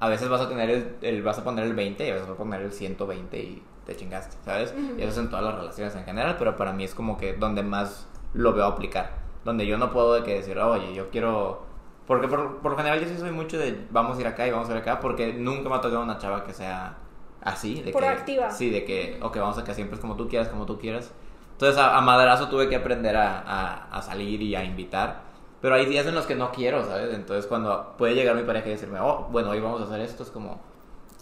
a 0.00 0.08
veces 0.08 0.28
vas 0.28 0.40
a 0.40 0.48
tener 0.48 0.68
el, 0.70 0.96
el- 1.02 1.22
vas 1.22 1.38
a 1.38 1.44
poner 1.44 1.64
el 1.64 1.74
20 1.74 2.06
y 2.06 2.10
a 2.10 2.14
veces 2.14 2.28
vas 2.28 2.34
a 2.34 2.38
poner 2.38 2.62
el 2.62 2.72
120 2.72 3.38
y 3.38 3.62
te 3.86 3.96
chingaste, 3.96 4.36
¿sabes? 4.44 4.74
Y 4.98 5.02
eso 5.02 5.10
es 5.12 5.18
en 5.18 5.30
todas 5.30 5.44
las 5.44 5.54
relaciones 5.54 5.94
en 5.96 6.04
general, 6.04 6.36
pero 6.38 6.56
para 6.56 6.72
mí 6.72 6.84
es 6.84 6.94
como 6.94 7.16
que 7.16 7.34
donde 7.34 7.62
más 7.62 8.06
lo 8.34 8.52
veo 8.52 8.64
aplicar. 8.66 9.10
Donde 9.44 9.66
yo 9.66 9.78
no 9.78 9.92
puedo 9.92 10.14
de 10.14 10.22
que 10.24 10.34
decir, 10.34 10.58
oye, 10.58 10.92
yo 10.94 11.08
quiero... 11.10 11.64
Porque 12.06 12.28
por, 12.28 12.58
por 12.58 12.72
lo 12.72 12.76
general 12.76 13.00
yo 13.00 13.06
sí 13.08 13.16
soy 13.18 13.30
mucho 13.30 13.58
de 13.58 13.86
vamos 13.90 14.18
a 14.18 14.20
ir 14.20 14.26
acá 14.26 14.46
y 14.46 14.50
vamos 14.50 14.68
a 14.68 14.72
ir 14.72 14.78
acá, 14.78 15.00
porque 15.00 15.32
nunca 15.32 15.68
me 15.68 15.76
ha 15.76 15.80
tocado 15.80 16.02
una 16.02 16.18
chava 16.18 16.44
que 16.44 16.52
sea 16.52 16.96
así. 17.42 17.80
De 17.82 17.92
Proactiva. 17.92 18.48
Que, 18.48 18.54
sí, 18.54 18.70
de 18.70 18.84
que, 18.84 19.18
ok, 19.22 19.36
vamos 19.38 19.56
acá 19.58 19.72
siempre 19.74 19.94
es 19.96 20.00
como 20.00 20.16
tú 20.16 20.28
quieras, 20.28 20.48
como 20.48 20.66
tú 20.66 20.78
quieras. 20.78 21.12
Entonces 21.52 21.78
a, 21.80 21.96
a 21.96 22.00
madrazo 22.00 22.48
tuve 22.48 22.68
que 22.68 22.76
aprender 22.76 23.16
a, 23.16 23.38
a- 23.40 23.88
a 23.98 24.02
salir 24.02 24.42
y 24.42 24.54
a 24.56 24.62
invitar. 24.64 25.22
Pero 25.66 25.74
hay 25.74 25.86
días 25.86 26.06
en 26.06 26.14
los 26.14 26.26
que 26.26 26.36
no 26.36 26.52
quiero, 26.52 26.86
¿sabes? 26.86 27.12
Entonces 27.12 27.44
cuando 27.48 27.96
puede 27.98 28.14
llegar 28.14 28.36
mi 28.36 28.44
pareja 28.44 28.68
y 28.68 28.70
decirme, 28.70 29.00
oh, 29.00 29.26
bueno, 29.32 29.50
hoy 29.50 29.58
vamos 29.58 29.80
a 29.80 29.84
hacer 29.86 30.00
esto, 30.00 30.22
es 30.22 30.30
como, 30.30 30.60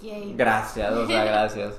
Yay. 0.03 0.34
gracias, 0.36 0.92
o 0.92 1.07
sea, 1.07 1.24
gracias. 1.24 1.76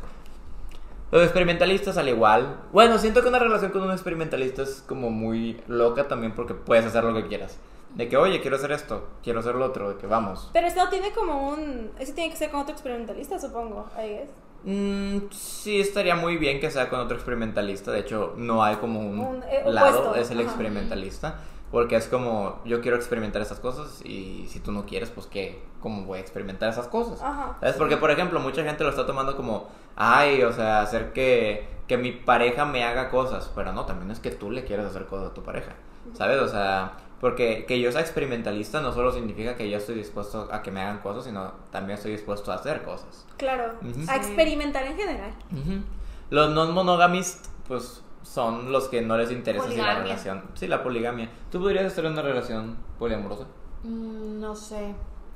Los 1.11 1.21
experimentalistas 1.21 1.95
al 1.99 2.09
igual. 2.09 2.57
Bueno, 2.71 2.97
siento 2.97 3.21
que 3.21 3.27
una 3.27 3.37
relación 3.37 3.69
con 3.69 3.83
un 3.83 3.91
experimentalista 3.91 4.63
es 4.63 4.83
como 4.87 5.11
muy 5.11 5.61
loca 5.67 6.07
también 6.07 6.33
porque 6.33 6.55
puedes 6.55 6.87
hacer 6.87 7.03
lo 7.03 7.13
que 7.13 7.27
quieras. 7.27 7.59
De 7.93 8.09
que, 8.09 8.17
oye, 8.17 8.41
quiero 8.41 8.55
hacer 8.55 8.71
esto, 8.71 9.09
quiero 9.21 9.41
hacer 9.41 9.53
lo 9.53 9.65
otro, 9.65 9.89
de 9.89 9.97
que 9.97 10.07
vamos. 10.07 10.49
Pero 10.51 10.65
esto 10.65 10.89
tiene 10.89 11.11
como 11.11 11.49
un... 11.49 11.91
Ese 11.99 12.13
tiene 12.13 12.31
que 12.31 12.37
ser 12.37 12.49
con 12.49 12.61
otro 12.61 12.73
experimentalista, 12.73 13.37
supongo. 13.37 13.85
I 13.95 14.07
guess. 14.09 14.29
Mm, 14.63 15.29
sí, 15.29 15.79
estaría 15.79 16.15
muy 16.15 16.37
bien 16.37 16.59
que 16.59 16.71
sea 16.71 16.89
con 16.89 16.99
otro 16.99 17.15
experimentalista. 17.15 17.91
De 17.91 17.99
hecho, 17.99 18.33
no 18.37 18.63
hay 18.63 18.77
como 18.77 19.01
un, 19.01 19.19
Un, 19.19 19.43
eh, 19.43 19.61
lado, 19.67 20.15
es 20.15 20.31
el 20.31 20.39
Ajá. 20.39 20.47
experimentalista. 20.47 21.39
Porque 21.71 21.95
es 21.95 22.07
como, 22.07 22.61
yo 22.63 22.81
quiero 22.81 22.95
experimentar 22.95 23.41
estas 23.41 23.59
cosas 23.59 24.01
y 24.05 24.47
si 24.49 24.59
tú 24.59 24.71
no 24.71 24.85
quieres, 24.85 25.09
pues 25.09 25.25
¿qué? 25.27 25.61
¿Cómo 25.81 26.05
voy 26.05 26.19
a 26.19 26.21
experimentar 26.21 26.69
esas 26.69 26.87
cosas? 26.87 27.21
Ajá. 27.21 27.57
¿Sabes? 27.59 27.75
Porque, 27.75 27.97
por 27.97 28.11
ejemplo, 28.11 28.39
mucha 28.39 28.63
gente 28.63 28.83
lo 28.83 28.89
está 28.89 29.05
tomando 29.05 29.35
como, 29.35 29.67
ay, 29.95 30.43
o 30.43 30.53
sea, 30.53 30.81
hacer 30.81 31.11
que, 31.11 31.67
que 31.87 31.97
mi 31.97 32.11
pareja 32.11 32.65
me 32.65 32.83
haga 32.83 33.09
cosas. 33.09 33.51
Pero 33.53 33.73
no, 33.73 33.85
también 33.85 34.11
es 34.11 34.19
que 34.19 34.31
tú 34.31 34.51
le 34.51 34.63
quieres 34.63 34.85
hacer 34.85 35.05
cosas 35.05 35.31
a 35.31 35.33
tu 35.33 35.43
pareja. 35.43 35.73
¿Sabes? 36.13 36.39
O 36.39 36.47
sea, 36.47 36.93
porque 37.19 37.65
que 37.65 37.79
yo 37.81 37.91
sea 37.91 38.01
experimentalista 38.01 38.81
no 38.81 38.93
solo 38.93 39.11
significa 39.11 39.55
que 39.55 39.69
yo 39.69 39.77
estoy 39.77 39.95
dispuesto 39.95 40.47
a 40.51 40.61
que 40.61 40.71
me 40.71 40.81
hagan 40.81 40.99
cosas, 40.99 41.25
sino 41.25 41.51
también 41.71 41.97
estoy 41.97 42.11
dispuesto 42.11 42.51
a 42.51 42.55
hacer 42.55 42.83
cosas. 42.83 43.25
Claro. 43.37 43.73
Ujú. 43.81 44.09
A 44.09 44.15
experimentar 44.15 44.85
en 44.85 44.95
general. 44.95 45.31
Ujú. 45.51 45.83
Los 46.29 46.51
non-monogamist, 46.51 47.47
pues 47.67 48.01
son 48.25 48.71
los 48.71 48.87
que 48.89 49.01
no 49.03 49.17
les 49.17 49.31
interesa 49.31 49.69
si 49.69 49.77
la 49.77 49.99
relación. 49.99 50.43
Sí, 50.55 50.67
la 50.67 50.81
poligamia. 50.83 51.29
¿Tú 51.51 51.59
podrías 51.59 51.85
estar 51.85 52.03
en 52.05 52.13
una 52.13 52.23
relación 52.23 52.75
poliamorosa? 52.97 53.43
Mm, 53.83 54.39
no 54.39 54.55
sé. 54.55 54.95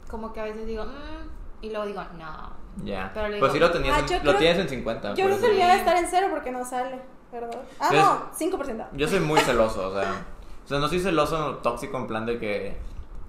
Como 0.09 0.33
que 0.33 0.39
a 0.39 0.45
veces 0.45 0.65
digo, 0.65 0.83
mm, 0.85 1.61
y 1.65 1.69
luego 1.69 1.85
digo, 1.85 2.01
no. 2.17 2.49
Ya. 2.83 3.11
Pero 3.13 3.27
Pues 3.27 3.53
digo, 3.53 3.53
sí 3.53 3.59
lo 3.59 3.71
tenías, 3.71 3.95
Ah, 3.97 3.99
en, 3.99 4.13
lo 4.25 4.31
creo- 4.31 4.37
tienes 4.37 4.59
en 4.59 4.69
50. 4.69 5.13
Yo 5.13 5.27
eso. 5.27 5.39
debería 5.39 5.75
estar 5.75 5.95
en 5.97 6.07
cero 6.07 6.27
porque 6.31 6.49
no 6.51 6.65
sale, 6.65 6.99
¿verdad? 7.31 7.61
Ah, 7.79 7.89
Yo- 7.91 8.01
no, 8.01 8.21
5%. 8.33 8.87
Yo 8.93 9.07
soy 9.07 9.19
muy 9.19 9.39
celoso, 9.41 9.89
o 9.89 9.93
sea. 9.93 10.25
O 10.65 10.67
sea, 10.67 10.79
no 10.79 10.87
soy 10.87 10.99
celoso 10.99 11.55
tóxico 11.61 11.97
en 11.97 12.07
plan 12.07 12.25
de 12.25 12.39
que. 12.39 12.77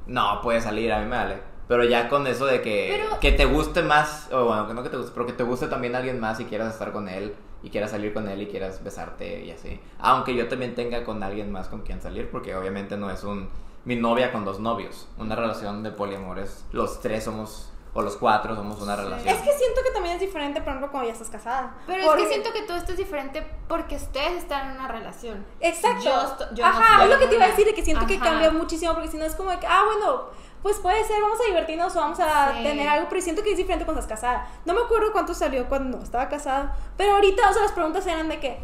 No, 0.07 0.41
puede 0.43 0.61
salir, 0.61 0.91
a 0.93 1.01
mí 1.01 1.05
me 1.07 1.17
vale. 1.17 1.39
Pero 1.69 1.85
ya 1.85 2.09
con 2.09 2.27
eso 2.27 2.47
de 2.47 2.63
que, 2.63 2.97
Pero- 2.99 3.21
que 3.21 3.33
te 3.33 3.45
guste 3.45 3.83
más, 3.83 4.29
o 4.33 4.47
bueno, 4.47 4.67
que 4.67 4.75
no 4.75 4.83
que 4.83 4.89
te 4.89 4.97
guste, 4.97 5.13
pero 5.15 5.27
que 5.27 5.33
te 5.35 5.45
guste 5.45 5.67
también 5.69 5.95
alguien 5.95 6.19
más 6.19 6.41
y 6.41 6.45
quieras 6.47 6.73
estar 6.73 6.93
con 6.93 7.09
él, 7.09 7.35
y 7.63 7.71
quieras 7.71 7.91
salir 7.91 8.13
con 8.15 8.29
él 8.29 8.43
y 8.43 8.47
quieras 8.47 8.83
besarte 8.83 9.45
y 9.45 9.51
así. 9.51 9.81
Aunque 9.99 10.35
yo 10.35 10.49
también 10.49 10.75
tenga 10.75 11.05
con 11.05 11.23
alguien 11.23 11.51
más 11.53 11.69
con 11.69 11.83
quien 11.83 12.01
salir, 12.01 12.31
porque 12.31 12.55
obviamente 12.55 12.97
no 12.97 13.11
es 13.11 13.23
un 13.25 13.49
mi 13.85 13.97
novia 13.97 14.31
con 14.33 14.45
dos 14.45 14.61
novios. 14.61 15.09
Una 15.19 15.35
relación 15.37 15.83
de 15.83 15.91
poliamor 15.91 16.39
es 16.39 16.65
los 16.73 17.01
tres 17.01 17.25
somos, 17.25 17.73
o 17.95 18.03
los 18.03 18.17
cuatro 18.17 18.55
somos 18.55 18.81
una 18.83 18.95
relación. 18.95 19.35
Es 19.35 19.41
que 19.43 19.53
siento 19.53 19.81
que 19.83 19.91
también 19.93 20.15
es 20.17 20.21
diferente, 20.21 20.61
por 20.61 20.69
ejemplo, 20.69 20.91
cuando 20.91 21.09
ya 21.09 21.15
estás 21.15 21.31
casada. 21.31 21.75
Pero 21.87 22.05
Porque- 22.05 22.23
es 22.23 22.29
que 22.29 22.35
siento 22.35 22.53
que 22.53 22.63
todo 22.63 22.77
esto 22.77 22.93
es 22.93 22.99
diferente 22.99 23.45
porque 23.69 23.97
ustedes 23.97 24.35
están 24.43 24.71
en 24.71 24.77
una 24.77 24.87
relación. 24.89 25.45
Exacto. 25.61 26.05
Yo 26.05 26.55
yo 26.55 26.63
no 26.65 26.71
Ajá, 26.71 26.93
estoy 26.93 27.05
es 27.05 27.11
lo 27.15 27.19
que 27.19 27.27
te 27.29 27.35
iba 27.37 27.45
a 27.47 27.49
decir, 27.49 27.67
de 27.67 27.75
que 27.75 27.83
siento 27.85 28.07
que 28.07 28.17
Ajá. 28.17 28.25
cambia 28.25 28.51
muchísimo, 28.51 28.93
porque 28.95 29.09
si 29.09 29.17
no 29.17 29.25
es 29.25 29.35
como 29.35 29.51
de 29.51 29.59
que, 29.59 29.67
ah, 29.67 29.83
bueno, 29.87 30.27
pues 30.63 30.79
puede 30.79 31.03
ser, 31.05 31.21
vamos 31.23 31.39
a 31.41 31.47
divertirnos 31.49 31.95
o 31.97 32.01
vamos 32.01 32.21
a 32.21 32.53
Sí. 32.55 32.63
tener 32.63 32.89
algo, 32.89 33.07
pero 33.09 33.21
siento 33.21 33.43
que 33.43 33.53
es 33.53 33.57
diferente 33.57 33.85
cuando 33.85 34.01
estás 34.01 34.21
casada. 34.21 34.47
No 34.65 34.75
me 34.75 34.81
acuerdo 34.83 35.13
cuánto 35.13 35.33
salió 35.35 35.67
cuando 35.69 35.97
no 35.99 36.03
estaba 36.05 36.29
casada, 36.29 36.77
pero 36.97 37.15
ahorita, 37.15 37.49
o 37.49 37.53
sea, 37.53 37.63
las 37.63 37.73
preguntas 37.73 38.07
eran 38.07 38.29
de 38.29 38.39
que, 38.41 38.59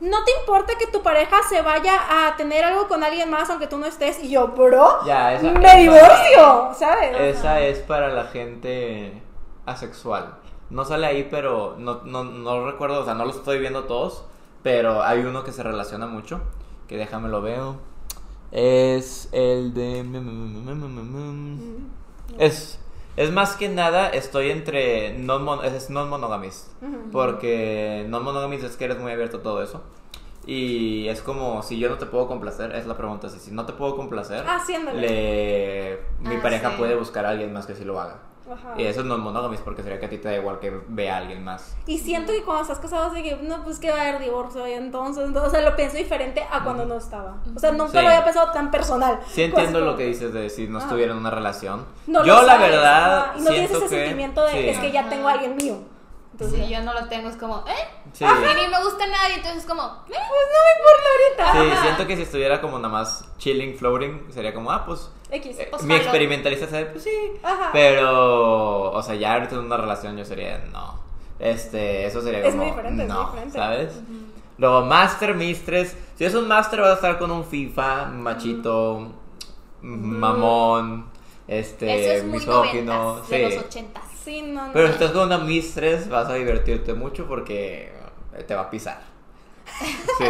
¿no 0.00 0.22
te 0.24 0.32
importa 0.40 0.74
que 0.78 0.86
tu 0.86 1.02
pareja 1.02 1.36
se 1.48 1.62
vaya 1.62 2.26
a 2.28 2.36
tener 2.36 2.64
algo 2.64 2.86
con 2.88 3.02
alguien 3.02 3.30
más 3.30 3.48
aunque 3.50 3.66
tú 3.66 3.78
no 3.78 3.86
estés? 3.86 4.22
Y 4.22 4.30
yo, 4.30 4.48
bro, 4.48 5.04
Ya, 5.06 5.32
esa- 5.34 5.50
me 5.50 5.66
esa- 5.66 5.76
divorcio, 5.76 6.68
¿sabes? 6.78 7.16
Esa 7.36 7.60
es 7.60 7.78
para 7.80 8.08
la 8.08 8.24
gente 8.24 9.20
asexual. 9.66 10.34
No 10.70 10.84
sale 10.84 11.06
ahí, 11.06 11.28
pero 11.30 11.74
no, 11.78 12.00
no, 12.04 12.24
no 12.24 12.66
recuerdo, 12.70 13.00
o 13.00 13.04
sea, 13.04 13.14
no 13.14 13.24
los 13.24 13.36
estoy 13.36 13.58
viendo 13.58 13.84
todos, 13.84 14.24
pero 14.62 15.02
hay 15.02 15.20
uno 15.20 15.44
que 15.44 15.52
se 15.52 15.62
relaciona 15.62 16.06
mucho, 16.06 16.40
que 16.88 16.96
déjame 16.96 17.28
lo 17.28 17.42
veo. 17.42 17.76
Es 18.54 19.28
el 19.32 19.74
de... 19.74 20.00
Es, 22.38 22.78
es 23.16 23.30
más 23.32 23.56
que 23.56 23.68
nada, 23.68 24.08
estoy 24.10 24.50
entre 24.50 25.18
non 25.18 25.42
mon- 25.44 25.64
es 25.64 25.90
non 25.90 26.06
monogamist, 26.08 26.70
Ujú. 26.82 27.10
porque 27.10 28.06
non 28.08 28.22
monogamist 28.22 28.62
es 28.64 28.76
que 28.78 28.86
eres 28.86 28.98
muy 28.98 29.10
abierto 29.12 29.38
a 29.38 29.42
todo 29.42 29.58
eso. 29.62 29.82
Y 30.46 31.08
es 31.08 31.20
como, 31.22 31.62
si 31.62 31.78
yo 31.78 31.88
no 31.88 31.96
te 31.98 32.06
puedo 32.06 32.26
complacer, 32.28 32.74
es 32.74 32.86
la 32.86 32.96
pregunta, 32.96 33.28
si, 33.28 33.38
si 33.38 33.50
no 33.50 33.66
te 33.66 33.72
puedo 33.72 33.96
complacer, 33.96 34.44
Ah, 34.46 34.60
le, 34.94 35.98
mi 36.20 36.36
Ah, 36.36 36.42
pareja 36.42 36.70
sí. 36.70 36.76
puede 36.78 36.94
buscar 36.94 37.26
a 37.26 37.30
alguien 37.30 37.52
más 37.52 37.66
que 37.66 37.74
sí 37.74 37.84
lo 37.84 37.98
haga. 38.00 38.18
Ajá. 38.50 38.74
Y 38.76 38.84
eso 38.84 39.00
es 39.00 39.06
non 39.06 39.20
monogamist 39.22 39.62
porque 39.64 39.82
sería 39.82 39.98
que 39.98 40.06
a 40.06 40.08
ti 40.10 40.18
te 40.18 40.28
da 40.28 40.36
igual 40.36 40.58
que 40.60 40.70
vea 40.88 41.14
a 41.14 41.18
alguien 41.18 41.42
más. 41.42 41.74
Y 41.86 41.98
siento 41.98 42.32
que 42.32 42.42
cuando 42.42 42.62
estás 42.62 42.78
casado, 42.78 43.10
así 43.10 43.22
que, 43.22 43.36
no, 43.36 43.64
pues 43.64 43.78
que 43.78 43.90
va 43.90 43.96
a 43.96 44.00
haber 44.02 44.20
divorcio, 44.20 44.66
y 44.68 44.72
entonces, 44.72 45.24
entonces, 45.24 45.48
o 45.48 45.50
sea, 45.56 45.68
lo 45.68 45.74
pienso 45.76 45.96
diferente 45.96 46.42
a 46.50 46.62
cuando 46.62 46.84
no 46.84 46.96
estaba. 46.96 47.36
O 47.56 47.58
sea, 47.58 47.72
nunca 47.72 47.92
Sí. 47.98 48.02
lo 48.02 48.08
había 48.08 48.24
pensado 48.24 48.52
tan 48.52 48.70
personal. 48.70 49.18
Sí 49.28 49.42
entiendo 49.42 49.78
como- 49.80 49.92
lo 49.92 49.96
que 49.96 50.04
dices 50.04 50.32
de 50.32 50.50
si 50.50 50.68
no 50.68 50.78
Ajá. 50.78 50.86
estuviera 50.88 51.12
en 51.12 51.18
una 51.18 51.30
relación. 51.30 51.86
No 52.06 52.20
lo 52.20 52.26
yo 52.26 52.42
la 52.42 52.54
sabes, 52.56 52.70
verdad 52.70 53.16
ajá, 53.20 53.32
Y 53.36 53.40
no 53.40 53.50
tienes 53.50 53.70
siento 53.70 53.86
ese 53.86 53.94
que- 53.96 54.00
sentimiento 54.02 54.44
de, 54.44 54.52
sí. 54.52 54.68
es 54.68 54.78
que 54.78 54.92
ya 54.92 55.08
tengo 55.08 55.28
a 55.28 55.32
alguien 55.32 55.56
mío. 55.56 55.76
Entonces, 56.34 56.66
Si 56.66 56.72
yo 56.72 56.80
no 56.82 56.92
lo 56.92 57.06
tengo, 57.06 57.28
es 57.28 57.36
como, 57.36 57.58
¿eh? 57.68 57.88
Sí. 58.12 58.24
Y 58.24 58.26
ni 58.26 58.68
me 58.68 58.82
gusta 58.82 59.06
nadie, 59.06 59.36
entonces 59.36 59.62
es 59.62 59.66
como, 59.68 59.82
¿eh? 59.84 59.88
pues 60.06 60.16
no 60.18 60.58
me 60.64 60.72
importa 60.80 61.08
ahorita. 61.46 61.52
Sí, 61.64 61.72
Ajá. 61.72 61.82
siento 61.84 62.06
que 62.08 62.16
si 62.16 62.22
estuviera 62.22 62.60
como 62.60 62.76
nada 62.78 62.88
más 62.92 63.24
chilling, 63.38 63.76
floating, 63.76 64.26
sería 64.32 64.52
como, 64.52 64.72
ah, 64.72 64.84
pues 64.84 65.10
X. 65.30 65.56
eh, 65.60 65.68
Pues 65.70 65.82
mi 65.84 65.90
jalo. 65.94 66.02
experimentalista 66.02 66.66
sería, 66.66 66.90
pues 66.90 67.04
sí. 67.04 67.32
Ajá. 67.42 67.70
Pero, 67.72 68.90
o 68.90 69.02
sea, 69.02 69.14
ya 69.14 69.34
ahorita 69.34 69.54
en 69.54 69.60
una 69.60 69.76
relación 69.76 70.16
yo 70.16 70.24
sería, 70.24 70.58
no. 70.72 70.98
Este, 71.38 72.06
eso 72.06 72.20
sería 72.20 72.40
como. 72.42 72.50
Es 72.50 72.56
muy 72.56 72.66
diferente, 72.66 73.02
es 73.04 73.08
muy 73.08 73.16
no, 73.16 73.24
diferente. 73.26 73.58
¿Sabes? 73.58 73.92
Luego, 74.58 74.82
Master, 74.86 75.34
Mistress. 75.34 75.96
Si 76.16 76.24
es 76.24 76.34
un 76.34 76.48
Master, 76.48 76.80
va 76.82 76.90
a 76.90 76.94
estar 76.94 77.16
con 77.18 77.30
un 77.30 77.44
FIFA, 77.44 78.06
machito, 78.06 79.12
mamón, 79.82 81.06
este, 81.46 82.06
Eso 82.06 82.12
es 82.18 82.24
muy 82.24 82.38
misógino. 82.38 82.94
noventas, 82.94 83.28
de 83.28 83.48
sí. 83.50 83.54
los 83.56 83.64
ochentas. 83.66 84.02
Sí, 84.24 84.42
no, 84.42 84.66
no. 84.68 84.72
Pero 84.72 84.86
si 84.88 84.92
estás 84.94 85.10
con 85.12 85.26
una 85.26 85.38
Mistress, 85.38 86.08
vas 86.08 86.28
a 86.28 86.34
divertirte 86.34 86.94
mucho 86.94 87.26
porque 87.26 87.92
te 88.46 88.54
va 88.54 88.62
a 88.62 88.70
pisar. 88.70 89.00
Sí. 90.18 90.24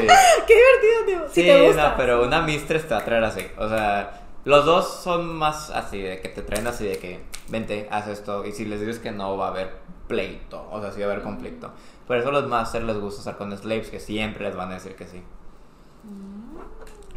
Qué 0.47 0.55
divertido, 0.55 1.05
tío. 1.07 1.29
Si 1.29 1.43
Sí, 1.43 1.47
te 1.47 1.67
gusta. 1.67 1.91
no, 1.91 1.97
pero 1.99 2.25
una 2.25 2.41
mistress 2.41 2.89
te 2.89 2.95
va 2.95 3.01
a 3.01 3.05
traer 3.05 3.25
así. 3.25 3.43
O 3.59 3.69
sea, 3.69 4.23
los 4.45 4.65
dos 4.65 5.03
son 5.03 5.27
más 5.37 5.69
así, 5.71 6.01
de 6.01 6.21
que 6.21 6.29
te 6.31 6.41
traen 6.43 6.67
así 6.67 6.87
de 6.87 6.99
que, 6.99 7.21
vente, 7.49 7.87
haz 7.91 8.09
esto. 8.09 8.47
Y 8.47 8.53
si 8.53 8.65
les 8.65 8.81
dices 8.81 8.99
que 8.99 9.11
no, 9.11 9.37
va 9.37 9.49
a 9.49 9.51
haber 9.51 9.73
pleito. 10.09 10.67
O 10.71 10.81
sea, 10.81 10.91
sí 10.93 11.01
va 11.01 11.09
a 11.09 11.11
haber 11.11 11.23
conflicto. 11.23 11.71
Por 12.07 12.17
eso 12.17 12.29
a 12.29 12.33
los 12.33 12.47
masters 12.49 12.85
les 12.87 12.97
gusta 12.99 13.21
estar 13.21 13.37
con 13.37 13.55
slaves, 13.57 13.91
que 13.91 14.01
siempre 14.01 14.45
les 14.47 14.57
van 14.57 14.71
a 14.71 14.75
decir 14.75 14.95
que 14.97 15.07
sí. 15.07 15.23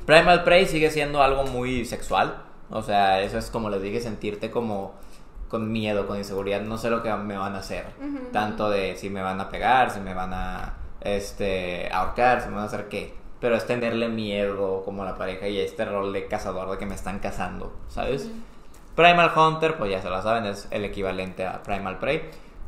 Primal 0.05 0.43
Prey 0.43 0.65
sigue 0.65 0.89
siendo 0.91 1.21
algo 1.21 1.43
muy 1.45 1.85
sexual. 1.85 2.43
O 2.69 2.81
sea, 2.81 3.21
eso 3.21 3.37
es 3.37 3.49
como 3.49 3.69
les 3.69 3.81
dije, 3.81 4.01
sentirte 4.01 4.51
como 4.51 4.93
con 5.49 5.71
miedo, 5.71 6.07
con 6.07 6.17
inseguridad. 6.17 6.61
No 6.61 6.77
sé 6.77 6.89
lo 6.89 7.03
que 7.03 7.13
me 7.13 7.37
van 7.37 7.55
a 7.55 7.59
hacer. 7.59 7.85
Tanto 8.31 8.69
de 8.69 8.95
si 8.95 9.09
me 9.09 9.21
van 9.21 9.39
a 9.39 9.49
pegar, 9.49 9.91
si 9.91 9.99
me 9.99 10.13
van 10.13 10.33
a 10.33 10.73
este, 11.01 11.89
ahorcar, 11.91 12.41
si 12.41 12.49
me 12.49 12.55
van 12.55 12.63
a 12.63 12.67
hacer 12.67 12.87
qué. 12.89 13.13
Pero 13.39 13.55
es 13.55 13.65
tenerle 13.65 14.09
miedo 14.09 14.81
como 14.83 15.03
a 15.03 15.05
la 15.05 15.17
pareja 15.17 15.47
y 15.47 15.59
este 15.59 15.85
rol 15.85 16.11
de 16.11 16.27
cazador 16.27 16.69
de 16.71 16.77
que 16.77 16.85
me 16.85 16.95
están 16.95 17.19
cazando, 17.19 17.73
¿sabes? 17.87 18.29
Primal 18.95 19.31
Hunter, 19.35 19.77
pues 19.77 19.91
ya 19.91 20.01
se 20.01 20.09
lo 20.09 20.19
saben, 20.23 20.45
es 20.45 20.67
el 20.71 20.83
equivalente 20.83 21.45
a 21.45 21.61
Primal 21.61 21.99
Prey. 21.99 22.23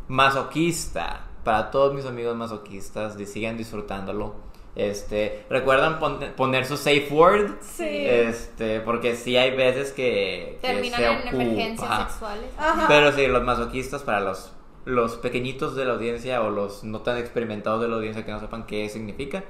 Masoquista, 0.08 1.22
para 1.44 1.72
todos 1.72 1.96
mis 1.96 2.06
amigos 2.06 2.36
masoquistas, 2.36 3.16
sigan 3.28 3.58
disfrutándolo. 3.58 4.36
Este, 4.76 5.44
recuerdan 5.50 6.00
pon- 6.00 6.20
poner 6.38 6.66
su 6.66 6.78
safe 6.78 7.08
word. 7.12 7.52
Sí. 7.62 7.84
Este, 7.90 8.80
porque 8.82 9.16
sí 9.16 9.36
hay 9.36 9.52
veces 9.56 9.92
que, 9.92 10.58
que 10.62 10.68
Terminan 10.68 11.00
se 11.00 11.06
en 11.08 11.18
ocupa. 11.20 11.30
emergencias 11.44 11.98
sexuales. 12.12 12.46
Ajá. 12.58 12.86
Pero 12.88 13.12
sí, 13.12 13.28
los 13.28 13.44
masoquistas 13.44 14.04
para 14.04 14.20
los, 14.22 14.54
los 14.86 15.16
pequeñitos 15.18 15.76
de 15.76 15.86
la 15.86 15.94
audiencia 15.94 16.42
o 16.44 16.50
los 16.50 16.84
no 16.84 17.02
tan 17.02 17.18
experimentados 17.18 17.82
de 17.82 17.88
la 17.90 17.96
audiencia 17.96 18.24
que 18.26 18.32
no 18.32 18.40
sepan 18.40 18.66
qué 18.66 18.88
significa, 18.90 19.44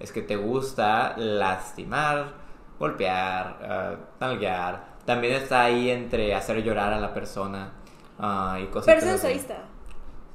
es 0.00 0.12
que 0.12 0.22
te 0.22 0.36
gusta 0.36 1.14
lastimar, 1.16 2.32
golpear, 2.78 3.58
ah, 3.62 3.94
nalguear. 4.20 4.94
También 5.06 5.34
está 5.34 5.64
ahí 5.64 5.90
entre 5.90 6.34
hacer 6.34 6.62
llorar 6.62 6.92
a 6.92 6.98
la 7.00 7.14
persona 7.14 7.72
ah, 8.18 8.58
y 8.62 8.66
cosas 8.66 8.86
Pero 8.86 8.98
es 8.98 9.04
así. 9.04 9.12
sensualista. 9.12 9.58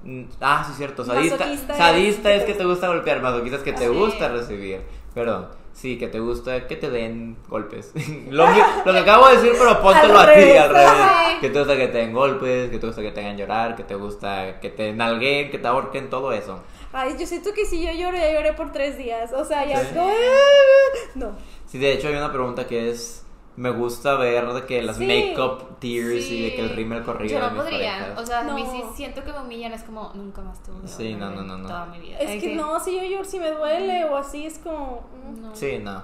Mm, 0.04 0.24
Ah, 0.39 0.64
sí, 0.68 0.74
cierto. 0.78 1.04
Sadista, 1.04 1.45
sadista 1.76 2.34
es- 2.34 2.43
que 2.45 2.54
te 2.54 2.64
gusta 2.66 2.88
golpear, 2.88 3.22
masoquista 3.22 3.58
es 3.58 3.64
que 3.64 3.74
te 3.74 3.89
gusta 3.89 4.30
recibir. 4.30 4.82
Perdón. 5.14 5.47
Sí, 5.74 5.97
que 5.97 6.08
te 6.08 6.20
gusta 6.20 6.68
que 6.68 6.76
te 6.76 6.89
den 6.89 7.38
golpes. 7.47 7.93
lo, 8.30 8.45
que 8.47 9.00
acabo 9.00 9.28
de 9.30 9.36
decir, 9.38 9.52
pero 9.58 9.82
póntelo 9.82 10.20
a 10.20 10.34
ti 10.34 10.52
al 10.58 10.70
revés. 10.70 10.95
Que 11.41 11.50
te 11.50 11.60
gusta 11.60 11.78
que 11.78 11.88
te 11.88 11.97
den 12.00 12.14
golpes, 12.14 12.70
que 12.70 12.80
te 12.80 12.86
gusta 12.88 13.02
que 13.02 13.12
te 13.12 13.20
hagan 13.22 13.38
llorar, 13.38 13.76
que 13.76 13.84
te 13.84 13.95
gusta 13.95 14.60
que 14.60 14.70
te 14.70 14.91
nalguen, 14.93 15.50
que 15.52 15.58
te 15.58 15.68
ahorquen, 15.68 16.10
todo 16.10 16.34
eso. 16.34 16.60
Ay, 16.91 17.16
yo 17.20 17.26
siento 17.28 17.54
que 17.54 17.66
si 17.66 17.86
yo 17.86 17.91
lloro, 17.93 18.18
ya 18.18 18.32
lloré 18.34 18.54
por 18.54 18.72
tres 18.72 18.97
días. 18.97 19.32
O 19.32 19.45
sea, 19.45 19.64
ya 19.66 19.80
Sí. 19.82 19.88
"Ah". 19.95 21.10
No. 21.16 21.32
Sí, 21.68 21.78
de 21.78 21.93
hecho 21.93 22.08
hay 22.08 22.16
una 22.16 22.32
pregunta 22.32 22.66
que 22.68 22.89
es... 22.89 23.26
Me 23.60 23.72
gusta 23.72 24.16
ver 24.16 24.53
de 24.53 24.66
que 24.66 24.82
las 24.82 24.95
Sí. 24.97 25.05
make-up 25.05 25.80
tears 25.80 26.26
y 26.32 26.43
de 26.43 26.55
que 26.55 26.62
el 26.62 26.70
Sí. 26.70 26.76
rímel 26.76 27.03
corrido 27.03 27.39
Yo 27.41 27.49
no 27.49 27.57
podría. 27.57 27.91
parejas. 27.99 28.20
O 28.20 28.26
sea, 28.26 28.39
a 28.39 28.43
mí 28.53 28.64
No. 28.64 28.72
sí 28.72 28.84
siento 28.95 29.22
que 29.24 29.34
me 29.34 29.39
humillan. 29.41 29.74
Es 29.74 29.84
como, 29.84 30.12
nunca 30.16 30.41
más 30.41 30.60
a 30.60 30.88
Sí, 30.88 31.14
no, 31.16 31.30
no, 31.32 31.41
no, 31.43 31.57
no. 31.57 31.68
Toda 31.68 31.86
mi 31.88 31.99
vida. 31.99 32.18
Es 32.20 32.30
Ay, 32.30 32.39
que 32.39 32.55
no, 32.55 32.80
si 32.80 32.95
yo 32.95 33.03
lloro, 33.03 33.26
si 33.26 33.38
me 33.38 33.51
duele 33.51 34.05
o 34.05 34.16
así, 34.16 34.45
es 34.45 34.60
como. 34.60 35.01
mm. 35.36 35.41
No. 35.41 35.55
Sí, 35.55 35.78
no. 35.84 36.03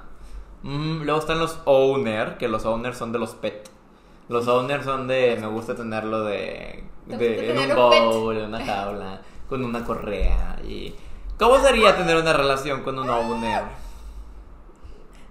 Mm, 0.63 1.03
luego 1.03 1.19
están 1.19 1.39
los 1.39 1.59
owner, 1.63 2.37
que 2.37 2.47
los 2.49 2.65
owners 2.65 2.97
son 2.97 3.11
de 3.13 3.19
los 3.19 3.35
pet. 3.35 3.69
Los 4.27 4.47
owners 4.49 4.83
son 4.83 5.07
de, 5.07 5.37
me 5.39 5.47
gusta 5.47 5.75
tenerlo 5.75 6.23
de, 6.25 6.83
¿Te 7.07 7.17
de- 7.17 7.29
gusta 7.29 7.43
en 7.43 7.51
un 7.51 7.57
tener 7.63 7.77
un 7.77 7.89
pet? 7.89 8.03
bowl, 8.03 8.37
en 8.37 8.45
una 8.45 8.65
jaula, 8.65 9.21
con 9.47 9.63
una 9.63 9.83
correa. 9.85 10.59
y 10.67 10.93
¿Cómo 11.39 11.57
sería 11.59 11.95
tener 11.95 12.17
una 12.17 12.33
relación 12.33 12.81
con 12.83 12.97
un 12.99 13.09
owner? 13.09 13.63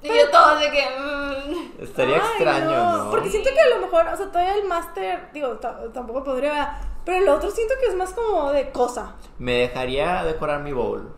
Y 0.05 0.09
yo 0.09 0.31
todo 0.31 0.57
de 0.57 0.71
que. 0.71 0.85
mm. 0.99 1.83
Estaría 1.83 2.17
Ay, 2.17 2.23
extraño, 2.31 2.97
¿no? 3.05 3.11
Porque 3.11 3.29
siento 3.31 3.51
que 3.53 3.61
a 3.61 3.77
lo 3.77 3.83
mejor, 3.87 4.07
o 4.07 4.17
sea, 4.17 4.27
todavía 4.31 4.55
el 4.55 4.65
máster, 4.65 5.29
digo, 5.33 5.49
ta- 5.59 5.81
tampoco 5.93 6.23
podría, 6.23 6.79
pero 7.05 7.19
el 7.19 7.29
otro 7.29 7.51
siento 7.51 7.75
que 7.81 7.89
es 7.89 7.95
más 7.97 8.13
como 8.13 8.51
de 8.53 8.71
cosa. 8.71 9.17
¿Me 9.39 9.55
dejaría 9.61 10.23
decorar 10.25 10.61
mi 10.63 10.73
bowl? 10.73 11.13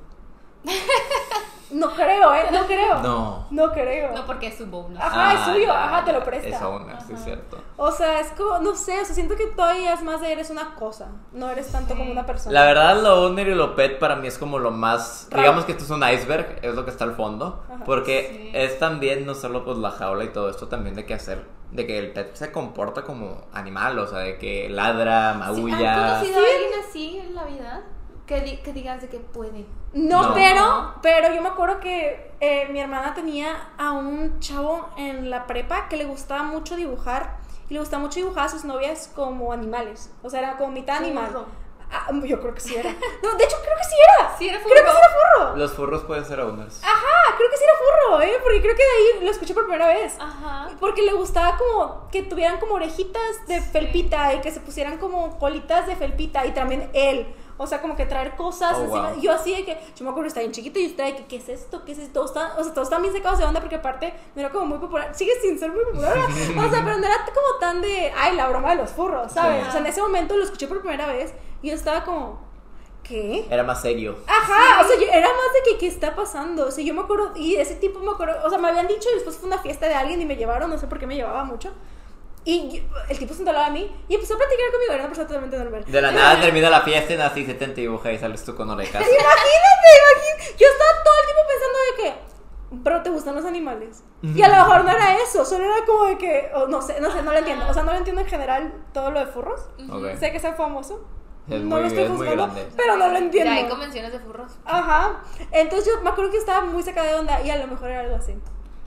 No 1.69 1.91
creo, 1.91 2.33
¿eh? 2.33 2.47
No 2.53 2.65
creo. 2.65 2.99
No. 3.03 3.47
No 3.51 3.73
creo. 3.73 4.13
No, 4.15 4.25
porque 4.25 4.47
es 4.47 4.57
su. 4.57 4.67
¿no? 4.67 4.89
Ajá, 5.01 5.35
es 5.35 5.41
suyo, 5.41 5.67
ya, 5.67 5.85
ajá, 5.85 6.05
te 6.05 6.13
lo 6.13 6.23
presta. 6.23 6.49
Es 6.49 6.63
owner, 6.63 6.97
sí, 7.03 7.13
es 7.13 7.25
cierto. 7.25 7.59
O 7.77 7.91
sea, 7.91 8.21
es 8.21 8.29
como, 8.33 8.61
no 8.61 8.77
sé, 8.77 9.01
o 9.01 9.05
sea, 9.05 9.15
siento 9.15 9.35
que 9.35 9.49
todavía 9.49 9.93
es 9.93 10.01
más 10.03 10.21
de 10.21 10.31
eres 10.31 10.51
una 10.51 10.77
cosa, 10.77 11.09
no 11.33 11.51
eres 11.51 11.73
tanto 11.73 11.95
Sí. 11.95 11.99
como 11.99 12.13
una 12.13 12.25
persona. 12.25 12.53
La 12.53 12.65
verdad, 12.67 13.03
lo 13.03 13.27
owner 13.27 13.49
y 13.49 13.55
lo 13.57 13.75
pet 13.75 13.99
para 13.99 14.15
mí 14.15 14.29
es 14.29 14.39
como 14.39 14.61
lo 14.61 14.71
más. 14.71 15.27
Raro. 15.31 15.43
Digamos 15.43 15.65
que 15.65 15.73
esto 15.73 15.83
es 15.85 15.91
un 15.91 16.09
iceberg, 16.09 16.61
es 16.63 16.73
lo 16.75 16.85
que 16.85 16.93
está 16.93 17.03
al 17.03 17.17
fondo. 17.17 17.65
Ajá. 17.69 17.83
Porque 17.85 18.29
Sí. 18.31 18.51
es 18.57 18.79
también 18.79 19.27
no 19.27 19.35
solo 19.35 19.65
pues 19.65 19.77
la 19.77 19.91
jaula 19.91 20.23
y 20.23 20.29
todo 20.29 20.49
esto, 20.49 20.69
también 20.69 20.95
de 20.95 21.05
que 21.05 21.15
hacer. 21.15 21.45
De 21.73 21.85
que 21.85 21.99
el 21.99 22.13
pet 22.13 22.33
se 22.37 22.53
comporta 22.53 23.03
como 23.03 23.45
animal, 23.53 23.99
o 23.99 24.07
sea, 24.07 24.21
de 24.21 24.39
que 24.39 24.69
ladra, 24.69 25.33
Sí, 25.33 25.39
maulla. 25.41 25.95
¿Han 25.95 26.21
conocido 26.21 26.39
a 26.39 26.55
alguien 26.55 26.81
así 26.89 27.19
en 27.19 27.35
la 27.35 27.45
vida? 27.45 27.83
Que, 28.27 28.41
di- 28.41 28.57
que 28.59 28.73
digas 28.73 29.01
de 29.01 29.09
que 29.09 29.19
puede. 29.19 29.65
No, 29.93 30.23
No. 30.31 30.35
pero, 30.35 30.95
pero 31.01 31.33
yo 31.35 31.41
me 31.43 31.49
acuerdo 31.49 31.79
que 31.81 32.33
eh, 32.41 32.67
mi 32.71 32.81
hermana 32.81 33.15
tenía 33.15 33.69
a 33.79 33.93
un 33.93 34.41
chavo 34.41 34.89
en 34.97 35.31
la 35.31 35.47
prepa 35.47 35.89
que 35.89 35.97
le 35.97 36.05
gustaba 36.07 36.43
mucho 36.43 36.75
dibujar 36.77 37.37
y 37.71 37.75
le 37.75 37.81
gustaba 37.81 38.03
mucho 38.03 38.19
dibujar 38.21 38.47
a 38.47 38.49
sus 38.49 38.65
novias 38.65 39.11
como 39.15 39.53
animales. 39.53 40.11
O 40.23 40.31
sea, 40.31 40.41
era 40.41 40.57
como 40.57 40.73
mitad 40.73 40.97
animal. 40.97 41.29
Furro. 41.29 41.47
Ah, 41.89 42.09
yo 42.25 42.41
creo 42.41 42.53
que 42.53 42.61
sí 42.61 42.75
era. 42.75 42.91
No, 43.23 43.33
de 43.37 43.45
hecho, 43.45 43.57
creo 43.63 43.77
que 43.79 43.85
sí 43.85 43.95
era. 44.19 44.37
Sí, 44.37 44.49
era 44.49 44.59
Creo 44.61 44.75
que 44.75 44.81
furro. 44.81 44.91
sí 44.93 44.99
era 44.99 45.45
furro. 45.47 45.57
Los 45.57 45.73
furros 45.75 46.03
pueden 46.03 46.25
ser 46.25 46.41
owners. 46.41 46.83
Ajá, 46.83 47.37
creo 47.37 47.49
que 47.49 47.57
sí 47.57 47.63
era 47.63 47.75
furro, 47.79 48.23
¿eh? 48.23 48.33
Porque 48.43 48.61
creo 48.61 48.75
que 48.75 48.83
de 48.83 48.89
ahí 49.21 49.25
lo 49.25 49.31
escuché 49.31 49.55
por 49.55 49.65
primera 49.67 49.87
vez. 49.87 50.17
Ajá. 50.19 50.69
Porque 50.81 51.03
le 51.03 51.13
gustaba 51.13 51.57
como 51.57 52.09
que 52.11 52.25
tuvieran 52.25 52.59
como 52.59 52.75
orejitas 52.75 53.47
de 53.47 53.61
felpita 53.61 54.35
y 54.35 54.41
que 54.41 54.51
se 54.51 54.59
pusieran 54.59 54.99
como 54.99 55.39
colitas 55.39 55.87
de 55.87 55.95
felpita 55.95 56.45
y 56.45 56.51
también 56.51 56.91
él. 56.93 57.33
O 57.59 57.67
sea, 57.67 57.81
como 57.81 57.97
que 57.97 58.05
traer 58.07 58.37
cosas 58.37 58.75
Oh, 58.77 58.83
encima. 58.85 59.11
wow. 59.13 59.21
Yo 59.21 59.33
así 59.33 59.55
de 59.55 59.65
que, 59.65 59.73
yo 59.97 60.05
me 60.05 60.11
acuerdo 60.11 60.23
que 60.25 60.29
estaba 60.29 60.43
bien 60.43 60.53
chiquita 60.53 60.79
y 60.79 60.83
yo 60.85 60.89
estaba 60.91 61.09
de 61.11 61.17
que, 61.17 61.27
¿qué 61.27 61.37
es 61.37 61.49
esto? 61.49 61.85
¿Qué 61.85 61.93
es 61.93 61.99
esto? 61.99 62.13
Todos 62.13 62.31
están, 62.31 62.51
o 62.59 62.63
sea, 62.65 62.73
todos 62.75 62.87
están 62.89 63.01
bien 63.03 63.15
secados 63.15 63.39
de 63.39 63.45
onda 63.47 63.61
porque 63.61 63.77
aparte 63.77 64.13
no 64.35 64.41
era 64.43 64.51
como 64.51 64.67
muy 64.67 64.79
popular. 64.79 65.11
Sigue 65.15 65.33
sin 65.41 65.59
ser 65.59 65.71
muy 65.73 65.85
popular. 65.85 66.17
o 66.19 66.71
sea, 66.71 66.85
pero 66.85 66.99
no 66.99 67.07
era 67.07 67.17
como 67.27 67.59
tan 67.61 67.81
de, 67.81 68.13
ay, 68.17 68.37
la 68.37 68.49
broma 68.49 68.71
de 68.71 68.77
los 68.77 68.91
furros, 68.91 69.33
¿sabes? 69.33 69.63
Sí. 69.63 69.69
O 69.69 69.71
sea, 69.73 69.81
en 69.81 69.87
ese 69.87 70.03
momento 70.03 70.37
lo 70.37 70.45
escuché 70.45 70.67
por 70.69 70.81
primera 70.81 71.07
vez 71.07 71.33
y 71.63 71.69
yo 71.71 71.75
estaba 71.75 72.05
como, 72.05 72.41
¿qué? 73.03 73.47
Era 73.49 73.63
más 73.63 73.81
serio. 73.81 74.17
Ajá, 74.27 74.83
o 74.85 74.89
sea, 74.89 74.97
yo- 74.99 75.07
era 75.11 75.29
más 75.29 75.53
de 75.65 75.71
que 75.71 75.79
qué 75.79 75.87
está 75.87 76.15
pasando. 76.15 76.67
O 76.67 76.71
sea, 76.71 76.85
yo 76.85 76.93
me 76.93 77.01
acuerdo, 77.01 77.33
y 77.37 77.55
ese 77.57 77.77
tipo 77.77 78.01
me 78.01 78.11
acuerdo, 78.11 78.37
o 78.47 78.51
sea, 78.51 78.59
me 78.59 78.69
habían 78.69 78.87
dicho 78.87 79.09
y 79.11 79.15
después 79.15 79.37
fue 79.39 79.47
una 79.49 79.59
fiesta 79.59 79.87
de 79.89 79.95
alguien 79.95 80.21
y 80.21 80.27
me 80.27 80.37
llevaron, 80.37 80.69
no 80.69 80.77
sé 80.79 80.87
por 80.89 80.99
qué 80.99 81.07
me 81.07 81.15
llevaba 81.17 81.45
mucho. 81.45 81.73
Y 82.47 82.79
yo- 82.79 82.83
el 83.09 83.19
tipo 83.19 83.35
se 83.35 83.43
lado 83.45 83.65
de 83.67 83.71
mí 83.73 83.97
y 84.09 84.15
empezó 84.15 84.35
a 84.35 84.39
platicar 84.39 84.71
conmigo, 84.71 84.93
era 84.93 85.01
una 85.03 85.09
persona 85.09 85.27
totalmente 85.27 85.59
normal. 85.59 85.85
De 85.85 86.01
la 86.01 86.13
nada 86.13 86.41
termina 86.41 86.71
la 86.71 86.81
fiesta 86.83 87.13
y 87.15 87.21
así 87.21 87.45
se 87.45 87.55
te 87.55 87.67
dibuja 87.75 88.13
y 88.13 88.19
sales 88.19 88.45
tú 88.45 88.55
con 88.55 88.71
orejas. 88.71 88.95
Imagínate, 89.03 89.19
imagínate. 89.19 90.57
Yo 90.57 90.67
estaba 90.69 90.91
todo 91.05 91.15
el 91.21 91.25
tiempo 91.27 91.43
pensando 91.49 91.79
de 91.91 92.03
que, 92.03 92.79
pero 92.85 93.03
te 93.03 93.11
gustan 93.11 93.35
los 93.35 93.45
animales. 93.45 94.05
Y 94.23 94.43
a 94.43 94.49
lo 94.49 94.55
mejor 94.55 94.85
no 94.85 94.91
era 94.93 95.17
eso, 95.23 95.45
solo 95.45 95.65
era 95.65 95.85
como 95.85 96.05
de 96.07 96.19
que, 96.19 96.51
o 96.55 96.67
no 96.69 96.81
sé, 96.81 97.01
no 97.01 97.11
sé, 97.11 97.23
no 97.23 97.33
lo 97.33 97.39
entiendo. 97.39 97.67
O 97.69 97.75
sea, 97.75 97.83
no 97.83 97.91
lo 97.93 97.99
entiendo 97.99 98.23
en 98.23 98.29
general 98.29 98.73
todo 98.95 99.11
lo 99.11 99.19
de 99.21 99.27
furros. 99.27 99.61
Ok. 99.91 100.17
Sé 100.19 100.31
que 100.31 100.37
es 100.39 100.57
famoso. 100.57 101.05
Es 101.49 101.61
no 101.61 101.67
muy- 101.77 101.81
lo 101.81 101.87
estoy 101.89 102.07
juzgando, 102.09 102.49
pero 102.77 102.97
no 102.97 103.09
lo 103.09 103.19
entiendo. 103.19 103.53
Ya 103.53 103.59
hay 103.59 103.69
convenciones 103.69 104.13
de 104.13 104.19
furros. 104.21 104.53
Ajá. 104.65 105.21
Entonces 105.53 105.93
yo 105.93 106.01
me 106.03 106.11
acuerdo 106.11 106.31
que 106.31 106.39
estaba 106.39 106.65
muy 106.65 106.83
sacada 106.85 107.09
de 107.09 107.15
onda 107.17 107.41
y 107.43 107.51
a 107.51 107.57
lo 107.57 107.67
mejor 107.67 107.89
era 107.91 108.01
algo 108.01 108.17
así. 108.17 108.35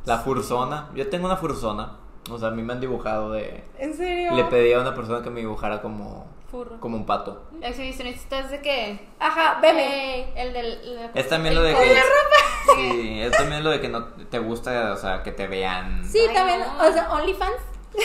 La 0.05 0.17
fursona. 0.19 0.89
Yo 0.93 1.09
tengo 1.09 1.25
una 1.25 1.37
fursona. 1.37 1.97
O 2.31 2.37
sea, 2.37 2.49
a 2.49 2.51
mí 2.51 2.61
me 2.61 2.73
han 2.73 2.79
dibujado 2.81 3.31
de. 3.31 3.63
¿En 3.77 3.93
serio? 3.95 4.33
Le 4.35 4.43
pedí 4.45 4.73
a 4.73 4.79
una 4.81 4.93
persona 4.95 5.21
que 5.23 5.29
me 5.29 5.39
dibujara 5.41 5.81
como. 5.81 6.27
Furro. 6.49 6.79
Como 6.79 6.97
un 6.97 7.05
pato. 7.05 7.43
Exhibicionistas 7.61 8.49
de 8.49 8.59
qué? 8.61 9.07
Ajá, 9.19 9.59
veme. 9.61 10.31
El 10.35 10.51
del. 10.53 10.95
la- 10.95 11.11
Es 11.13 11.27
también 11.29 11.53
el 11.53 11.59
lo 11.59 11.63
de 11.65 11.73
que. 11.75 12.01
Sí, 12.75 13.21
es 13.21 13.31
también 13.31 13.63
lo 13.63 13.69
de 13.71 13.81
que 13.81 13.89
no 13.89 14.05
te 14.29 14.37
gusta, 14.39 14.93
o 14.93 14.97
sea, 14.97 15.23
que 15.23 15.31
te 15.31 15.47
vean. 15.47 16.03
Sí, 16.05 16.19
Ay, 16.27 16.33
también. 16.35 16.59
no. 16.59 16.87
O 16.87 16.91
sea, 16.91 17.11
OnlyFans. 17.13 17.55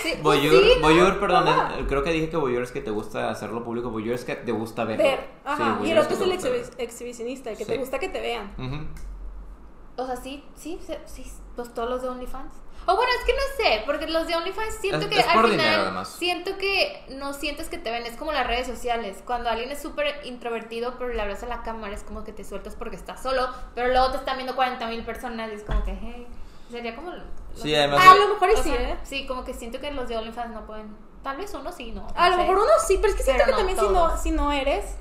Sí, 0.03 0.14
Voyeur, 0.22 0.62
sí, 0.62 0.72
¿no? 0.77 0.81
voyeur, 0.83 1.20
perdón, 1.20 1.47
eh, 1.49 1.85
creo 1.87 2.03
que 2.03 2.11
dije 2.11 2.31
que 2.31 2.37
voyeur 2.39 2.62
es 2.62 2.72
que 2.72 2.81
te 2.81 2.91
gusta 2.91 3.29
hacerlo 3.31 3.62
público, 3.64 3.91
voyeur 3.91 4.14
es 4.14 4.25
que 4.25 4.35
te 4.37 4.53
gusta 4.53 4.85
verlo. 4.85 5.05
Ver. 5.05 5.18
Sí, 5.20 5.27
Ajá. 5.45 5.79
y 5.85 5.91
el 5.91 5.99
otro 5.99 6.09
que 6.09 6.14
es 6.14 6.20
el 6.22 6.33
exhibi- 6.33 6.75
exhibicionista, 6.79 7.51
el 7.51 7.59
que 7.59 7.66
te 7.66 7.77
gusta 7.77 7.99
que 7.99 8.09
te 8.09 8.20
vean. 8.20 8.55
Ujú. 8.59 10.03
O 10.03 10.07
sea, 10.07 10.16
sí, 10.16 10.43
sí, 10.55 10.79
sí, 10.87 10.95
sí, 11.07 11.25
pues 11.57 11.72
todos 11.75 11.91
los 11.91 12.03
de 12.03 12.09
OnlyFans. 12.09 12.53
O 12.87 12.97
bueno, 12.97 13.11
es 13.18 13.24
que 13.24 13.32
no 13.32 13.43
sé, 13.57 13.82
porque 13.87 14.07
los 14.07 14.26
de 14.26 14.37
OnlyFans 14.37 14.74
siento 14.80 15.01
Es- 15.01 15.07
que 15.07 15.20
es 15.20 15.26
al 15.26 15.47
final 15.47 16.07
siento 16.07 16.59
que 16.59 17.05
no 17.11 17.32
sientes 17.32 17.68
que 17.68 17.78
te 17.78 17.91
ven, 17.91 18.05
es 18.07 18.16
como 18.16 18.32
las 18.32 18.47
redes 18.47 18.66
sociales. 18.66 19.22
Cuando 19.24 19.49
alguien 19.51 19.70
es 19.70 19.80
súper 19.80 20.20
introvertido, 20.24 20.95
pero 20.99 21.12
le 21.12 21.20
hablas 21.22 21.43
a 21.43 21.47
la 21.47 21.62
cámara, 21.62 21.95
es 21.95 22.03
como 22.03 22.24
que 22.24 22.32
te 22.32 22.45
sueltas 22.45 22.74
porque 22.76 22.97
estás 22.97 23.22
solo, 23.22 23.49
pero 23.74 23.89
luego 23.89 24.11
te 24.11 24.18
están 24.18 24.37
viendo 24.37 24.55
40 24.55 24.87
mil 24.89 25.05
personas 25.05 25.51
y 25.51 25.55
es 25.55 25.62
como 25.62 25.82
que, 25.85 25.93
hey, 26.01 26.26
sería 26.70 26.95
como... 26.95 27.12
Sí, 27.55 27.74
además- 27.74 28.07
A 28.07 28.14
lo 28.16 28.28
mejor 28.35 28.51
sí, 28.57 28.62
sea, 28.70 28.91
¿eh? 28.91 28.99
Sí, 29.05 29.26
como 29.26 29.45
que 29.45 29.55
siento 29.55 29.80
que 29.80 29.91
los 29.93 30.09
de 30.09 30.16
OnlyFans 30.16 30.53
no 30.53 30.66
pueden... 30.66 30.97
Tal 31.22 31.37
vez 31.39 31.55
uno 31.55 31.72
sí, 31.72 31.93
no. 31.93 32.07
A 32.14 32.28
lo 32.28 32.37
mejor 32.37 32.57
uno 32.59 32.70
sí, 32.87 32.99
pero 33.01 33.09
es 33.09 33.14
que 33.14 33.22
siento 33.22 33.45
Pero 33.47 33.57
que 33.57 33.62
no 33.62 33.68
también 33.68 33.78
si 33.78 33.95
no, 33.95 34.18
si 34.18 34.30
no 34.30 34.53
eres, 34.53 34.97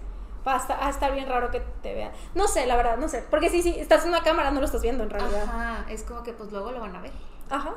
va 0.47 0.55
a 0.55 0.89
estar, 0.89 1.13
bien 1.13 1.27
raro 1.27 1.51
que 1.51 1.59
te 1.81 1.93
vean. 1.93 2.11
No 2.33 2.47
sé, 2.47 2.65
la 2.65 2.77
verdad, 2.77 2.97
no 2.97 3.09
sé. 3.09 3.25
Porque 3.29 3.49
si, 3.49 3.61
si 3.61 3.77
estás 3.79 4.03
en 4.03 4.09
una 4.09 4.23
cámara, 4.23 4.51
no 4.51 4.59
lo 4.61 4.65
estás 4.65 4.81
viendo 4.81 5.03
en 5.03 5.09
realidad. 5.09 5.43
Ajá, 5.43 5.85
es 5.89 6.03
como 6.03 6.23
que 6.23 6.31
pues 6.31 6.51
luego 6.51 6.71
lo 6.71 6.79
van 6.79 6.95
a 6.95 7.01
ver. 7.01 7.11
Ajá. 7.49 7.75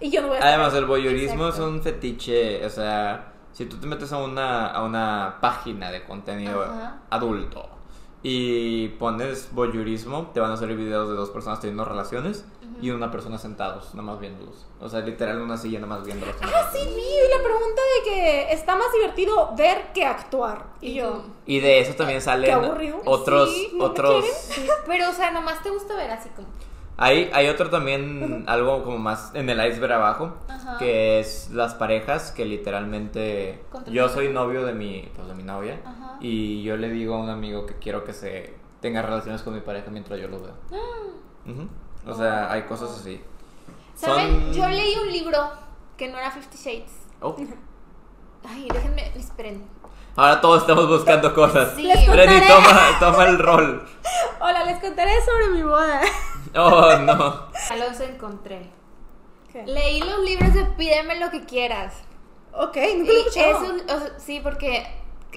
Y 0.00 0.10
yo 0.10 0.20
no 0.22 0.28
voy 0.28 0.36
a 0.36 0.38
estar. 0.38 0.54
Además, 0.54 0.74
el 0.74 0.86
voyeurismo 0.86 1.48
es 1.48 1.58
un 1.58 1.82
fetiche, 1.82 2.64
o 2.64 2.70
sea, 2.70 3.32
si 3.52 3.66
tú 3.66 3.76
te 3.78 3.86
metes 3.86 4.12
a 4.12 4.18
una, 4.18 4.68
a 4.68 4.84
una 4.84 5.38
página 5.40 5.90
de 5.90 6.04
contenido 6.04 6.62
Ajá. 6.62 7.00
adulto 7.10 7.68
y 8.22 8.88
pones 8.90 9.48
voyeurismo, 9.52 10.30
te 10.32 10.40
van 10.40 10.52
a 10.52 10.56
salir 10.56 10.76
videos 10.76 11.08
de 11.08 11.14
dos 11.14 11.30
personas 11.30 11.60
teniendo 11.60 11.84
relaciones 11.84 12.44
y 12.80 12.90
una 12.90 13.10
persona 13.10 13.38
sentados, 13.38 13.92
nada 13.94 14.12
más 14.12 14.20
viéndolos. 14.20 14.66
O 14.80 14.88
sea, 14.88 15.00
literal 15.00 15.36
en 15.36 15.42
una 15.42 15.56
silla, 15.56 15.80
nada 15.80 15.96
más 15.96 16.04
viéndolos. 16.04 16.36
Ah, 16.42 16.70
sí, 16.72 16.78
vi 16.78 17.02
y 17.02 17.36
la 17.36 17.42
pregunta 17.42 17.82
de 17.96 18.10
que 18.10 18.52
está 18.52 18.76
más 18.76 18.92
divertido 18.92 19.52
ver 19.56 19.92
que 19.92 20.04
actuar. 20.04 20.66
Y, 20.80 20.90
Y 20.90 20.94
yo. 20.94 21.24
Y 21.46 21.58
de 21.60 21.80
eso 21.80 21.94
también 21.94 22.20
salen 22.20 22.54
otros, 23.04 23.50
Sí, 23.52 23.70
¿no 23.72 23.78
me 23.78 23.84
otros... 23.84 24.24
Sí, 24.24 24.68
pero 24.86 25.10
o 25.10 25.12
sea, 25.12 25.32
nomás 25.32 25.60
te 25.62 25.70
gusta 25.70 25.96
ver 25.96 26.10
así 26.10 26.28
como... 26.30 26.46
Hay, 27.00 27.30
hay 27.32 27.48
otro 27.48 27.70
también, 27.70 28.42
algo 28.48 28.82
como 28.82 28.98
más 28.98 29.30
en 29.34 29.48
el 29.48 29.64
iceberg 29.64 29.92
abajo, 29.92 30.34
Ajá. 30.48 30.78
que 30.78 31.20
es 31.20 31.48
las 31.52 31.74
parejas 31.74 32.32
que 32.32 32.44
literalmente... 32.44 33.64
Yo 33.86 34.08
soy 34.08 34.30
novio 34.30 34.64
de 34.66 34.72
mi, 34.72 35.08
pues, 35.14 35.28
de 35.28 35.34
mi 35.34 35.44
novia 35.44 35.80
Ajá. 35.84 36.16
y 36.20 36.62
yo 36.64 36.76
le 36.76 36.88
digo 36.88 37.14
a 37.14 37.18
un 37.18 37.30
amigo 37.30 37.66
que 37.66 37.74
quiero 37.74 38.02
que 38.04 38.12
se 38.12 38.56
tenga 38.80 39.00
relaciones 39.02 39.42
con 39.42 39.54
mi 39.54 39.60
pareja 39.60 39.90
mientras 39.92 40.18
yo 40.20 40.26
lo 40.26 40.40
veo. 40.40 40.54
Ujú. 41.46 41.68
O 42.10 42.14
sea, 42.14 42.50
hay 42.50 42.62
cosas 42.62 42.90
así. 42.90 43.20
¿Saben? 43.94 44.46
Son- 44.46 44.52
Yo 44.54 44.68
leí 44.68 44.96
un 44.96 45.12
libro 45.12 45.38
que 45.96 46.08
no 46.08 46.18
era 46.18 46.32
Fifty 46.32 46.56
Shades. 46.56 46.92
Oh. 47.20 47.36
Ay, 48.44 48.68
déjenme, 48.72 49.12
esperen. 49.16 49.64
Ahora 50.16 50.40
todos 50.40 50.62
estamos 50.62 50.88
buscando 50.88 51.32
cosas. 51.32 51.74
Sí. 51.76 51.82
Les 51.84 52.06
Freddy, 52.10 52.40
toma, 52.48 52.80
toma 52.98 53.24
el 53.26 53.38
rol. 53.38 53.88
Hola, 54.40 54.64
les 54.64 54.80
contaré 54.80 55.12
sobre 55.24 55.48
mi 55.50 55.62
boda. 55.62 56.00
Oh, 56.54 56.96
no. 57.00 57.50
Ya 57.68 57.76
los 57.76 58.00
encontré. 58.00 58.70
¿Qué? 59.52 59.64
Leí 59.66 60.00
los 60.00 60.20
libros 60.20 60.52
de 60.54 60.64
Pídeme 60.64 61.18
lo 61.18 61.30
que 61.30 61.44
quieras. 61.44 61.94
Ok, 62.52 62.76
nunca 62.96 63.12
lo 63.52 63.94
o 63.96 64.00
sea, 64.00 64.18
sí, 64.18 64.40
porque 64.42 64.86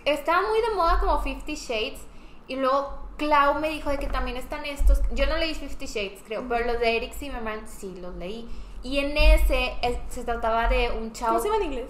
estaba 0.06 0.42
muy 0.48 0.60
de 0.62 0.76
moda 0.76 1.00
como 1.00 1.20
Fifty 1.22 1.56
Shades. 1.56 2.00
Y 2.48 2.56
luego 2.56 3.08
Clau 3.18 3.60
me 3.60 3.70
dijo 3.70 3.90
de 3.90 4.00
que 4.00 4.08
también 4.08 4.38
están 4.38 4.66
estos. 4.66 5.02
Yo 5.14 5.28
no 5.28 5.38
leí 5.38 5.54
Fifty 5.54 5.86
Shades, 5.86 6.22
creo, 6.26 6.46
pero 6.50 6.66
los 6.66 6.80
de 6.80 6.98
Eric 6.98 7.14
Zimmerman 7.14 7.68
sí 7.68 7.96
los 8.02 8.16
leí. 8.16 8.50
Y 8.84 8.98
en 9.00 9.16
ese 9.18 9.76
es- 9.82 10.00
se 10.10 10.24
trataba 10.24 10.68
de 10.68 10.92
un 10.92 11.14
chavo. 11.14 11.34
¿Cómo 11.34 11.40
se 11.44 11.50
llama 11.50 11.58
en 11.64 11.72
inglés? 11.72 11.90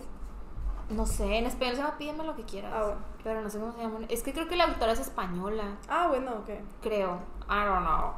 No 0.89 1.05
sé, 1.05 1.37
en 1.37 1.45
español 1.45 1.75
se 1.75 1.81
llama 1.81 1.97
Pídeme 1.97 2.23
lo 2.25 2.35
que 2.35 2.43
quieras. 2.43 2.73
Ah, 2.75 2.81
bueno. 2.83 2.97
Pero 3.23 3.41
no 3.41 3.49
sé 3.49 3.59
cómo 3.59 3.71
se 3.71 3.79
llama. 3.79 3.99
Es 4.09 4.23
que 4.23 4.33
creo 4.33 4.47
que 4.49 4.57
la 4.57 4.65
autora 4.65 4.91
es 4.91 4.99
española. 4.99 5.77
Ah, 5.87 6.07
bueno, 6.09 6.31
ok. 6.39 6.49
Creo. 6.81 7.19
I 7.49 7.65
don't 7.65 7.85
know. 7.85 8.13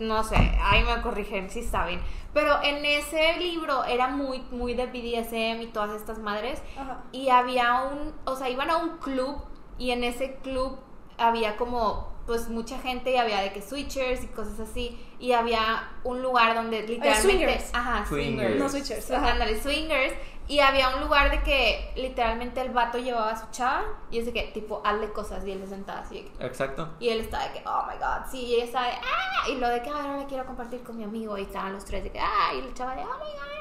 No 0.00 0.24
sé, 0.24 0.36
ahí 0.62 0.82
me 0.84 1.00
corrigen 1.02 1.50
si 1.50 1.62
saben. 1.62 2.00
Pero 2.34 2.62
en 2.62 2.84
ese 2.84 3.38
libro 3.38 3.84
era 3.84 4.08
muy, 4.08 4.40
muy 4.50 4.74
de 4.74 4.86
BDSM 4.86 5.62
y 5.62 5.66
todas 5.72 5.90
estas 6.00 6.18
madres. 6.18 6.62
Ajá. 6.78 7.02
Y 7.12 7.30
había 7.30 7.82
un, 7.82 8.14
o 8.24 8.36
sea, 8.36 8.48
iban 8.48 8.70
a 8.70 8.76
un 8.76 8.98
club 8.98 9.36
y 9.78 9.90
en 9.90 10.04
ese 10.04 10.36
club 10.42 10.78
había 11.16 11.56
como, 11.56 12.12
pues 12.26 12.48
mucha 12.48 12.78
gente 12.78 13.12
y 13.12 13.16
había 13.16 13.40
de 13.40 13.52
que 13.52 13.62
switchers 13.62 14.22
y 14.24 14.26
cosas 14.28 14.60
así. 14.60 14.98
Y 15.18 15.32
había 15.32 15.90
un 16.04 16.22
lugar 16.22 16.54
donde 16.54 16.82
literalmente... 16.82 17.22
swingers. 17.22 17.74
Ajá, 17.74 18.06
Swingers. 18.06 18.36
swingers. 18.36 18.56
No 18.60 18.68
switchers, 18.68 19.04
Sí, 19.04 19.14
ajá. 19.14 19.32
Ándale, 19.32 19.60
swingers. 19.60 20.14
Y 20.48 20.60
había 20.60 20.88
un 20.96 21.02
lugar 21.02 21.30
de 21.30 21.42
que 21.42 21.92
literalmente 21.94 22.60
el 22.62 22.70
vato 22.70 22.96
llevaba 22.98 23.32
a 23.32 23.36
su 23.36 23.50
chava 23.50 23.84
y 24.10 24.18
es 24.18 24.24
de 24.26 24.32
que 24.32 24.44
tipo, 24.54 24.80
hazle 24.82 25.12
cosas 25.12 25.44
y 25.44 25.52
él 25.52 25.60
se 25.60 25.66
sentaba 25.66 26.00
así 26.00 26.22
de 26.22 26.24
que, 26.24 26.46
Exacto. 26.46 26.88
y 26.98 27.10
él 27.10 27.20
estaba 27.20 27.44
de 27.48 27.52
que, 27.52 27.62
oh 27.66 27.82
my 27.86 27.98
god, 27.98 28.30
sí, 28.30 28.44
y 28.44 28.54
ella 28.54 28.64
estaba 28.64 28.86
de, 28.86 28.94
ah, 28.94 29.48
y 29.50 29.56
lo 29.56 29.68
de 29.68 29.82
que 29.82 29.90
ahora 29.90 30.16
la 30.16 30.26
quiero 30.26 30.46
compartir 30.46 30.82
con 30.82 30.96
mi 30.96 31.04
amigo, 31.04 31.36
y 31.36 31.42
estaban 31.42 31.74
los 31.74 31.84
tres 31.84 32.02
de 32.02 32.10
que, 32.10 32.18
ah, 32.18 32.54
y 32.54 32.60
el 32.60 32.72
chaval 32.72 32.96
de, 32.96 33.04
oh 33.04 33.06
my 33.06 33.30
god. 33.32 33.58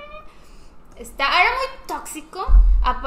Está, 0.96 1.26
era 1.26 1.52
muy 1.52 1.88
tóxico. 1.88 2.44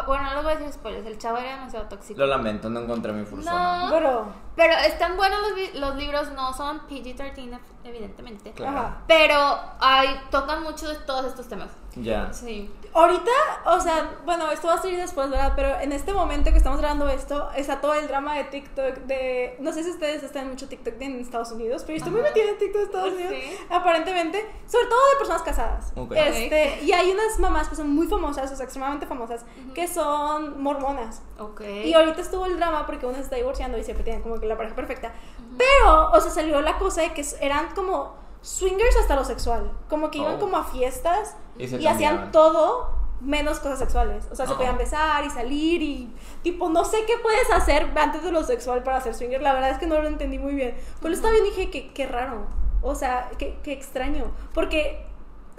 Bueno, 0.07 0.23
no 0.23 0.35
les 0.35 0.45
voy 0.45 0.53
a 0.53 0.57
decir 0.57 0.73
spoilers, 0.73 1.07
el 1.07 1.19
chavo 1.19 1.39
era 1.39 1.57
demasiado 1.57 1.87
tóxico. 1.87 2.21
Lo 2.21 2.27
lamento, 2.27 2.71
no 2.71 2.81
encontré 2.81 3.13
mi 3.13 3.25
fursona. 3.25 3.87
No. 3.87 3.91
Pero. 3.91 4.27
Pero 4.61 4.75
están 4.75 5.17
buenos 5.17 5.39
los, 5.41 5.75
los 5.81 5.97
libros, 5.97 6.31
no 6.33 6.53
son 6.53 6.87
PG-13, 6.87 7.59
evidentemente. 7.83 8.53
Claro. 8.53 8.95
Pero 9.07 9.59
ay, 9.81 10.21
tocan 10.31 10.63
mucho 10.63 10.87
de 10.87 10.97
todos 10.97 11.25
estos 11.25 11.49
temas. 11.49 11.71
Ya. 11.97 12.31
Sí. 12.33 12.71
Ahorita, 12.93 13.31
o 13.67 13.81
sea, 13.81 14.19
bueno, 14.25 14.51
esto 14.51 14.69
va 14.69 14.75
a 14.75 14.83
salir 14.83 14.99
después, 14.99 15.31
¿verdad? 15.31 15.55
Pero 15.57 15.81
en 15.81 15.93
este 15.93 16.13
momento 16.13 16.51
que 16.51 16.59
estamos 16.59 16.79
grabando 16.79 17.09
esto, 17.09 17.51
está 17.57 17.81
todo 17.81 17.95
el 17.95 18.07
drama 18.07 18.35
de 18.35 18.45
TikTok 18.45 18.95
de... 19.07 19.57
No 19.61 19.73
sé 19.73 19.83
si 19.83 19.91
ustedes 19.91 20.23
están 20.23 20.45
en 20.45 20.51
mucho 20.51 20.69
TikTok 20.69 20.95
en 21.01 21.21
Estados 21.21 21.53
Unidos, 21.53 21.83
pero 21.87 21.99
yo 21.99 22.05
estoy 22.05 22.13
muy 22.13 22.23
metida 22.23 22.51
en 22.51 22.59
TikTok 22.59 22.81
de 22.81 22.85
Estados 22.85 23.15
Sí. 23.17 23.25
Unidos, 23.25 23.61
aparentemente. 23.71 24.39
Sobre 24.67 24.87
todo 24.87 24.99
de 25.13 25.19
personas 25.19 25.43
casadas. 25.43 25.93
Ok. 25.97 26.13
Este, 26.17 26.83
y 26.83 26.93
hay 26.93 27.11
unas 27.11 27.39
mamás 27.39 27.69
que 27.69 27.77
son 27.77 27.91
muy 27.91 28.07
famosas, 28.07 28.53
o 28.53 28.57
sea, 28.57 28.65
extremadamente 28.65 29.07
famosas, 29.07 29.45
que 29.75 29.89
son 29.89 30.63
mormonas. 30.63 31.23
Ok. 31.39 31.63
Y 31.85 31.95
ahorita 31.95 32.21
estuvo 32.21 32.45
el 32.47 32.57
drama 32.57 32.87
porque 32.87 33.07
una 33.07 33.17
se 33.17 33.23
está 33.23 33.37
divorciando 33.37 33.79
y 33.79 33.85
siempre 33.85 34.05
tienen 34.05 34.23
como 34.23 34.39
que 34.39 34.47
la 34.51 34.57
pareja 34.57 34.75
perfecta. 34.77 35.13
Pero, 35.57 36.11
o 36.11 36.21
sea, 36.21 36.31
salió 36.31 36.61
la 36.61 36.79
cosa 36.79 37.01
de 37.03 37.13
que 37.15 37.25
eran 37.41 37.75
como 37.75 38.15
swingers 38.43 38.97
hasta 38.97 39.17
lo 39.17 39.25
sexual. 39.25 39.71
Como 39.89 40.11
que 40.11 40.19
iban 40.19 40.37
Oh. 40.37 40.39
como 40.39 40.57
a 40.57 40.65
fiestas 40.65 41.37
Y 41.59 41.87
hacían 41.87 42.31
todo 42.33 42.99
menos 43.21 43.61
cosas 43.61 43.79
sexuales. 43.79 44.27
O 44.33 44.35
sea, 44.35 44.47
se 44.47 44.53
Oh. 44.55 44.57
podían 44.57 44.79
besar 44.79 45.25
y 45.27 45.31
salir 45.31 45.83
y 45.83 46.15
tipo, 46.43 46.69
no 46.71 46.85
sé 46.87 47.05
qué 47.07 47.15
puedes 47.23 47.51
hacer 47.51 47.91
antes 47.99 48.23
de 48.23 48.33
lo 48.33 48.43
sexual 48.45 48.83
para 48.83 49.01
ser 49.03 49.15
swinger. 49.15 49.43
La 49.43 49.53
verdad 49.53 49.71
es 49.71 49.79
que 49.79 49.87
no 49.87 50.01
lo 50.01 50.09
entendí 50.09 50.39
muy 50.39 50.55
bien. 50.55 50.75
Pero 51.03 51.13
estaba 51.13 51.33
bien 51.33 51.45
y 51.47 51.51
dije 51.51 51.71
que 51.71 51.93
qué 51.93 52.07
raro. 52.07 52.47
O 52.83 52.95
sea, 52.95 53.31
qué, 53.37 53.59
qué 53.63 53.73
extraño. 53.73 54.25
Porque 54.55 55.07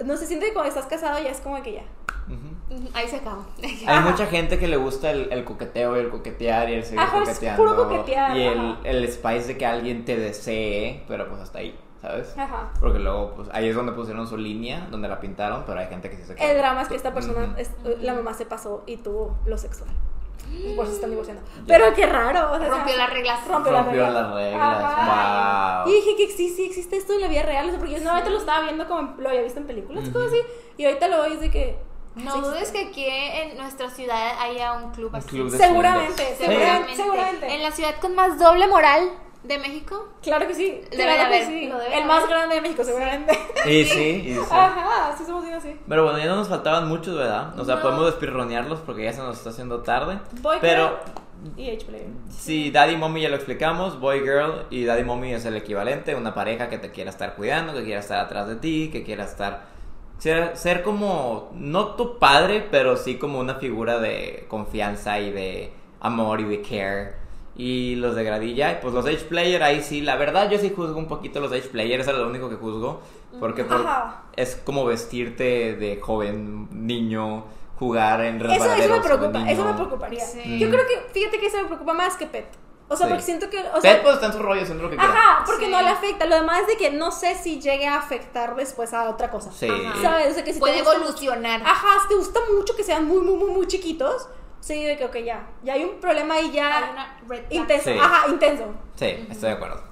no 0.04 0.16
se 0.16 0.26
siente 0.26 0.46
que 0.46 0.52
cuando 0.52 0.68
estás 0.68 0.86
casado 0.86 1.22
ya 1.22 1.30
es 1.30 1.40
como 1.40 1.62
que 1.62 1.72
ya. 1.74 1.82
Ahí 2.94 3.08
se 3.08 3.16
acabó. 3.16 3.44
Hay 3.86 4.00
mucha 4.00 4.26
gente 4.26 4.58
que 4.58 4.66
le 4.68 4.76
gusta 4.76 5.10
el, 5.10 5.30
el 5.32 5.44
coqueteo 5.44 5.96
y 5.96 6.00
el 6.00 6.08
coquetear 6.10 6.70
y 6.70 6.74
el 6.74 6.84
seguir 6.84 7.00
Ajá, 7.00 7.18
es 7.22 7.28
coqueteando. 7.28 7.62
puro 7.62 7.76
coquetear, 7.76 8.36
y 8.36 8.42
el, 8.44 8.76
el 8.84 9.08
spice 9.12 9.48
de 9.48 9.58
que 9.58 9.66
alguien 9.66 10.04
te 10.04 10.16
desee, 10.16 11.04
pero 11.08 11.28
pues 11.28 11.42
hasta 11.42 11.58
ahí, 11.58 11.78
¿sabes? 12.00 12.32
Ajá. 12.38 12.70
Porque 12.80 12.98
luego, 13.00 13.34
pues 13.34 13.48
ahí 13.52 13.68
es 13.68 13.74
donde 13.74 13.92
pusieron 13.92 14.26
su 14.26 14.36
línea, 14.38 14.86
donde 14.90 15.08
la 15.08 15.20
pintaron, 15.20 15.64
pero 15.66 15.80
hay 15.80 15.88
gente 15.88 16.08
que 16.08 16.16
sí 16.16 16.22
se 16.24 16.34
queda. 16.34 16.50
El 16.52 16.56
drama 16.58 16.82
es 16.82 16.88
que 16.88 16.96
esta 16.96 17.12
persona, 17.12 17.54
es- 17.58 17.72
la 18.00 18.14
mamá 18.14 18.32
se 18.32 18.46
pasó 18.46 18.82
y 18.86 18.96
tuvo 18.96 19.36
lo 19.44 19.58
sexual. 19.58 19.90
Y 20.50 20.74
por 20.74 20.84
eso 20.84 20.94
están 20.94 21.10
divorciando. 21.10 21.42
Ya. 21.60 21.62
Pero 21.66 21.94
qué 21.94 22.06
raro. 22.06 22.52
o 22.52 22.58
sea, 22.58 22.68
Rompió 22.68 22.96
las 22.96 23.10
reglas. 23.10 23.46
Rompió, 23.48 23.72
las 23.72 23.84
Rompió 23.84 24.04
reglas. 24.04 24.22
las 24.22 24.34
reglas. 24.34 24.62
Ajá. 24.84 25.82
Wow. 25.84 25.92
Y 25.92 25.96
dije 25.96 26.16
que 26.16 26.28
sí, 26.32 26.48
sí 26.50 26.64
existe 26.66 26.96
esto 26.98 27.14
en 27.14 27.20
la 27.22 27.28
vida 27.28 27.42
real. 27.42 27.66
O 27.66 27.70
sea, 27.70 27.78
porque 27.78 27.94
yo 27.94 27.98
normalmente 28.00 28.30
lo 28.30 28.38
estaba 28.38 28.62
viendo 28.62 28.86
como 28.86 29.14
lo 29.18 29.28
había 29.28 29.42
visto 29.42 29.60
en 29.60 29.66
películas, 29.66 30.04
Ujú. 30.04 30.12
cosas 30.12 30.28
así. 30.32 30.40
Y 30.76 30.84
ahorita 30.84 31.08
lo 31.08 31.22
veo 31.22 31.30
y 31.30 31.32
es 31.34 31.40
de 31.40 31.50
que. 31.50 31.78
No 32.14 32.34
sí 32.34 32.40
dudes 32.42 32.70
que 32.72 32.80
aquí 32.88 33.06
en 33.08 33.56
nuestra 33.56 33.88
ciudad 33.88 34.32
haya 34.40 34.74
un 34.74 34.90
club 34.92 35.08
Un 35.12 35.16
así. 35.16 35.28
club 35.30 35.50
de 35.50 35.56
Seguramente, 35.56 36.36
seguramente. 36.36 36.94
seguramente. 36.96 37.54
En 37.54 37.62
la 37.62 37.70
ciudad 37.70 37.94
con 38.02 38.14
más 38.14 38.38
doble 38.38 38.66
moral 38.66 39.10
de 39.44 39.58
México. 39.58 40.08
Claro 40.22 40.46
que 40.46 40.54
sí. 40.54 40.80
Debe 40.90 41.02
claro 41.14 41.30
que 41.30 41.46
sí. 41.46 41.66
lo 41.68 41.78
debe 41.78 41.98
El 41.98 42.04
más 42.06 42.28
grande 42.28 42.54
de 42.56 42.60
México, 42.60 42.84
seguramente. 42.84 43.36
Y 43.66 43.84
sí, 43.84 44.22
y 44.26 44.34
sí. 44.34 44.40
Ajá, 44.50 45.14
sí 45.18 45.24
somos 45.24 45.42
bien 45.42 45.54
así. 45.56 45.76
Pero 45.88 46.04
bueno, 46.04 46.18
ya 46.18 46.26
no 46.26 46.36
nos 46.36 46.48
faltaban 46.48 46.88
muchos, 46.88 47.16
¿verdad? 47.16 47.58
O 47.58 47.64
sea, 47.64 47.76
No. 47.76 47.82
podemos 47.82 48.06
despirronearlos 48.06 48.80
porque 48.80 49.04
ya 49.04 49.12
se 49.12 49.20
nos 49.20 49.36
está 49.38 49.50
haciendo 49.50 49.82
tarde. 49.82 50.18
Boy 50.40 50.58
Pero 50.60 50.98
Girl 51.44 51.58
y 51.58 51.70
H-Player. 51.70 52.06
si 52.30 52.70
Daddy 52.70 52.96
Mommy 52.96 53.22
ya 53.22 53.28
lo 53.28 53.34
explicamos, 53.36 53.98
Boy 53.98 54.20
Girl 54.20 54.66
y 54.70 54.84
Daddy 54.84 55.02
Mommy 55.02 55.32
es 55.34 55.44
el 55.44 55.56
equivalente, 55.56 56.14
una 56.14 56.34
pareja 56.34 56.68
que 56.68 56.78
te 56.78 56.92
quiera 56.92 57.10
estar 57.10 57.34
cuidando, 57.34 57.72
que 57.74 57.82
quiera 57.82 57.98
estar 58.00 58.20
atrás 58.20 58.46
de 58.46 58.56
ti, 58.56 58.90
que 58.92 59.02
quiera 59.02 59.24
estar 59.24 59.64
ser, 60.18 60.56
ser 60.56 60.82
como 60.84 61.50
no 61.54 61.96
tu 61.96 62.20
padre, 62.20 62.64
pero 62.70 62.96
sí 62.96 63.16
como 63.18 63.40
una 63.40 63.56
figura 63.56 63.98
de 63.98 64.44
confianza 64.46 65.18
y 65.18 65.32
de 65.32 65.72
amor 65.98 66.40
y 66.40 66.44
de 66.44 66.62
care. 66.62 67.21
Y 67.64 67.94
los 67.96 68.16
de 68.16 68.24
gradilla, 68.24 68.80
pues 68.80 68.92
los 68.92 69.06
Age 69.06 69.24
Player, 69.28 69.62
ahí 69.62 69.82
sí, 69.82 70.00
la 70.00 70.16
verdad 70.16 70.50
yo 70.50 70.58
sí 70.58 70.72
juzgo 70.74 70.98
un 70.98 71.06
poquito 71.06 71.38
los 71.38 71.52
Age 71.52 71.68
Player, 71.68 72.00
eso 72.00 72.10
es 72.10 72.16
lo 72.16 72.26
único 72.26 72.48
que 72.50 72.56
juzgo, 72.56 73.00
porque 73.38 73.62
por- 73.62 73.86
es 74.34 74.56
como 74.56 74.84
vestirte 74.84 75.76
de 75.76 76.00
joven, 76.00 76.66
niño, 76.72 77.44
jugar 77.78 78.20
en 78.24 78.40
Eso, 78.50 78.64
eso 78.74 78.88
me 78.96 79.00
preocupa, 79.00 79.48
eso 79.48 79.64
me 79.64 79.74
preocuparía. 79.74 80.24
Sí. 80.24 80.58
Yo 80.58 80.70
creo 80.70 80.84
que, 80.88 81.12
fíjate 81.12 81.38
que 81.38 81.46
eso 81.46 81.58
me 81.58 81.64
preocupa 81.66 81.92
más 81.94 82.16
que 82.16 82.26
Pet. 82.26 82.46
O 82.88 82.96
sea, 82.96 83.06
Sí. 83.06 83.12
porque 83.12 83.24
siento 83.24 83.48
que. 83.48 83.58
O 83.74 83.80
sea, 83.80 83.94
Ted 83.94 84.02
pues 84.02 84.14
está 84.14 84.26
en 84.26 84.32
su 84.32 84.38
rollo 84.40 84.60
haciendo 84.62 84.82
lo 84.84 84.90
que 84.90 84.96
quiera. 84.96 85.12
Ajá, 85.12 85.44
porque 85.46 85.66
Sí. 85.66 85.70
no 85.70 85.80
le 85.80 85.88
afecta. 85.88 86.26
Lo 86.26 86.34
demás 86.34 86.62
es 86.62 86.66
de 86.66 86.76
que 86.76 86.90
no 86.90 87.10
sé 87.12 87.36
si 87.36 87.58
llegue 87.60 87.86
a 87.86 87.96
afectar 87.96 88.54
después 88.56 88.92
a 88.92 89.08
otra 89.08 89.30
cosa. 89.30 89.50
Sí. 89.52 89.68
Ajá. 89.70 90.02
¿Sabes? 90.02 90.32
O 90.32 90.34
sea, 90.34 90.44
que 90.44 90.50
si 90.52 90.58
te 90.58 90.60
Puede 90.60 90.80
gusta 90.82 90.96
evolucionar. 90.96 91.60
mucho- 91.60 91.70
Ajá, 91.70 91.88
si 92.02 92.08
te 92.08 92.14
gusta 92.16 92.40
mucho 92.54 92.76
que 92.76 92.82
sean 92.82 93.06
muy, 93.06 93.20
muy, 93.20 93.34
muy, 93.36 93.50
muy 93.50 93.66
chiquitos. 93.66 94.28
Sí, 94.62 94.84
de 94.84 94.96
que, 94.96 95.04
ok, 95.04 95.16
ya. 95.24 95.44
Ya 95.64 95.72
hay 95.74 95.82
un 95.84 95.98
problema 96.00 96.34
ahí 96.34 96.44
Hay 96.46 96.52
ya. 96.52 96.88
una 96.92 97.18
red. 97.28 97.42
Intenso. 97.50 97.90
Sí. 97.90 97.98
Ajá, 98.00 98.28
intenso. 98.28 98.64
Sí, 98.94 99.26
estoy 99.28 99.50
de 99.50 99.56
acuerdo. 99.56 99.82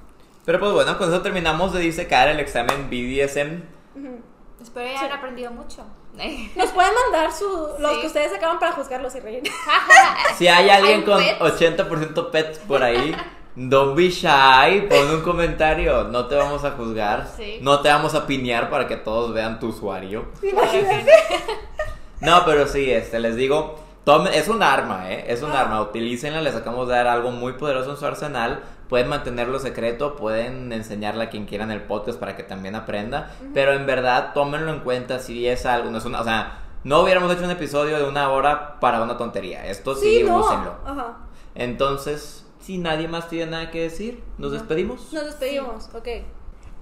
Pero 0.45 0.59
pues 0.61 0.73
bueno, 0.73 0.97
con 0.97 1.09
eso 1.13 1.21
terminamos 1.23 1.73
de 1.73 1.81
disecar 1.81 2.29
el 2.29 2.39
examen 2.41 2.89
BDSM. 2.89 3.63
Espero 4.63 4.87
ya 4.87 5.01
hayan 5.01 5.13
aprendido 5.19 5.51
mucho. 5.51 5.85
Nos 6.57 6.71
pueden 6.71 6.93
mandar 6.95 7.33
su, 7.33 7.47
los 7.81 7.95
Sí. 7.95 8.01
que 8.01 8.07
ustedes 8.07 8.31
sacaban 8.33 8.59
para 8.61 8.73
juzgarlos 8.73 9.15
y 9.17 9.21
reír. 9.21 9.43
Si 10.39 10.47
hay 10.49 10.71
alguien 10.71 11.01
¿Hay 11.01 11.05
con 11.05 11.19
pets? 11.19 11.41
80% 11.79 12.31
pets 12.31 12.59
por 12.61 12.83
ahí, 12.83 13.15
don't 13.57 13.97
be 13.97 14.09
shy, 14.11 14.87
pon 14.89 15.11
un 15.15 15.23
comentario. 15.23 16.05
No 16.05 16.27
te 16.27 16.37
vamos 16.37 16.65
a 16.65 16.71
juzgar. 16.73 17.27
Sí. 17.37 17.59
No 17.61 17.81
te 17.81 17.89
vamos 17.89 18.15
a 18.15 18.27
piñar 18.27 18.71
para 18.71 18.87
que 18.87 18.97
todos 18.97 19.33
vean 19.35 19.59
tu 19.59 19.69
usuario. 19.69 20.27
No, 22.21 22.45
pero 22.45 22.67
sí, 22.67 22.91
este, 22.91 23.19
les 23.19 23.35
digo, 23.37 23.79
tome- 24.05 24.31
es 24.37 24.49
un 24.49 24.63
arma, 24.63 25.11
¿eh? 25.13 25.25
Es 25.29 25.43
un 25.43 25.53
Ah. 25.53 25.61
arma, 25.63 25.81
utilícenla, 25.83 26.41
les 26.41 26.55
acabamos 26.55 26.89
de 26.89 26.95
dar 26.95 27.07
algo 27.07 27.31
muy 27.31 27.55
poderoso 27.55 27.91
en 27.91 27.97
su 27.97 28.07
arsenal. 28.07 28.63
Pueden 28.89 29.09
mantenerlo 29.09 29.59
secreto, 29.61 30.17
pueden 30.17 30.73
enseñarle 30.73 31.25
a 31.25 31.31
quien 31.31 31.47
quiera 31.47 31.63
en 31.65 31.71
el 31.71 31.83
podcast 31.83 32.19
para 32.19 32.37
que 32.37 32.43
también 32.43 32.75
aprenda. 32.75 33.31
Pero 33.55 33.73
en 33.73 33.87
verdad, 33.87 34.33
tómenlo 34.35 34.73
en 34.73 34.81
cuenta 34.81 35.21
si 35.21 35.47
es 35.47 35.65
algo, 35.67 35.91
no 35.91 35.99
es 35.99 36.05
una, 36.05 36.21
o 36.21 36.25
sea, 36.25 36.59
no 36.83 37.01
hubiéramos 37.01 37.33
hecho 37.33 37.45
un 37.45 37.51
episodio 37.53 37.99
de 37.99 38.05
una 38.05 38.31
hora 38.31 38.81
para 38.81 39.03
una 39.03 39.17
tontería. 39.17 39.67
Esto 39.67 39.95
sí, 39.95 40.19
Sí, 40.19 40.23
no. 40.25 40.39
úsenlo. 40.39 40.75
Ajá. 40.85 41.19
Entonces, 41.55 42.45
si 42.61 42.79
nadie 42.79 43.07
más 43.07 43.29
tiene 43.29 43.51
nada 43.53 43.71
que 43.71 43.83
decir, 43.83 44.23
nos 44.39 44.51
No. 44.51 44.59
despedimos. 44.59 45.13
Nos 45.13 45.25
despedimos, 45.25 45.89
ok. 45.95 46.09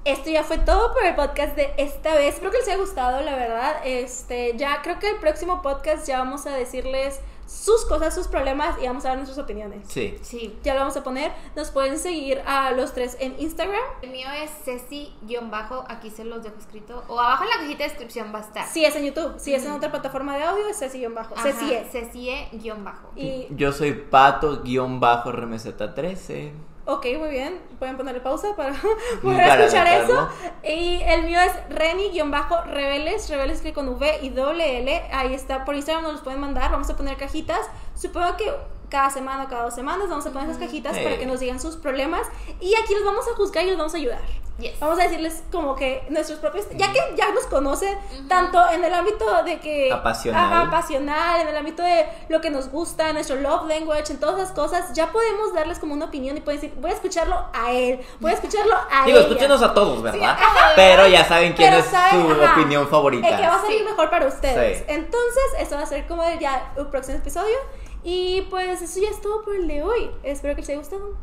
Esto 0.05 0.31
ya 0.31 0.45
fue 0.45 0.59
todo 0.59 0.93
por 0.93 1.05
el 1.05 1.15
podcast 1.15 1.57
de 1.57 1.73
esta 1.77 2.15
vez. 2.15 2.35
Espero 2.35 2.51
que 2.51 2.59
les 2.59 2.69
haya 2.69 2.79
gustado, 2.79 3.21
la 3.21 3.37
verdad. 3.37 3.77
Este, 3.85 4.57
ya 4.57 4.81
creo 4.83 4.99
que 4.99 5.11
el 5.11 5.17
próximo 5.17 5.61
podcast 5.61 6.07
ya 6.07 6.19
vamos 6.19 6.47
a 6.47 6.51
decirles 6.51 7.21
sus 7.49 7.85
cosas, 7.87 8.15
sus 8.15 8.29
problemas 8.29 8.77
y 8.81 8.87
vamos 8.87 9.05
a 9.07 9.09
dar 9.09 9.17
nuestras 9.17 9.39
opiniones. 9.39 9.81
Sí. 9.89 10.17
Sí. 10.21 10.57
Ya 10.63 10.75
lo 10.75 10.81
vamos 10.81 10.99
a 10.99 11.03
poner. 11.03 11.33
Nos 11.57 11.71
pueden 11.71 11.99
seguir 11.99 12.43
a 12.47 12.73
los 12.73 12.93
tres 12.93 13.17
en 13.21 13.41
Instagram. 13.41 13.81
El 14.03 14.11
mío 14.11 14.29
es 14.43 14.51
Ceci-bajo, 14.65 15.87
aquí 15.89 16.11
se 16.11 16.25
los 16.25 16.43
dejo 16.43 16.59
escrito. 16.59 17.03
O 17.09 17.19
abajo 17.19 17.45
en 17.45 17.51
la 17.51 17.57
cajita 17.57 17.85
de 17.85 17.89
descripción 17.89 18.35
va 18.35 18.41
a 18.41 18.43
estar. 18.43 18.67
Si 18.67 18.85
es 18.85 18.95
en 18.97 19.07
YouTube, 19.07 19.39
si 19.39 19.55
es 19.55 19.65
en 19.65 19.71
otra 19.73 19.91
plataforma 19.91 20.37
de 20.37 20.43
audio, 20.45 20.69
es 20.69 20.79
Ceci-bajo. 20.81 21.35
Ajá, 21.37 21.53
Ceci 21.53 21.73
es. 21.75 21.91
Cecie-bajo. 21.91 23.13
Y, 23.17 23.47
Yo 23.51 23.73
soy 23.73 23.93
pato-rmz13. 23.93 26.53
Ok, 26.89 27.07
muy 27.19 27.31
bien. 27.31 27.61
Pueden 27.79 27.97
ponerle 27.97 28.21
pausa 28.21 28.57
para 28.57 28.73
Para 29.23 29.23
poder 29.23 29.61
escuchar 29.61 29.85
dejarlo. 29.89 30.15
eso. 30.15 30.29
Y 30.65 31.03
el 31.03 31.23
mío 31.25 31.39
es 31.41 31.53
Reni-Rebeles, 31.71 33.29
Rebeles 33.29 33.61
que 33.61 33.73
con 33.73 33.89
V 33.89 34.19
y 34.23 34.31
doble 34.31 34.79
L. 34.79 35.03
Ahí 35.13 35.35
está, 35.35 35.65
por 35.65 35.77
Instagram 35.77 36.03
nos 36.03 36.13
los 36.13 36.23
pueden 36.23 36.41
mandar. 36.41 36.71
Vamos 36.71 36.89
a 36.91 36.97
poner 36.97 37.17
cajitas. 37.17 37.61
Supongo 37.95 38.37
que 38.37 38.53
cada 38.91 39.11
semana 39.11 39.45
o 39.45 39.49
cada 39.49 39.63
dos 39.65 39.75
semanas 39.75 40.09
vamos 40.09 40.27
a 40.27 40.31
poner 40.31 40.49
esas 40.49 40.61
cajitas 40.63 40.97
Sí. 40.97 41.03
para 41.03 41.19
que 41.19 41.27
nos 41.27 41.41
digan 41.41 41.61
sus 41.61 41.77
problemas. 41.77 42.27
Y 42.61 42.75
aquí 42.75 42.95
los 42.95 43.05
vamos 43.05 43.27
a 43.29 43.35
juzgar 43.37 43.65
y 43.65 43.69
los 43.69 43.79
vamos 43.79 43.95
a 43.95 43.97
ayudar. 43.99 44.21
Yes. 44.59 44.81
Vamos 44.81 44.99
a 44.99 45.05
decirles 45.05 45.45
como 45.53 45.77
que 45.77 46.05
nuestros 46.11 46.41
propios, 46.41 46.67
ya 46.75 46.93
que 46.93 46.99
ya 47.17 47.31
nos 47.31 47.45
conocen 47.45 47.97
tanto 48.29 48.59
en 48.71 48.85
el 48.85 48.93
ámbito 48.93 49.45
de 49.45 49.61
que 49.61 49.93
Apasional. 49.93 50.45
Ajá, 50.53 50.61
apasional, 50.63 51.41
en 51.43 51.47
el 51.49 51.57
ámbito 51.57 51.85
de 51.85 52.05
lo 52.29 52.41
que 52.41 52.51
nos 52.51 52.69
gusta, 52.69 53.13
nuestro 53.13 53.37
love 53.37 53.69
language, 53.69 54.11
en 54.13 54.19
todas 54.19 54.41
esas 54.41 54.51
cosas, 54.51 54.93
ya 54.95 55.13
podemos 55.13 55.55
darles 55.55 55.79
como 55.79 55.95
una 55.95 56.07
opinión 56.07 56.37
y 56.37 56.41
pueden 56.41 56.61
decir, 56.61 56.77
voy 56.81 56.91
a 56.91 56.95
escucharlo 56.95 57.37
a 57.55 57.71
él, 57.71 58.01
voy 58.19 58.33
a 58.33 58.35
escucharlo 58.35 58.75
a 58.75 59.05
Digo, 59.05 59.19
ella. 59.19 59.29
escúchenos 59.29 59.63
a 59.63 59.73
todos, 59.75 60.03
¿verdad? 60.03 60.31
ajá. 60.31 60.73
Pero 60.75 61.07
ya 61.07 61.25
saben 61.25 61.53
quién 61.53 61.71
Pero 61.71 61.81
es 61.85 61.89
saben, 61.91 62.27
su 62.27 62.43
ajá, 62.43 62.53
opinión 62.55 62.89
favorita. 62.89 63.29
El 63.29 63.37
que 63.37 63.47
va 63.47 63.55
a 63.55 63.61
salir 63.61 63.79
Sí. 63.79 63.85
mejor 63.85 64.11
para 64.11 64.27
ustedes. 64.27 64.79
Sí. 64.79 64.85
Entonces, 64.89 65.45
eso 65.61 65.77
va 65.77 65.83
a 65.83 65.87
ser 65.87 66.05
como 66.09 66.25
el 66.25 66.37
ya 66.41 66.73
el 66.77 66.87
próximo 66.89 67.19
episodio. 67.19 67.57
Y 68.05 68.43
pues 68.51 68.81
eso 68.83 69.01
ya 69.01 69.11
es 69.11 69.21
todo 69.21 69.43
por 69.45 69.55
el 69.55 69.69
de 69.69 69.83
hoy. 69.83 70.11
Espero 70.23 70.55
que 70.55 70.63
les 70.63 70.71
haya 70.71 70.79
gustado. 70.79 71.17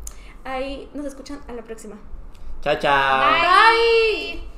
Ahí 0.44 0.88
nos 0.94 1.06
escuchan 1.06 1.40
a 1.48 1.52
la 1.52 1.62
próxima. 1.62 1.96
Chao, 2.62 2.76
chao. 2.78 3.32
Bye. 3.32 4.40
Bye. 4.40 4.55